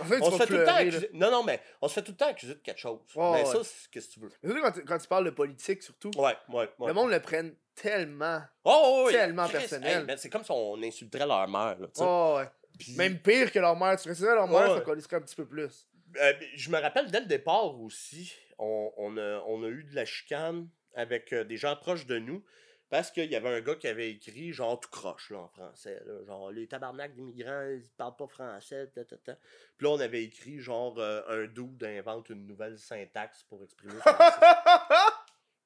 En 0.00 0.04
fait, 0.04 0.20
on 0.22 0.30
se 0.30 0.36
fait 0.38 0.46
tout 0.46 0.52
le 0.52 0.64
temps 0.64 0.74
accuser... 0.76 1.10
Non, 1.12 1.30
non, 1.30 1.42
mais 1.42 1.60
on 1.82 1.88
se 1.88 1.94
fait 1.94 2.02
tout 2.02 2.12
le 2.12 2.16
temps 2.16 2.28
accuser 2.28 2.54
de 2.54 2.60
quelque 2.60 2.78
chose. 2.78 3.00
Ouais, 3.16 3.32
mais 3.32 3.42
ouais. 3.48 3.52
ça, 3.52 3.64
c'est 3.64 3.90
qu'est-ce 3.90 4.08
que 4.08 4.12
tu 4.14 4.20
veux. 4.20 4.30
Surtout 4.44 4.62
quand, 4.62 4.72
tu- 4.72 4.84
quand 4.84 4.98
tu 4.98 5.08
parles 5.08 5.24
de 5.24 5.30
politique, 5.30 5.82
surtout, 5.82 6.10
Ouais, 6.16 6.36
ouais, 6.48 6.70
ouais. 6.78 6.88
le 6.88 6.94
monde 6.94 7.10
le 7.10 7.20
prenne 7.20 7.54
tellement. 7.74 8.40
Oh, 8.64 9.04
ouais, 9.06 9.12
tellement 9.12 9.48
Chris, 9.48 9.58
personnel. 9.58 10.08
hey, 10.08 10.18
c'est 10.18 10.30
comme 10.30 10.44
si 10.44 10.50
on 10.52 10.80
insulterait 10.82 11.26
leur 11.26 11.48
mère. 11.48 11.78
Là. 11.80 11.88
Oh, 11.98 12.36
ouais. 12.38 12.48
Puis, 12.80 12.96
Même 12.96 13.18
pire 13.18 13.52
que 13.52 13.58
leur 13.58 13.76
mère. 13.76 14.00
Tu 14.00 14.08
restais 14.08 14.24
leur 14.26 14.48
mère, 14.48 14.70
ouais. 14.70 14.78
ça 14.78 14.80
collisserait 14.80 15.16
un 15.16 15.20
petit 15.20 15.36
peu 15.36 15.46
plus. 15.46 15.86
euh, 16.20 16.32
je 16.56 16.70
me 16.70 16.78
rappelle 16.78 17.10
dès 17.10 17.20
le 17.20 17.26
départ 17.26 17.80
aussi, 17.80 18.32
on, 18.58 18.92
on 18.96 19.16
a, 19.16 19.42
on 19.46 19.62
a 19.62 19.68
eu 19.68 19.84
de 19.84 19.94
la 19.94 20.04
chicane 20.04 20.68
avec 20.94 21.32
euh, 21.32 21.44
des 21.44 21.56
gens 21.56 21.76
proches 21.76 22.06
de 22.06 22.18
nous. 22.18 22.44
Parce 22.88 23.12
qu'il 23.12 23.30
y 23.30 23.36
avait 23.36 23.48
un 23.50 23.60
gars 23.60 23.76
qui 23.76 23.86
avait 23.86 24.10
écrit, 24.10 24.52
genre 24.52 24.80
tout 24.80 24.90
croche 24.90 25.30
là, 25.30 25.38
en 25.38 25.46
français. 25.48 26.02
là, 26.04 26.24
genre, 26.26 26.50
les 26.50 26.66
tabarnak 26.66 27.14
d'immigrants, 27.14 27.68
ils 27.70 27.88
parlent 27.96 28.16
pas 28.16 28.26
français. 28.26 28.88
Ta, 28.92 29.04
ta, 29.04 29.16
ta. 29.16 29.34
Puis 29.76 29.86
là, 29.86 29.90
on 29.90 30.00
avait 30.00 30.24
écrit, 30.24 30.58
genre, 30.58 30.98
euh, 30.98 31.22
un 31.28 31.46
dude 31.46 31.84
invente 31.84 32.30
une 32.30 32.48
nouvelle 32.48 32.76
syntaxe 32.80 33.44
pour 33.44 33.62
exprimer 33.62 33.94
son. 34.04 34.10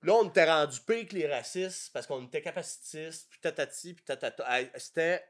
Là, 0.03 0.12
on 0.12 0.29
était 0.29 0.45
rendu 0.45 0.79
pire 0.87 1.09
que 1.09 1.15
les 1.15 1.27
racistes 1.27 1.91
parce 1.95 2.07
qu'on 2.07 2.23
était 2.27 2.43
capacitistes, 2.43 3.27
puis 3.31 3.41
tatati, 3.41 3.95
puis 3.95 4.05
tatata. 4.05 4.47
C'était. 4.77 5.25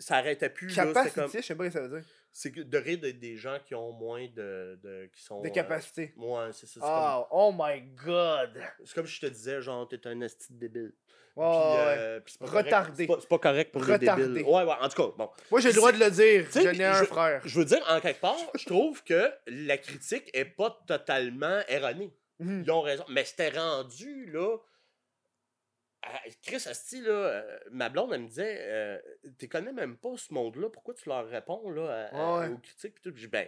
Ça 0.00 0.16
arrêtait 0.16 0.50
plus. 0.50 0.74
là, 0.76 0.86
Capacité, 0.86 1.20
comme. 1.20 1.30
je 1.32 1.40
sais 1.40 1.54
pas 1.54 1.64
ce 1.64 1.68
que 1.68 1.72
ça 1.74 1.80
veut 1.86 2.00
dire. 2.00 2.08
C'est 2.32 2.52
de 2.54 2.78
rire 2.78 2.98
de- 3.00 3.10
des 3.10 3.36
gens 3.36 3.58
qui 3.66 3.74
ont 3.74 3.92
moins 3.92 4.26
de. 4.34 4.78
de 4.82 5.10
qui 5.14 5.22
sont. 5.22 5.40
De 5.42 5.48
euh, 5.48 5.50
capacité. 5.50 6.12
ouais, 6.16 6.48
c'est 6.52 6.66
ça. 6.66 6.72
C'est 6.74 6.80
Ah, 6.82 7.26
oh 7.30 7.52
my 7.56 7.80
god. 8.04 8.52
comme, 8.54 8.86
c'est 8.86 8.94
comme 8.94 9.06
je 9.06 9.20
te 9.20 9.26
disais, 9.26 9.60
genre, 9.62 9.86
t'es 9.88 10.04
un 10.06 10.20
esti 10.22 10.52
débile. 10.54 10.92
Puis, 11.34 11.44
ouais. 11.44 11.46
euh, 11.46 12.20
puis 12.20 12.32
c'est 12.32 12.38
pas 12.40 12.46
correct- 12.50 12.64
Retardé. 12.66 12.94
C'est 12.96 13.06
pas, 13.06 13.18
c'est 13.20 13.28
pas 13.28 13.38
correct 13.38 13.72
pour 13.72 13.82
Retardé. 13.86 14.22
les 14.22 14.28
débiles. 14.28 14.44
Ouais, 14.44 14.64
ouais, 14.64 14.74
en 14.80 14.88
tout 14.88 15.02
cas, 15.02 15.14
bon. 15.16 15.30
Moi, 15.50 15.60
j'ai 15.60 15.68
le 15.68 15.74
droit 15.74 15.92
de 15.92 15.98
le 15.98 16.10
dire. 16.10 16.44
Tu 16.46 16.52
sais, 16.52 16.62
Je 16.74 16.78
n'ai 16.78 16.84
un 16.84 17.00
je- 17.00 17.04
frère. 17.04 17.40
Je 17.44 17.58
veux 17.58 17.64
dire, 17.64 17.80
en 17.88 18.00
quelque 18.00 18.20
part, 18.20 18.36
je 18.58 18.66
trouve 18.66 19.02
que 19.04 19.30
la 19.46 19.78
critique 19.78 20.28
est 20.34 20.44
pas 20.44 20.76
totalement 20.86 21.60
erronée. 21.68 22.12
Mhm. 22.40 22.62
Ils 22.66 22.70
ont 22.70 22.80
raison. 22.80 23.04
Mais 23.10 23.24
c'était 23.24 23.50
rendu, 23.50 24.26
là. 24.32 24.56
À- 26.02 26.20
Chris 26.42 26.62
Asti, 26.66 27.00
là, 27.02 27.10
euh, 27.10 27.58
ma 27.70 27.88
blonde, 27.88 28.12
elle 28.12 28.22
me 28.22 28.28
disait 28.28 28.58
euh, 28.60 28.98
Tu 29.38 29.48
connais 29.48 29.72
même 29.72 29.96
pas 29.96 30.16
ce 30.16 30.32
monde-là, 30.32 30.68
pourquoi 30.70 30.94
tu 30.94 31.08
leur 31.08 31.26
réponds 31.28 31.70
là, 31.70 32.08
à- 32.12 32.16
à- 32.16 32.38
Ouais. 32.40 32.48
aux 32.48 32.58
critiques 32.58 32.94
Puis 32.94 33.02
tout? 33.02 33.12
Je 33.16 33.20
dis, 33.22 33.26
ben, 33.28 33.46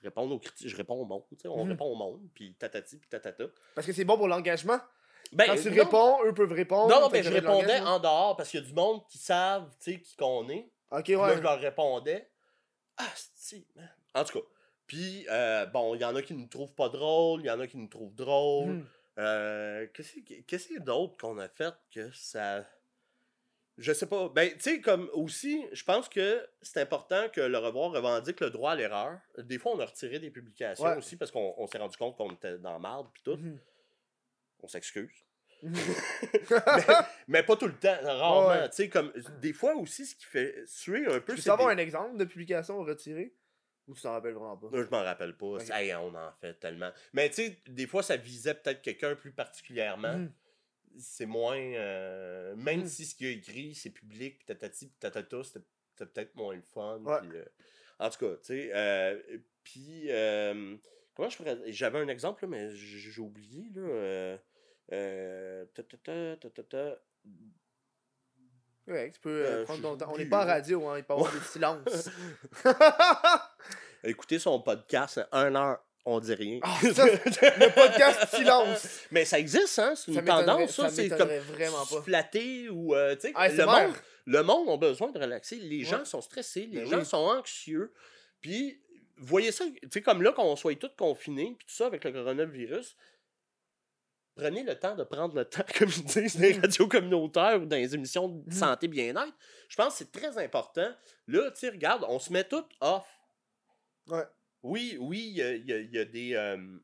je 0.00 0.08
réponds 0.08 0.30
aux 0.30 0.38
critiques, 0.38 0.68
je 0.68 0.76
réponds 0.76 0.96
au 1.00 1.04
monde. 1.04 1.22
tu 1.30 1.36
sais, 1.40 1.48
On 1.48 1.64
Mhm. 1.64 1.70
répond 1.72 1.86
au 1.86 1.94
monde, 1.96 2.20
puis 2.34 2.54
tatati, 2.54 2.98
puis 2.98 3.08
tatata. 3.08 3.44
Parce 3.74 3.86
que 3.86 3.92
c'est 3.92 4.04
bon 4.04 4.16
pour 4.16 4.28
l'engagement. 4.28 4.78
Ben, 5.32 5.46
Quand 5.46 5.56
tu 5.56 5.70
non, 5.70 5.84
réponds, 5.84 6.24
eux 6.24 6.34
peuvent 6.34 6.52
répondre. 6.52 6.88
Non, 6.88 7.00
non, 7.00 7.10
je 7.12 7.28
répondais 7.30 7.80
en 7.80 7.98
dehors 7.98 8.36
parce 8.36 8.48
qu'il 8.50 8.60
y 8.60 8.62
a 8.62 8.66
du 8.66 8.72
monde 8.74 9.04
qui 9.08 9.18
savent, 9.18 9.68
tu 9.80 9.92
sais, 9.94 10.00
qui 10.00 10.14
qu'on 10.16 10.48
est. 10.48 10.70
Ok, 10.92 11.06
ouais. 11.08 11.36
je 11.36 11.40
leur 11.40 11.58
répondais. 11.58 12.30
Ah, 12.98 13.04
si, 13.34 13.66
man. 13.74 13.90
En 14.14 14.24
tout 14.24 14.38
cas. 14.40 14.46
Puis, 14.86 15.26
euh, 15.28 15.66
bon, 15.66 15.96
il 15.96 16.00
y 16.00 16.04
en 16.04 16.14
a 16.14 16.22
qui 16.22 16.32
nous 16.32 16.46
trouvent 16.46 16.72
pas 16.74 16.88
drôles, 16.88 17.40
il 17.40 17.46
y 17.46 17.50
en 17.50 17.58
a 17.58 17.66
qui 17.66 17.76
nous 17.76 17.88
trouvent 17.88 18.14
drôles. 18.14 18.68
Mhm. 18.68 18.86
Euh, 19.18 19.86
Qu'est-ce 19.94 20.14
que- 20.20 20.40
qu'est-ce 20.42 20.66
qu'il 20.66 20.76
y 20.76 20.78
a 20.78 20.82
d'autre 20.82 21.16
qu'on 21.18 21.38
a 21.38 21.48
fait 21.48 21.74
que 21.90 22.10
ça. 22.12 22.64
Je 23.78 23.92
sais 23.92 24.06
pas. 24.06 24.28
Ben, 24.30 24.52
tu 24.54 24.60
sais, 24.60 24.80
comme 24.80 25.10
aussi, 25.12 25.66
je 25.72 25.84
pense 25.84 26.08
que 26.08 26.46
c'est 26.62 26.80
important 26.80 27.28
que 27.28 27.40
le 27.42 27.58
revoir 27.58 27.90
revendique 27.92 28.40
le 28.40 28.48
droit 28.50 28.72
à 28.72 28.74
l'erreur. 28.74 29.18
Des 29.38 29.58
fois, 29.58 29.72
on 29.72 29.80
a 29.80 29.84
retiré 29.86 30.18
des 30.18 30.30
publications 30.30 30.84
Ouais. 30.84 30.96
aussi 30.96 31.16
parce 31.16 31.30
qu'on 31.30 31.54
on 31.58 31.66
s'est 31.66 31.76
rendu 31.78 31.96
compte 31.96 32.16
qu'on 32.16 32.30
était 32.32 32.58
dans 32.58 32.78
marde 32.78 33.08
puis 33.12 33.22
tout. 33.22 33.36
Mhm. 33.36 33.58
On 34.60 34.68
s'excuse. 34.68 35.12
Mhm. 35.62 35.72
Mais 37.28 37.42
pas 37.42 37.56
tout 37.56 37.66
le 37.66 37.74
temps, 37.78 37.96
rarement. 38.02 38.48
Ouais. 38.48 38.68
Tu 38.70 38.76
sais, 38.76 38.88
comme 38.88 39.12
des 39.40 39.52
fois 39.52 39.74
aussi, 39.76 40.06
ce 40.06 40.14
qui 40.14 40.24
fait 40.24 40.62
suer 40.66 41.06
un 41.06 41.14
Tu 41.14 41.20
peu. 41.20 41.20
peux 41.20 41.36
c'est 41.36 41.42
savoir 41.42 41.68
des- 41.68 41.74
un 41.74 41.78
exemple 41.84 42.16
de 42.16 42.24
publication 42.24 42.78
retirée? 42.82 43.34
Ou 43.88 43.94
tu 43.94 44.02
t'en 44.02 44.12
rappelles 44.12 44.34
vraiment 44.34 44.56
pas? 44.56 44.66
Euh, 44.72 44.84
Je 44.84 44.90
m'en 44.90 45.02
rappelle 45.04 45.36
pas. 45.36 45.58
Hey, 45.70 45.94
on 45.94 46.14
en 46.14 46.32
fait 46.40 46.54
tellement. 46.54 46.90
Mais 47.12 47.28
tu 47.28 47.36
sais, 47.36 47.58
des 47.68 47.86
fois, 47.86 48.02
ça 48.02 48.16
visait 48.16 48.54
peut-être 48.54 48.82
quelqu'un 48.82 49.14
plus 49.14 49.32
particulièrement. 49.32 50.18
Mhm. 50.18 50.32
C'est 50.98 51.26
moins. 51.26 51.56
euh, 51.58 52.56
même 52.56 52.80
Mhm. 52.80 52.86
si 52.86 53.04
ce 53.04 53.14
qu'il 53.14 53.26
a 53.26 53.30
écrit, 53.30 53.74
c'est 53.74 53.90
public, 53.90 54.38
pis 54.40 54.46
tatati, 54.46 54.86
pis 54.88 54.98
tatata, 54.98 55.42
c'était 55.44 55.64
peut-être 55.96 56.34
moins 56.34 56.54
le 56.56 56.62
fun. 56.62 56.98
Ouais. 57.04 57.18
euh, 57.34 57.44
en 57.98 58.10
tout 58.10 58.18
cas, 58.18 58.36
tu 58.36 58.44
sais. 58.44 58.70
euh, 58.74 59.20
puis, 59.62 60.06
euh, 60.10 60.76
comment 61.14 61.28
je 61.28 61.36
pourrais. 61.36 61.58
J'avais 61.72 61.98
un 61.98 62.08
exemple, 62.08 62.44
là, 62.44 62.48
mais 62.48 62.74
j'ai 62.74 63.20
oublié. 63.20 63.70
Là, 63.74 64.38
tatata, 65.74 66.36
tatata. 66.38 67.02
Ouais, 68.88 69.10
tu 69.10 69.18
peux 69.20 69.44
euh, 69.44 69.64
prendre 69.64 69.82
ton 69.82 69.96
temps. 69.96 70.12
On 70.12 70.16
n'est 70.16 70.26
pas 70.26 70.44
en 70.44 70.46
radio, 70.46 70.86
hein, 70.88 70.98
il 70.98 71.04
peut 71.04 71.12
y 71.14 71.16
avoir 71.16 71.32
des 71.32 71.40
silences. 71.40 72.08
Écoutez 74.06 74.38
son 74.38 74.60
podcast, 74.60 75.20
un 75.32 75.54
heure, 75.54 75.78
on 76.04 76.20
dit 76.20 76.34
rien. 76.34 76.60
Ah, 76.62 76.78
ça, 76.94 77.04
le 77.14 77.74
podcast 77.74 78.34
silence. 78.36 79.00
Mais 79.10 79.24
ça 79.24 79.38
existe, 79.38 79.78
hein? 79.78 79.94
C'est 79.96 80.12
une 80.12 80.24
tendance, 80.24 80.70
ça. 80.70 80.84
ça 80.88 80.90
C'est 80.94 81.08
comme 81.08 81.28
vraiment 81.28 81.84
pas. 81.86 82.02
flatter 82.02 82.68
ou. 82.68 82.94
euh, 82.94 83.14
tu 83.16 83.22
sais, 83.22 83.32
Ah, 83.34 83.48
le, 83.48 83.66
monde, 83.66 83.94
le 84.26 84.42
monde 84.42 84.68
a 84.70 84.76
besoin 84.76 85.10
de 85.10 85.18
relaxer. 85.18 85.56
Les 85.56 85.82
gens 85.84 86.04
sont 86.04 86.20
stressés, 86.20 86.66
les 86.70 86.82
Ben 86.82 86.86
gens 86.90 86.98
oui. 86.98 87.04
sont 87.06 87.16
anxieux. 87.16 87.92
Puis, 88.40 88.80
voyez 89.16 89.50
ça, 89.50 89.64
tu 89.64 89.88
sais, 89.90 90.02
comme 90.02 90.22
là, 90.22 90.32
qu'on 90.32 90.54
soit 90.54 90.78
tous 90.78 90.90
confinés, 90.96 91.56
puis 91.58 91.66
tout 91.66 91.74
ça 91.74 91.86
avec 91.86 92.04
le 92.04 92.12
coronavirus. 92.12 92.96
Prenez 94.36 94.62
le 94.64 94.78
temps 94.78 94.94
de 94.94 95.02
prendre 95.02 95.34
le 95.34 95.44
temps, 95.48 95.64
comme 95.78 95.88
ils 95.88 96.04
disent, 96.04 96.36
dans 96.36 96.42
les 96.42 96.52
radios 96.52 96.86
communautaires 96.88 97.60
ou 97.60 97.64
dans 97.66 97.76
les 97.76 97.94
émissions 97.94 98.28
de 98.28 98.48
Mm. 98.48 98.52
santé 98.52 98.86
bien-être. 98.86 99.32
Je 99.68 99.76
pense 99.76 99.94
que 99.94 99.98
c'est 100.04 100.12
très 100.12 100.36
important. 100.38 100.88
Là, 101.26 101.50
tu 101.50 101.68
regarde, 101.70 102.04
on 102.08 102.18
se 102.18 102.30
met 102.32 102.44
tout 102.44 102.64
off. 102.80 103.06
Ouais. 104.08 104.24
Oui, 104.62 104.96
oui, 105.00 105.20
il 105.28 105.36
y 105.36 105.42
a, 105.42 105.54
y 105.54 105.84
y 106.00 106.06
des. 106.06 106.34
euh, 106.34 106.78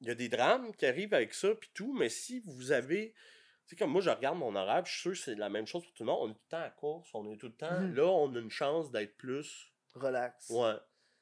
y 0.00 0.10
a 0.10 0.14
des 0.14 0.28
drames 0.28 0.74
qui 0.74 0.86
arrivent 0.86 1.14
avec 1.14 1.32
ça, 1.34 1.54
puis 1.54 1.70
tout, 1.74 1.92
mais 1.92 2.08
si 2.08 2.40
vous 2.40 2.72
avez. 2.72 3.12
Tu 3.66 3.70
sais, 3.70 3.76
comme 3.76 3.90
moi, 3.90 4.02
je 4.02 4.10
regarde 4.10 4.36
mon 4.38 4.54
horaire, 4.54 4.84
je 4.84 4.92
suis 4.92 5.00
sûr 5.00 5.10
que 5.12 5.16
c'est 5.18 5.34
la 5.36 5.48
même 5.48 5.66
chose 5.66 5.82
pour 5.84 5.94
tout 5.94 6.02
le 6.02 6.08
monde. 6.08 6.18
On 6.22 6.30
est 6.30 6.34
tout 6.34 6.40
le 6.44 6.50
temps 6.50 6.62
à 6.62 6.70
course, 6.70 7.08
on 7.14 7.32
est 7.32 7.36
tout 7.38 7.46
le 7.46 7.54
temps. 7.54 7.80
Mhm. 7.80 7.94
Là, 7.94 8.04
on 8.06 8.34
a 8.34 8.38
une 8.38 8.50
chance 8.50 8.90
d'être 8.90 9.16
plus. 9.16 9.72
Relax. 9.94 10.50
Ouais. 10.50 10.74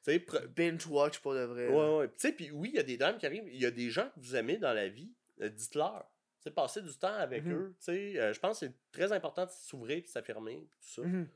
Tu 0.05 0.11
sais, 0.13 0.19
pre- 0.19 0.47
Binge 0.49 0.85
watch 0.89 1.21
pour 1.21 1.35
de 1.35 1.45
vrai. 1.45 1.69
ouais, 1.69 1.97
ouais. 1.99 2.09
Tu 2.09 2.15
sais, 2.19 2.33
puis 2.33 2.51
oui, 2.51 2.71
il 2.71 2.77
y 2.77 2.81
a 2.81 2.83
des 2.83 2.97
drames 2.97 3.19
qui 3.19 3.27
arrivent. 3.27 3.47
Il 3.47 3.61
y 3.61 3.67
a 3.67 3.71
des 3.71 3.91
gens 3.91 4.07
que 4.11 4.19
vous 4.19 4.35
aimez 4.35 4.57
dans 4.57 4.73
la 4.73 4.89
vie, 4.89 5.13
euh, 5.41 5.49
dites-leur. 5.49 6.05
Tu 6.41 6.49
sais, 6.49 6.51
passez 6.51 6.83
du 6.83 6.93
temps 6.99 7.15
avec 7.15 7.45
Mhm. 7.45 7.53
eux. 7.53 7.75
Tu 7.79 7.85
sais, 7.85 8.19
euh, 8.19 8.33
je 8.33 8.41
pense 8.41 8.59
que 8.59 8.67
c'est 8.67 8.75
très 8.91 9.13
important 9.13 9.45
de 9.47 9.51
s'ouvrir 9.53 9.99
et 9.99 10.01
de 10.03 10.09
s'affirmer, 10.09 10.57
tout 10.81 10.89
ça. 10.89 11.03
Mhm. 11.03 11.29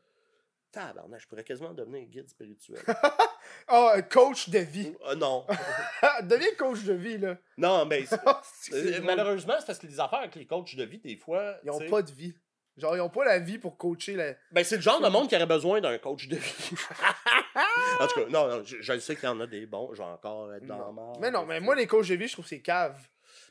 Tabarnak, 0.80 1.20
je 1.20 1.26
pourrais 1.26 1.44
quasiment 1.44 1.72
devenir 1.72 2.06
guide 2.06 2.28
spirituel. 2.28 2.82
Ah, 3.68 3.92
un 3.94 4.02
coach 4.02 4.48
de 4.48 4.58
vie. 4.58 4.92
Ah 5.06 5.14
non. 5.14 5.46
Deviens 6.24 6.52
coach 6.58 6.82
de 6.82 6.94
vie, 6.94 7.16
là. 7.18 7.36
non, 7.56 7.84
mais 7.86 8.04
c'est- 8.06 8.18
Ah, 8.26 8.42
Euh, 8.72 9.00
malheureusement, 9.04 9.54
c'est 9.60 9.66
parce 9.66 9.78
que 9.78 9.86
les 9.86 10.00
affaires 10.00 10.18
avec 10.20 10.34
les 10.34 10.46
coachs 10.46 10.74
de 10.74 10.82
vie, 10.84 10.98
des 10.98 11.16
fois. 11.16 11.56
Ils 11.64 11.70
ont 11.70 11.78
tu 11.78 11.84
sais, 11.84 11.90
pas 11.90 12.02
de 12.02 12.10
vie. 12.10 12.34
Genre, 12.76 12.96
ils 12.96 13.00
ont 13.00 13.08
pas 13.08 13.24
la 13.24 13.38
vie 13.38 13.58
pour 13.58 13.76
coacher 13.78 14.14
la. 14.14 14.34
Ben, 14.50 14.64
c'est 14.64 14.76
le 14.76 14.82
genre 14.82 15.00
de 15.00 15.08
monde 15.08 15.28
qui 15.28 15.36
aurait 15.36 15.46
besoin 15.46 15.80
d'un 15.80 15.96
coach 15.98 16.26
de 16.28 16.36
vie. 16.36 16.74
en 18.00 18.06
tout 18.08 18.20
cas, 18.20 18.26
non, 18.28 18.48
non, 18.48 18.62
je, 18.64 18.98
sais 18.98 19.14
qu'il 19.16 19.24
y 19.24 19.28
en 19.28 19.40
a 19.40 19.46
des 19.46 19.64
bons. 19.66 19.90
Je 19.94 19.98
vais 19.98 20.08
encore 20.08 20.52
être 20.54 20.66
dans 20.66 20.78
la 20.78 20.92
merde, 20.92 21.18
Mais 21.20 21.30
non, 21.30 21.46
mais 21.46 21.60
moi, 21.60 21.74
les 21.76 21.86
coachs 21.86 22.08
de 22.08 22.14
vie, 22.16 22.26
je 22.26 22.32
trouve 22.32 22.44
que 22.44 22.48
c'est 22.50 22.60
cave. 22.62 22.98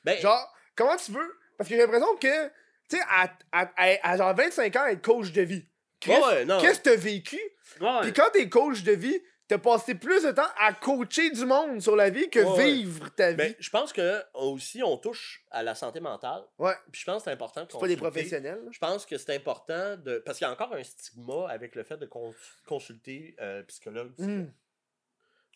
Ben, 0.04 0.20
Genre, 0.20 0.54
comment 0.76 0.96
tu 0.98 1.12
veux? 1.14 1.38
Parce 1.58 1.70
que 1.70 1.76
j'ai 1.76 1.82
l'impression 1.82 2.16
que, 2.18 2.48
tu 2.90 2.98
sais, 2.98 3.02
à, 3.10 3.32
à, 3.52 3.72
à- 3.78 4.10
à 4.12 4.18
genre 4.18 4.36
25 4.36 4.76
ans, 4.76 4.86
être 4.88 5.02
coach 5.02 5.32
de 5.32 5.42
vie. 5.42 5.66
Chris, 6.00 6.12
ouais. 6.14 6.46
Qu'est-ce 6.62 6.80
que 6.80 6.90
t'as 6.90 6.96
vécu? 6.96 7.40
Ouais. 7.82 8.02
Puis 8.04 8.14
quand 8.14 8.30
t'es 8.32 8.48
coach 8.50 8.84
de 8.84 8.92
vie, 8.94 9.20
t'as 9.48 9.58
passé 9.60 9.96
plus 9.96 10.24
de 10.24 10.32
temps 10.32 10.48
à 10.60 10.74
coacher 10.74 11.30
du 11.30 11.46
monde 11.46 11.80
sur 11.82 11.96
la 11.96 12.10
vie 12.10 12.30
que 12.30 12.40
Ouais, 12.40 12.72
vivre 12.74 13.10
ta 13.16 13.32
vie. 13.32 13.38
Ben, 13.38 13.56
je 13.60 13.70
pense 13.70 13.94
que 13.94 14.22
aussi, 14.34 14.82
on 14.84 14.98
touche 14.98 15.44
à 15.52 15.62
la 15.64 15.76
santé 15.76 16.00
mentale. 16.00 16.44
ouais, 16.60 16.74
Puis 16.92 17.02
je 17.02 17.06
pense 17.06 17.18
que 17.18 17.24
c'est 17.26 17.32
important 17.32 17.64
de 17.64 17.68
c'est 17.72 17.80
pas 17.80 17.88
des 17.88 17.98
professionnels. 17.98 18.62
Je 18.72 18.80
pense 18.80 19.06
que 19.06 19.18
c'est 19.18 19.36
important 19.36 19.98
de. 19.98 20.18
Parce 20.26 20.38
qu'il 20.40 20.46
y 20.46 20.50
a 20.50 20.54
encore 20.54 20.74
un 20.74 20.84
stigma 20.84 21.48
avec 21.50 21.76
le 21.76 21.84
fait 21.84 21.98
de 21.98 22.06
cons- 22.06 22.34
consulter 22.68 23.36
euh, 23.40 23.62
psychologue. 23.64 24.14
Mm. 24.18 24.46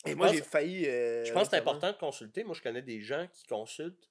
Et 0.06 0.10
Je 0.12 0.14
moi, 0.16 0.28
j'ai 0.32 0.40
failli. 0.40 0.86
euh, 0.86 1.24
Je 1.24 1.32
pense 1.32 1.44
que 1.44 1.50
c'est 1.50 1.58
important 1.58 1.92
de 1.92 1.96
consulter. 1.96 2.42
Moi, 2.44 2.54
je 2.54 2.62
connais 2.62 2.82
des 2.82 3.02
gens 3.02 3.26
qui 3.32 3.46
consultent, 3.46 4.08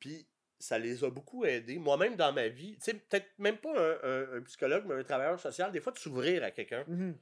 puis 0.00 0.26
ça 0.60 0.78
les 0.78 1.02
a 1.02 1.10
beaucoup 1.10 1.44
aidés. 1.44 1.78
Moi-même, 1.78 2.14
dans 2.16 2.32
ma 2.32 2.48
vie, 2.48 2.74
tu 2.76 2.82
sais, 2.84 2.94
peut-être 2.94 3.26
même 3.38 3.56
pas 3.56 3.70
un, 3.70 3.98
un- 4.02 4.36
un 4.38 4.42
psychologue, 4.42 4.84
mais 4.86 4.94
un 4.94 5.02
travailleur 5.02 5.40
social, 5.40 5.72
des 5.72 5.80
fois, 5.80 5.92
de 5.92 5.98
s'ouvrir 5.98 6.44
à 6.44 6.50
quelqu'un, 6.50 6.84
Mhm. 6.86 7.16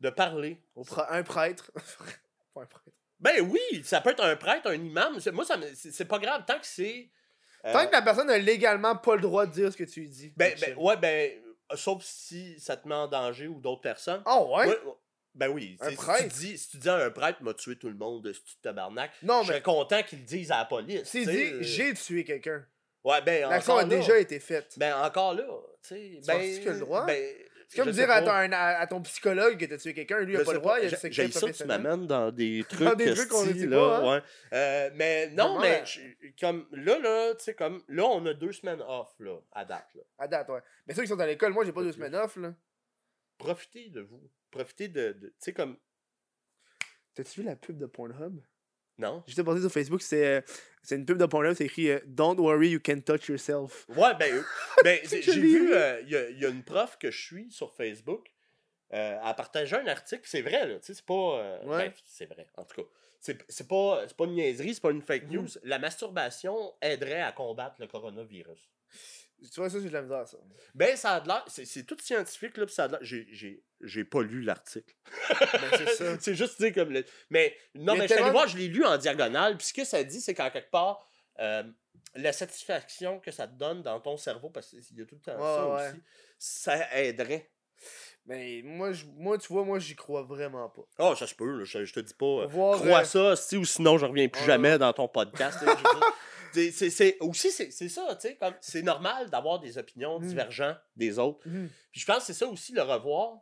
de 0.00 0.10
parler. 0.10 0.60
Au 0.76 0.84
Un 1.08 1.22
prêtre. 1.22 1.72
pas 2.54 2.62
un 2.62 2.66
prêtre. 2.66 2.90
Ben 3.18 3.40
oui, 3.40 3.82
ça 3.84 4.00
peut 4.00 4.10
être 4.10 4.22
un 4.24 4.36
prêtre, 4.36 4.68
un 4.68 4.74
imam. 4.74 5.18
Moi, 5.32 5.44
ça 5.44 5.56
c'est 5.74 6.04
pas 6.06 6.18
grave 6.18 6.44
tant 6.46 6.58
que 6.58 6.66
c'est. 6.66 7.10
euh, 7.66 7.72
Tant 7.72 7.86
que 7.86 7.92
la 7.92 8.00
personne 8.02 8.28
n'a 8.28 8.38
légalement 8.38 8.96
pas 8.96 9.14
le 9.16 9.20
droit 9.22 9.44
de 9.46 9.52
dire 9.52 9.72
ce 9.72 9.76
que 9.76 9.84
tu 9.84 10.00
lui 10.00 10.08
dis. 10.08 10.32
ben, 10.36 10.54
ben, 10.60 10.74
ouais, 10.78 10.96
ben, 10.96 11.32
sauf 11.74 12.02
si 12.02 12.58
ça 12.58 12.76
te 12.78 12.88
met 12.88 12.94
en 12.94 13.08
danger 13.08 13.46
ou 13.46 13.60
d'autres 13.60 13.82
personnes. 13.82 14.22
Ah? 14.24 14.42
Ouais, 14.42 14.66
ouais. 14.68 14.78
Ben 15.34 15.48
oui, 15.48 15.76
Un 15.80 15.90
tu 15.90 15.96
si, 15.96 16.22
tu 16.22 16.28
dis, 16.28 16.58
si 16.58 16.70
tu 16.70 16.76
dis 16.78 16.88
à 16.88 16.96
un 16.96 17.10
prêtre 17.10 17.42
m'a 17.42 17.54
tué 17.54 17.76
tout 17.76 17.88
le 17.88 17.94
monde, 17.94 18.30
tu 18.32 18.56
tabarnak, 18.62 19.12
Non, 19.22 19.42
je 19.42 19.48
mais 19.48 19.54
serais 19.54 19.62
content 19.62 20.02
qu'ils 20.02 20.18
le 20.18 20.24
disent 20.24 20.50
à 20.50 20.58
la 20.58 20.64
police. 20.64 21.08
tu 21.10 21.24
dit 21.24 21.30
euh, 21.30 21.58
j'ai 21.62 21.94
tué 21.94 22.24
quelqu'un, 22.24 22.64
Ouais, 23.04 23.22
ben 23.22 23.48
l'action 23.48 23.76
a 23.76 23.82
là. 23.82 23.88
déjà 23.88 24.18
été 24.18 24.40
faite. 24.40 24.74
Ben 24.76 24.94
encore 24.96 25.32
là, 25.34 25.44
tu 25.82 25.88
sais. 25.88 26.20
Tu 26.20 26.26
Ben, 26.26 26.36
penses-tu 26.38 26.60
qu'il 26.60 26.68
a 26.68 26.72
le 26.72 26.80
droit? 26.80 27.06
Ben, 27.06 27.34
C'est 27.68 27.80
comme 27.82 27.92
dire 27.92 28.10
à 28.10 28.20
ton, 28.20 28.30
à, 28.30 28.58
à 28.80 28.86
ton 28.88 29.00
psychologue 29.02 29.56
que 29.56 29.64
t'as 29.64 29.78
tué 29.78 29.94
quelqu'un, 29.94 30.18
lui, 30.20 30.32
il 30.34 30.36
Je 30.36 30.42
a 30.42 30.44
pas 30.44 30.52
le 30.52 30.58
droit, 30.58 30.78
il 30.80 30.86
a 30.86 30.90
le 31.02 31.10
j'ai 31.12 31.30
ça, 31.30 31.50
tu 31.52 31.64
m'amènes 31.64 32.06
dans 32.08 32.30
des 32.32 32.64
trucs, 32.68 32.96
des 32.96 33.14
trucs 33.14 33.28
qu'on 33.28 33.44
ne 33.44 33.50
esti, 33.50 33.60
dit 33.60 33.66
là, 33.68 33.76
pas, 33.78 33.98
hein? 33.98 34.14
ouais. 34.16 34.22
Euh, 34.52 34.90
mais 34.96 35.28
non, 35.28 35.54
Vraiment, 35.56 35.60
mais 35.60 35.82
euh, 36.24 36.28
comme 36.40 36.66
là, 36.72 36.98
là, 36.98 37.34
tu 37.36 37.44
sais, 37.44 37.54
comme 37.54 37.82
là, 37.88 38.04
on 38.04 38.26
a 38.26 38.34
deux 38.34 38.52
semaines 38.52 38.82
off, 38.86 39.14
là, 39.20 39.38
à 39.52 39.64
date, 39.64 39.86
là. 39.94 40.02
À 40.18 40.26
date, 40.26 40.48
ouais. 40.48 40.60
Mais 40.86 40.92
ceux 40.94 41.02
qui 41.02 41.08
sont 41.08 41.20
à 41.20 41.26
l'école, 41.26 41.52
moi, 41.52 41.64
j'ai 41.64 41.70
pas 41.72 41.80
Pas 41.80 41.86
deux 41.86 41.92
semaines 41.92 42.16
off, 42.16 42.36
là. 42.36 42.52
Profitez 43.38 43.88
de 43.88 44.00
vous. 44.02 44.20
Profitez 44.50 44.88
de, 44.88 45.12
de- 45.12 45.28
tu 45.28 45.34
sais, 45.38 45.52
comme, 45.52 45.76
T'as-tu 47.14 47.40
vu 47.40 47.46
la 47.46 47.56
pub 47.56 47.76
de 47.76 47.86
Pornhub? 47.86 48.40
non? 48.98 49.22
J'étais 49.26 49.42
passé 49.44 49.60
sur 49.62 49.70
Facebook, 49.72 50.02
c'est 50.02 50.26
euh, 50.26 50.40
c'est 50.82 50.94
une 50.96 51.06
pub 51.06 51.16
de 51.18 51.26
Pornhub, 51.26 51.54
c'est 51.54 51.64
écrit 51.64 51.90
euh, 51.90 52.00
Don't 52.06 52.38
worry, 52.38 52.70
you 52.70 52.80
can 52.84 53.00
touch 53.00 53.28
yourself. 53.28 53.86
Ouais, 53.88 54.14
ben, 54.18 54.32
euh, 54.34 54.42
ben 54.84 54.98
j'ai 55.04 55.20
vu, 55.40 55.72
euh, 55.74 56.00
il 56.02 56.10
y, 56.10 56.16
a, 56.16 56.28
il 56.30 56.38
y 56.38 56.44
a 56.46 56.48
une 56.48 56.62
prof 56.62 56.98
que 56.98 57.10
je 57.10 57.18
suis 57.20 57.50
sur 57.50 57.74
Facebook, 57.74 58.28
euh, 58.92 59.18
elle 59.24 59.34
partageait 59.36 59.80
un 59.80 59.86
article, 59.86 60.22
c'est 60.24 60.42
vrai, 60.42 60.66
là, 60.66 60.78
tu 60.80 60.86
sais, 60.86 60.94
c'est 60.94 61.04
pas... 61.06 61.14
euh, 61.38 61.64
Ouais. 61.64 61.88
ben, 61.88 61.92
c'est 62.04 62.26
vrai, 62.26 62.46
en 62.56 62.64
tout 62.64 62.82
cas. 62.82 62.88
C'est 63.20 63.68
pas, 63.68 64.06
pas 64.16 64.24
une 64.24 64.34
niaiserie, 64.34 64.74
c'est 64.74 64.80
pas 64.80 64.90
une 64.92 65.02
fake 65.02 65.24
Mhm. 65.24 65.32
news. 65.34 65.48
La 65.64 65.78
masturbation 65.78 66.74
aiderait 66.80 67.20
à 67.20 67.32
combattre 67.32 67.76
le 67.78 67.86
coronavirus. 67.86 68.70
Tu 69.40 69.60
vois, 69.60 69.70
ça, 69.70 69.78
j'ai 69.80 69.88
de 69.88 69.92
la 69.94 70.02
misère, 70.02 70.26
ça. 70.28 70.36
Ben, 70.74 70.96
ça 70.96 71.14
a 71.14 71.20
de 71.20 71.28
l'air. 71.28 71.44
C'est 71.48 71.64
c'est 71.64 71.84
tout 71.84 71.96
scientifique, 72.00 72.56
là, 72.56 72.66
pis 72.66 72.72
ça 72.74 72.84
a 72.84 72.88
de 72.88 72.92
l'air. 72.92 73.00
j'ai- 73.02 73.26
J'ai 73.30 73.62
j'ai 73.82 74.04
pas 74.04 74.22
lu 74.22 74.42
l'article. 74.42 74.94
Ben, 75.30 75.48
c'est 75.78 75.88
ça. 75.94 76.04
c'est 76.20 76.34
juste, 76.34 76.56
tu 76.58 76.64
sais, 76.64 76.72
comme. 76.72 76.90
le- 76.90 77.04
Mais 77.30 77.56
non, 77.74 77.94
mais 77.94 78.00
je 78.02 78.04
suis 78.06 78.12
allé 78.12 78.22
tellement- 78.24 78.32
voir, 78.32 78.48
je 78.48 78.58
l'ai 78.58 78.68
lu 78.68 78.84
en 78.84 78.98
diagonale, 78.98 79.56
puis 79.56 79.66
ce 79.68 79.72
que 79.72 79.84
ça 79.84 80.02
dit, 80.04 80.20
c'est 80.20 80.34
qu'en 80.34 80.50
quelque 80.50 80.70
part, 80.70 81.02
euh, 81.38 81.62
la 82.14 82.32
satisfaction 82.32 83.20
que 83.20 83.30
ça 83.30 83.46
te 83.46 83.54
donne 83.54 83.82
dans 83.82 83.98
ton 84.00 84.16
cerveau, 84.16 84.50
parce 84.50 84.68
qu'il 84.70 84.98
y 84.98 85.02
a 85.02 85.06
tout 85.06 85.14
le 85.14 85.20
temps 85.22 85.36
Ouais, 85.36 85.38
ça 85.42 85.68
ouais. 85.68 85.88
aussi, 85.92 86.02
ça 86.38 86.98
aiderait. 87.00 87.50
Mais 88.26 88.60
moi, 88.62 88.92
je- 88.92 89.06
moi, 89.06 89.38
tu 89.38 89.48
vois, 89.50 89.64
moi, 89.64 89.78
j'y 89.78 89.96
crois 89.96 90.22
vraiment 90.22 90.68
pas. 90.68 90.82
Oh, 90.98 91.14
ça 91.16 91.26
se 91.26 91.34
peut, 91.34 91.50
là, 91.60 91.64
je, 91.64 91.84
je 91.86 91.92
te 91.94 92.00
dis 92.00 92.12
pas. 92.12 92.26
euh, 92.26 92.46
Voir, 92.46 92.78
crois 92.78 93.00
euh, 93.00 93.04
ça, 93.04 93.36
si, 93.36 93.56
ou 93.56 93.64
sinon 93.64 93.96
je 93.96 94.04
reviens 94.04 94.28
plus 94.28 94.40
Ouais. 94.42 94.46
jamais 94.46 94.76
dans 94.76 94.92
ton 94.92 95.08
podcast. 95.08 95.58
C'est- 96.52 97.16
aussi, 97.20 97.50
c'est 97.50 97.70
c'est 97.70 97.88
ça, 97.88 98.14
tu 98.16 98.28
sais, 98.28 98.36
comme 98.36 98.54
c'est 98.60 98.82
normal 98.82 99.30
d'avoir 99.30 99.60
des 99.60 99.78
opinions 99.78 100.18
Mm. 100.20 100.26
divergentes 100.26 100.78
des 100.96 101.18
autres. 101.18 101.40
Mhm. 101.48 101.68
Puis 101.92 102.00
je 102.00 102.06
pense 102.06 102.18
que 102.18 102.24
c'est 102.24 102.34
ça 102.38 102.46
aussi 102.46 102.72
le 102.72 102.82
revoir. 102.82 103.38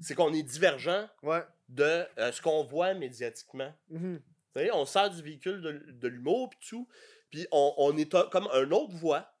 C'est 0.00 0.14
qu'on 0.14 0.32
est 0.32 0.42
divergent 0.42 1.08
Ouais. 1.22 1.42
de 1.68 2.04
euh, 2.18 2.30
ce 2.32 2.40
qu'on 2.40 2.62
voit 2.64 2.94
médiatiquement. 2.94 3.74
Mhm. 3.90 4.20
Tu 4.56 4.62
sais, 4.62 4.70
on 4.72 4.84
sert 4.86 5.10
du 5.10 5.22
véhicule 5.22 5.60
de, 5.60 5.72
de 5.92 6.08
l'humour 6.08 6.50
puis 6.50 6.60
tout. 6.68 6.88
Puis 7.30 7.46
on, 7.52 7.74
on 7.76 7.96
est 7.96 8.14
un- 8.14 8.28
comme 8.30 8.48
un 8.52 8.70
autre 8.70 8.94
voix 8.94 9.32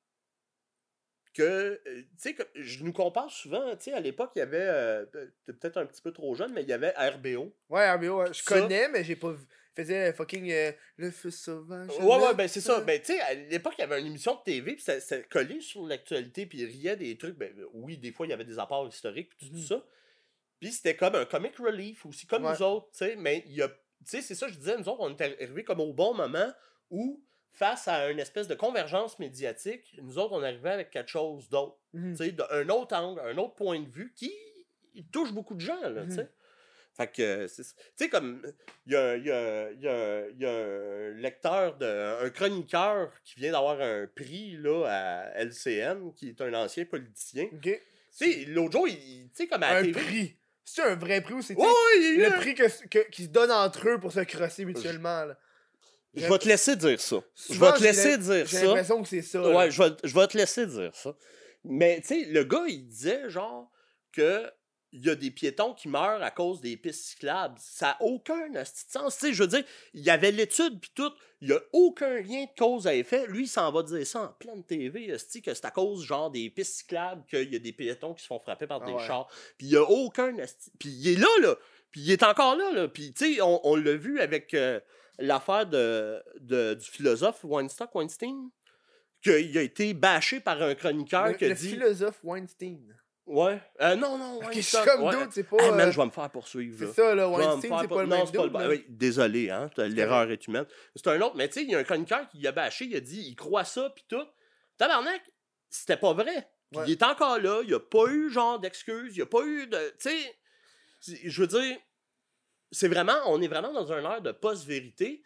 que, 1.34 1.42
euh, 1.42 1.80
tu 1.86 2.08
sais, 2.16 2.34
que 2.34 2.42
je 2.56 2.82
nous 2.82 2.92
compare 2.92 3.30
souvent, 3.30 3.70
tu 3.76 3.84
sais, 3.84 3.92
à 3.92 4.00
l'époque, 4.00 4.32
il 4.34 4.40
y 4.40 4.42
avait, 4.42 4.58
euh, 4.60 5.06
peut-être 5.46 5.76
un 5.76 5.86
petit 5.86 6.02
peu 6.02 6.10
trop 6.12 6.34
jeune, 6.34 6.52
mais 6.52 6.62
il 6.62 6.68
y 6.68 6.72
avait 6.72 6.90
RBO. 6.96 7.54
Ouais, 7.68 7.88
RBO, 7.92 8.22
ouais, 8.22 8.32
je 8.32 8.42
Ça- 8.42 8.60
connais, 8.60 8.88
mais 8.88 9.04
j'ai 9.04 9.14
pas 9.16 9.30
vu. 9.30 9.46
Faisait 9.78 10.12
fucking 10.12 10.50
euh, 10.50 10.72
le 10.96 11.10
feu 11.12 11.30
sauvage. 11.30 11.88
Ouais, 12.00 12.16
ouais, 12.18 12.34
ben 12.34 12.48
c'est 12.48 12.60
ça. 12.60 12.80
Ben, 12.80 12.98
tu 13.00 13.12
sais, 13.12 13.20
à 13.20 13.34
l'époque, 13.34 13.74
il 13.78 13.82
y 13.82 13.84
avait 13.84 14.00
une 14.00 14.08
émission 14.08 14.34
de 14.34 14.40
TV, 14.44 14.72
puis 14.72 14.82
c'était- 14.82 14.98
c'était 14.98 15.22
collé 15.28 15.60
sur 15.60 15.86
l'actualité, 15.86 16.46
puis 16.46 16.58
il 16.58 16.64
riait 16.66 16.96
des 16.96 17.16
trucs. 17.16 17.36
Ben, 17.38 17.54
oui, 17.74 17.96
des 17.96 18.10
fois, 18.10 18.26
il 18.26 18.30
y 18.30 18.32
avait 18.32 18.44
des 18.44 18.58
apports 18.58 18.88
historiques, 18.88 19.30
puis 19.38 19.50
tout 19.50 19.56
Mhm. 19.56 19.62
ça. 19.62 19.84
Puis 20.58 20.72
c'était 20.72 20.96
comme 20.96 21.14
un 21.14 21.24
comic 21.26 21.56
relief 21.58 22.04
aussi, 22.06 22.26
comme 22.26 22.44
Ouais. 22.44 22.54
nous 22.54 22.62
autres, 22.62 22.88
tu 22.90 22.98
sais. 22.98 23.14
Mais 23.14 23.44
il 23.46 23.52
y 23.52 23.62
a. 23.62 23.68
Tu 23.68 23.74
sais, 24.04 24.20
c'est 24.20 24.34
ça, 24.34 24.48
je 24.48 24.56
disais, 24.58 24.76
nous 24.76 24.88
autres, 24.88 24.98
on 25.00 25.16
est 25.16 25.20
arrivés 25.42 25.62
comme 25.62 25.78
au 25.80 25.92
bon 25.92 26.12
moment 26.12 26.52
où, 26.90 27.22
face 27.52 27.86
à 27.86 28.10
une 28.10 28.18
espèce 28.18 28.48
de 28.48 28.56
convergence 28.56 29.20
médiatique, 29.20 29.96
nous 30.02 30.18
autres, 30.18 30.32
on 30.32 30.42
arrivait 30.42 30.70
avec 30.70 30.90
quelque 30.90 31.08
chose 31.10 31.48
d'autre. 31.50 31.78
Mhm. 31.92 32.16
Tu 32.16 32.24
sais, 32.24 32.32
d'un 32.32 32.68
autre 32.70 32.96
angle, 32.96 33.20
un 33.20 33.36
autre 33.38 33.54
point 33.54 33.78
de 33.78 33.88
vue 33.88 34.12
qui 34.16 34.32
touche 35.12 35.32
beaucoup 35.32 35.54
de 35.54 35.60
gens, 35.60 35.80
là, 35.88 36.04
tu 36.04 36.16
sais. 36.16 36.28
Fait 36.98 37.06
que, 37.06 37.46
tu 37.46 37.62
sais, 37.96 38.08
comme, 38.08 38.42
il 38.86 38.92
y 38.92 38.96
a, 38.96 39.16
y, 39.16 39.30
a, 39.30 39.70
y, 39.70 39.86
a, 39.86 40.28
y 40.36 40.44
a 40.44 40.50
un 40.50 41.10
lecteur, 41.14 41.76
de, 41.78 42.24
un 42.26 42.28
chroniqueur 42.30 43.12
qui 43.24 43.36
vient 43.38 43.52
d'avoir 43.52 43.80
un 43.80 44.08
prix, 44.12 44.56
là, 44.56 44.84
à 44.88 45.44
LCN, 45.44 46.12
qui 46.16 46.30
est 46.30 46.40
un 46.40 46.52
ancien 46.54 46.84
politicien. 46.86 47.44
Ok. 47.52 47.62
Tu 47.62 47.80
sais, 48.10 48.44
l'autre 48.48 48.72
jour, 48.72 48.88
il, 48.88 49.28
tu 49.28 49.30
sais, 49.34 49.46
comme 49.46 49.62
à 49.62 49.76
Un 49.76 49.82
TV. 49.84 49.92
prix. 49.92 50.36
C'est 50.64 50.82
un 50.82 50.96
vrai 50.96 51.20
prix 51.20 51.34
ou 51.34 51.40
c'est 51.40 51.54
Ouais, 51.54 51.64
ouais, 51.64 52.16
le 52.16 52.36
prix 52.40 52.54
que, 52.56 52.88
que- 52.88 53.08
qu'ils 53.10 53.26
se 53.26 53.30
donnent 53.30 53.52
entre 53.52 53.88
eux 53.88 54.00
pour 54.00 54.10
se 54.12 54.20
crosser 54.20 54.64
mutuellement? 54.64 55.24
Là? 55.24 55.38
Je 56.14 56.26
vais 56.26 56.38
te 56.38 56.48
laisser 56.48 56.74
dire 56.74 57.00
ça. 57.00 57.16
Je 57.48 57.54
vais 57.60 57.72
te 57.72 57.78
j'ai 57.78 57.84
laisser 57.84 58.18
dire 58.18 58.44
J'ai 58.46 58.56
ça. 58.56 58.64
l'impression 58.64 59.02
que 59.02 59.08
c'est 59.08 59.22
ça. 59.22 59.40
Ouais, 59.40 59.70
je 59.70 59.80
vais, 59.82 59.90
je 60.02 60.14
vais 60.14 60.26
te 60.26 60.36
laisser 60.36 60.66
dire 60.66 60.90
ça. 60.96 61.14
Mais, 61.64 62.00
tu 62.00 62.08
sais, 62.08 62.24
le 62.24 62.42
gars, 62.44 62.64
il 62.66 62.86
disait, 62.88 63.30
genre, 63.30 63.70
que 64.12 64.50
il 64.92 65.04
y 65.04 65.10
a 65.10 65.14
des 65.14 65.30
piétons 65.30 65.74
qui 65.74 65.88
meurent 65.88 66.22
à 66.22 66.30
cause 66.30 66.60
des 66.60 66.76
pistes 66.76 67.04
cyclables. 67.04 67.56
Ça 67.60 67.88
n'a 67.88 67.96
aucun 68.06 68.48
sens. 68.64 69.18
Tu 69.18 69.26
sais, 69.26 69.32
je 69.34 69.42
veux 69.42 69.48
dire, 69.48 69.64
il 69.94 70.02
y 70.02 70.10
avait 70.10 70.30
l'étude, 70.32 70.80
puis 70.80 70.90
tout. 70.94 71.12
Il 71.40 71.48
n'y 71.48 71.54
a 71.54 71.60
aucun 71.72 72.20
lien 72.20 72.44
de 72.44 72.58
cause 72.58 72.86
à 72.86 72.94
effet. 72.94 73.26
Lui, 73.28 73.44
il 73.44 73.48
s'en 73.48 73.70
va 73.70 73.82
dire 73.84 74.04
ça 74.06 74.22
en 74.22 74.28
pleine 74.28 74.64
TV, 74.64 75.12
asti, 75.12 75.40
que 75.42 75.54
c'est 75.54 75.64
à 75.66 75.70
cause, 75.70 76.02
genre, 76.04 76.30
des 76.30 76.50
pistes 76.50 76.78
cyclables 76.78 77.24
qu'il 77.28 77.52
y 77.52 77.56
a 77.56 77.58
des 77.60 77.72
piétons 77.72 78.14
qui 78.14 78.22
se 78.22 78.26
font 78.26 78.40
frapper 78.40 78.66
par 78.66 78.80
Ah 78.82 78.86
des 78.86 78.92
ouais. 78.92 79.06
chars. 79.06 79.28
Puis 79.56 79.66
il 79.66 79.70
n'y 79.70 79.76
a 79.76 79.82
aucun. 79.84 80.34
Puis 80.80 80.88
il 80.88 81.08
est 81.12 81.16
là, 81.20 81.28
là. 81.42 81.56
Puis 81.92 82.00
il 82.00 82.10
est 82.10 82.22
encore 82.24 82.56
là, 82.56 82.72
là. 82.72 82.88
Puis, 82.88 83.12
tu 83.12 83.34
sais, 83.36 83.40
on, 83.40 83.60
on 83.66 83.76
l'a 83.76 83.94
vu 83.94 84.20
avec 84.20 84.52
euh, 84.54 84.80
l'affaire 85.18 85.66
de, 85.66 86.22
de- 86.40 86.74
du 86.74 86.84
philosophe 86.90 87.44
Weinstock, 87.44 87.94
Weinstein, 87.94 88.50
qu'il 89.22 89.56
a 89.58 89.62
été 89.62 89.94
bâché 89.94 90.40
par 90.40 90.60
un 90.62 90.74
chroniqueur 90.74 91.28
Le, 91.28 91.32
qui 91.34 91.44
a 91.44 91.48
le 91.48 91.54
dit... 91.54 91.68
philosophe 91.70 92.18
Weinstein. 92.24 92.80
Ouais. 93.28 93.60
Euh, 93.80 93.94
non, 93.94 94.16
non, 94.18 94.36
Ok, 94.38 94.52
je 94.54 94.60
suis 94.60 94.76
Weinstock, 94.76 94.86
comme 94.96 95.06
ouais. 95.06 95.12
d'autres, 95.12 95.32
c'est 95.32 95.44
pas. 95.44 95.56
Ah, 95.60 95.70
man, 95.72 95.88
euh, 95.88 95.92
je 95.92 95.96
vais 96.00 96.06
me 96.06 96.10
faire 96.10 96.30
poursuivre. 96.30 96.76
c'est 96.78 96.94
ça, 96.94 97.14
là. 97.14 97.24
Je 97.24 97.28
Weinstein, 97.30 97.60
c'est 97.82 97.88
pas 97.88 98.02
le 98.02 98.08
non, 98.08 98.16
même 98.16 98.26
c'est 98.26 98.32
pas 98.36 98.46
le 98.68 98.74
là. 98.74 98.80
désolé, 98.88 99.50
hein, 99.50 99.70
l'erreur 99.76 100.30
est 100.30 100.46
humaine. 100.46 100.66
C'est 100.96 101.06
un 101.08 101.20
autre, 101.20 101.36
mais 101.36 101.46
tu 101.48 101.54
sais, 101.54 101.62
il 101.64 101.70
y 101.70 101.74
a 101.74 101.78
un 101.78 101.84
chroniqueur 101.84 102.26
qui 102.28 102.46
a 102.46 102.52
bâché, 102.52 102.86
il 102.86 102.96
a 102.96 103.00
dit, 103.00 103.20
il 103.28 103.36
croit 103.36 103.64
ça, 103.64 103.90
puis 103.94 104.04
tout. 104.08 104.24
Tabarnak, 104.78 105.22
c'était 105.68 105.96
pas 105.96 106.12
vrai. 106.14 106.48
Puis 106.70 106.80
Ouais. 106.80 106.84
il 106.88 106.92
est 106.92 107.02
encore 107.02 107.38
là, 107.38 107.62
il 107.64 107.72
a 107.74 107.80
pas 107.80 108.06
eu 108.08 108.30
genre 108.30 108.58
d'excuses, 108.58 109.16
il 109.16 109.22
a 109.22 109.26
pas 109.26 109.42
eu 109.44 109.66
de. 109.66 109.78
Tu 110.00 110.10
sais, 110.10 110.36
je 111.24 111.40
veux 111.40 111.46
dire, 111.46 111.76
c'est 112.70 112.88
vraiment, 112.88 113.16
on 113.26 113.40
est 113.40 113.48
vraiment 113.48 113.72
dans 113.72 113.90
un 113.92 114.02
air 114.02 114.20
de 114.22 114.32
post-vérité. 114.32 115.22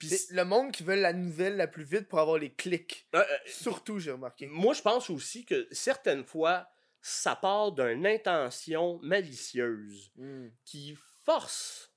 C'est 0.00 0.30
le 0.30 0.44
monde 0.44 0.70
qui 0.70 0.84
veut 0.84 0.94
la 0.94 1.12
nouvelle 1.12 1.56
la 1.56 1.66
plus 1.66 1.82
vite 1.84 2.08
pour 2.08 2.20
avoir 2.20 2.38
les 2.38 2.52
clics. 2.52 3.08
euh, 3.14 3.18
euh, 3.18 3.36
Surtout, 3.46 3.98
j'ai 3.98 4.12
remarqué. 4.12 4.46
moi, 4.46 4.72
je 4.72 4.80
pense 4.80 5.10
aussi 5.10 5.44
que 5.44 5.66
certaines 5.72 6.24
fois, 6.24 6.68
ça 7.08 7.36
part 7.36 7.72
d'une 7.72 8.06
intention 8.06 8.98
malicieuse 9.02 10.10
Hmm. 10.16 10.48
qui 10.64 10.96
force 11.24 11.90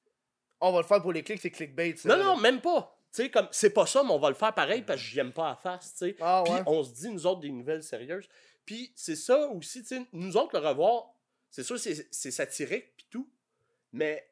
On 0.64 0.72
va 0.72 0.80
le 0.82 0.86
faire 0.86 1.02
pour 1.02 1.12
les 1.14 1.24
clics, 1.24 1.42
c'est 1.42 1.50
clickbait. 1.52 1.96
Ça, 1.96 2.10
Non, 2.10 2.18
là. 2.18 2.24
non, 2.24 2.38
même 2.38 2.62
pas. 2.62 2.96
Tu 3.14 3.24
sais, 3.24 3.30
comme, 3.32 3.48
c'est 3.52 3.72
pas 3.72 3.86
ça, 3.88 4.04
mais 4.04 4.12
on 4.12 4.20
va 4.20 4.30
le 4.30 4.36
faire 4.36 4.54
pareil 4.54 4.84
parce 4.84 5.02
que 5.02 5.08
j'aime 5.08 5.34
pas 5.34 5.50
à 5.52 5.56
face, 5.56 5.92
tu 5.94 5.98
sais. 5.98 6.16
Ah 6.22 6.44
Puis 6.46 6.54
ouais. 6.54 6.62
on 6.68 6.84
se 6.84 6.94
dit, 6.94 7.10
nous 7.10 7.26
autres, 7.26 7.42
des 7.42 7.50
nouvelles 7.52 7.82
sérieuses. 7.84 8.28
Puis 8.66 8.94
c'est 8.96 9.16
ça 9.16 9.48
aussi, 9.50 9.82
tu 9.82 9.88
sais, 9.98 10.06
nous 10.14 10.38
autres, 10.38 10.58
le 10.60 10.66
revoir, 10.68 11.14
c'est 11.50 11.64
sûr, 11.64 11.80
c'est 11.80 12.08
c'est 12.12 12.30
satirique, 12.32 12.96
puis 12.96 13.08
tout, 13.10 13.28
mais 13.92 14.30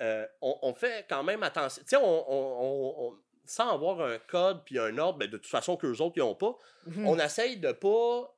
euh, 0.00 0.26
on, 0.40 0.58
on 0.62 0.74
fait 0.74 1.06
quand 1.08 1.22
même 1.22 1.42
attention. 1.42 1.82
Tu 1.82 1.90
sais, 1.90 1.96
on, 1.96 2.32
on- 2.32 3.08
on- 3.12 3.18
sans 3.44 3.68
avoir 3.74 4.00
un 4.00 4.18
code 4.18 4.64
puis 4.64 4.78
un 4.78 4.96
ordre, 4.98 5.18
ben, 5.20 5.28
de 5.30 5.36
toute 5.36 5.46
façon 5.46 5.76
qu'eux 5.76 5.98
autres, 6.00 6.14
ils 6.16 6.22
ont 6.22 6.34
pas, 6.34 6.58
Mhm. 6.86 7.06
on 7.06 7.18
essaye 7.20 7.58
de 7.58 7.70
pas 7.70 8.35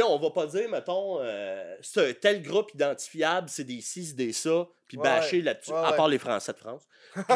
sais, 0.00 0.02
on 0.02 0.18
va 0.18 0.30
pas 0.30 0.46
dire, 0.46 0.68
mettons, 0.70 1.20
euh, 1.20 1.76
c'est 1.82 2.10
un 2.10 2.12
tel 2.14 2.42
groupe 2.42 2.72
identifiable, 2.74 3.48
c'est 3.48 3.64
des 3.64 3.80
ci, 3.80 4.06
c'est 4.06 4.16
des 4.16 4.32
ça, 4.32 4.66
puis 4.88 4.96
Ouais, 4.96 5.04
bâcher 5.04 5.42
là-dessus, 5.42 5.72
Ouais, 5.72 5.78
à 5.84 5.92
part 5.92 6.08
les 6.08 6.18
Français 6.18 6.52
de 6.52 6.58
France. 6.58 6.88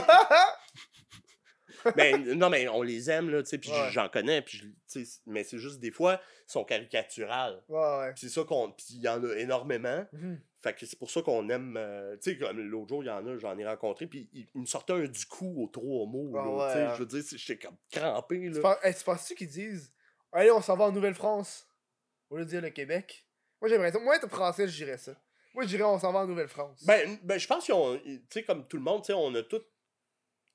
mais 1.96 2.16
non, 2.18 2.50
mais 2.50 2.68
on 2.68 2.82
les 2.82 3.10
aime, 3.10 3.30
là, 3.30 3.42
tu 3.42 3.50
sais, 3.50 3.58
puis 3.58 3.70
Ouais. 3.70 3.88
j'en 3.90 4.08
connais, 4.08 4.42
puis 4.42 4.62
mais 5.26 5.44
c'est 5.44 5.58
juste 5.58 5.78
des 5.80 5.90
fois, 5.90 6.20
ils 6.48 6.52
sont 6.52 6.64
caricaturales. 6.64 7.62
Ouais, 7.68 7.78
ouais. 7.98 8.12
Puis 8.12 8.28
c'est 8.28 8.40
ça 8.40 8.44
qu'on. 8.44 8.70
Puis 8.72 8.86
il 8.94 9.00
y 9.02 9.08
en 9.08 9.22
a 9.22 9.34
énormément. 9.36 10.04
Mhm. 10.12 10.40
Fait 10.62 10.72
que 10.74 10.86
c'est 10.86 10.98
pour 10.98 11.10
ça 11.10 11.20
qu'on 11.22 11.48
aime. 11.50 11.76
euh, 11.76 12.16
tu 12.16 12.32
sais, 12.32 12.38
comme 12.38 12.58
l'autre 12.60 12.88
jour, 12.88 13.04
il 13.04 13.06
y 13.06 13.10
en 13.10 13.24
a, 13.26 13.36
j'en 13.36 13.56
ai 13.58 13.66
rencontré, 13.66 14.06
puis 14.06 14.28
il, 14.32 14.48
il 14.54 14.60
me 14.62 14.66
sortait 14.66 14.94
un 14.94 15.04
du 15.06 15.26
coup 15.26 15.62
aux 15.62 15.68
trois 15.68 16.06
mots. 16.06 16.32
Ah 16.36 16.72
hein. 16.74 16.94
Je 16.94 17.00
veux 17.00 17.06
dire, 17.06 17.22
c'est- 17.22 17.36
j'étais 17.38 17.66
comme 17.66 17.76
crampé. 17.90 18.48
Là. 18.48 18.78
hey, 18.82 18.94
tu 18.94 19.04
penses-tu 19.04 19.34
qu'ils 19.34 19.48
disent 19.48 19.92
Allez, 20.32 20.50
on 20.50 20.60
s'en 20.62 20.76
va 20.76 20.86
en 20.86 20.92
Nouvelle-France 20.92 21.68
Au 22.31 22.36
lieu 22.36 22.44
de 22.44 22.51
dire 22.51 22.61
le 22.62 22.70
Québec 22.70 23.27
Moi, 23.61 23.69
j'aimerais 23.69 23.93
ça. 23.93 23.98
Moi, 23.98 24.16
être 24.16 24.28
français, 24.28 24.66
je 24.69 24.77
dirais 24.77 24.98
ça. 24.98 25.12
Moi, 25.55 25.65
je 25.65 25.69
dirais 25.69 25.85
on 25.85 25.98
s'en 25.98 26.12
va 26.12 26.20
en 26.20 26.27
Nouvelle-France. 26.27 26.85
Ben, 26.85 27.19
ben 27.23 27.39
je 27.39 27.47
pense 27.47 27.65
qu'ils 27.65 27.74
ont. 27.74 27.98
Tu 27.98 28.23
sais, 28.31 28.44
comme 28.44 28.66
tout 28.69 28.77
le 28.77 28.82
monde, 28.82 29.03
tu 29.03 29.07
sais, 29.07 29.12
on 29.15 29.35
a 29.35 29.43
tout. 29.43 29.62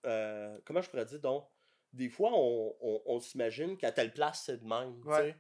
euh, 0.05 0.59
comment 0.65 0.81
je 0.81 0.89
pourrais 0.89 1.05
dire 1.05 1.19
donc 1.19 1.47
Des 1.93 2.09
fois, 2.09 2.31
on, 2.33 2.75
on, 2.81 3.01
on 3.05 3.19
s'imagine 3.19 3.77
qu'à 3.77 3.91
telle 3.91 4.13
place, 4.13 4.43
c'est 4.45 4.57
de 4.57 4.65
même. 4.67 5.01
tu 5.01 5.09
sais. 5.09 5.21
Ouais. 5.21 5.35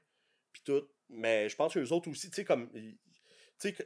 Puis 0.51 0.63
tout. 0.65 0.87
Mais 1.09 1.47
je 1.49 1.55
pense 1.55 1.73
que 1.73 1.79
les 1.79 1.91
autres 1.91 2.09
aussi, 2.09 2.29
tu 2.29 2.35
sais, 2.37 2.45
comme. 2.45 2.71
Tu 2.71 2.97
sais, 3.59 3.73
que- 3.73 3.83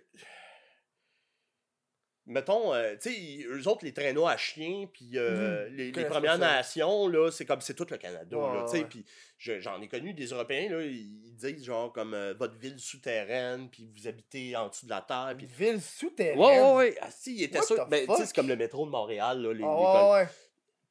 Mettons, 2.27 2.73
euh, 2.73 2.95
tu 2.99 3.13
sais, 3.13 3.45
eux 3.47 3.67
autres, 3.67 3.85
les 3.85 3.93
traîneaux 3.93 4.25
à 4.25 4.35
chiens, 4.35 4.87
puis 4.91 5.11
euh, 5.15 5.69
Mhm. 5.69 5.75
les, 5.75 5.91
Premières. 5.91 6.39
Nations, 6.39 7.07
là, 7.07 7.29
c'est 7.31 7.45
comme 7.45 7.61
c'est 7.61 7.75
tout 7.75 7.85
le 7.89 7.97
Canada, 7.97 8.35
Ouais, 8.35 8.65
tu 8.65 8.71
sais. 8.71 8.77
ouais. 8.79 8.85
Puis 8.89 9.05
je- 9.37 9.59
j'en 9.59 9.79
ai 9.79 9.87
connu 9.87 10.13
des 10.15 10.25
Européens, 10.25 10.69
là, 10.71 10.81
ils 10.83 11.35
disent 11.35 11.63
genre 11.63 11.93
comme 11.93 12.15
euh, 12.15 12.33
votre 12.33 12.55
ville 12.57 12.79
souterraine, 12.79 13.69
puis 13.69 13.87
vous 13.95 14.07
habitez 14.07 14.55
en 14.55 14.69
dessous 14.69 14.87
de 14.87 14.91
la 14.91 15.01
terre, 15.01 15.35
puis 15.37 15.45
ville 15.45 15.79
souterraine? 15.79 16.39
Ouais, 16.39 16.61
ouais, 16.61 16.73
ouais. 16.75 16.97
Ah, 17.01 17.11
si, 17.11 17.47
Ben, 17.47 17.61
tu 17.61 17.67
sais, 17.67 18.05
fuck? 18.07 18.17
c'est 18.25 18.35
comme 18.35 18.47
le 18.47 18.55
métro 18.55 18.85
de 18.87 18.91
Montréal, 18.91 19.41
là. 19.43 19.53
Les, 19.53 19.63
Ah, 19.63 19.67
les 19.67 19.83
comme- 19.83 20.11
ouais. 20.11 20.27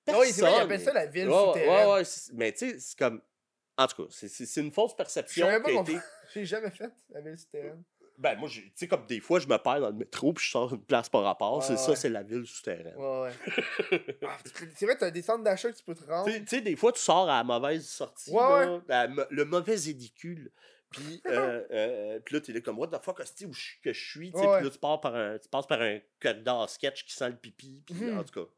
Ah 0.07 0.13
vrai, 0.13 0.29
ils 0.31 0.45
appellent 0.45 0.81
ça 0.81 0.93
la 0.93 1.07
ville 1.07 1.29
souterraine. 1.31 1.89
Ouais, 1.89 1.95
ouais. 1.95 2.03
Mais 2.35 2.53
tu 2.53 2.71
sais, 2.71 2.79
c'est 2.79 2.99
comme. 2.99 3.21
En 3.77 3.89
tout 3.89 4.05
cas, 4.07 4.09
c'est- 4.29 4.61
une 4.61 4.71
fausse 4.71 4.95
perception 4.95 5.49
qui 5.65 5.71
a 5.77 5.81
été. 5.81 5.99
J'ai 6.33 6.45
jamais 6.45 6.71
fait 6.71 6.91
la 7.11 7.21
ville 7.23 7.37
souterraine. 7.37 7.83
Ben, 8.19 8.37
moi, 8.39 8.49
tu 8.49 8.71
sais, 8.75 8.87
comme 8.89 9.07
des 9.07 9.21
fois, 9.21 9.41
je 9.41 9.47
me 9.49 9.57
perds 9.59 9.81
dans 9.81 9.89
le 9.91 9.95
métro, 9.97 10.33
puis 10.33 10.45
je 10.45 10.51
sors 10.51 10.73
une 10.73 10.85
place 10.85 11.09
par 11.09 11.23
rapport. 11.23 11.57
Ouais, 11.59 11.65
c'est 11.65 11.73
ouais. 11.73 11.79
ça, 11.79 11.97
c'est 11.97 12.09
la 12.09 12.23
ville 12.23 12.47
souterraine. 12.47 12.95
Ouais, 12.97 13.31
ouais. 13.91 14.17
Ah, 14.23 14.37
c'est 14.75 14.87
vrai, 14.87 14.97
t'as 14.97 15.11
des 15.11 15.23
centres 15.23 15.43
d'achat 15.45 15.71
que 15.73 15.77
tu 15.77 15.85
peux 15.85 15.95
te 15.95 16.05
rendre. 16.05 16.31
Tu 16.31 16.45
sais- 16.47 16.61
des 16.61 16.77
fois, 16.77 16.93
tu 16.93 17.01
sors 17.01 17.29
à 17.29 17.39
la 17.39 17.45
mauvaise 17.45 17.87
sortie, 17.89 18.33
là, 18.33 18.81
le 19.31 19.45
mauvais 19.45 19.89
édicule. 19.89 20.51
Puis, 20.91 21.21
euh, 21.27 21.65
euh, 21.73 22.21
puis 22.21 22.37
là, 22.37 22.41
t'es 22.41 22.53
là 22.53 22.61
comme, 22.61 22.79
what 22.79 22.87
the 22.87 23.03
fuck, 23.03 23.19
hostie, 23.19 23.47
où 23.47 23.53
je- 23.53 23.81
que 23.83 23.93
je 23.93 24.11
suis, 24.11 24.31
tu 24.33 24.39
sais, 24.39 24.47
Ouais. 24.47 24.57
puis 24.59 24.65
là, 24.67 24.71
tu, 24.71 24.79
pars 24.79 25.01
par 25.01 25.17
un, 25.17 25.39
tu 25.39 25.49
passes 25.49 25.67
par 25.67 25.83
un 25.83 25.99
corridor 26.23 26.71
sketch 26.71 27.05
qui 27.05 27.13
sent 27.15 27.31
le 27.31 27.37
pipi, 27.37 27.83
puis 27.85 27.95
Mhm. 27.97 28.19
en 28.19 28.23
tout 28.23 28.45
cas. 28.45 28.49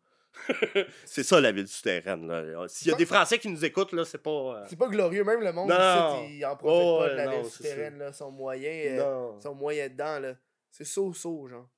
c'est 1.04 1.22
ça, 1.22 1.40
la 1.40 1.52
ville 1.52 1.66
souterraine. 1.68 2.30
S'il 2.68 2.88
y 2.88 2.94
a 2.94 2.96
des 2.96 3.06
Français 3.06 3.38
qui 3.38 3.48
nous 3.48 3.64
écoutent, 3.64 3.92
là, 3.92 4.04
c'est 4.04 4.22
pas... 4.22 4.30
euh, 4.30 4.66
C'est 4.68 4.78
pas 4.78 4.88
glorieux, 4.88 5.24
même 5.24 5.40
le 5.40 5.52
monde 5.52 5.68
Non. 5.70 6.24
ici, 6.24 6.38
ils 6.38 6.44
en 6.44 6.56
profitent 6.56 6.82
Oh, 6.84 6.98
pas 7.00 7.10
de 7.10 7.14
la 7.16 7.24
non, 7.26 7.42
ville 7.42 7.50
souterraine, 7.50 7.98
là. 7.98 8.08
Ils 8.08 8.14
sont 8.14 8.30
moyens, 8.30 9.00
euh, 9.00 9.40
sont 9.40 9.54
moyens 9.54 9.90
dedans, 9.90 10.18
là. 10.20 10.34
C'est 10.70 10.84
so-so, 10.84 11.48
genre. 11.48 11.68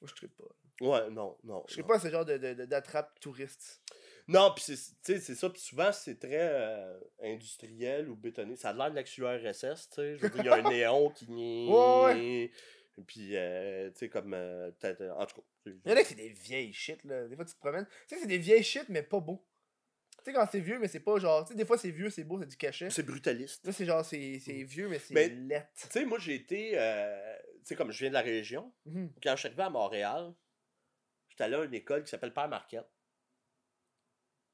Moi, 0.00 0.08
je 0.10 0.14
tripe 0.14 0.36
pas. 0.36 0.44
Ouais, 0.80 1.10
non, 1.10 1.36
non. 1.44 1.64
Je 1.68 1.74
sais 1.76 1.80
non. 1.82 1.86
pas 1.88 1.98
ce 1.98 2.08
genre 2.08 2.24
de, 2.24 2.36
de, 2.36 2.54
de- 2.54 2.64
d'attrape 2.64 3.18
touriste. 3.20 3.80
Non, 4.28 4.52
puis 4.54 4.62
c'est 5.02 5.34
ça. 5.34 5.48
Puis 5.48 5.60
souvent, 5.62 5.90
c'est 5.90 6.18
très 6.18 6.28
euh, 6.52 6.98
industriel 7.22 8.08
ou 8.10 8.14
bétonné. 8.14 8.56
Ça 8.56 8.68
a 8.70 8.72
l'air 8.74 8.90
de 8.90 8.96
l'ex-URSS, 8.96 9.88
tu 9.88 9.94
sais. 9.96 10.16
Je 10.18 10.22
veux 10.26 10.28
dire, 10.28 10.40
il 10.42 10.44
y 10.44 10.48
a 10.50 10.54
un 10.56 10.62
néon 10.70 11.10
qui... 11.10 11.26
Ouais, 11.68 12.50
Puis, 13.06 13.36
euh, 13.36 13.90
tu 13.90 13.98
sais, 13.98 14.08
comme... 14.08 14.34
euh, 14.34 14.70
euh, 14.84 15.10
en 15.12 15.26
tout 15.26 15.36
cas. 15.40 15.46
Il 15.66 15.80
y 15.86 15.92
en 15.92 15.96
a 15.96 16.02
qui 16.02 16.08
c'est 16.10 16.14
des 16.14 16.30
vieilles 16.30 16.72
shit, 16.72 17.02
là. 17.04 17.26
Des 17.28 17.36
fois, 17.36 17.44
tu 17.44 17.54
te 17.54 17.58
promènes. 17.58 17.86
Tu 18.08 18.14
sais, 18.14 18.20
c'est 18.22 18.26
des 18.26 18.38
vieilles 18.38 18.62
shit, 18.62 18.88
mais 18.88 19.02
pas 19.02 19.20
beau. 19.20 19.44
Tu 20.18 20.24
sais, 20.24 20.32
quand 20.32 20.46
c'est 20.50 20.60
vieux, 20.60 20.78
mais 20.78 20.88
c'est 20.88 21.00
pas 21.00 21.18
genre. 21.18 21.44
Tu 21.44 21.52
sais, 21.52 21.56
des 21.56 21.64
fois, 21.64 21.78
c'est 21.78 21.90
vieux, 21.90 22.10
c'est 22.10 22.24
beau, 22.24 22.40
c'est 22.40 22.46
du 22.48 22.56
cachet. 22.56 22.90
C'est 22.90 23.02
brutaliste. 23.04 23.64
Là, 23.66 23.72
c'est 23.72 23.84
genre, 23.86 24.04
c'est 24.04 24.38
c'est 24.40 24.62
vieux, 24.64 24.88
mais 24.88 24.98
c'est 24.98 25.14
Mais- 25.14 25.28
lettre. 25.28 25.68
Tu 25.80 25.86
sais, 25.90 26.04
moi, 26.04 26.18
j'ai 26.18 26.34
été... 26.34 26.72
euh, 26.74 27.36
tu 27.60 27.66
sais, 27.66 27.76
comme 27.76 27.92
je 27.92 27.98
viens 28.00 28.08
de 28.08 28.14
la 28.14 28.20
région, 28.22 28.72
Mhm. 28.86 29.12
quand 29.22 29.32
je 29.32 29.36
suis 29.40 29.46
arrivé 29.48 29.62
à 29.62 29.70
Montréal, 29.70 30.34
j'étais 31.28 31.44
allé 31.44 31.54
à 31.54 31.64
une 31.64 31.74
école 31.74 32.02
qui 32.02 32.10
s'appelle 32.10 32.32
Père 32.32 32.48
Marquette. 32.48 32.88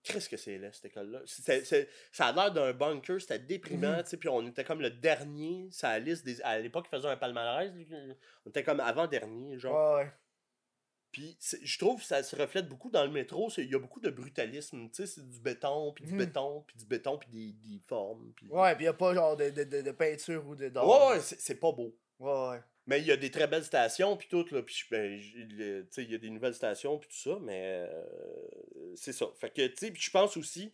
Qu'est-ce 0.05 0.29
que 0.29 0.37
c'est 0.37 0.59
là, 0.59 0.71
cette 0.73 0.85
école-là? 0.85 1.23
C'est- 1.25 1.65
c'est- 1.65 1.89
ça 2.13 2.27
a 2.27 2.33
l'air 2.33 2.53
d'un 2.53 2.73
bunker, 2.75 3.21
c'était 3.21 3.39
déprimant, 3.39 4.03
tu 4.03 4.11
sais, 4.11 4.17
puis 4.19 4.29
on 4.29 4.47
était 4.47 4.63
comme 4.65 4.81
le 4.83 4.91
dernier, 4.91 5.69
ça 5.73 5.89
la 5.91 5.99
liste 5.99 6.25
des... 6.27 6.41
À 6.43 6.59
l'époque, 6.61 6.87
ils 6.93 6.97
faisaient 6.97 7.09
un 7.09 7.17
palmarès, 7.17 7.73
lui, 7.73 7.89
on 8.45 8.51
était 8.51 8.63
comme 8.63 8.81
avant-dernier, 8.81 9.59
genre. 9.59 9.99
Ouais. 9.99 10.13
Puis 11.11 11.39
je 11.63 11.79
trouve 11.79 12.01
que 12.01 12.07
ça 12.07 12.23
se 12.25 12.35
reflète 12.35 12.69
beaucoup 12.69 12.91
dans 12.91 13.05
le 13.05 13.11
métro, 13.11 13.49
il 13.59 13.71
y 13.71 13.75
a 13.75 13.79
beaucoup 13.79 14.01
de 14.01 14.11
brutalisme, 14.11 14.91
tu 14.91 14.95
sais, 14.97 15.07
c'est 15.07 15.29
du 15.29 15.39
béton, 15.41 15.93
puis 15.93 16.05
du 16.05 16.13
Mhm. 16.13 16.19
béton, 16.19 16.65
puis 16.67 16.77
du 16.77 16.85
béton, 16.87 17.19
puis 17.19 17.29
des, 17.31 17.53
des 17.53 17.79
formes, 17.87 18.33
puis... 18.35 18.49
Ouais, 18.51 18.77
pis 18.77 18.85
y 18.85 18.87
a 18.89 18.93
pas 18.93 19.15
genre 19.15 19.37
de, 19.37 19.49
de, 19.51 19.63
de, 19.65 19.81
de 19.83 19.91
peinture 19.93 20.45
ou 20.47 20.57
de. 20.57 20.67
Ouais, 20.67 21.09
ouais, 21.15 21.21
c'est 21.21 21.41
c'est 21.41 21.55
pas 21.55 21.71
beau. 21.73 21.97
Ouais. 22.19 22.59
Mais 22.87 23.01
il 23.01 23.07
y 23.07 23.13
a 23.13 23.17
des 23.17 23.31
très 23.31 23.47
belles 23.47 23.65
stations, 23.65 24.17
puis 24.17 24.29
tout, 24.29 24.45
là, 24.51 24.63
puis 24.63 24.85
ben, 24.91 25.19
il 25.19 26.11
y 26.11 26.15
a 26.15 26.19
des 26.19 26.31
nouvelles 26.31 26.55
stations, 26.55 26.99
puis 26.99 27.09
tout 27.09 27.31
ça, 27.31 27.39
mais 27.41 27.87
euh, 27.89 28.05
c'est 28.95 29.13
ça. 29.13 29.27
Fait 29.41 29.51
que, 29.51 29.67
tu 29.69 29.87
sais, 29.87 29.93
je 29.95 30.11
pense 30.11 30.37
aussi, 30.37 30.71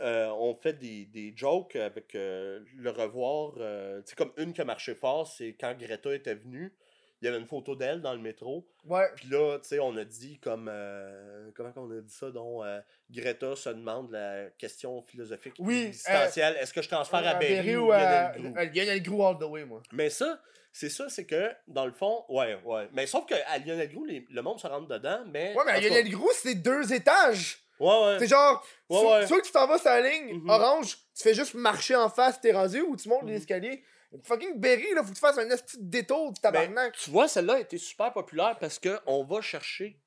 euh, 0.00 0.28
on 0.28 0.54
fait 0.54 0.72
des, 0.74 1.04
des 1.04 1.34
jokes 1.36 1.76
avec 1.76 2.14
euh, 2.14 2.60
le 2.74 2.90
revoir, 2.90 3.52
tu 3.54 4.10
sais, 4.10 4.16
comme 4.16 4.32
une 4.38 4.54
qui 4.54 4.62
a 4.62 4.64
marché 4.64 4.94
fort, 4.94 5.26
c'est 5.26 5.54
quand 5.60 5.76
Greta 5.78 6.14
était 6.14 6.34
venue, 6.34 6.74
il 7.22 7.24
y 7.24 7.28
avait 7.28 7.38
une 7.38 7.46
photo 7.46 7.74
d'elle 7.74 8.00
dans 8.02 8.12
le 8.12 8.20
métro, 8.20 8.66
Ouais. 8.84 9.08
puis 9.16 9.28
là, 9.28 9.58
tu 9.58 9.68
sais, 9.68 9.78
on 9.78 9.96
a 9.96 10.04
dit 10.04 10.38
comme, 10.38 10.68
euh, 10.72 11.50
comment 11.54 11.72
qu'on 11.72 11.90
a 11.90 12.00
dit 12.00 12.12
ça, 12.14 12.30
donc, 12.30 12.62
euh, 12.64 12.80
Greta 13.10 13.56
se 13.56 13.70
demande 13.70 14.10
la 14.10 14.50
question 14.58 15.02
philosophique 15.02 15.54
Oui, 15.58 15.84
euh, 15.84 15.86
existentielle, 15.88 16.56
est-ce 16.60 16.72
que 16.74 16.82
je 16.82 16.88
transfère 16.88 17.26
à 17.26 17.34
Berry 17.34 17.76
ou 17.76 17.90
à. 17.92 18.32
Lionel 18.36 19.02
Groux 19.02 19.24
all 19.26 19.38
the 19.38 19.44
way, 19.44 19.64
moi. 19.64 19.82
Mais 19.92 20.10
ça, 20.10 20.40
c'est 20.72 20.90
ça, 20.90 21.08
c'est 21.08 21.24
que, 21.24 21.50
dans 21.68 21.86
le 21.86 21.92
fond, 21.92 22.24
ouais, 22.28 22.58
ouais. 22.64 22.88
Mais 22.92 23.06
sauf 23.06 23.24
qu'à 23.26 23.58
Lionel 23.58 23.88
Groux, 23.90 24.04
les- 24.04 24.26
le 24.30 24.42
monde 24.42 24.60
se 24.60 24.66
rentre 24.66 24.86
dedans, 24.88 25.20
mais. 25.26 25.54
Ouais, 25.56 25.62
mais 25.64 25.72
à 25.72 25.80
Lionel 25.80 26.10
Groux, 26.10 26.30
c'est 26.34 26.54
deux 26.54 26.92
étages. 26.92 27.58
Ouais, 27.80 27.88
ouais. 27.88 28.16
C'est 28.18 28.26
genre, 28.28 28.66
Ouais, 28.88 28.98
soit, 28.98 29.18
ouais. 29.20 29.26
soit 29.26 29.40
que 29.40 29.46
tu 29.46 29.52
t'en 29.52 29.66
vas 29.66 29.78
sur 29.78 29.90
la 29.90 30.00
ligne 30.00 30.34
Mhm. 30.40 30.48
orange, 30.50 30.96
tu 31.14 31.22
fais 31.22 31.34
juste 31.34 31.54
marcher 31.54 31.94
en 31.96 32.08
face, 32.08 32.40
t'es 32.40 32.52
rendu, 32.52 32.80
ou 32.82 32.96
tu 32.96 33.08
montes 33.08 33.22
Mhm. 33.24 33.30
l'escalier. 33.30 33.82
Fucking 34.24 34.58
Berry, 34.60 34.94
là, 34.94 35.02
faut 35.02 35.10
que 35.10 35.14
tu 35.14 35.20
fasses 35.20 35.38
un 35.38 35.48
petit 35.48 35.78
détour 35.80 36.32
de 36.32 36.38
tabarnak. 36.38 36.94
Tu 36.96 37.10
vois, 37.10 37.28
celle-là 37.28 37.54
a 37.54 37.60
été 37.60 37.78
super 37.78 38.12
populaire 38.12 38.56
parce 38.58 38.78
qu'on 38.78 39.24
va 39.24 39.40
chercher 39.40 40.00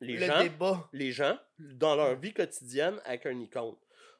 les 0.00 0.16
le 0.16 0.26
gens, 0.26 0.42
débat. 0.42 0.88
les 0.92 1.12
gens 1.12 1.38
dans 1.58 1.94
leur 1.96 2.16
vie 2.18 2.32
quotidienne 2.32 3.00
avec 3.04 3.26
un 3.26 3.38
icône. 3.38 3.76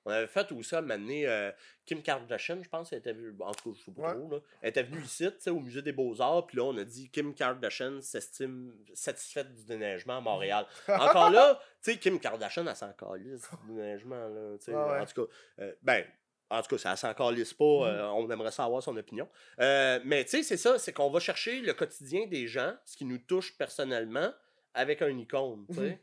On 0.06 0.10
avait 0.10 0.26
fait 0.26 0.51
aussi 0.52 0.74
à 0.74 0.80
donné, 0.80 1.26
euh, 1.26 1.52
Kim 1.84 2.02
Kardashian, 2.02 2.62
je 2.62 2.68
pense, 2.70 2.90
elle 2.90 3.01
était 3.01 3.12
venue, 3.12 3.34
en 3.40 3.52
tout 3.52 3.70
cas, 3.72 3.78
je 3.78 3.84
sais 3.84 3.90
pas 3.92 4.01
Ouais. 4.09 4.14
trop, 4.14 4.30
là, 4.30 4.38
elle 4.62 4.70
était 4.70 4.82
venue 4.82 5.02
ici, 5.02 5.26
tu 5.30 5.36
sais, 5.40 5.51
au 5.51 5.60
musée 5.60 5.82
des 5.82 5.92
Beaux-Arts, 5.92 6.47
puis 6.47 6.56
là, 6.56 6.64
on 6.64 6.76
a 6.78 6.84
dit 6.84 7.10
Kim 7.10 7.34
Kardashian 7.34 8.01
s'estime 8.01 8.74
satisfaite 8.94 9.52
du 9.55 9.62
déneigement 9.64 10.16
à 10.16 10.20
Montréal. 10.22 10.66
Encore 10.88 11.30
là, 11.30 11.60
tu 11.82 11.92
sais, 11.92 11.98
Kim 11.98 12.18
Kardashian, 12.18 12.66
elle 12.66 12.76
s'en 12.76 12.92
calisse 12.94 13.47
du 13.66 13.74
déneigement, 13.74 14.26
là, 14.28 14.56
tu 14.59 14.64
sais, 14.64 14.74
Ouais, 14.74 14.82
ouais. 14.90 15.01
en 15.01 15.05
tout 15.06 15.26
cas, 15.26 15.32
euh, 15.60 15.74
ben, 15.82 16.05
en 16.51 16.62
tout 16.62 16.77
cas, 16.77 16.78
ça 16.78 16.97
s'en 16.97 17.14
calisse 17.14 17.55
pas, 17.55 17.64
euh, 17.64 18.06
on 18.09 18.28
aimerait 18.28 18.51
savoir 18.51 18.82
son 18.82 18.97
opinion. 18.97 19.28
Euh, 19.60 20.01
mais 20.05 20.24
tu 20.24 20.31
sais, 20.31 20.43
c'est 20.43 20.56
ça, 20.56 20.78
c'est 20.78 20.93
qu'on 20.93 21.10
va 21.10 21.20
chercher 21.20 21.60
le 21.60 21.72
quotidien 21.72 22.27
des 22.27 22.48
gens, 22.48 22.74
ce 22.85 22.97
qui 22.97 23.05
nous 23.05 23.18
touche 23.18 23.56
personnellement, 23.56 24.32
avec 24.74 25.01
un 25.02 25.16
icône, 25.16 25.64
tu 25.68 25.77
sais. 25.77 25.81
Mhm. 25.81 25.98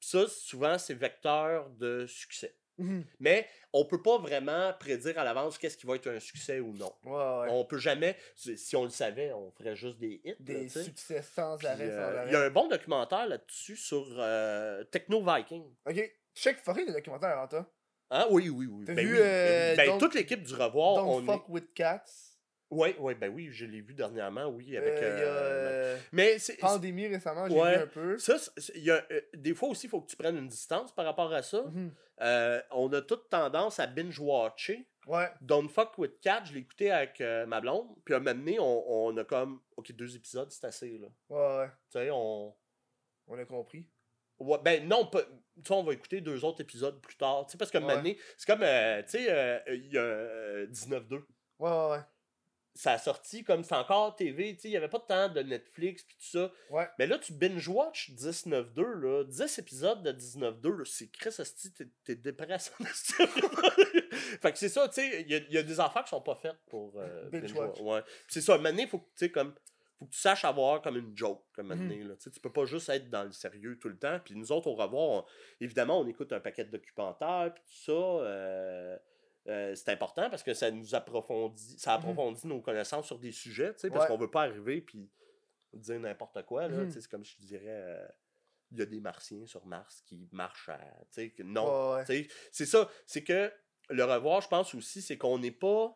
Puis 0.00 0.08
ça, 0.08 0.26
souvent, 0.28 0.78
c'est 0.78 0.94
vecteur 0.94 1.70
de 1.70 2.06
succès. 2.06 2.56
Mhm. 2.78 3.04
Mais 3.20 3.46
on 3.72 3.84
peut 3.84 4.02
pas 4.02 4.18
vraiment 4.18 4.72
prédire 4.80 5.18
à 5.18 5.24
l'avance 5.24 5.56
qu'est-ce 5.58 5.76
qui 5.76 5.86
va 5.86 5.94
être 5.94 6.08
un 6.08 6.18
succès 6.18 6.58
ou 6.58 6.72
non. 6.72 6.92
Ouais, 7.04 7.12
ouais. 7.12 7.48
On 7.50 7.64
peut 7.64 7.78
jamais, 7.78 8.16
si 8.34 8.74
on 8.74 8.84
le 8.84 8.90
savait, 8.90 9.32
on 9.32 9.52
ferait 9.52 9.76
juste 9.76 9.98
des 9.98 10.20
hits. 10.24 10.34
Des 10.40 10.68
succès 10.68 11.22
sans 11.22 11.58
Puis, 11.58 11.66
arrêt, 11.68 11.88
sans 11.88 11.92
euh, 11.92 12.18
arrêt. 12.18 12.30
Il 12.30 12.32
y 12.32 12.36
a 12.36 12.40
un 12.40 12.50
bon 12.50 12.66
documentaire 12.66 13.26
là-dessus 13.26 13.76
sur 13.76 14.04
Techno 14.90 15.22
Viking. 15.22 15.64
Ok, 15.86 16.12
check 16.34 16.58
Forêt 16.58 16.84
le 16.86 16.92
documentaire 16.92 17.30
avant 17.30 17.46
toi. 17.46 17.72
Hein? 18.14 18.26
Oui, 18.30 18.50
oui, 18.50 18.66
oui. 18.70 18.84
Ben 18.84 18.94
vu, 18.94 19.12
oui, 19.12 19.18
ben 19.18 19.24
euh, 19.24 19.70
oui. 19.70 19.76
Ben, 19.88 19.98
toute 19.98 20.14
l'équipe 20.14 20.42
du 20.42 20.54
revoir, 20.54 20.96
Don't 20.96 21.22
on 21.22 21.24
fuck 21.24 21.48
with 21.48 21.72
cats. 21.72 22.04
Oui, 22.70 22.94
oui, 22.98 23.14
ben 23.14 23.32
oui, 23.34 23.48
je 23.50 23.64
l'ai 23.66 23.80
vu 23.80 23.94
dernièrement, 23.94 24.46
oui, 24.48 24.76
avec... 24.76 24.94
Euh, 24.94 25.02
euh, 25.02 25.94
euh, 25.94 25.98
Mais 26.12 26.38
c'est... 26.38 26.56
Pandémie 26.56 27.06
récemment, 27.06 27.46
j'ai 27.48 27.54
Ouais. 27.54 27.76
vu 27.76 27.82
un 27.82 27.86
peu. 27.86 28.18
Ça, 28.18 28.36
y 28.74 28.90
a, 28.90 29.02
euh, 29.10 29.20
des 29.34 29.54
fois 29.54 29.68
aussi, 29.70 29.86
il 29.86 29.90
faut 29.90 30.00
que 30.00 30.08
tu 30.10 30.16
prennes 30.16 30.36
une 30.36 30.48
distance 30.48 30.92
par 30.94 31.04
rapport 31.04 31.32
à 31.32 31.42
ça. 31.42 31.62
Mhm. 31.64 31.92
Euh, 32.22 32.62
on 32.70 32.92
a 32.92 33.02
toute 33.02 33.28
tendance 33.30 33.78
à 33.80 33.86
binge-watcher. 33.86 34.86
Ouais. 35.06 35.28
Don't 35.40 35.68
Fuck 35.68 35.98
With 35.98 36.20
Cat, 36.20 36.44
je 36.44 36.52
l'ai 36.54 36.60
écouté 36.60 36.90
avec 36.90 37.20
euh, 37.20 37.44
ma 37.46 37.60
blonde. 37.60 37.88
Puis 38.04 38.14
à 38.14 38.18
un 38.18 38.20
moment 38.20 38.34
donné, 38.38 38.58
on, 38.58 39.06
on 39.06 39.16
a 39.16 39.24
comme, 39.24 39.60
OK, 39.76 39.92
deux 39.92 40.14
épisodes, 40.16 40.50
c'est 40.50 40.64
assez, 40.66 40.98
là. 40.98 41.08
Ouais, 41.28 41.58
ouais. 41.64 41.70
Tu 41.90 41.98
sais, 41.98 42.10
on... 42.10 42.54
On 43.26 43.38
a 43.38 43.44
compris. 43.44 43.86
Ouais, 44.42 44.58
ben 44.62 44.86
non, 44.86 45.06
pas... 45.06 45.22
on 45.70 45.82
va 45.82 45.92
écouter 45.92 46.20
deux 46.20 46.44
autres 46.44 46.60
épisodes 46.60 47.00
plus 47.00 47.16
tard. 47.16 47.46
Tu 47.46 47.52
sais, 47.52 47.58
parce 47.58 47.72
moment 47.74 48.02
Ouais. 48.02 48.18
c'est 48.36 48.46
comme, 48.46 48.62
euh, 48.62 49.02
tu 49.02 49.10
sais, 49.10 49.26
euh, 49.28 49.60
il 49.68 49.92
y 49.92 49.98
a 49.98 50.02
euh, 50.02 50.66
19-2. 50.66 51.22
Ouais, 51.58 51.70
ouais, 51.70 51.90
ouais. 51.90 52.00
ça 52.74 52.92
a 52.92 52.98
sorti 52.98 53.44
comme 53.44 53.62
c'est 53.62 53.74
encore 53.74 54.16
TV, 54.16 54.54
tu 54.54 54.62
sais, 54.62 54.68
il 54.68 54.72
y 54.72 54.76
avait 54.76 54.88
pas 54.88 54.98
de 54.98 55.04
temps 55.04 55.28
de 55.28 55.40
Netflix 55.42 56.02
puis 56.02 56.16
tout 56.16 56.38
ça. 56.38 56.50
Ouais. 56.70 56.88
Mais 56.98 57.06
là, 57.06 57.18
tu 57.18 57.32
binge-watch 57.32 58.10
19-2, 58.12 58.82
là, 58.82 59.24
10 59.24 59.58
épisodes 59.58 60.02
de 60.02 60.12
19-2, 60.12 60.78
là, 60.78 60.84
c'est 60.84 61.08
Chris, 61.08 61.34
esti, 61.38 61.72
t'es, 62.04 62.14
dépressé. 62.16 62.70
fait 64.40 64.52
que 64.52 64.58
c'est 64.58 64.68
ça, 64.68 64.88
tu 64.88 64.94
sais, 64.94 65.22
il 65.22 65.32
y 65.32 65.54
y 65.54 65.58
a 65.58 65.62
des 65.62 65.80
affaires 65.80 66.04
qui 66.04 66.10
sont 66.10 66.22
pas 66.22 66.36
faites 66.36 66.58
pour 66.68 66.98
euh, 66.98 67.28
Binge-watch. 67.30 67.80
Ouais. 67.80 68.02
C'est 68.28 68.40
ça, 68.40 68.58
maintenant, 68.58 68.82
il 68.82 68.88
faut 68.88 68.98
que, 68.98 69.04
tu 69.04 69.26
sais, 69.26 69.30
comme, 69.30 69.54
faut 70.02 70.08
que 70.08 70.14
tu 70.14 70.18
saches 70.20 70.44
avoir 70.44 70.82
comme 70.82 70.96
une 70.96 71.16
joke, 71.16 71.44
comme 71.54 71.68
maintenant, 71.68 72.08
là. 72.08 72.14
Tu 72.16 72.30
peux 72.40 72.52
pas 72.52 72.64
juste 72.64 72.88
être 72.88 73.08
dans 73.10 73.24
le 73.24 73.32
sérieux 73.32 73.78
tout 73.78 73.88
le 73.88 73.98
temps. 73.98 74.18
Puis 74.24 74.34
nous 74.34 74.52
autres, 74.52 74.66
au 74.68 74.74
revoir, 74.74 75.02
on- 75.08 75.24
évidemment, 75.60 76.00
on 76.00 76.06
écoute 76.06 76.32
un 76.32 76.40
paquet 76.40 76.64
de 76.64 76.70
documentaires, 76.70 77.52
puis 77.54 77.62
tout 77.64 77.84
ça. 77.84 77.92
euh, 77.92 78.98
euh, 79.48 79.74
c'est 79.74 79.88
important 79.90 80.30
parce 80.30 80.42
que 80.44 80.54
ça 80.54 80.70
nous 80.70 80.94
approfondit, 80.94 81.76
ça 81.78 81.94
approfondit 81.94 82.46
nos 82.46 82.60
connaissances 82.60 83.06
sur 83.06 83.18
des 83.18 83.32
sujets, 83.32 83.72
parce. 83.90 84.02
Ouais. 84.02 84.06
qu'on 84.08 84.16
veut 84.18 84.30
pas 84.30 84.42
arriver 84.42 84.80
puis 84.80 85.10
dire 85.74 85.98
n'importe 85.98 86.42
quoi, 86.44 86.68
sais, 86.90 87.00
c'est 87.00 87.10
comme 87.10 87.24
je 87.24 87.36
dirais, 87.38 87.64
euh, 87.66 88.06
il 88.70 88.78
y 88.78 88.82
a 88.82 88.86
des 88.86 89.00
martiens 89.00 89.44
sur 89.46 89.66
Mars 89.66 90.02
qui 90.06 90.28
marchent 90.32 90.68
à, 90.68 90.78
non, 91.40 91.94
ouais. 91.94 92.04
c'est 92.52 92.66
ça, 92.66 92.88
c'est 93.06 93.24
que 93.24 93.52
le 93.90 94.04
revoir, 94.04 94.40
je 94.42 94.48
pense 94.48 94.74
aussi, 94.74 95.02
c'est 95.02 95.18
qu'on 95.18 95.38
n'est 95.38 95.50
pas 95.50 95.94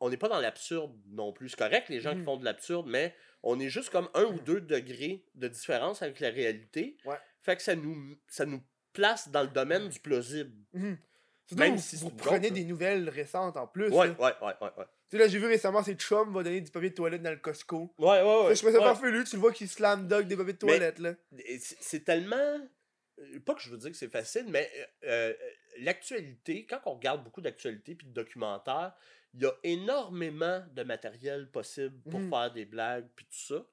on 0.00 0.10
n'est 0.10 0.16
pas 0.16 0.28
dans 0.28 0.40
l'absurde 0.40 0.92
non 1.08 1.32
plus. 1.32 1.50
C'est 1.50 1.58
correct, 1.58 1.88
les 1.88 2.00
gens 2.00 2.12
qui 2.12 2.18
Mhm. 2.18 2.24
font 2.24 2.36
de 2.36 2.44
l'absurde, 2.44 2.86
mais 2.88 3.14
on 3.42 3.58
est 3.60 3.68
juste 3.68 3.90
comme 3.90 4.08
un 4.14 4.24
ou 4.24 4.38
deux 4.40 4.60
degrés 4.60 5.24
de 5.34 5.48
différence 5.48 6.02
avec 6.02 6.20
la 6.20 6.30
réalité. 6.30 6.96
Ouais. 7.04 7.16
Fait 7.42 7.56
que 7.56 7.62
ça 7.62 7.74
nous, 7.76 8.16
ça 8.28 8.44
nous 8.46 8.62
place 8.92 9.28
dans 9.30 9.42
le 9.42 9.48
domaine 9.48 9.88
du 9.88 9.98
plausible. 10.00 10.52
Mhm. 10.72 10.98
Surtout, 11.46 11.62
Même 11.62 11.74
vous, 11.76 11.80
si 11.82 11.96
vous 11.96 12.10
prenez 12.10 12.50
des 12.50 12.64
nouvelles 12.64 13.08
récentes 13.08 13.56
en 13.56 13.66
plus. 13.66 13.88
Ouais, 13.90 14.08
là. 14.08 14.12
ouais, 14.20 14.32
ouais, 14.42 14.54
ouais, 14.60 14.70
ouais. 14.78 14.84
Tu 15.08 15.16
sais, 15.16 15.18
là, 15.18 15.26
j'ai 15.28 15.38
vu 15.40 15.46
récemment, 15.46 15.82
c'est 15.82 15.96
Trump 15.96 16.32
va 16.32 16.44
donner 16.44 16.60
du 16.60 16.70
papier 16.70 16.90
de 16.90 16.94
toilette 16.94 17.22
dans 17.22 17.30
le 17.32 17.38
Costco. 17.38 17.92
Ouais, 17.98 18.06
ouais, 18.06 18.22
ouais. 18.22 18.54
je 18.54 18.64
me 18.64 18.70
suis 18.70 18.78
ouais. 18.78 18.84
farfelu, 18.84 19.24
tu 19.24 19.34
le 19.36 19.40
vois 19.40 19.52
qui 19.52 19.66
slam 19.66 20.06
dog 20.06 20.28
des 20.28 20.36
papiers 20.36 20.52
de 20.52 20.58
Mais- 20.64 20.72
toilette, 20.78 20.98
là. 21.00 21.14
C'est 21.80 22.04
tellement. 22.04 22.36
euh, 23.18 23.40
Pas 23.44 23.54
que 23.54 23.60
je 23.62 23.68
veux 23.70 23.76
dire 23.78 23.90
que 23.90 23.96
c'est 23.96 24.08
facile, 24.10 24.46
mais 24.48 24.70
euh, 25.04 25.32
euh, 25.32 25.34
l'actualité, 25.80 26.66
quand 26.66 26.80
on 26.86 26.94
regarde 26.94 27.24
beaucoup 27.24 27.40
d'actualités 27.40 27.94
puis 27.94 28.06
de 28.06 28.12
documentaires, 28.12 28.94
il 29.34 29.42
y 29.42 29.46
a 29.46 29.52
énormément 29.62 30.62
de 30.72 30.82
matériel 30.82 31.50
possible 31.50 32.00
pour 32.10 32.20
Mhm. 32.20 32.30
faire 32.30 32.52
des 32.52 32.64
blagues 32.64 33.08
puis 33.14 33.24
tout 33.26 33.54
ça. 33.54 33.66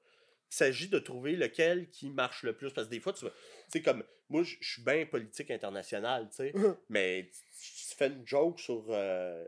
Il 0.50 0.54
s'agit 0.56 0.88
de 0.88 0.98
trouver 0.98 1.36
lequel 1.36 1.90
qui 1.90 2.08
marche 2.10 2.42
le 2.42 2.54
plus. 2.56 2.72
Parce 2.72 2.86
que 2.86 2.92
des 2.92 3.00
fois, 3.00 3.12
tu 3.12 3.26
sais, 3.68 3.82
comme 3.82 4.02
moi, 4.30 4.42
je 4.42 4.56
suis 4.60 4.82
bien 4.82 5.04
politique 5.06 5.50
internationale, 5.50 6.28
tu 6.30 6.36
sais, 6.36 6.52
mais 6.88 7.30
tu 7.32 7.88
tu 7.88 7.94
fais 7.96 8.06
une 8.08 8.26
joke 8.26 8.60
sur. 8.60 8.84
euh, 8.90 9.44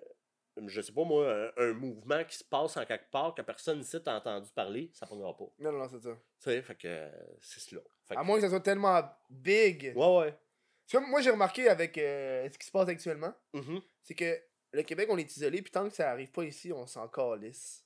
je 0.66 0.80
sais 0.80 0.92
pas 0.92 1.04
moi, 1.04 1.32
un, 1.56 1.62
un 1.68 1.72
mouvement 1.72 2.22
qui 2.24 2.36
se 2.36 2.44
passe 2.44 2.76
en 2.76 2.84
quelque 2.84 3.08
part 3.10 3.34
que 3.34 3.40
personne 3.42 3.80
ici 3.80 4.02
t'a 4.02 4.16
entendu 4.16 4.50
parler, 4.54 4.90
ça 4.92 5.06
prendra 5.06 5.34
pas. 5.36 5.44
Non, 5.58 5.70
non, 5.72 5.78
non, 5.78 5.88
c'est 5.88 6.00
ça. 6.02 6.10
Tu 6.14 6.50
sais, 6.50 6.60
fait 6.62 6.74
que 6.74 6.88
euh, 6.88 7.10
c'est 7.40 7.60
cela. 7.60 7.80
Fait 8.06 8.14
que- 8.16 8.20
À 8.20 8.22
moins 8.24 8.36
que 8.36 8.42
ça 8.42 8.48
soit 8.50 8.60
tellement 8.60 9.00
big. 9.30 9.92
Ouais, 9.96 10.16
ouais. 10.18 10.38
C'est 10.86 10.98
Comme 10.98 11.08
moi, 11.08 11.20
j'ai 11.20 11.30
remarqué 11.30 11.68
avec 11.68 11.96
euh, 11.98 12.48
ce 12.52 12.58
qui 12.58 12.66
se 12.66 12.72
passe 12.72 12.88
actuellement, 12.88 13.32
Mhm. 13.54 13.80
c'est 14.02 14.14
que 14.14 14.38
le 14.72 14.82
Québec, 14.82 15.08
on 15.10 15.18
est 15.18 15.36
isolé, 15.36 15.62
puis 15.62 15.70
tant 15.70 15.88
que 15.88 15.94
ça 15.94 16.10
arrive 16.10 16.30
pas 16.30 16.44
ici, 16.44 16.72
on 16.72 16.86
s'en 16.86 17.08
calisse. 17.08 17.84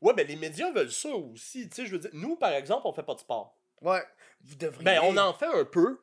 Ouais, 0.00 0.14
ben 0.14 0.26
les 0.26 0.36
médias 0.36 0.70
veulent 0.72 0.90
ça 0.92 1.10
aussi. 1.10 1.68
Tu 1.68 1.74
sais, 1.76 1.86
je 1.86 1.92
veux 1.92 1.98
dire, 1.98 2.10
nous, 2.12 2.36
par 2.36 2.52
exemple, 2.52 2.82
on 2.86 2.92
fait 2.92 3.02
pas 3.02 3.14
de 3.14 3.20
sport. 3.20 3.56
Ouais, 3.80 4.02
vous 4.42 4.56
devriez. 4.56 4.84
Ben, 4.84 5.00
on 5.02 5.16
en 5.16 5.32
fait 5.32 5.46
un 5.46 5.64
peu, 5.64 6.00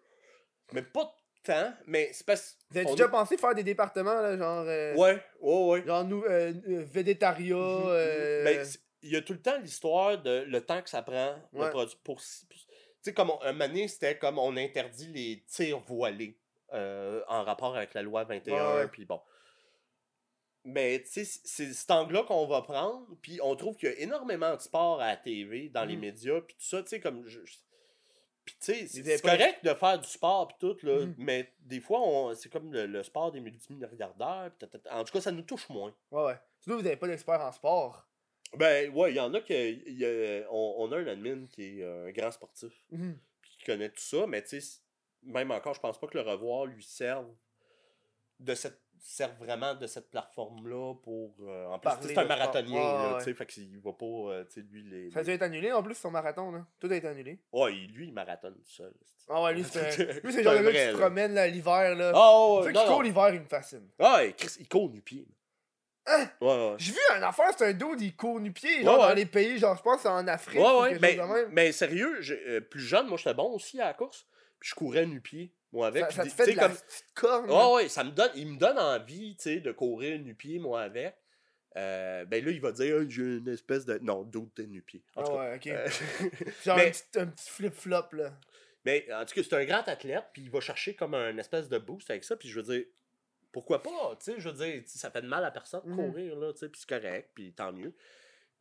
mais 0.73 0.81
pas 0.81 1.13
tant. 1.43 1.73
Mais 1.85 2.09
c'est 2.13 2.25
parce 2.25 2.57
Vous 2.71 2.77
avez 2.77 2.85
déjà 2.91 3.05
est- 3.05 3.09
pensé 3.09 3.37
faire 3.37 3.53
des 3.55 3.63
départements, 3.63 4.21
là, 4.21 4.37
genre. 4.37 4.65
euh, 4.67 4.95
Ouais, 4.95 5.21
ouais, 5.41 5.65
ouais. 5.67 5.85
Genre, 5.85 6.03
nous, 6.05 6.23
euh, 6.23 6.53
euh, 6.67 6.83
végétaria. 6.85 7.55
euh, 7.55 8.43
Ben, 8.43 8.67
il 9.01 9.11
y 9.11 9.15
a 9.15 9.21
tout 9.21 9.33
le 9.33 9.41
temps 9.41 9.57
l'histoire 9.59 10.21
de 10.21 10.43
le 10.47 10.61
temps 10.65 10.81
que 10.81 10.89
ça 10.89 11.01
prend 11.01 11.35
de 11.53 11.59
Ouais. 11.59 11.69
produire 11.69 11.97
pour. 12.03 12.19
Tu 12.19 12.27
sais, 13.01 13.13
comme 13.13 13.29
on- 13.29 13.41
un 13.43 13.53
donné, 13.53 13.87
c'était 13.87 14.17
comme 14.17 14.37
on 14.39 14.57
interdit 14.57 15.07
les 15.07 15.43
tirs 15.47 15.79
voilés 15.79 16.37
euh, 16.73 17.21
en 17.27 17.43
rapport 17.43 17.75
avec 17.75 17.93
la 17.93 18.01
loi 18.01 18.23
21, 18.25 18.53
Ouais, 18.53 18.79
ouais. 18.81 18.87
puis 18.89 19.05
bon. 19.05 19.19
Mais 20.71 21.01
tu 21.03 21.09
sais, 21.09 21.25
c'est- 21.25 21.73
cet 21.73 21.89
angle-là 21.91 22.23
qu'on 22.23 22.45
va 22.47 22.61
prendre, 22.61 23.07
puis 23.21 23.39
on 23.41 23.55
trouve 23.55 23.75
qu'il 23.75 23.89
y 23.89 23.91
a 23.91 23.99
énormément 23.99 24.55
de 24.55 24.61
sport 24.61 25.01
à 25.01 25.07
la 25.07 25.17
TV, 25.17 25.69
dans 25.69 25.85
les 25.85 25.95
Mhm. 25.95 26.01
médias, 26.01 26.41
puis 26.41 26.55
tout 26.55 26.63
ça, 26.65 26.81
tu 26.83 26.89
sais, 26.89 26.99
comme. 26.99 27.25
je- 27.27 27.39
Puis 28.45 28.55
tu 28.61 28.73
sais, 28.87 28.87
c'est 28.87 29.21
correct 29.21 29.63
de 29.63 29.73
faire 29.75 29.99
du 29.99 30.07
sport, 30.07 30.47
puis 30.47 30.57
tout, 30.59 30.77
là, 30.85 31.05
Mhm. 31.05 31.15
mais 31.19 31.53
des 31.59 31.79
fois, 31.79 31.99
on- 32.01 32.33
c'est 32.33 32.49
comme 32.49 32.73
le, 32.73 32.87
le 32.87 33.03
sport 33.03 33.31
des 33.31 33.39
multimilliardaires, 33.41 34.51
en 34.91 35.03
tout 35.03 35.13
cas, 35.13 35.21
ça 35.21 35.31
nous 35.31 35.43
touche 35.43 35.69
moins. 35.69 35.93
Ouais, 36.11 36.23
ouais. 36.23 36.35
Surtout, 36.59 36.79
vous 36.79 36.87
avez 36.87 36.95
pas 36.97 37.07
d'expert 37.07 37.39
en 37.41 37.51
sport. 37.51 38.07
Ben, 38.57 38.91
ouais, 38.91 39.11
il 39.11 39.17
y 39.17 39.19
en 39.19 39.31
a 39.35 39.41
que. 39.41 39.53
y 39.53 40.03
a- 40.03 40.47
on, 40.51 40.75
on 40.79 40.91
a 40.91 40.97
un 40.97 41.05
admin 41.07 41.45
qui 41.45 41.79
est 41.79 41.83
euh, 41.83 42.07
un 42.07 42.11
grand 42.11 42.31
sportif, 42.31 42.73
Mhm. 42.91 43.19
puis 43.41 43.51
qui 43.59 43.65
connaît 43.65 43.89
tout 43.89 44.01
ça, 44.01 44.25
mais 44.25 44.41
tu 44.43 44.59
sais, 44.59 44.79
même 45.21 45.51
encore, 45.51 45.75
je 45.75 45.79
pense 45.79 45.99
pas 45.99 46.07
que 46.07 46.17
le 46.17 46.23
revoir 46.23 46.65
lui 46.65 46.83
serve 46.83 47.27
de 48.39 48.55
cette 48.55 48.79
serve 49.01 49.33
vraiment 49.39 49.73
de 49.75 49.87
cette 49.87 50.09
plateforme-là 50.11 50.95
pour. 51.03 51.35
euh, 51.41 51.67
en 51.67 51.79
plus, 51.79 51.91
c'est 52.03 52.17
un 52.17 52.25
marathonien, 52.25 52.79
là, 52.79 53.13
ouais. 53.15 53.23
sais, 53.23 53.33
fait 53.33 53.45
qu'il 53.45 53.79
va 53.79 53.93
pas, 53.93 54.05
euh, 54.05 54.43
tu 54.45 54.61
sais, 54.61 54.67
lui, 54.71 54.83
les. 54.83 55.11
Ça 55.11 55.19
a 55.19 55.23
dû 55.23 55.31
être 55.31 55.41
annulé 55.41 55.71
en 55.71 55.81
plus, 55.83 55.95
son 55.95 56.11
marathon, 56.11 56.51
là. 56.51 56.65
Tout 56.79 56.87
a 56.91 56.95
été 56.95 57.07
annulé. 57.07 57.39
Ouais, 57.51 57.75
il- 57.75 57.91
lui, 57.93 58.07
il 58.07 58.13
marathonne 58.13 58.55
tout 58.55 58.71
seul. 58.71 58.93
Ah 59.29 59.43
ouais, 59.43 59.53
lui, 59.53 59.63
c'est 59.71 60.23
lui, 60.23 60.31
c'est 60.33 60.37
le 60.39 60.43
genre 60.43 60.53
un 60.53 60.63
gars 60.63 60.71
qui 60.71 60.77
se 60.91 60.97
promène 60.97 61.39
l'hiver, 61.51 61.95
là. 61.95 62.11
Ah, 62.15 62.47
ouais, 62.55 62.63
Ceux 62.65 62.71
qui 62.71 62.85
courent 62.87 63.03
l'hiver, 63.03 63.29
il 63.33 63.41
me 63.41 63.45
fascine. 63.47 63.87
Ah, 63.99 64.23
et 64.23 64.33
Chris, 64.33 64.55
il 64.59 64.67
court 64.67 64.89
nu-pied. 64.89 65.27
Hein? 66.07 66.27
Ouais, 66.41 66.47
ouais. 66.47 66.75
J'ai 66.79 66.91
vu 66.93 66.99
un 67.15 67.21
affaire, 67.21 67.51
c'est 67.55 67.67
un 67.67 67.73
dude, 67.73 68.01
il 68.01 68.15
court 68.15 68.39
nu-pied, 68.39 68.83
genre 68.83 68.95
Ouais, 68.95 69.01
ouais. 69.03 69.09
dans 69.09 69.15
les 69.15 69.25
pays, 69.27 69.59
genre, 69.59 69.75
je 69.77 69.83
pense 69.83 70.03
en 70.07 70.27
Afrique. 70.27 70.59
Ouais, 70.59 70.65
ou 70.65 70.81
ouais, 70.81 70.89
quelque 70.91 71.01
mais, 71.01 71.15
chose 71.17 71.27
de 71.29 71.33
même. 71.33 71.49
mais 71.51 71.71
sérieux, 71.71 72.21
j'ai- 72.21 72.41
euh, 72.47 72.61
plus 72.61 72.79
jeune, 72.79 73.07
moi, 73.07 73.17
j'étais 73.17 73.35
bon 73.35 73.53
aussi 73.53 73.79
à 73.79 73.85
la 73.85 73.93
course. 73.93 74.25
Puis 74.59 74.69
je 74.71 74.75
courais 74.75 75.05
nu-pied, 75.05 75.53
moi, 75.71 75.87
avec. 75.87 76.03
Ça, 76.03 76.07
puis 76.07 76.15
ça 76.17 76.23
des- 76.23 76.29
te 76.29 76.35
fait 76.35 76.43
tu 76.45 76.49
de 76.51 76.55
sais, 76.55 76.61
la 76.61 76.67
comme- 76.67 76.77
petite 76.77 77.05
corne. 77.13 77.75
ouais, 77.75 77.89
ça 77.89 78.03
me 78.03 78.11
donne, 78.11 78.31
il 78.35 78.47
me 78.47 78.57
donne 78.57 78.77
envie, 78.79 79.35
tu 79.35 79.43
sais, 79.43 79.59
de 79.59 79.71
courir 79.71 80.19
nu-pied, 80.19 80.59
moi, 80.59 80.81
avec. 80.81 81.15
Euh, 81.77 82.25
ben 82.25 82.43
là, 82.43 82.51
il 82.51 82.59
va 82.61 82.71
dire, 82.71 82.97
j'ai 83.09 83.21
une 83.37 83.47
espèce 83.47 83.85
de. 83.85 83.99
Non, 83.99 84.23
d'autres 84.23 84.53
t'es 84.55 84.65
nu-pied. 84.65 85.03
Ah 85.15 85.23
cas. 85.23 85.31
ouais, 85.33 85.55
ok. 85.55 85.67
euh, 85.67 85.87
Genre 86.65 86.77
mais- 86.77 86.91
un 87.15 87.27
petit, 87.27 87.49
flip-flop, 87.49 88.07
là. 88.13 88.33
mais 88.85 89.05
en 89.13 89.23
tout 89.25 89.35
cas, 89.35 89.41
c'est 89.43 89.53
un 89.55 89.65
grand 89.65 89.87
athlète, 89.87 90.25
puis 90.33 90.41
il 90.43 90.49
va 90.49 90.59
chercher 90.61 90.95
comme 90.95 91.13
un 91.13 91.37
espèce 91.37 91.69
de 91.69 91.77
boost 91.77 92.09
avec 92.09 92.23
ça, 92.23 92.35
puis 92.35 92.49
je 92.49 92.59
veux 92.59 92.73
dire, 92.75 92.85
pourquoi 93.51 93.81
pas, 93.83 94.15
tu 94.19 94.31
sais, 94.31 94.39
je 94.39 94.49
veux 94.49 94.55
dire, 94.65 94.81
ça 94.87 95.11
fait 95.11 95.21
de 95.21 95.27
mal 95.27 95.43
à 95.45 95.51
personne 95.51 95.81
de 95.85 95.89
Mhm. 95.89 95.95
courir, 96.11 96.35
là, 96.37 96.53
tu 96.53 96.59
sais, 96.59 96.69
puis 96.69 96.81
c'est 96.81 96.89
correct, 96.99 97.29
puis 97.35 97.53
tant 97.53 97.71
mieux. 97.71 97.93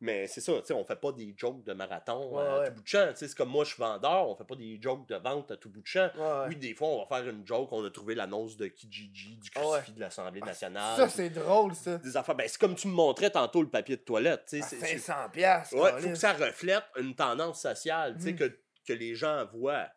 Mais 0.01 0.27
c'est 0.27 0.39
ça, 0.39 0.53
tu 0.61 0.67
sais, 0.67 0.73
on 0.73 0.85
fait 0.85 0.95
pas 0.95 1.11
des 1.11 1.33
jokes 1.35 1.63
de 1.65 1.73
marathon 1.73 2.33
Ouais, 2.33 2.41
à 2.47 2.59
ouais. 2.59 2.67
tout 2.67 2.73
bout 2.75 2.81
de 2.83 2.87
champ, 2.87 3.07
tu 3.09 3.17
sais, 3.17 3.27
c'est 3.27 3.35
comme 3.35 3.49
moi, 3.49 3.65
je 3.65 3.73
suis 3.73 3.81
vendeur, 3.81 4.29
on 4.29 4.35
fait 4.35 4.45
pas 4.45 4.55
des 4.55 4.79
jokes 4.81 5.05
de 5.09 5.15
vente 5.15 5.51
à 5.51 5.57
tout 5.57 5.69
bout 5.69 5.81
de 5.81 5.87
champ. 5.87 6.09
Ouais. 6.17 6.45
Oui, 6.47 6.55
des 6.55 6.73
fois, 6.73 6.87
on 6.87 6.99
va 6.99 7.05
faire 7.17 7.27
une 7.29 7.45
joke, 7.45 7.67
on 7.73 7.83
a 7.83 7.89
trouvé 7.91 8.15
l'annonce 8.15 8.55
de 8.55 8.67
Kijiji, 8.67 9.37
du 9.37 9.49
Ah 9.55 9.59
crucifix 9.59 9.93
de 9.95 9.99
l'Assemblée 9.99 10.39
nationale. 10.39 10.95
Ça, 10.95 11.09
c'est 11.09 11.29
drôle, 11.29 11.75
ça. 11.75 11.97
des 11.97 12.15
affaires. 12.15 12.35
Ben, 12.35 12.47
c'est 12.47 12.59
comme 12.59 12.75
tu 12.75 12.87
me 12.87 12.93
montrais 12.93 13.29
tantôt 13.29 13.61
le 13.61 13.69
papier 13.69 13.97
de 13.97 14.01
toilette, 14.01 14.45
tu 14.47 14.57
sais. 14.59 14.63
À 14.63 14.67
c'est- 14.67 14.79
c'est- 14.79 14.97
500 14.99 15.29
piastres, 15.33 15.75
Ouais, 15.75 15.91
faut 16.01 16.07
que 16.09 16.15
ça 16.15 16.31
reflète 16.31 16.83
une 16.97 17.13
tendance 17.13 17.61
sociale, 17.61 18.15
tu 18.15 18.23
sais, 18.23 18.31
Mhm. 18.31 18.37
que, 18.37 18.59
que 18.87 18.93
les 18.93 19.15
gens 19.15 19.45
voient. 19.53 19.89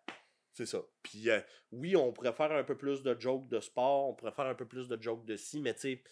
C'est 0.53 0.66
ça. 0.66 0.79
Puis 1.05 1.31
euh, 1.31 1.41
oui, 1.70 1.95
on 1.97 2.12
pourrait 2.12 2.33
faire 2.33 2.51
un 2.53 2.65
peu 2.65 2.77
plus 2.77 3.03
de 3.05 3.16
jokes 3.19 3.47
de 3.49 3.61
sport, 3.61 4.09
on 4.09 4.15
pourrait 4.15 4.33
faire 4.33 4.47
un 4.47 4.55
peu 4.55 4.66
plus 4.66 4.89
de 4.89 5.01
jokes 5.01 5.24
de 5.24 5.37
ci, 5.37 5.61
mais 5.61 5.73
tu 5.74 5.81
sais, 5.81 6.03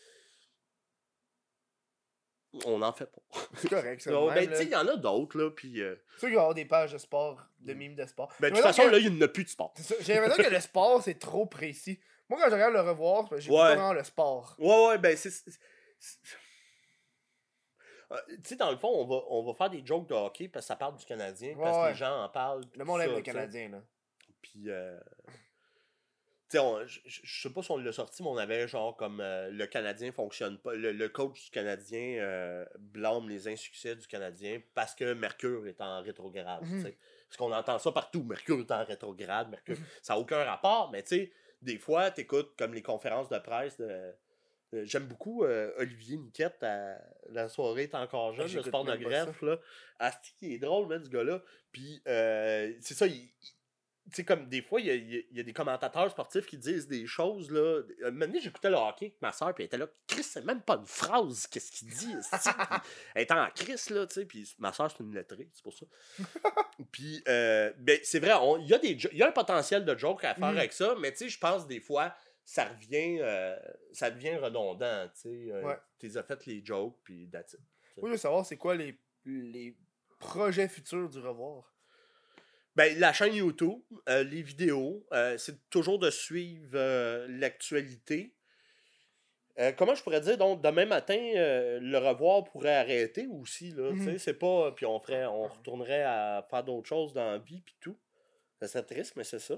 on 2.64 2.78
n'en 2.78 2.92
fait 2.92 3.06
pas. 3.06 3.20
C'est 3.54 3.68
correct, 3.68 4.00
ça. 4.02 4.10
Ben, 4.10 4.48
tu 4.48 4.54
sais, 4.56 4.64
il 4.64 4.70
y 4.70 4.76
en 4.76 4.86
a 4.88 4.96
d'autres, 4.96 5.38
là, 5.38 5.50
puis... 5.50 5.80
euh, 5.80 5.94
C'est 6.14 6.20
sûr 6.20 6.28
qu'il 6.28 6.34
va 6.36 6.40
y 6.40 6.44
avoir 6.44 6.54
des 6.54 6.64
pages 6.64 6.92
de 6.92 6.98
sport, 6.98 7.40
de 7.60 7.74
mimes 7.74 7.94
de 7.94 8.06
sport. 8.06 8.32
ben, 8.40 8.50
de 8.50 8.54
toute 8.56 8.64
façon, 8.64 8.86
là, 8.88 8.98
il 8.98 9.12
n'y 9.12 9.18
en 9.18 9.24
a 9.24 9.28
plus 9.28 9.44
de 9.44 9.48
sport. 9.48 9.72
J'ai 10.00 10.14
l'impression 10.14 10.42
que 10.42 10.50
le 10.50 10.60
sport, 10.60 11.02
c'est 11.02 11.18
trop 11.18 11.46
précis. 11.46 12.00
Moi, 12.28 12.38
quand 12.40 12.48
je 12.48 12.54
regarde 12.54 12.74
le 12.74 12.80
revoir, 12.80 13.28
que 13.28 13.38
j'ai 13.40 13.50
Ouais. 13.50 13.56
vraiment 13.74 13.92
le 13.92 14.04
sport. 14.04 14.54
Ouais, 14.58 14.86
ouais, 14.88 14.98
ben, 14.98 15.16
c'est... 15.16 15.32
Euh, 18.12 18.16
tu 18.28 18.36
sais, 18.44 18.56
dans 18.56 18.70
le 18.72 18.76
fond, 18.76 18.88
on 18.88 19.04
va, 19.06 19.22
on 19.28 19.44
va 19.44 19.54
faire 19.54 19.70
des 19.70 19.86
jokes 19.86 20.08
de 20.08 20.14
hockey 20.14 20.48
parce 20.48 20.64
que 20.64 20.68
ça 20.68 20.76
parle 20.76 20.96
du 20.96 21.04
Canadien, 21.04 21.54
parce 21.56 21.76
que 21.76 21.82
ouais. 21.82 21.88
les 21.90 21.94
gens 21.96 22.24
en 22.24 22.28
parlent. 22.28 22.64
Le 22.76 22.84
monde 22.84 23.00
aime 23.02 23.14
le. 23.14 23.20
Canadien, 23.22 23.68
là. 23.68 23.82
Puis, 24.42 24.64
euh, 24.66 24.98
je 26.52 27.42
sais 27.42 27.50
pas 27.52 27.62
si 27.62 27.70
on 27.70 27.76
l'a 27.76 27.92
sorti, 27.92 28.22
mais 28.22 28.28
on 28.28 28.36
avait 28.36 28.66
genre 28.66 28.96
comme 28.96 29.20
euh, 29.20 29.50
le 29.50 29.66
Canadien 29.66 30.10
fonctionne 30.10 30.58
pas. 30.58 30.74
Le, 30.74 30.92
le 30.92 31.08
coach 31.08 31.44
du 31.44 31.50
Canadien 31.50 32.18
euh, 32.20 32.64
blâme 32.78 33.28
les 33.28 33.46
insuccès 33.48 33.94
du 33.94 34.06
Canadien 34.06 34.60
parce 34.74 34.94
que 34.94 35.12
Mercure 35.14 35.66
est 35.68 35.80
en 35.80 36.02
rétrograde. 36.02 36.62
Mhm. 36.64 36.82
Parce 37.28 37.36
qu'on 37.36 37.52
entend 37.52 37.78
ça 37.78 37.92
partout. 37.92 38.24
Mercure 38.24 38.58
est 38.60 38.70
en 38.72 38.84
rétrograde. 38.84 39.48
Mercure. 39.50 39.76
Ça 40.02 40.14
n'a 40.14 40.18
aucun 40.20 40.42
rapport, 40.42 40.90
mais 40.90 41.02
tu 41.02 41.08
sais, 41.16 41.32
des 41.62 41.78
fois, 41.78 42.10
tu 42.10 42.22
écoutes 42.22 42.56
comme 42.58 42.74
les 42.74 42.82
conférences 42.82 43.28
de 43.28 43.38
presse 43.38 43.76
de. 43.76 44.12
de- 44.72 44.84
J'aime 44.84 45.06
beaucoup 45.06 45.44
euh, 45.44 45.72
Olivier 45.78 46.16
Niquette 46.16 46.62
à 46.64 46.96
La 47.28 47.48
soirée 47.48 47.84
est 47.84 47.94
encore 47.94 48.32
jeune, 48.32 48.46
le 48.46 48.50
j'écoute 48.50 48.68
sport 48.68 48.84
de 48.84 48.90
même 48.92 49.02
greffe. 49.02 49.42
Là. 49.42 49.58
Asti, 50.00 50.34
il 50.42 50.52
est 50.54 50.58
drôle, 50.58 50.88
man, 50.88 51.04
ce 51.04 51.10
gars-là? 51.10 51.42
Puis, 51.70 52.00
c'est 52.04 52.94
ça, 52.94 53.06
il, 53.06 53.30
sais, 54.16 54.24
comme 54.24 54.48
des 54.48 54.62
fois, 54.62 54.80
il 54.80 54.86
y 54.86 54.90
a, 54.90 54.94
y 54.94 55.40
a- 55.40 55.42
des 55.42 55.52
commentateurs 55.52 56.10
sportifs 56.10 56.46
qui 56.46 56.56
disent 56.58 56.86
des 56.88 57.06
choses, 57.06 57.50
là. 57.50 57.82
Un 58.04 58.10
moment 58.10 58.32
j'écoutais 58.40 58.70
le 58.70 58.76
hockey 58.76 59.06
avec 59.06 59.22
ma 59.22 59.32
soeur, 59.32 59.54
puis 59.54 59.64
elle 59.64 59.66
était 59.66 59.78
là, 59.78 59.86
Chris, 60.06 60.22
c'est 60.22 60.44
même 60.44 60.62
pas 60.62 60.76
une 60.76 60.86
phrase, 60.86 61.46
qu'est-ce 61.46 61.70
qu'il 61.72 61.88
dit, 61.88 62.14
Elle 63.14 63.22
était 63.22 63.34
en 63.34 63.48
Chris, 63.54 63.80
là, 63.90 64.06
tu 64.06 64.14
sais, 64.14 64.24
puis 64.26 64.54
ma 64.58 64.72
soeur, 64.72 64.90
c'est 64.90 65.02
une 65.02 65.14
lettrée, 65.14 65.48
c'est 65.52 65.62
pour 65.62 65.74
ça. 65.74 65.86
puis, 66.92 67.22
euh, 67.28 67.72
ben, 67.78 67.98
c'est 68.02 68.18
vrai, 68.20 68.32
il 68.60 68.66
y, 68.66 68.74
a 68.74 68.78
des 68.78 68.92
y 69.12 69.22
a 69.22 69.28
un 69.28 69.32
potentiel 69.32 69.84
de 69.84 69.96
joke 69.96 70.24
à 70.24 70.34
faire 70.34 70.52
Mhm. 70.52 70.58
avec 70.58 70.72
ça, 70.72 70.94
mais 71.00 71.10
tu 71.12 71.18
sais, 71.18 71.28
je 71.28 71.38
pense 71.38 71.66
des 71.66 71.80
fois, 71.80 72.14
ça 72.44 72.64
revient, 72.64 73.18
euh, 73.20 73.56
ça 73.92 74.10
devient 74.10 74.36
redondant, 74.36 75.06
tu 75.14 75.20
sais. 75.20 75.52
Euh, 75.52 75.62
Ouais. 75.62 75.78
Tu 75.98 76.06
les 76.06 76.16
as 76.16 76.22
fait 76.22 76.46
les 76.46 76.64
jokes, 76.64 76.96
puis 77.04 77.28
that's 77.30 77.52
it. 77.52 77.60
Moi, 77.98 78.08
je 78.08 78.12
veux 78.12 78.18
savoir, 78.18 78.46
c'est 78.46 78.56
quoi 78.56 78.74
les, 78.74 78.98
les 79.26 79.76
projets 80.18 80.68
futurs 80.68 81.08
du 81.10 81.18
revoir? 81.18 81.72
Ben, 82.76 82.98
la 82.98 83.12
chaîne 83.12 83.34
YouTube, 83.34 83.80
euh, 84.08 84.22
les 84.22 84.42
vidéos, 84.42 85.04
euh, 85.12 85.36
c'est 85.38 85.68
toujours 85.70 85.98
de 85.98 86.10
suivre 86.10 86.70
euh, 86.74 87.26
l'actualité. 87.28 88.34
Comment 89.76 89.94
je 89.94 90.02
pourrais 90.02 90.22
dire, 90.22 90.38
donc, 90.38 90.62
demain 90.62 90.86
matin, 90.86 91.18
le 91.18 91.96
revoir 91.98 92.44
pourrait 92.44 92.76
arrêter 92.76 93.26
aussi, 93.26 93.72
là, 93.72 93.92
tu 93.92 94.04
sais, 94.04 94.16
c'est 94.18 94.38
pas, 94.38 94.72
puis 94.72 94.86
on 94.86 94.98
ferait, 95.00 95.26
on 95.26 95.48
retournerait 95.48 96.02
à 96.02 96.46
faire 96.48 96.64
d'autres 96.64 96.88
choses 96.88 97.12
dans 97.12 97.32
la 97.32 97.36
vie, 97.36 97.60
puis 97.60 97.76
tout. 97.78 97.94
Ça 98.58 98.68
serait 98.68 98.84
triste, 98.84 99.16
mais 99.16 99.24
c'est 99.24 99.38
ça. 99.38 99.56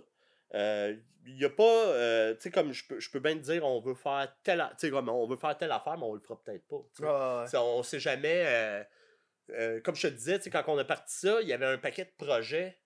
Il 0.55 1.39
y 1.39 1.45
a 1.45 1.51
pas, 1.51 2.35
tu 2.35 2.41
sais, 2.41 2.51
comme 2.51 2.73
je 2.73 2.85
peux, 2.85 2.99
je 2.99 3.11
peux 3.13 3.21
bien 3.21 3.35
te 3.35 3.43
dire, 3.43 3.65
on 3.65 3.81
veut 3.81 3.95
faire 3.95 4.35
telle, 4.43 4.61
a- 4.63 4.71
tu 4.71 4.87
sais, 4.89 4.91
comme 4.91 5.09
on 5.09 5.25
veut 5.29 5.37
faire 5.37 5.57
telle 5.57 5.71
affaire, 5.71 5.97
mais 5.97 6.05
on 6.07 6.15
le 6.15 6.21
fera 6.21 6.43
peut-être 6.43 6.67
pas. 6.67 6.83
Ah, 7.05 7.45
ouais. 7.53 7.59
On 7.61 7.85
sait 7.85 8.01
jamais. 8.01 8.85
comme 9.85 9.95
je 9.95 10.09
te 10.09 10.13
disais, 10.13 10.41
quand 10.51 10.65
on 10.67 10.79
a 10.79 10.85
parti 10.85 11.17
ça, 11.17 11.41
il 11.43 11.47
y 11.47 11.53
avait 11.53 11.67
un 11.67 11.79
paquet 11.79 12.07
de 12.07 12.25
projets 12.27 12.77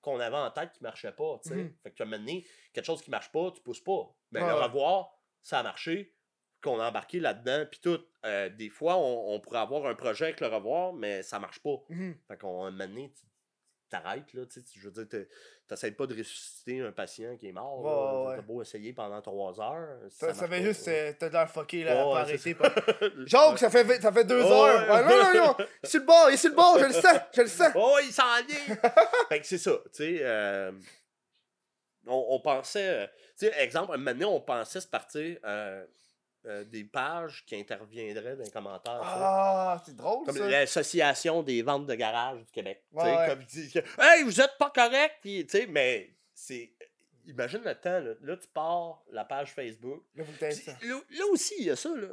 qu'on 0.00 0.20
avait 0.20 0.36
en 0.36 0.50
tête 0.50 0.72
qui 0.72 0.82
marchaient 0.82 1.12
pas. 1.12 1.38
t'sais. 1.42 1.56
Mhm. 1.56 1.74
Fait 1.82 1.90
que 1.90 1.96
tu 1.96 2.02
as 2.02 2.06
mené 2.06 2.46
quelque 2.72 2.84
chose 2.84 3.02
qui 3.02 3.10
marche 3.10 3.30
pas, 3.32 3.50
tu 3.50 3.60
pousses 3.62 3.82
pas. 3.82 4.14
Mais 4.32 4.40
le 4.40 4.46
ouais. 4.46 4.52
revoir, 4.64 5.10
ça 5.42 5.60
a 5.60 5.62
marché, 5.62 6.14
qu'on 6.62 6.80
a 6.80 6.88
embarqué 6.88 7.20
là-dedans, 7.20 7.66
puis 7.70 7.80
tout. 7.80 8.00
Euh, 8.24 8.48
des 8.48 8.68
fois, 8.68 8.96
on, 8.96 9.34
on 9.34 9.40
pourrait 9.40 9.60
avoir 9.60 9.86
un 9.86 9.94
projet 9.94 10.26
avec 10.26 10.40
le 10.40 10.48
revoir, 10.48 10.92
mais 10.92 11.22
ça 11.22 11.38
marche 11.38 11.60
pas. 11.62 11.76
Mhm. 11.88 12.18
Fait 12.26 12.36
qu'on 12.38 12.64
a 12.64 12.70
mené, 12.70 13.12
tu 13.12 13.26
t'arrêtes, 13.88 14.32
là, 14.34 14.44
tu 14.46 14.60
sais, 14.60 14.66
je 14.74 14.80
veux 14.88 14.90
dire, 14.90 15.08
t'es- 15.08 15.28
t'essayes 15.66 15.92
pas 15.92 16.06
de 16.06 16.16
ressusciter 16.16 16.80
un 16.80 16.92
patient 16.92 17.36
qui 17.36 17.48
est 17.48 17.52
mort. 17.52 18.26
Ouais, 18.26 18.36
T'as 18.36 18.42
beau 18.42 18.62
essayer 18.62 18.92
pendant 18.92 19.20
trois 19.22 19.60
heures. 19.60 19.98
si 20.10 20.18
Ça, 20.18 20.34
ça 20.34 20.48
fait 20.48 20.60
pas, 20.60 20.62
juste, 20.62 20.86
ouais. 20.86 21.14
t'as 21.14 21.28
l'air 21.28 21.50
fucké, 21.50 21.84
là, 21.84 21.96
Ouais, 22.06 22.12
pas 22.12 22.20
arrêter. 22.20 22.38
c'est 22.38 22.54
pas- 22.54 22.74
ça. 23.56 23.70
Fait, 23.70 24.00
ça 24.00 24.12
fait 24.12 24.24
deux 24.24 24.42
heures. 24.44 24.88
ouais. 24.90 25.02
Non, 25.04 25.08
non, 25.34 25.46
non. 25.46 25.56
Il 25.58 25.64
est 25.84 25.86
sur 25.88 26.00
le 26.00 26.06
bord, 26.06 26.30
il 26.30 26.34
est 26.34 26.36
sur 26.36 26.50
le 26.50 26.56
bord, 26.56 26.78
je 26.78 26.84
le 26.86 26.92
sens, 26.92 27.18
je 27.34 27.40
le 27.42 27.48
sens. 27.48 27.72
Oh, 27.74 27.98
il 28.02 28.12
s'en 28.12 28.22
vient! 28.46 28.76
fait 29.28 29.40
que 29.40 29.46
c'est 29.46 29.58
ça, 29.58 29.72
tu 29.86 29.90
sais. 30.04 30.18
euh, 30.22 30.72
on, 32.06 32.26
on 32.30 32.40
pensait. 32.40 32.88
euh, 32.88 33.06
Tu 33.38 33.46
sais, 33.46 33.52
exemple, 33.62 33.92
un 33.94 33.96
moment 33.98 34.10
donné, 34.12 34.24
on 34.24 34.40
pensait 34.40 34.80
se 34.80 34.86
partir 34.88 35.38
euh, 35.44 35.84
euh, 36.48 36.64
des 36.64 36.84
pages 36.84 37.44
qui 37.46 37.54
interviendraient 37.56 38.36
dans 38.36 38.42
les 38.44 38.50
commentaires. 38.50 39.00
Ah, 39.02 39.80
c'est 39.84 39.94
drôle, 39.94 40.24
Comme 40.26 40.36
ça. 40.36 40.48
l'Association 40.48 41.42
des 41.42 41.62
ventes 41.62 41.86
de 41.86 41.94
garage 41.94 42.38
du 42.40 42.50
Québec. 42.52 42.82
Ouais, 42.92 43.04
ouais. 43.16 43.26
Comme 43.28 43.40
ils 43.42 43.46
disent 43.46 43.72
que, 43.72 43.78
Hey, 44.00 44.22
vous 44.24 44.40
êtes 44.40 44.56
pas 44.58 44.70
correct! 44.70 45.16
Puis, 45.20 45.46
mais 45.68 46.10
c'est. 46.34 46.72
Imagine 47.26 47.60
le 47.62 47.74
temps, 47.74 48.00
là. 48.00 48.14
Là, 48.22 48.36
tu 48.38 48.48
pars 48.48 49.02
la 49.12 49.24
page 49.24 49.52
Facebook. 49.52 50.02
Là, 50.14 50.24
Puis 50.40 50.52
ça. 50.54 50.72
Là, 50.82 51.00
là 51.10 51.24
aussi, 51.30 51.54
il 51.58 51.66
y 51.66 51.70
a 51.70 51.76
ça, 51.76 51.90
là. 51.94 52.08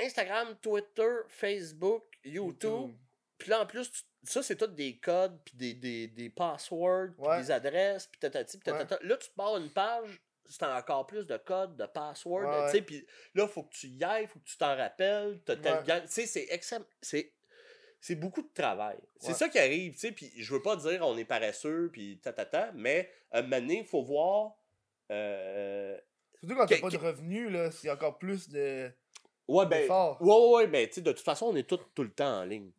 Instagram, 0.00 0.56
Twitter, 0.60 1.16
Facebook, 1.28 2.04
YouTube. 2.24 2.92
Puis 3.38 3.50
là, 3.50 3.62
en 3.62 3.66
plus, 3.66 3.90
tu- 3.90 4.02
ça, 4.24 4.42
c'est 4.42 4.56
tout 4.56 4.66
des 4.66 4.96
codes, 4.98 5.38
puis 5.44 5.54
des, 5.56 5.74
des, 5.74 6.06
des 6.08 6.28
passwords, 6.30 7.10
puis 7.16 7.26
Ouais. 7.28 7.38
des 7.42 7.50
adresses, 7.50 8.06
puis 8.06 8.18
tatati, 8.18 8.58
puis 8.58 8.72
Ouais. 8.72 8.78
tatata. 8.78 8.98
Là, 9.06 9.16
tu 9.16 9.28
te 9.28 9.36
barres 9.36 9.56
une 9.58 9.70
page, 9.70 10.20
c'est 10.48 10.64
encore 10.64 11.06
plus 11.06 11.26
de 11.26 11.36
codes, 11.36 11.76
de 11.76 11.86
passwords, 11.86 12.66
tu 12.66 12.72
sais, 12.78 12.82
puis 12.82 13.06
là, 13.34 13.46
faut 13.48 13.62
que 13.64 13.72
tu 13.74 13.88
y 13.88 14.02
ailles, 14.04 14.26
faut 14.26 14.38
que 14.38 14.44
tu 14.44 14.56
t'en 14.56 14.76
rappelles, 14.76 15.40
Tu 15.46 15.54
sais, 16.06 16.26
c'est 16.26 16.46
extrême... 16.50 16.84
C'est... 17.00 17.32
C'est 17.98 18.14
beaucoup 18.14 18.42
de 18.42 18.50
travail. 18.54 18.98
C'est 19.18 19.28
Ouais. 19.28 19.34
ça 19.34 19.48
qui 19.48 19.58
arrive, 19.58 19.94
tu 19.94 19.98
sais, 20.00 20.12
puis 20.12 20.30
je 20.36 20.54
veux 20.54 20.62
pas 20.62 20.76
dire 20.76 21.00
on 21.02 21.16
est 21.16 21.24
paresseux, 21.24 21.88
puis 21.92 22.18
tatata, 22.22 22.70
mais 22.74 23.10
à 23.32 23.38
un 23.38 23.42
moment 23.42 23.58
donné, 23.58 23.78
il 23.80 23.86
faut 23.86 24.02
voir... 24.02 24.52
euh, 25.10 25.98
Surtout 26.40 26.54
quand 26.56 26.66
t'as 26.66 26.80
pas 26.80 26.90
de 26.90 26.96
revenus, 26.98 27.50
là, 27.50 27.70
c'est 27.70 27.90
encore 27.90 28.18
plus 28.18 28.48
de. 28.48 28.90
Ouais, 29.48 29.64
ben. 29.66 29.88
Ouais, 29.90 30.16
ouais, 30.20 30.50
ouais, 30.54 30.66
ben, 30.66 30.86
tu 30.86 30.94
sais, 30.94 31.00
de 31.00 31.10
toute 31.12 31.24
façon, 31.24 31.46
on 31.46 31.56
est 31.56 31.66
tous 31.68 31.80
tout 31.94 32.02
le 32.02 32.10
temps 32.10 32.40
en 32.40 32.44
ligne. 32.44 32.70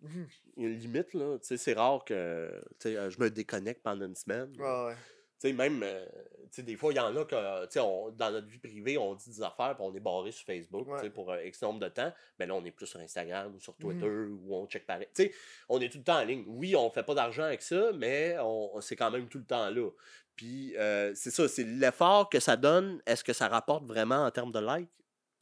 Il 0.55 0.63
y 0.63 0.65
a 0.65 0.69
une 0.69 0.77
limite, 0.79 1.13
là. 1.13 1.37
Tu 1.39 1.47
sais, 1.47 1.57
c'est 1.57 1.73
rare 1.73 2.05
que 2.05 2.51
tu 2.79 2.89
sais, 2.89 2.95
euh, 2.97 3.09
je 3.09 3.19
me 3.19 3.29
déconnecte 3.29 3.81
pendant 3.81 4.05
une 4.05 4.15
semaine. 4.15 4.53
Ouais, 4.57 4.85
ouais. 4.85 4.95
Tu 5.39 5.49
sais, 5.49 5.53
même, 5.53 5.83
euh, 5.83 6.03
tu 6.45 6.47
sais, 6.51 6.63
des 6.63 6.75
fois, 6.75 6.91
il 6.91 6.95
y 6.95 6.99
en 6.99 7.15
a 7.15 7.23
que, 7.25 7.65
tu 7.65 7.73
sais, 7.73 7.79
dans 7.79 8.31
notre 8.31 8.47
vie 8.47 8.57
privée, 8.57 8.97
on 8.97 9.13
dit 9.13 9.29
des 9.29 9.41
affaires, 9.43 9.75
puis 9.75 9.85
on 9.85 9.93
est 9.93 9.99
barré 9.99 10.31
sur 10.31 10.45
Facebook, 10.45 10.87
Ouais. 10.87 10.97
tu 10.99 11.05
sais, 11.05 11.09
pour 11.11 11.31
euh, 11.31 11.43
X 11.43 11.61
nombre 11.61 11.79
de 11.79 11.89
temps. 11.89 12.11
Mais 12.39 12.47
là, 12.47 12.55
on 12.55 12.65
est 12.65 12.71
plus 12.71 12.87
sur 12.87 12.99
Instagram 12.99 13.53
ou 13.55 13.59
sur 13.59 13.73
Mhm. 13.73 13.79
Twitter, 13.79 14.07
ou 14.09 14.55
on 14.55 14.65
check 14.67 14.85
pareil. 14.87 15.07
Tu 15.13 15.25
sais, 15.25 15.33
on 15.69 15.79
est 15.79 15.89
tout 15.89 15.99
le 15.99 16.03
temps 16.03 16.19
en 16.19 16.23
ligne. 16.25 16.43
Oui, 16.47 16.75
on 16.75 16.89
fait 16.89 17.03
pas 17.03 17.13
d'argent 17.13 17.43
avec 17.43 17.61
ça, 17.61 17.91
mais 17.93 18.35
on, 18.39 18.81
c'est 18.81 18.95
quand 18.95 19.11
même 19.11 19.27
tout 19.27 19.37
le 19.37 19.45
temps 19.45 19.69
là. 19.69 19.89
Puis, 20.35 20.75
euh, 20.77 21.13
c'est 21.15 21.31
ça, 21.31 21.47
c'est 21.47 21.63
l'effort 21.63 22.29
que 22.29 22.39
ça 22.39 22.55
donne. 22.57 23.01
Est-ce 23.05 23.23
que 23.23 23.33
ça 23.33 23.47
rapporte 23.47 23.85
vraiment 23.85 24.23
en 24.25 24.31
termes 24.31 24.51
de 24.51 24.59
likes? 24.59 24.89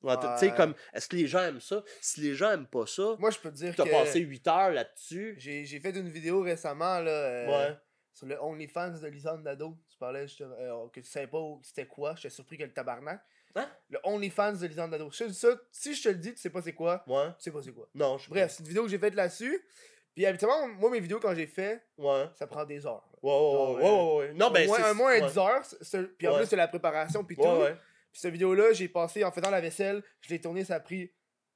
Ouais. 0.03 0.13
comme, 0.55 0.75
est-ce 0.93 1.07
que 1.07 1.15
les 1.15 1.25
gens 1.25 1.39
aiment 1.41 1.59
ça? 1.61 1.83
Si 1.99 2.21
les 2.21 2.35
gens 2.35 2.51
aiment 2.51 2.67
pas 2.67 2.85
ça, 2.85 3.15
Moi, 3.17 3.31
je 3.31 3.39
peux 3.39 3.49
te 3.49 3.55
dire 3.55 3.73
tu 3.73 3.81
as 3.81 3.85
que. 3.85 3.89
passé 3.89 4.19
8 4.19 4.47
heures 4.47 4.71
là-dessus. 4.71 5.35
J'ai 5.39 5.79
fait 5.79 5.91
une 5.97 6.09
vidéo 6.09 6.41
récemment, 6.41 6.99
là. 6.99 7.11
euh, 7.11 7.47
Ouais. 7.47 7.77
Sur 8.13 8.27
le 8.27 8.41
OnlyFans 8.41 8.91
de 9.01 9.07
Lisanne 9.07 9.43
Nadeau. 9.43 9.75
Tu 9.95 9.99
parlais 9.99 10.27
justement, 10.27 10.55
euh, 10.59 10.89
que 10.89 10.99
tu 10.99 11.07
savais 11.07 11.27
pas 11.27 11.39
où- 11.39 11.61
c'était 11.63 11.85
quoi. 11.87 12.15
J'étais 12.15 12.29
surpris 12.29 12.57
que 12.57 12.63
le 12.63 12.73
tabarnak. 12.73 13.21
Hein? 13.55 13.69
Le 13.89 13.97
OnlyFans 14.03 14.51
de 14.59 14.67
Lisanne 14.67 14.89
Nadeau. 14.91 15.09
Je 15.09 15.19
te 15.19 15.23
dis 15.29 15.33
ça, 15.33 15.47
si 15.71 15.95
je 15.95 16.03
te 16.03 16.09
le 16.09 16.15
dis, 16.15 16.33
tu 16.33 16.41
sais 16.41 16.49
pas 16.49 16.61
c'est 16.61 16.73
quoi. 16.73 17.01
Ouais. 17.07 17.27
Tu 17.37 17.43
sais 17.45 17.51
pas 17.51 17.61
c'est 17.63 17.71
quoi. 17.71 17.87
Non, 17.95 18.17
je 18.17 18.29
Bref, 18.29 18.51
c'est 18.51 18.59
une 18.63 18.67
vidéo 18.67 18.83
que 18.83 18.89
j'ai 18.89 18.99
faite 18.99 19.15
là-dessus. 19.15 19.65
Puis 20.13 20.25
habituellement, 20.25 20.67
moi, 20.67 20.89
mes 20.89 20.99
vidéos, 20.99 21.21
quand 21.21 21.33
j'ai 21.33 21.47
fait, 21.47 21.81
Ouais. 21.97 22.25
ça 22.35 22.45
prend 22.45 22.65
des 22.65 22.85
heures. 22.85 23.07
Ouais, 23.23 23.31
ouais, 23.31 23.75
ouais, 23.75 23.81
ouais, 23.83 24.15
ouais. 24.27 24.33
Non, 24.33 24.51
ben, 24.51 24.67
moins, 24.67 24.77
c'est. 24.77 24.83
un 24.83 24.93
moins 24.93 25.11
ouais. 25.13 25.21
10 25.29 25.37
heures. 25.37 25.61
Puis 26.17 26.27
en 26.27 26.35
plus, 26.35 26.45
c'est 26.47 26.55
la 26.57 26.67
préparation. 26.67 27.23
Puis 27.23 27.37
tout. 27.37 27.43
Puis 28.11 28.19
cette 28.21 28.33
vidéo-là, 28.33 28.73
j'ai 28.73 28.89
passé 28.89 29.23
en 29.23 29.31
faisant 29.31 29.49
la 29.49 29.61
vaisselle. 29.61 30.03
Je 30.19 30.29
l'ai 30.29 30.41
tournée, 30.41 30.65
ça 30.65 30.75
a 30.75 30.79
pris 30.81 31.13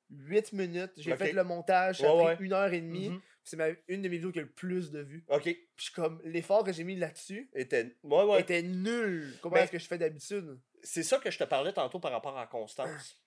8 0.09 0.53
minutes. 0.53 0.93
J'ai 0.95 1.17
fait 1.17 1.33
le 1.33 1.43
montage, 1.43 1.97
ça 1.99 2.09
a 2.09 2.13
pris 2.15 2.23
ouais. 2.25 2.37
une 2.39 2.53
heure 2.53 2.71
et 2.71 2.79
demie. 2.81 3.19
C'est 3.49 3.83
une 3.87 4.01
de 4.01 4.07
mes 4.09 4.15
vidéos 4.17 4.31
qui 4.31 4.39
a 4.39 4.43
le 4.43 4.49
plus 4.49 4.91
de 4.91 4.99
vues. 5.01 5.23
Ok. 5.27 5.43
Puis 5.43 5.57
je 5.77 5.83
suis 5.85 5.93
comme, 5.93 6.21
l'effort 6.23 6.63
que 6.63 6.71
j'ai 6.71 6.83
mis 6.83 6.95
là-dessus 6.95 7.49
Était... 7.55 7.95
Ouais, 8.03 8.23
ouais. 8.23 8.41
était 8.41 8.61
nul 8.61 9.35
comparé 9.41 9.61
Ben- 9.61 9.63
à 9.63 9.67
ce 9.67 9.71
que 9.71 9.79
je 9.79 9.87
fais 9.87 9.97
d'habitude. 9.97 10.59
C'est 10.83 11.03
ça 11.03 11.17
que 11.17 11.31
je 11.31 11.37
te 11.39 11.43
parlais 11.45 11.73
tantôt 11.73 11.99
par 11.99 12.11
rapport 12.11 12.37
à 12.37 12.45
constance. 12.47 13.19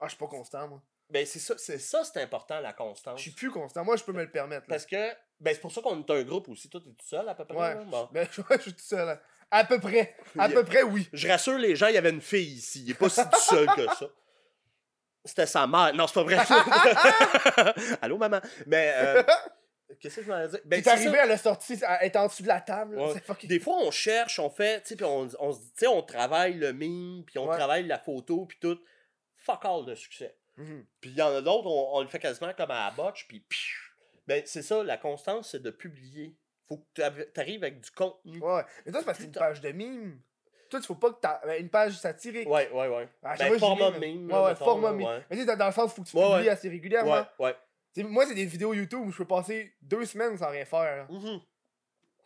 Ah, 0.00 0.06
je 0.06 0.10
suis 0.10 0.18
pas 0.18 0.26
constant, 0.26 0.66
moi. 0.68 0.82
Ben, 1.10 1.26
c'est 1.26 1.38
ça, 1.40 1.54
c'est 1.58 1.78
ça, 1.78 2.02
c'est 2.04 2.22
important, 2.22 2.60
la 2.60 2.70
Je 2.70 2.76
constance. 2.76 3.20
suis 3.20 3.32
plus 3.32 3.50
constant. 3.50 3.84
Moi, 3.84 3.96
je 3.96 4.04
peux 4.04 4.12
me 4.12 4.22
le 4.22 4.30
permettre. 4.30 4.62
là. 4.62 4.66
Parce 4.68 4.86
que, 4.86 5.10
ben, 5.40 5.52
c'est 5.54 5.60
pour 5.60 5.72
ça 5.72 5.82
qu'on 5.82 6.00
est 6.00 6.10
un 6.10 6.22
groupe 6.22 6.48
aussi. 6.48 6.70
Toi, 6.70 6.80
t'es 6.80 6.90
tout 6.90 7.06
seul 7.06 7.28
à 7.28 7.34
peu 7.34 7.44
près. 7.44 7.56
Ouais. 7.76 7.84
Bon. 7.86 8.08
Ben, 8.12 8.26
je, 8.32 8.40
je 8.56 8.60
suis 8.62 8.72
tout 8.72 8.78
seul. 8.80 9.20
À 9.50 9.64
peu 9.64 9.78
près. 9.80 10.14
À 10.38 10.48
peu 10.50 10.64
près, 10.64 10.82
oui. 10.84 11.08
Je 11.12 11.28
rassure 11.28 11.58
les 11.58 11.74
gens, 11.76 11.88
il 11.88 11.94
y 11.94 11.98
avait 11.98 12.10
une 12.10 12.20
fille 12.20 12.54
ici. 12.54 12.82
Il 12.84 12.90
est 12.92 12.94
pas 12.94 13.08
si 13.08 13.20
tout 13.22 13.40
seul 13.40 13.66
que 13.76 13.84
ça. 13.86 14.08
C'était 15.30 15.46
sa 15.46 15.64
mère. 15.66 15.94
Non, 15.94 16.06
c'est 16.08 16.14
pas 16.14 16.22
vrai. 16.24 16.38
Allô, 18.02 18.18
maman. 18.18 18.40
Mais, 18.66 18.92
euh, 18.96 19.22
qu'est-ce 20.00 20.16
que 20.16 20.22
je 20.24 20.28
m'en 20.28 20.44
dire? 20.46 20.58
Ben, 20.64 20.82
T'es 20.82 20.90
arrivé, 20.90 21.16
ça. 21.18 21.24
elle 21.24 21.30
a 21.30 21.38
sorti, 21.38 21.78
elle 22.00 22.06
est 22.06 22.16
en 22.16 22.26
dessous 22.26 22.42
de 22.42 22.48
la 22.48 22.60
table. 22.60 22.96
là. 22.96 23.06
Ouais. 23.06 23.12
C'est 23.14 23.24
fucking... 23.24 23.48
Des 23.48 23.60
fois, 23.60 23.76
on 23.80 23.90
cherche, 23.92 24.40
on 24.40 24.50
fait, 24.50 24.82
tu 24.82 24.88
sais, 24.88 24.96
puis 24.96 25.04
on, 25.04 25.28
on 25.38 25.56
on 25.86 26.02
travaille 26.02 26.54
le 26.54 26.72
meme, 26.72 27.22
puis 27.24 27.38
on 27.38 27.48
Ouais. 27.48 27.56
travaille 27.56 27.86
la 27.86 27.98
photo, 27.98 28.46
puis 28.46 28.58
tout. 28.60 28.78
Fuck 29.36 29.64
all 29.64 29.84
de 29.86 29.94
succès. 29.94 30.36
Mhm. 30.56 30.84
Puis 31.00 31.10
il 31.10 31.16
y 31.16 31.22
en 31.22 31.32
a 31.34 31.40
d'autres, 31.40 31.66
on, 31.68 31.96
on 31.98 32.02
le 32.02 32.08
fait 32.08 32.18
quasiment 32.18 32.52
comme 32.52 32.70
à 32.72 32.86
la 32.86 32.90
botche, 32.90 33.26
puis 33.28 33.44
ben 34.26 34.42
c'est 34.46 34.62
ça, 34.62 34.82
la 34.82 34.96
constance, 34.96 35.50
c'est 35.52 35.62
de 35.62 35.70
publier. 35.70 36.36
Faut 36.68 36.78
que 36.94 37.02
tu 37.32 37.40
arrives 37.40 37.62
avec 37.62 37.80
du 37.80 37.90
contenu. 37.92 38.38
Ouais. 38.40 38.62
Mais 38.84 38.92
toi, 38.92 39.00
c'est 39.00 39.06
parce 39.06 39.18
que 39.18 39.22
c'est 39.24 39.28
une 39.28 39.32
page 39.34 39.60
de 39.60 39.70
mime. 39.70 40.20
Toi, 40.70 40.80
il 40.80 40.86
faut 40.86 40.94
pas 40.94 41.10
que 41.10 41.18
t'as 41.20 41.40
ben, 41.44 41.60
une 41.60 41.68
page 41.68 41.98
satirique. 41.98 42.48
Ouais, 42.48 42.70
ouais, 42.70 42.88
ouais. 42.88 43.08
Chaque 43.36 43.50
Ben, 43.52 43.58
format 43.58 43.90
meme. 43.98 44.30
Ouais, 44.32 44.54
format 44.54 44.92
meme. 44.92 45.02
ouais. 45.02 45.24
Mais 45.28 45.36
tu 45.36 45.44
sais, 45.44 45.56
dans 45.56 45.66
le 45.66 45.72
sens, 45.72 45.92
faut 45.92 46.02
que 46.02 46.08
tu 46.08 46.16
Ouais, 46.16 46.22
publies 46.22 46.44
ouais. 46.44 46.48
assez 46.48 46.68
régulièrement. 46.68 47.26
Ouais, 47.38 47.54
ouais. 47.96 48.04
Moi, 48.04 48.24
c'est 48.26 48.34
des 48.34 48.46
vidéos 48.46 48.72
YouTube 48.72 49.00
où 49.04 49.10
je 49.10 49.16
peux 49.18 49.24
passer 49.26 49.74
deux 49.82 50.04
semaines 50.06 50.38
sans 50.38 50.48
rien 50.48 50.64
faire. 50.64 50.96
là. 50.96 51.06
Mhm. 51.10 51.40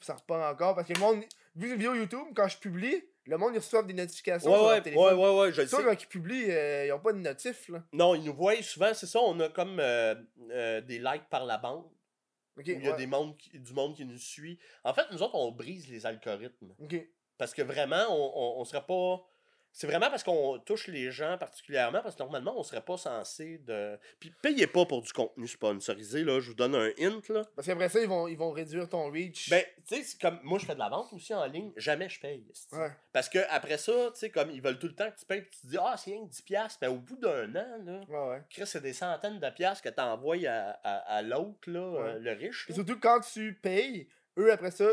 Ça 0.01 0.15
repart 0.15 0.53
encore. 0.55 0.75
Parce 0.75 0.87
que 0.87 0.93
le 0.93 1.01
monde, 1.01 1.25
vu 1.57 1.69
les 1.69 1.77
vidéos 1.77 1.95
YouTube, 1.95 2.27
quand 2.37 2.47
je 2.49 2.59
publie, 2.59 3.03
le 3.27 3.39
monde, 3.39 3.53
ils 3.55 3.59
reçoivent 3.59 3.87
des 3.87 3.95
notifications 3.95 4.51
Ouais, 4.51 4.59
sur 4.59 4.67
ouais, 4.67 4.83
téléphone. 4.83 5.15
ouais, 5.19 5.25
ouais, 5.25 5.39
ouais, 5.41 5.53
je 5.53 5.63
le 5.63 5.67
sais. 5.67 5.83
quand 5.83 6.03
ils 6.03 6.07
publient, 6.07 6.51
euh, 6.51 6.85
ils 6.87 6.93
ont 6.93 6.99
pas 7.01 7.15
de 7.15 7.19
notif, 7.19 7.71
là. 7.71 7.83
Non, 7.95 8.15
ils 8.15 8.23
nous 8.25 8.35
voient 8.35 8.61
souvent, 8.63 8.93
c'est 8.93 9.07
ça, 9.07 9.21
on 9.21 9.41
a 9.41 9.49
comme 9.49 9.81
euh, 9.81 10.15
euh, 10.51 10.83
des 10.83 10.99
likes 10.99 11.31
par 11.31 11.47
la 11.47 11.57
bande. 11.57 11.87
Ok, 12.59 12.67
où 12.67 12.71
il 12.71 12.85
y 12.85 12.87
a 12.87 12.91
ouais. 12.93 12.97
des 12.99 13.07
mondes 13.07 13.37
qui- 13.39 13.59
du 13.59 13.73
monde 13.73 13.97
qui 13.97 14.05
nous 14.05 14.19
suit. 14.19 14.59
En 14.85 14.93
fait, 14.95 15.07
nous 15.11 15.23
autres, 15.23 15.35
on 15.35 15.51
brise 15.51 15.89
les 15.89 16.05
algorithmes. 16.07 16.75
Parce 17.39 17.53
que 17.55 17.63
vraiment, 17.63 18.05
on, 18.11 18.33
on, 18.59 18.61
on 18.61 18.65
serait 18.65 18.85
pas. 18.87 19.23
C'est 19.77 19.89
vraiment 19.89 20.09
parce 20.09 20.23
qu'on 20.23 20.57
touche 20.61 20.87
les 20.87 21.11
gens 21.11 21.37
particulièrement, 21.37 22.01
parce 22.01 22.15
que 22.15 22.23
normalement, 22.23 22.55
on 22.57 22.63
serait 22.63 22.81
pas 22.85 22.97
censé 22.97 23.59
de. 23.59 23.99
Puis 24.21 24.33
payez 24.41 24.69
pas 24.69 24.87
pour 24.87 25.03
du 25.03 25.13
contenu 25.13 25.49
sponsorisé, 25.49 26.23
là. 26.23 26.39
Je 26.39 26.51
vous 26.51 26.55
donne 26.55 26.77
un 26.77 26.91
hint, 27.01 27.29
là. 27.31 27.43
Parce 27.57 27.67
qu'après 27.67 27.89
ça, 27.89 28.01
ils 28.01 28.07
vont, 28.09 28.29
ils 28.29 28.37
vont 28.39 28.53
réduire 28.53 28.89
ton 28.89 29.11
reach. 29.11 29.51
Ben, 29.51 29.65
tu 29.89 29.97
sais, 29.97 30.03
c'est 30.05 30.21
comme 30.21 30.39
moi, 30.45 30.61
je 30.61 30.67
fais 30.67 30.75
de 30.75 30.79
la 30.79 30.89
vente 30.89 31.13
aussi 31.13 31.35
en 31.35 31.45
ligne, 31.47 31.73
jamais 31.77 32.09
je 32.09 32.21
paye. 32.21 32.47
Ouais. 32.71 32.93
Parce 33.13 33.29
que 33.29 33.41
après 33.51 33.77
ça, 33.79 33.93
tu 34.13 34.21
sais, 34.21 34.31
comme 34.31 34.53
ils 34.53 34.63
veulent 34.63 34.79
tout 34.79 34.87
le 34.87 34.95
temps 34.95 35.11
que 35.11 35.19
tu 35.19 35.27
payes, 35.27 35.43
tu 35.51 35.61
te 35.63 35.67
dis, 35.67 35.77
ah, 35.81 35.97
c'est 35.99 36.13
rien 36.13 36.25
que 36.25 36.33
10$, 36.33 36.77
mais 36.81 36.87
au 36.87 36.99
bout 37.01 37.17
d'un 37.17 37.51
an, 37.57 37.79
là, 37.85 38.01
Ouais, 38.09 38.29
ouais. 38.31 38.43
Chris, 38.51 38.67
c'est 38.69 38.81
des 38.81 38.93
centaines 38.93 39.41
de 39.41 39.51
piastres 39.51 39.83
que 39.83 39.89
t'envoies 39.89 40.47
à, 40.47 40.79
à, 40.85 41.17
à 41.17 41.23
l'autre, 41.23 41.69
là, 41.69 41.81
Ouais. 41.91 41.99
euh, 42.11 42.19
le 42.21 42.31
riche. 42.31 42.67
Et 42.71 42.75
surtout 42.75 43.01
quand 43.01 43.19
tu 43.23 43.55
payes, 43.61 44.09
eux 44.39 44.53
après 44.53 44.71
ça, 44.71 44.87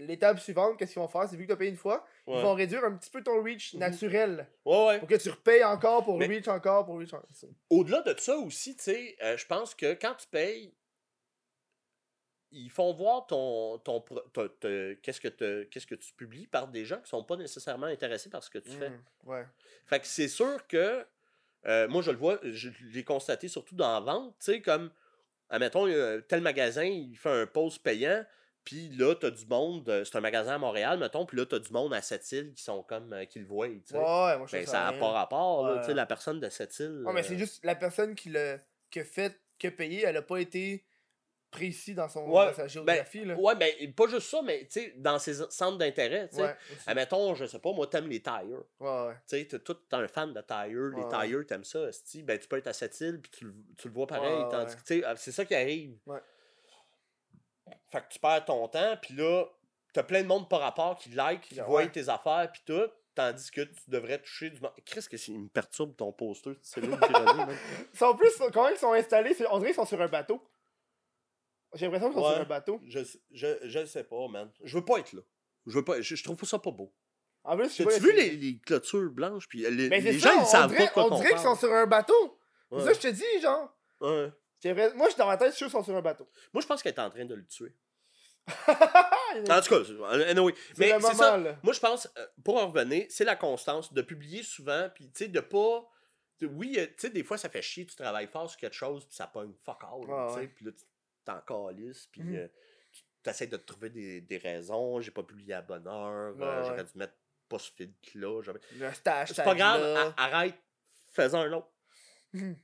l'étape 0.00 0.38
suivante, 0.40 0.78
qu'est-ce 0.78 0.92
qu'ils 0.94 1.02
vont 1.02 1.08
faire? 1.08 1.28
C'est 1.28 1.36
vu 1.36 1.42
que 1.44 1.48
tu 1.48 1.52
as 1.52 1.56
payé 1.56 1.70
une 1.70 1.76
fois, 1.76 2.04
Ouais. 2.26 2.36
ils 2.38 2.42
vont 2.42 2.54
réduire 2.54 2.84
un 2.84 2.92
petit 2.96 3.10
peu 3.10 3.22
ton 3.22 3.42
reach 3.42 3.74
Mhm. 3.74 3.80
naturel. 3.80 4.46
ouais, 4.64 4.86
ouais. 4.86 4.98
Pour 4.98 5.08
que 5.08 5.14
tu 5.16 5.30
repayes 5.30 5.64
encore 5.64 6.04
pour 6.04 6.18
Mais- 6.18 6.26
reach 6.26 6.48
encore 6.48 6.84
pour 6.86 6.98
reach 6.98 7.12
encore. 7.12 7.28
Au-delà 7.70 8.02
de 8.02 8.18
ça 8.18 8.36
aussi, 8.36 8.76
tu 8.76 8.82
sais, 8.84 9.16
euh, 9.22 9.36
je 9.36 9.46
pense 9.46 9.74
que 9.74 9.94
quand 9.94 10.14
tu 10.14 10.26
payes, 10.28 10.74
ils 12.52 12.70
font 12.70 12.92
voir 12.92 13.26
ton, 13.26 13.78
ton, 13.78 14.00
qu'est-ce 15.02 15.20
que 15.20 15.28
te- 15.28 15.62
qu'est-ce 15.64 15.86
que 15.86 15.94
tu 15.94 16.12
publies 16.14 16.48
par 16.48 16.66
des 16.66 16.84
gens 16.84 17.00
qui 17.00 17.08
sont 17.08 17.22
pas 17.22 17.36
nécessairement 17.36 17.86
intéressés 17.86 18.28
par 18.28 18.42
ce 18.42 18.50
que 18.50 18.58
tu 18.58 18.70
fais. 18.72 18.90
Mm, 18.90 19.02
Ouais. 19.26 19.44
Fait 19.86 20.00
que 20.00 20.06
c'est 20.06 20.26
sûr 20.28 20.66
que 20.66 21.06
euh, 21.66 21.86
moi 21.88 22.02
je 22.02 22.10
le 22.10 22.16
vois, 22.16 22.40
je 22.42 22.70
l'ai 22.92 23.04
constaté 23.04 23.46
surtout 23.46 23.76
dans 23.76 23.92
la 23.92 24.00
vente, 24.00 24.34
tu 24.40 24.46
sais, 24.52 24.62
comme 24.62 24.90
admettons, 25.48 25.86
tel 26.28 26.40
magasin, 26.40 26.84
il 26.84 27.16
fait 27.16 27.42
un 27.42 27.46
post 27.46 27.82
payant, 27.82 28.24
puis 28.64 28.88
là, 28.90 29.14
t'as 29.14 29.30
du 29.30 29.46
monde, 29.46 29.88
euh, 29.88 30.04
c'est 30.04 30.16
un 30.16 30.20
magasin 30.20 30.54
à 30.54 30.58
Montréal, 30.58 30.98
mettons, 30.98 31.24
puis 31.26 31.36
là, 31.38 31.46
t'as 31.46 31.58
du 31.58 31.72
monde 31.72 31.92
à 31.94 32.02
cette 32.02 32.30
île 32.32 32.52
qui 32.54 32.62
sont 32.62 32.82
comme 32.82 33.12
euh, 33.12 33.24
qui 33.24 33.38
le 33.38 33.46
voient, 33.46 33.68
tu 33.68 33.80
sais. 33.86 33.96
Ouais, 33.96 34.02
ouais, 34.02 34.38
moi 34.38 34.46
je 34.46 34.52
Ben, 34.56 34.66
ça 34.66 34.90
n'a 34.90 34.98
pas 34.98 35.10
rapport, 35.10 35.66
là, 35.66 35.74
Ouais. 35.74 35.80
tu 35.80 35.86
sais, 35.86 35.94
la 35.94 36.06
personne 36.06 36.40
de 36.40 36.48
cette 36.48 36.78
île. 36.78 37.02
Ouais, 37.06 37.12
mais 37.12 37.22
c'est 37.22 37.34
euh, 37.34 37.38
juste 37.38 37.64
la 37.64 37.74
personne 37.74 38.14
qui 38.14 38.30
l'a 38.30 38.58
qui 38.90 39.00
a 39.00 39.04
fait, 39.04 39.40
qui 39.58 39.66
a 39.68 39.70
payé, 39.70 40.02
elle 40.04 40.16
a 40.16 40.22
pas 40.22 40.38
été 40.40 40.84
précis 41.50 41.94
dans, 41.94 42.08
son, 42.08 42.28
Ouais, 42.30 42.46
dans 42.46 42.52
sa 42.54 42.68
géographie. 42.68 43.24
là. 43.24 43.34
Ouais, 43.36 43.54
mais 43.56 43.88
pas 43.88 44.06
juste 44.06 44.28
ça, 44.30 44.40
mais 44.42 44.60
tu 44.66 44.80
sais, 44.80 44.94
dans 44.96 45.18
ses 45.18 45.34
centres 45.50 45.78
d'intérêt, 45.78 46.28
tu 46.28 46.36
sais. 46.36 46.42
ouais. 46.42 46.56
Admettons, 46.86 47.34
je 47.34 47.44
sais 47.46 47.58
pas, 47.58 47.72
moi, 47.72 47.86
t'aimes 47.88 48.08
les 48.08 48.22
tires. 48.22 48.44
ouais, 48.78 48.88
ouais. 49.06 49.14
Tu 49.28 49.38
sais, 49.38 49.44
t'es 49.46 49.58
tout 49.58 49.76
un 49.92 50.06
fan 50.06 50.32
de 50.32 50.40
tires, 50.42 50.90
les 50.96 51.08
tires, 51.28 51.46
t'aimes 51.46 51.64
ça, 51.64 51.86
ben 52.22 52.38
tu 52.38 52.46
peux 52.46 52.56
être 52.58 52.68
à 52.68 52.72
cette 52.72 53.00
île, 53.00 53.20
puis 53.20 53.30
tu, 53.32 53.44
le- 53.46 53.54
tu 53.76 53.88
le 53.88 53.94
vois 53.94 54.06
pareil, 54.06 54.44
tandis 54.50 54.76
que, 54.76 54.82
tu 54.82 55.00
sais, 55.00 55.06
c'est 55.16 55.32
ça 55.32 55.44
qui 55.44 55.54
arrive. 55.56 55.96
Fait 57.90 58.00
que 58.00 58.08
tu 58.12 58.18
perds 58.18 58.44
ton 58.44 58.68
temps, 58.68 58.96
puis 59.00 59.14
là, 59.14 59.44
t'as 59.92 60.02
plein 60.02 60.22
de 60.22 60.26
monde 60.28 60.48
par 60.48 60.60
rapport 60.60 60.96
qui 60.96 61.10
like, 61.10 61.42
qui 61.42 61.60
Ouais. 61.60 61.66
voient 61.66 61.86
tes 61.86 62.08
affaires, 62.08 62.48
puis 62.52 62.62
tout, 62.66 62.88
tandis 63.14 63.50
que 63.50 63.62
tu 63.62 63.80
devrais 63.88 64.18
toucher 64.20 64.50
du 64.50 64.60
monde. 64.60 64.72
Qu'est-ce 64.84 65.08
que 65.08 65.16
c'est, 65.16 65.32
il 65.32 65.40
me 65.40 65.48
perturbe 65.48 65.94
ton 65.96 66.12
poster, 66.12 66.52
c'est 66.62 66.80
là 66.80 66.96
sont 67.94 68.16
plus, 68.16 68.30
comment 68.52 68.68
ils 68.68 68.76
sont 68.76 68.92
installés, 68.92 69.34
on 69.50 69.58
dirait 69.58 69.70
qu'ils 69.70 69.74
sont 69.76 69.84
sur 69.86 70.00
un 70.00 70.08
bateau. 70.08 70.42
J'ai 71.74 71.86
l'impression 71.86 72.08
qu'ils 72.10 72.18
sont 72.20 72.26
Ouais. 72.26 72.32
sur 72.34 72.42
un 72.42 72.46
bateau. 72.46 72.80
je, 72.86 73.00
je, 73.30 73.46
je 73.64 73.84
sais 73.86 74.04
pas, 74.04 74.26
man. 74.28 74.50
Je 74.64 74.76
veux 74.76 74.84
pas 74.84 74.98
être 74.98 75.12
là. 75.12 75.22
Je 75.66 75.72
veux 75.72 75.84
pas, 75.84 76.00
je, 76.00 76.14
je 76.16 76.24
trouve 76.24 76.42
ça 76.44 76.58
pas 76.58 76.70
beau. 76.72 76.92
En 77.44 77.56
plus, 77.56 77.66
As-tu 77.80 78.00
vu 78.00 78.12
les, 78.12 78.30
les 78.30 78.58
clôtures 78.58 79.10
blanches, 79.10 79.48
puis 79.48 79.60
les, 79.60 79.88
les 79.88 80.18
ça, 80.18 80.32
gens, 80.34 80.40
ils 80.40 80.46
savent 80.46 80.70
dirait, 80.70 80.86
pas 80.86 80.92
quoi 80.92 81.04
on 81.12 81.16
dirait 81.16 81.30
qu'ils 81.30 81.38
sont 81.38 81.54
sur 81.56 81.72
un 81.72 81.86
bateau. 81.86 82.38
C'est 82.70 82.76
Ouais. 82.76 82.82
ça 82.84 82.88
que 82.90 82.96
je 82.96 83.00
te 83.00 83.08
dis, 83.08 83.40
genre. 83.42 83.72
Ouais. 84.00 84.30
L'impression- 84.64 84.96
Moi, 84.96 85.06
je 85.06 85.10
suis 85.12 85.18
dans 85.18 85.26
ma 85.26 85.36
tête, 85.36 85.48
je 85.52 85.56
suis 85.56 85.58
sûr 85.58 85.66
qu'ils 85.68 85.72
sont 85.78 85.84
sur 85.84 85.96
un 85.96 86.02
bateau. 86.02 86.28
Moi, 86.52 86.60
je 86.62 86.66
pense 86.66 86.82
qu'elle 86.82 86.94
est 86.94 87.00
en 87.00 87.10
train 87.10 87.24
de 87.24 87.34
le 87.34 87.46
tuer. 87.46 87.72
En 89.48 89.60
tout 89.60 89.68
cas, 89.68 90.08
anyway. 90.28 90.54
Mais 90.78 91.00
c'est 91.00 91.14
ça. 91.14 91.38
là. 91.38 91.56
Moi, 91.62 91.72
je 91.72 91.80
pense, 91.80 92.08
euh, 92.18 92.26
pour 92.44 92.56
en 92.56 92.68
revenir, 92.70 93.06
c'est 93.08 93.24
la 93.24 93.36
constance 93.36 93.92
de 93.92 94.02
publier 94.02 94.42
souvent, 94.42 94.88
puis 94.94 95.10
tu 95.10 95.24
sais, 95.24 95.28
de 95.28 95.40
pas. 95.40 95.88
de- 96.40 96.46
oui, 96.46 96.74
euh, 96.78 96.86
tu 96.86 96.94
sais, 96.98 97.10
des 97.10 97.22
fois, 97.22 97.36
ça 97.36 97.48
fait 97.50 97.60
chier, 97.62 97.84
tu 97.86 97.94
travailles 97.94 98.26
fort 98.26 98.48
sur 98.48 98.58
quelque 98.58 98.74
chose, 98.74 99.04
puis 99.04 99.14
ça 99.14 99.26
pogne 99.26 99.52
fuck 99.64 99.84
all, 99.84 100.08
Ouais, 100.08 100.34
tu 100.34 100.40
sais, 100.40 100.48
puis 100.48 100.64
là, 100.64 100.72
tu 100.72 100.84
t'en 101.24 101.40
calisses, 101.42 102.06
puis 102.06 102.22
Mhm. 102.22 102.34
euh, 102.36 102.48
tu 103.22 103.28
essaies 103.30 103.46
de 103.46 103.58
trouver 103.58 103.90
des, 103.90 104.22
des 104.22 104.38
raisons. 104.38 105.00
J'ai 105.02 105.10
pas 105.10 105.22
publié 105.22 105.52
à 105.52 105.60
bonne 105.62 105.86
heure, 105.86 106.34
euh, 106.40 106.64
j'aurais 106.64 106.84
dû 106.84 106.92
mettre 106.96 107.12
pas 107.46 107.58
ce 107.58 107.70
stage, 108.94 109.32
C'est 109.34 109.44
pas 109.44 109.54
grave, 109.54 110.14
arrête, 110.16 110.54
fais-en 111.12 111.40
un 111.40 111.52
autre. 111.52 111.68
Mhm. 112.32 112.56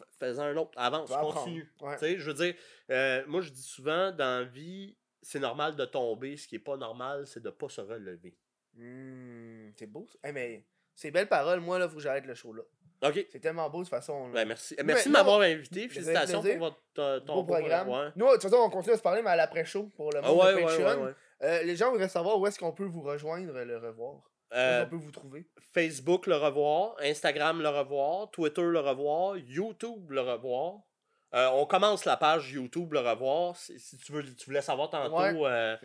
F- 0.00 0.18
Fais-en 0.18 0.42
un 0.42 0.56
autre, 0.56 0.72
avance, 0.76 1.10
continue. 1.10 1.70
Ouais. 1.80 1.94
Tu 1.94 1.98
sais, 2.00 2.18
je 2.18 2.30
veux 2.30 2.34
dire, 2.34 2.54
euh, 2.90 3.22
moi 3.26 3.40
je 3.40 3.50
dis 3.50 3.62
souvent, 3.62 4.10
dans 4.12 4.40
la 4.40 4.44
vie, 4.44 4.96
c'est 5.22 5.40
normal 5.40 5.76
de 5.76 5.84
tomber. 5.84 6.36
Ce 6.36 6.48
qui 6.48 6.56
est 6.56 6.60
pas 6.60 6.76
normal, 6.76 7.26
c'est 7.26 7.42
de 7.42 7.50
pas 7.50 7.68
se 7.68 7.80
relever. 7.80 8.36
Hmm, 8.74 9.70
c'est 9.76 9.86
beau. 9.86 10.06
ça. 10.10 10.18
Eh, 10.28 10.32
mais 10.32 10.64
c'est 10.94 11.10
belle 11.10 11.28
parole. 11.28 11.60
Moi, 11.60 11.78
là, 11.78 11.88
faut 11.88 11.96
que 11.96 12.02
j'arrête 12.02 12.26
le 12.26 12.34
show 12.34 12.52
là. 12.52 12.62
C'est 13.32 13.40
tellement 13.40 13.68
beau 13.70 13.78
de 13.78 13.84
toute 13.84 13.90
façon. 13.90 14.28
Ben, 14.30 14.46
merci. 14.46 14.74
Mais 14.78 14.84
Merci 14.84 15.08
de 15.08 15.12
m'avoir 15.14 15.40
invité. 15.40 15.88
Félicitations 15.88 16.42
pour 16.42 16.58
votre, 16.58 16.76
ton, 16.92 17.20
ton 17.20 17.34
beau 17.42 17.54
programme. 17.54 18.12
Nous, 18.14 18.26
de 18.26 18.32
toute 18.32 18.42
façon, 18.42 18.56
on 18.56 18.68
continue 18.68 18.92
à 18.94 18.98
se 18.98 19.02
parler, 19.02 19.22
mais 19.22 19.30
à 19.30 19.36
l'après-show 19.36 19.84
pour 19.96 20.10
le 20.12 20.20
Ah 20.22 20.28
monde 20.28 20.38
ouais, 20.38 20.52
de 20.52 20.56
ouais, 20.56 20.64
Patreon. 20.66 20.84
ouais, 21.02 21.06
ouais. 21.08 21.14
Euh, 21.42 21.62
les 21.62 21.76
gens 21.76 21.90
voudraient 21.90 22.10
savoir 22.10 22.38
où 22.38 22.46
est-ce 22.46 22.58
qu'on 22.58 22.72
peut 22.72 22.84
vous 22.84 23.00
rejoindre, 23.00 23.58
le 23.64 23.78
revoir. 23.78 24.29
Euh, 24.52 24.84
qu'on 24.84 24.90
peut 24.90 24.96
vous 24.96 25.10
trouver? 25.12 25.46
Facebook 25.72 26.26
le 26.26 26.36
revoir, 26.36 26.96
Instagram 27.02 27.60
le 27.62 27.68
revoir, 27.68 28.30
Twitter 28.30 28.62
le 28.62 28.80
revoir, 28.80 29.36
YouTube 29.38 30.10
le 30.10 30.20
revoir. 30.20 30.80
Euh, 31.32 31.48
on 31.52 31.64
commence 31.64 32.04
la 32.06 32.16
page 32.16 32.50
YouTube 32.50 32.92
le 32.92 32.98
revoir. 32.98 33.56
Si, 33.56 33.78
si 33.78 33.96
tu 33.98 34.10
veux, 34.10 34.24
tu 34.34 34.46
voulais 34.46 34.62
savoir 34.62 34.90
tantôt 34.90 35.16
Ouais. 35.16 35.32
euh, 35.44 35.76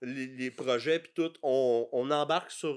les, 0.00 0.26
les 0.28 0.50
projets 0.50 0.98
puis 0.98 1.12
tout, 1.14 1.32
on, 1.42 1.86
on 1.92 2.10
embarque 2.10 2.50
sur 2.50 2.74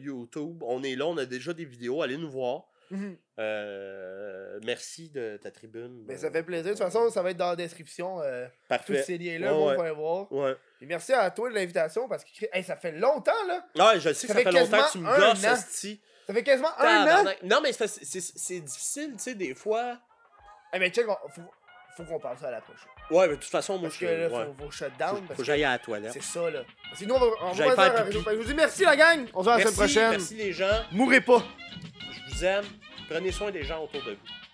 YouTube. 0.00 0.62
On 0.62 0.82
est 0.82 0.96
là, 0.96 1.06
on 1.06 1.18
a 1.18 1.26
déjà 1.26 1.52
des 1.52 1.66
vidéos. 1.66 2.00
Allez 2.00 2.16
nous 2.16 2.30
voir. 2.30 2.64
Mhm. 2.90 3.16
Euh, 3.38 4.58
merci 4.64 5.10
de 5.10 5.38
ta 5.42 5.50
tribune. 5.50 6.04
Ben, 6.06 6.16
ça 6.16 6.30
fait 6.30 6.42
plaisir. 6.42 6.64
De 6.66 6.70
toute 6.70 6.78
façon, 6.78 7.10
ça 7.10 7.22
va 7.22 7.30
être 7.30 7.36
dans 7.36 7.50
la 7.50 7.56
description. 7.56 8.20
euh, 8.22 8.46
tous 8.46 8.68
Parfait. 8.68 9.02
ces 9.02 9.18
liens-là, 9.18 9.52
Ouais, 9.52 9.58
vous 9.58 9.66
ouais. 9.68 9.76
pouvez 9.76 9.90
voir. 9.90 10.32
Ouais. 10.32 10.56
Et 10.80 10.86
merci 10.86 11.12
à 11.12 11.30
toi 11.30 11.48
de 11.50 11.54
l'invitation 11.54 12.08
parce 12.08 12.24
que 12.24 12.30
hey, 12.52 12.62
ça 12.62 12.76
fait 12.76 12.92
longtemps, 12.92 13.32
là. 13.48 13.66
Ouais, 13.76 14.00
je 14.00 14.12
sais 14.12 14.26
que 14.26 14.32
Ça 14.32 14.34
ça, 14.34 14.34
fait 14.34 14.44
fait 14.44 14.52
longtemps 14.52 14.82
que 14.82 14.92
tu 14.92 14.98
me 14.98 15.06
gosses. 15.08 15.40
Ça 16.26 16.34
fait 16.34 16.42
quasiment 16.42 16.76
un 16.78 17.06
an. 17.06 17.24
Non, 17.44 17.60
mais 17.62 17.72
c'est 17.72 17.78
parce 17.78 17.98
que 17.98 18.60
difficile, 18.60 19.12
tu 19.12 19.18
sais, 19.22 19.34
des 19.34 19.54
fois. 19.54 19.98
Eh, 20.72 20.78
mais 20.78 20.90
check, 20.90 21.06
on- 21.08 21.28
faut, 21.28 21.42
faut 21.96 22.04
qu'on 22.04 22.18
parle 22.18 22.36
ça 22.38 22.48
à 22.48 22.50
la 22.50 22.60
prochaine. 22.60 22.88
Ouais, 23.10 23.28
mais 23.28 23.36
de 23.36 23.40
toute 23.40 23.50
façon, 23.50 23.74
moi, 23.74 23.82
Parce 23.88 23.94
je 23.94 24.00
que 24.00 24.04
là, 24.06 24.28
ouais. 24.28 24.46
faut, 24.58 24.64
faut 24.64 24.70
shut 24.72 24.90
down. 24.98 25.10
faut 25.10 25.20
parce 25.22 25.28
que 25.30 25.36
que 25.36 25.44
j'aille 25.44 25.62
à 25.64 25.70
la 25.72 25.78
toilette. 25.78 26.12
c'est 26.12 26.22
ça, 26.22 26.50
là. 26.50 26.62
Sinon, 26.94 27.14
on 27.14 27.18
va, 27.20 27.26
on 27.42 27.52
va 27.52 27.74
faire 27.92 28.04
réseau. 28.04 28.20
Je 28.28 28.34
vous 28.36 28.44
dis 28.44 28.54
merci, 28.54 28.82
la 28.82 28.96
gang. 28.96 29.26
On 29.32 29.38
se 29.40 29.44
voit 29.44 29.56
la 29.58 29.62
semaine 29.62 29.74
prochaine. 29.74 30.10
merci 30.10 30.34
les 30.34 30.52
gens. 30.52 30.82
Mourrez 30.90 31.20
pas. 31.20 31.42
Vous 32.36 32.44
aime. 32.44 32.66
Prenez 33.08 33.32
soin 33.32 33.50
des 33.50 33.62
gens 33.62 33.82
autour 33.82 34.04
de 34.04 34.10
vous. 34.10 34.45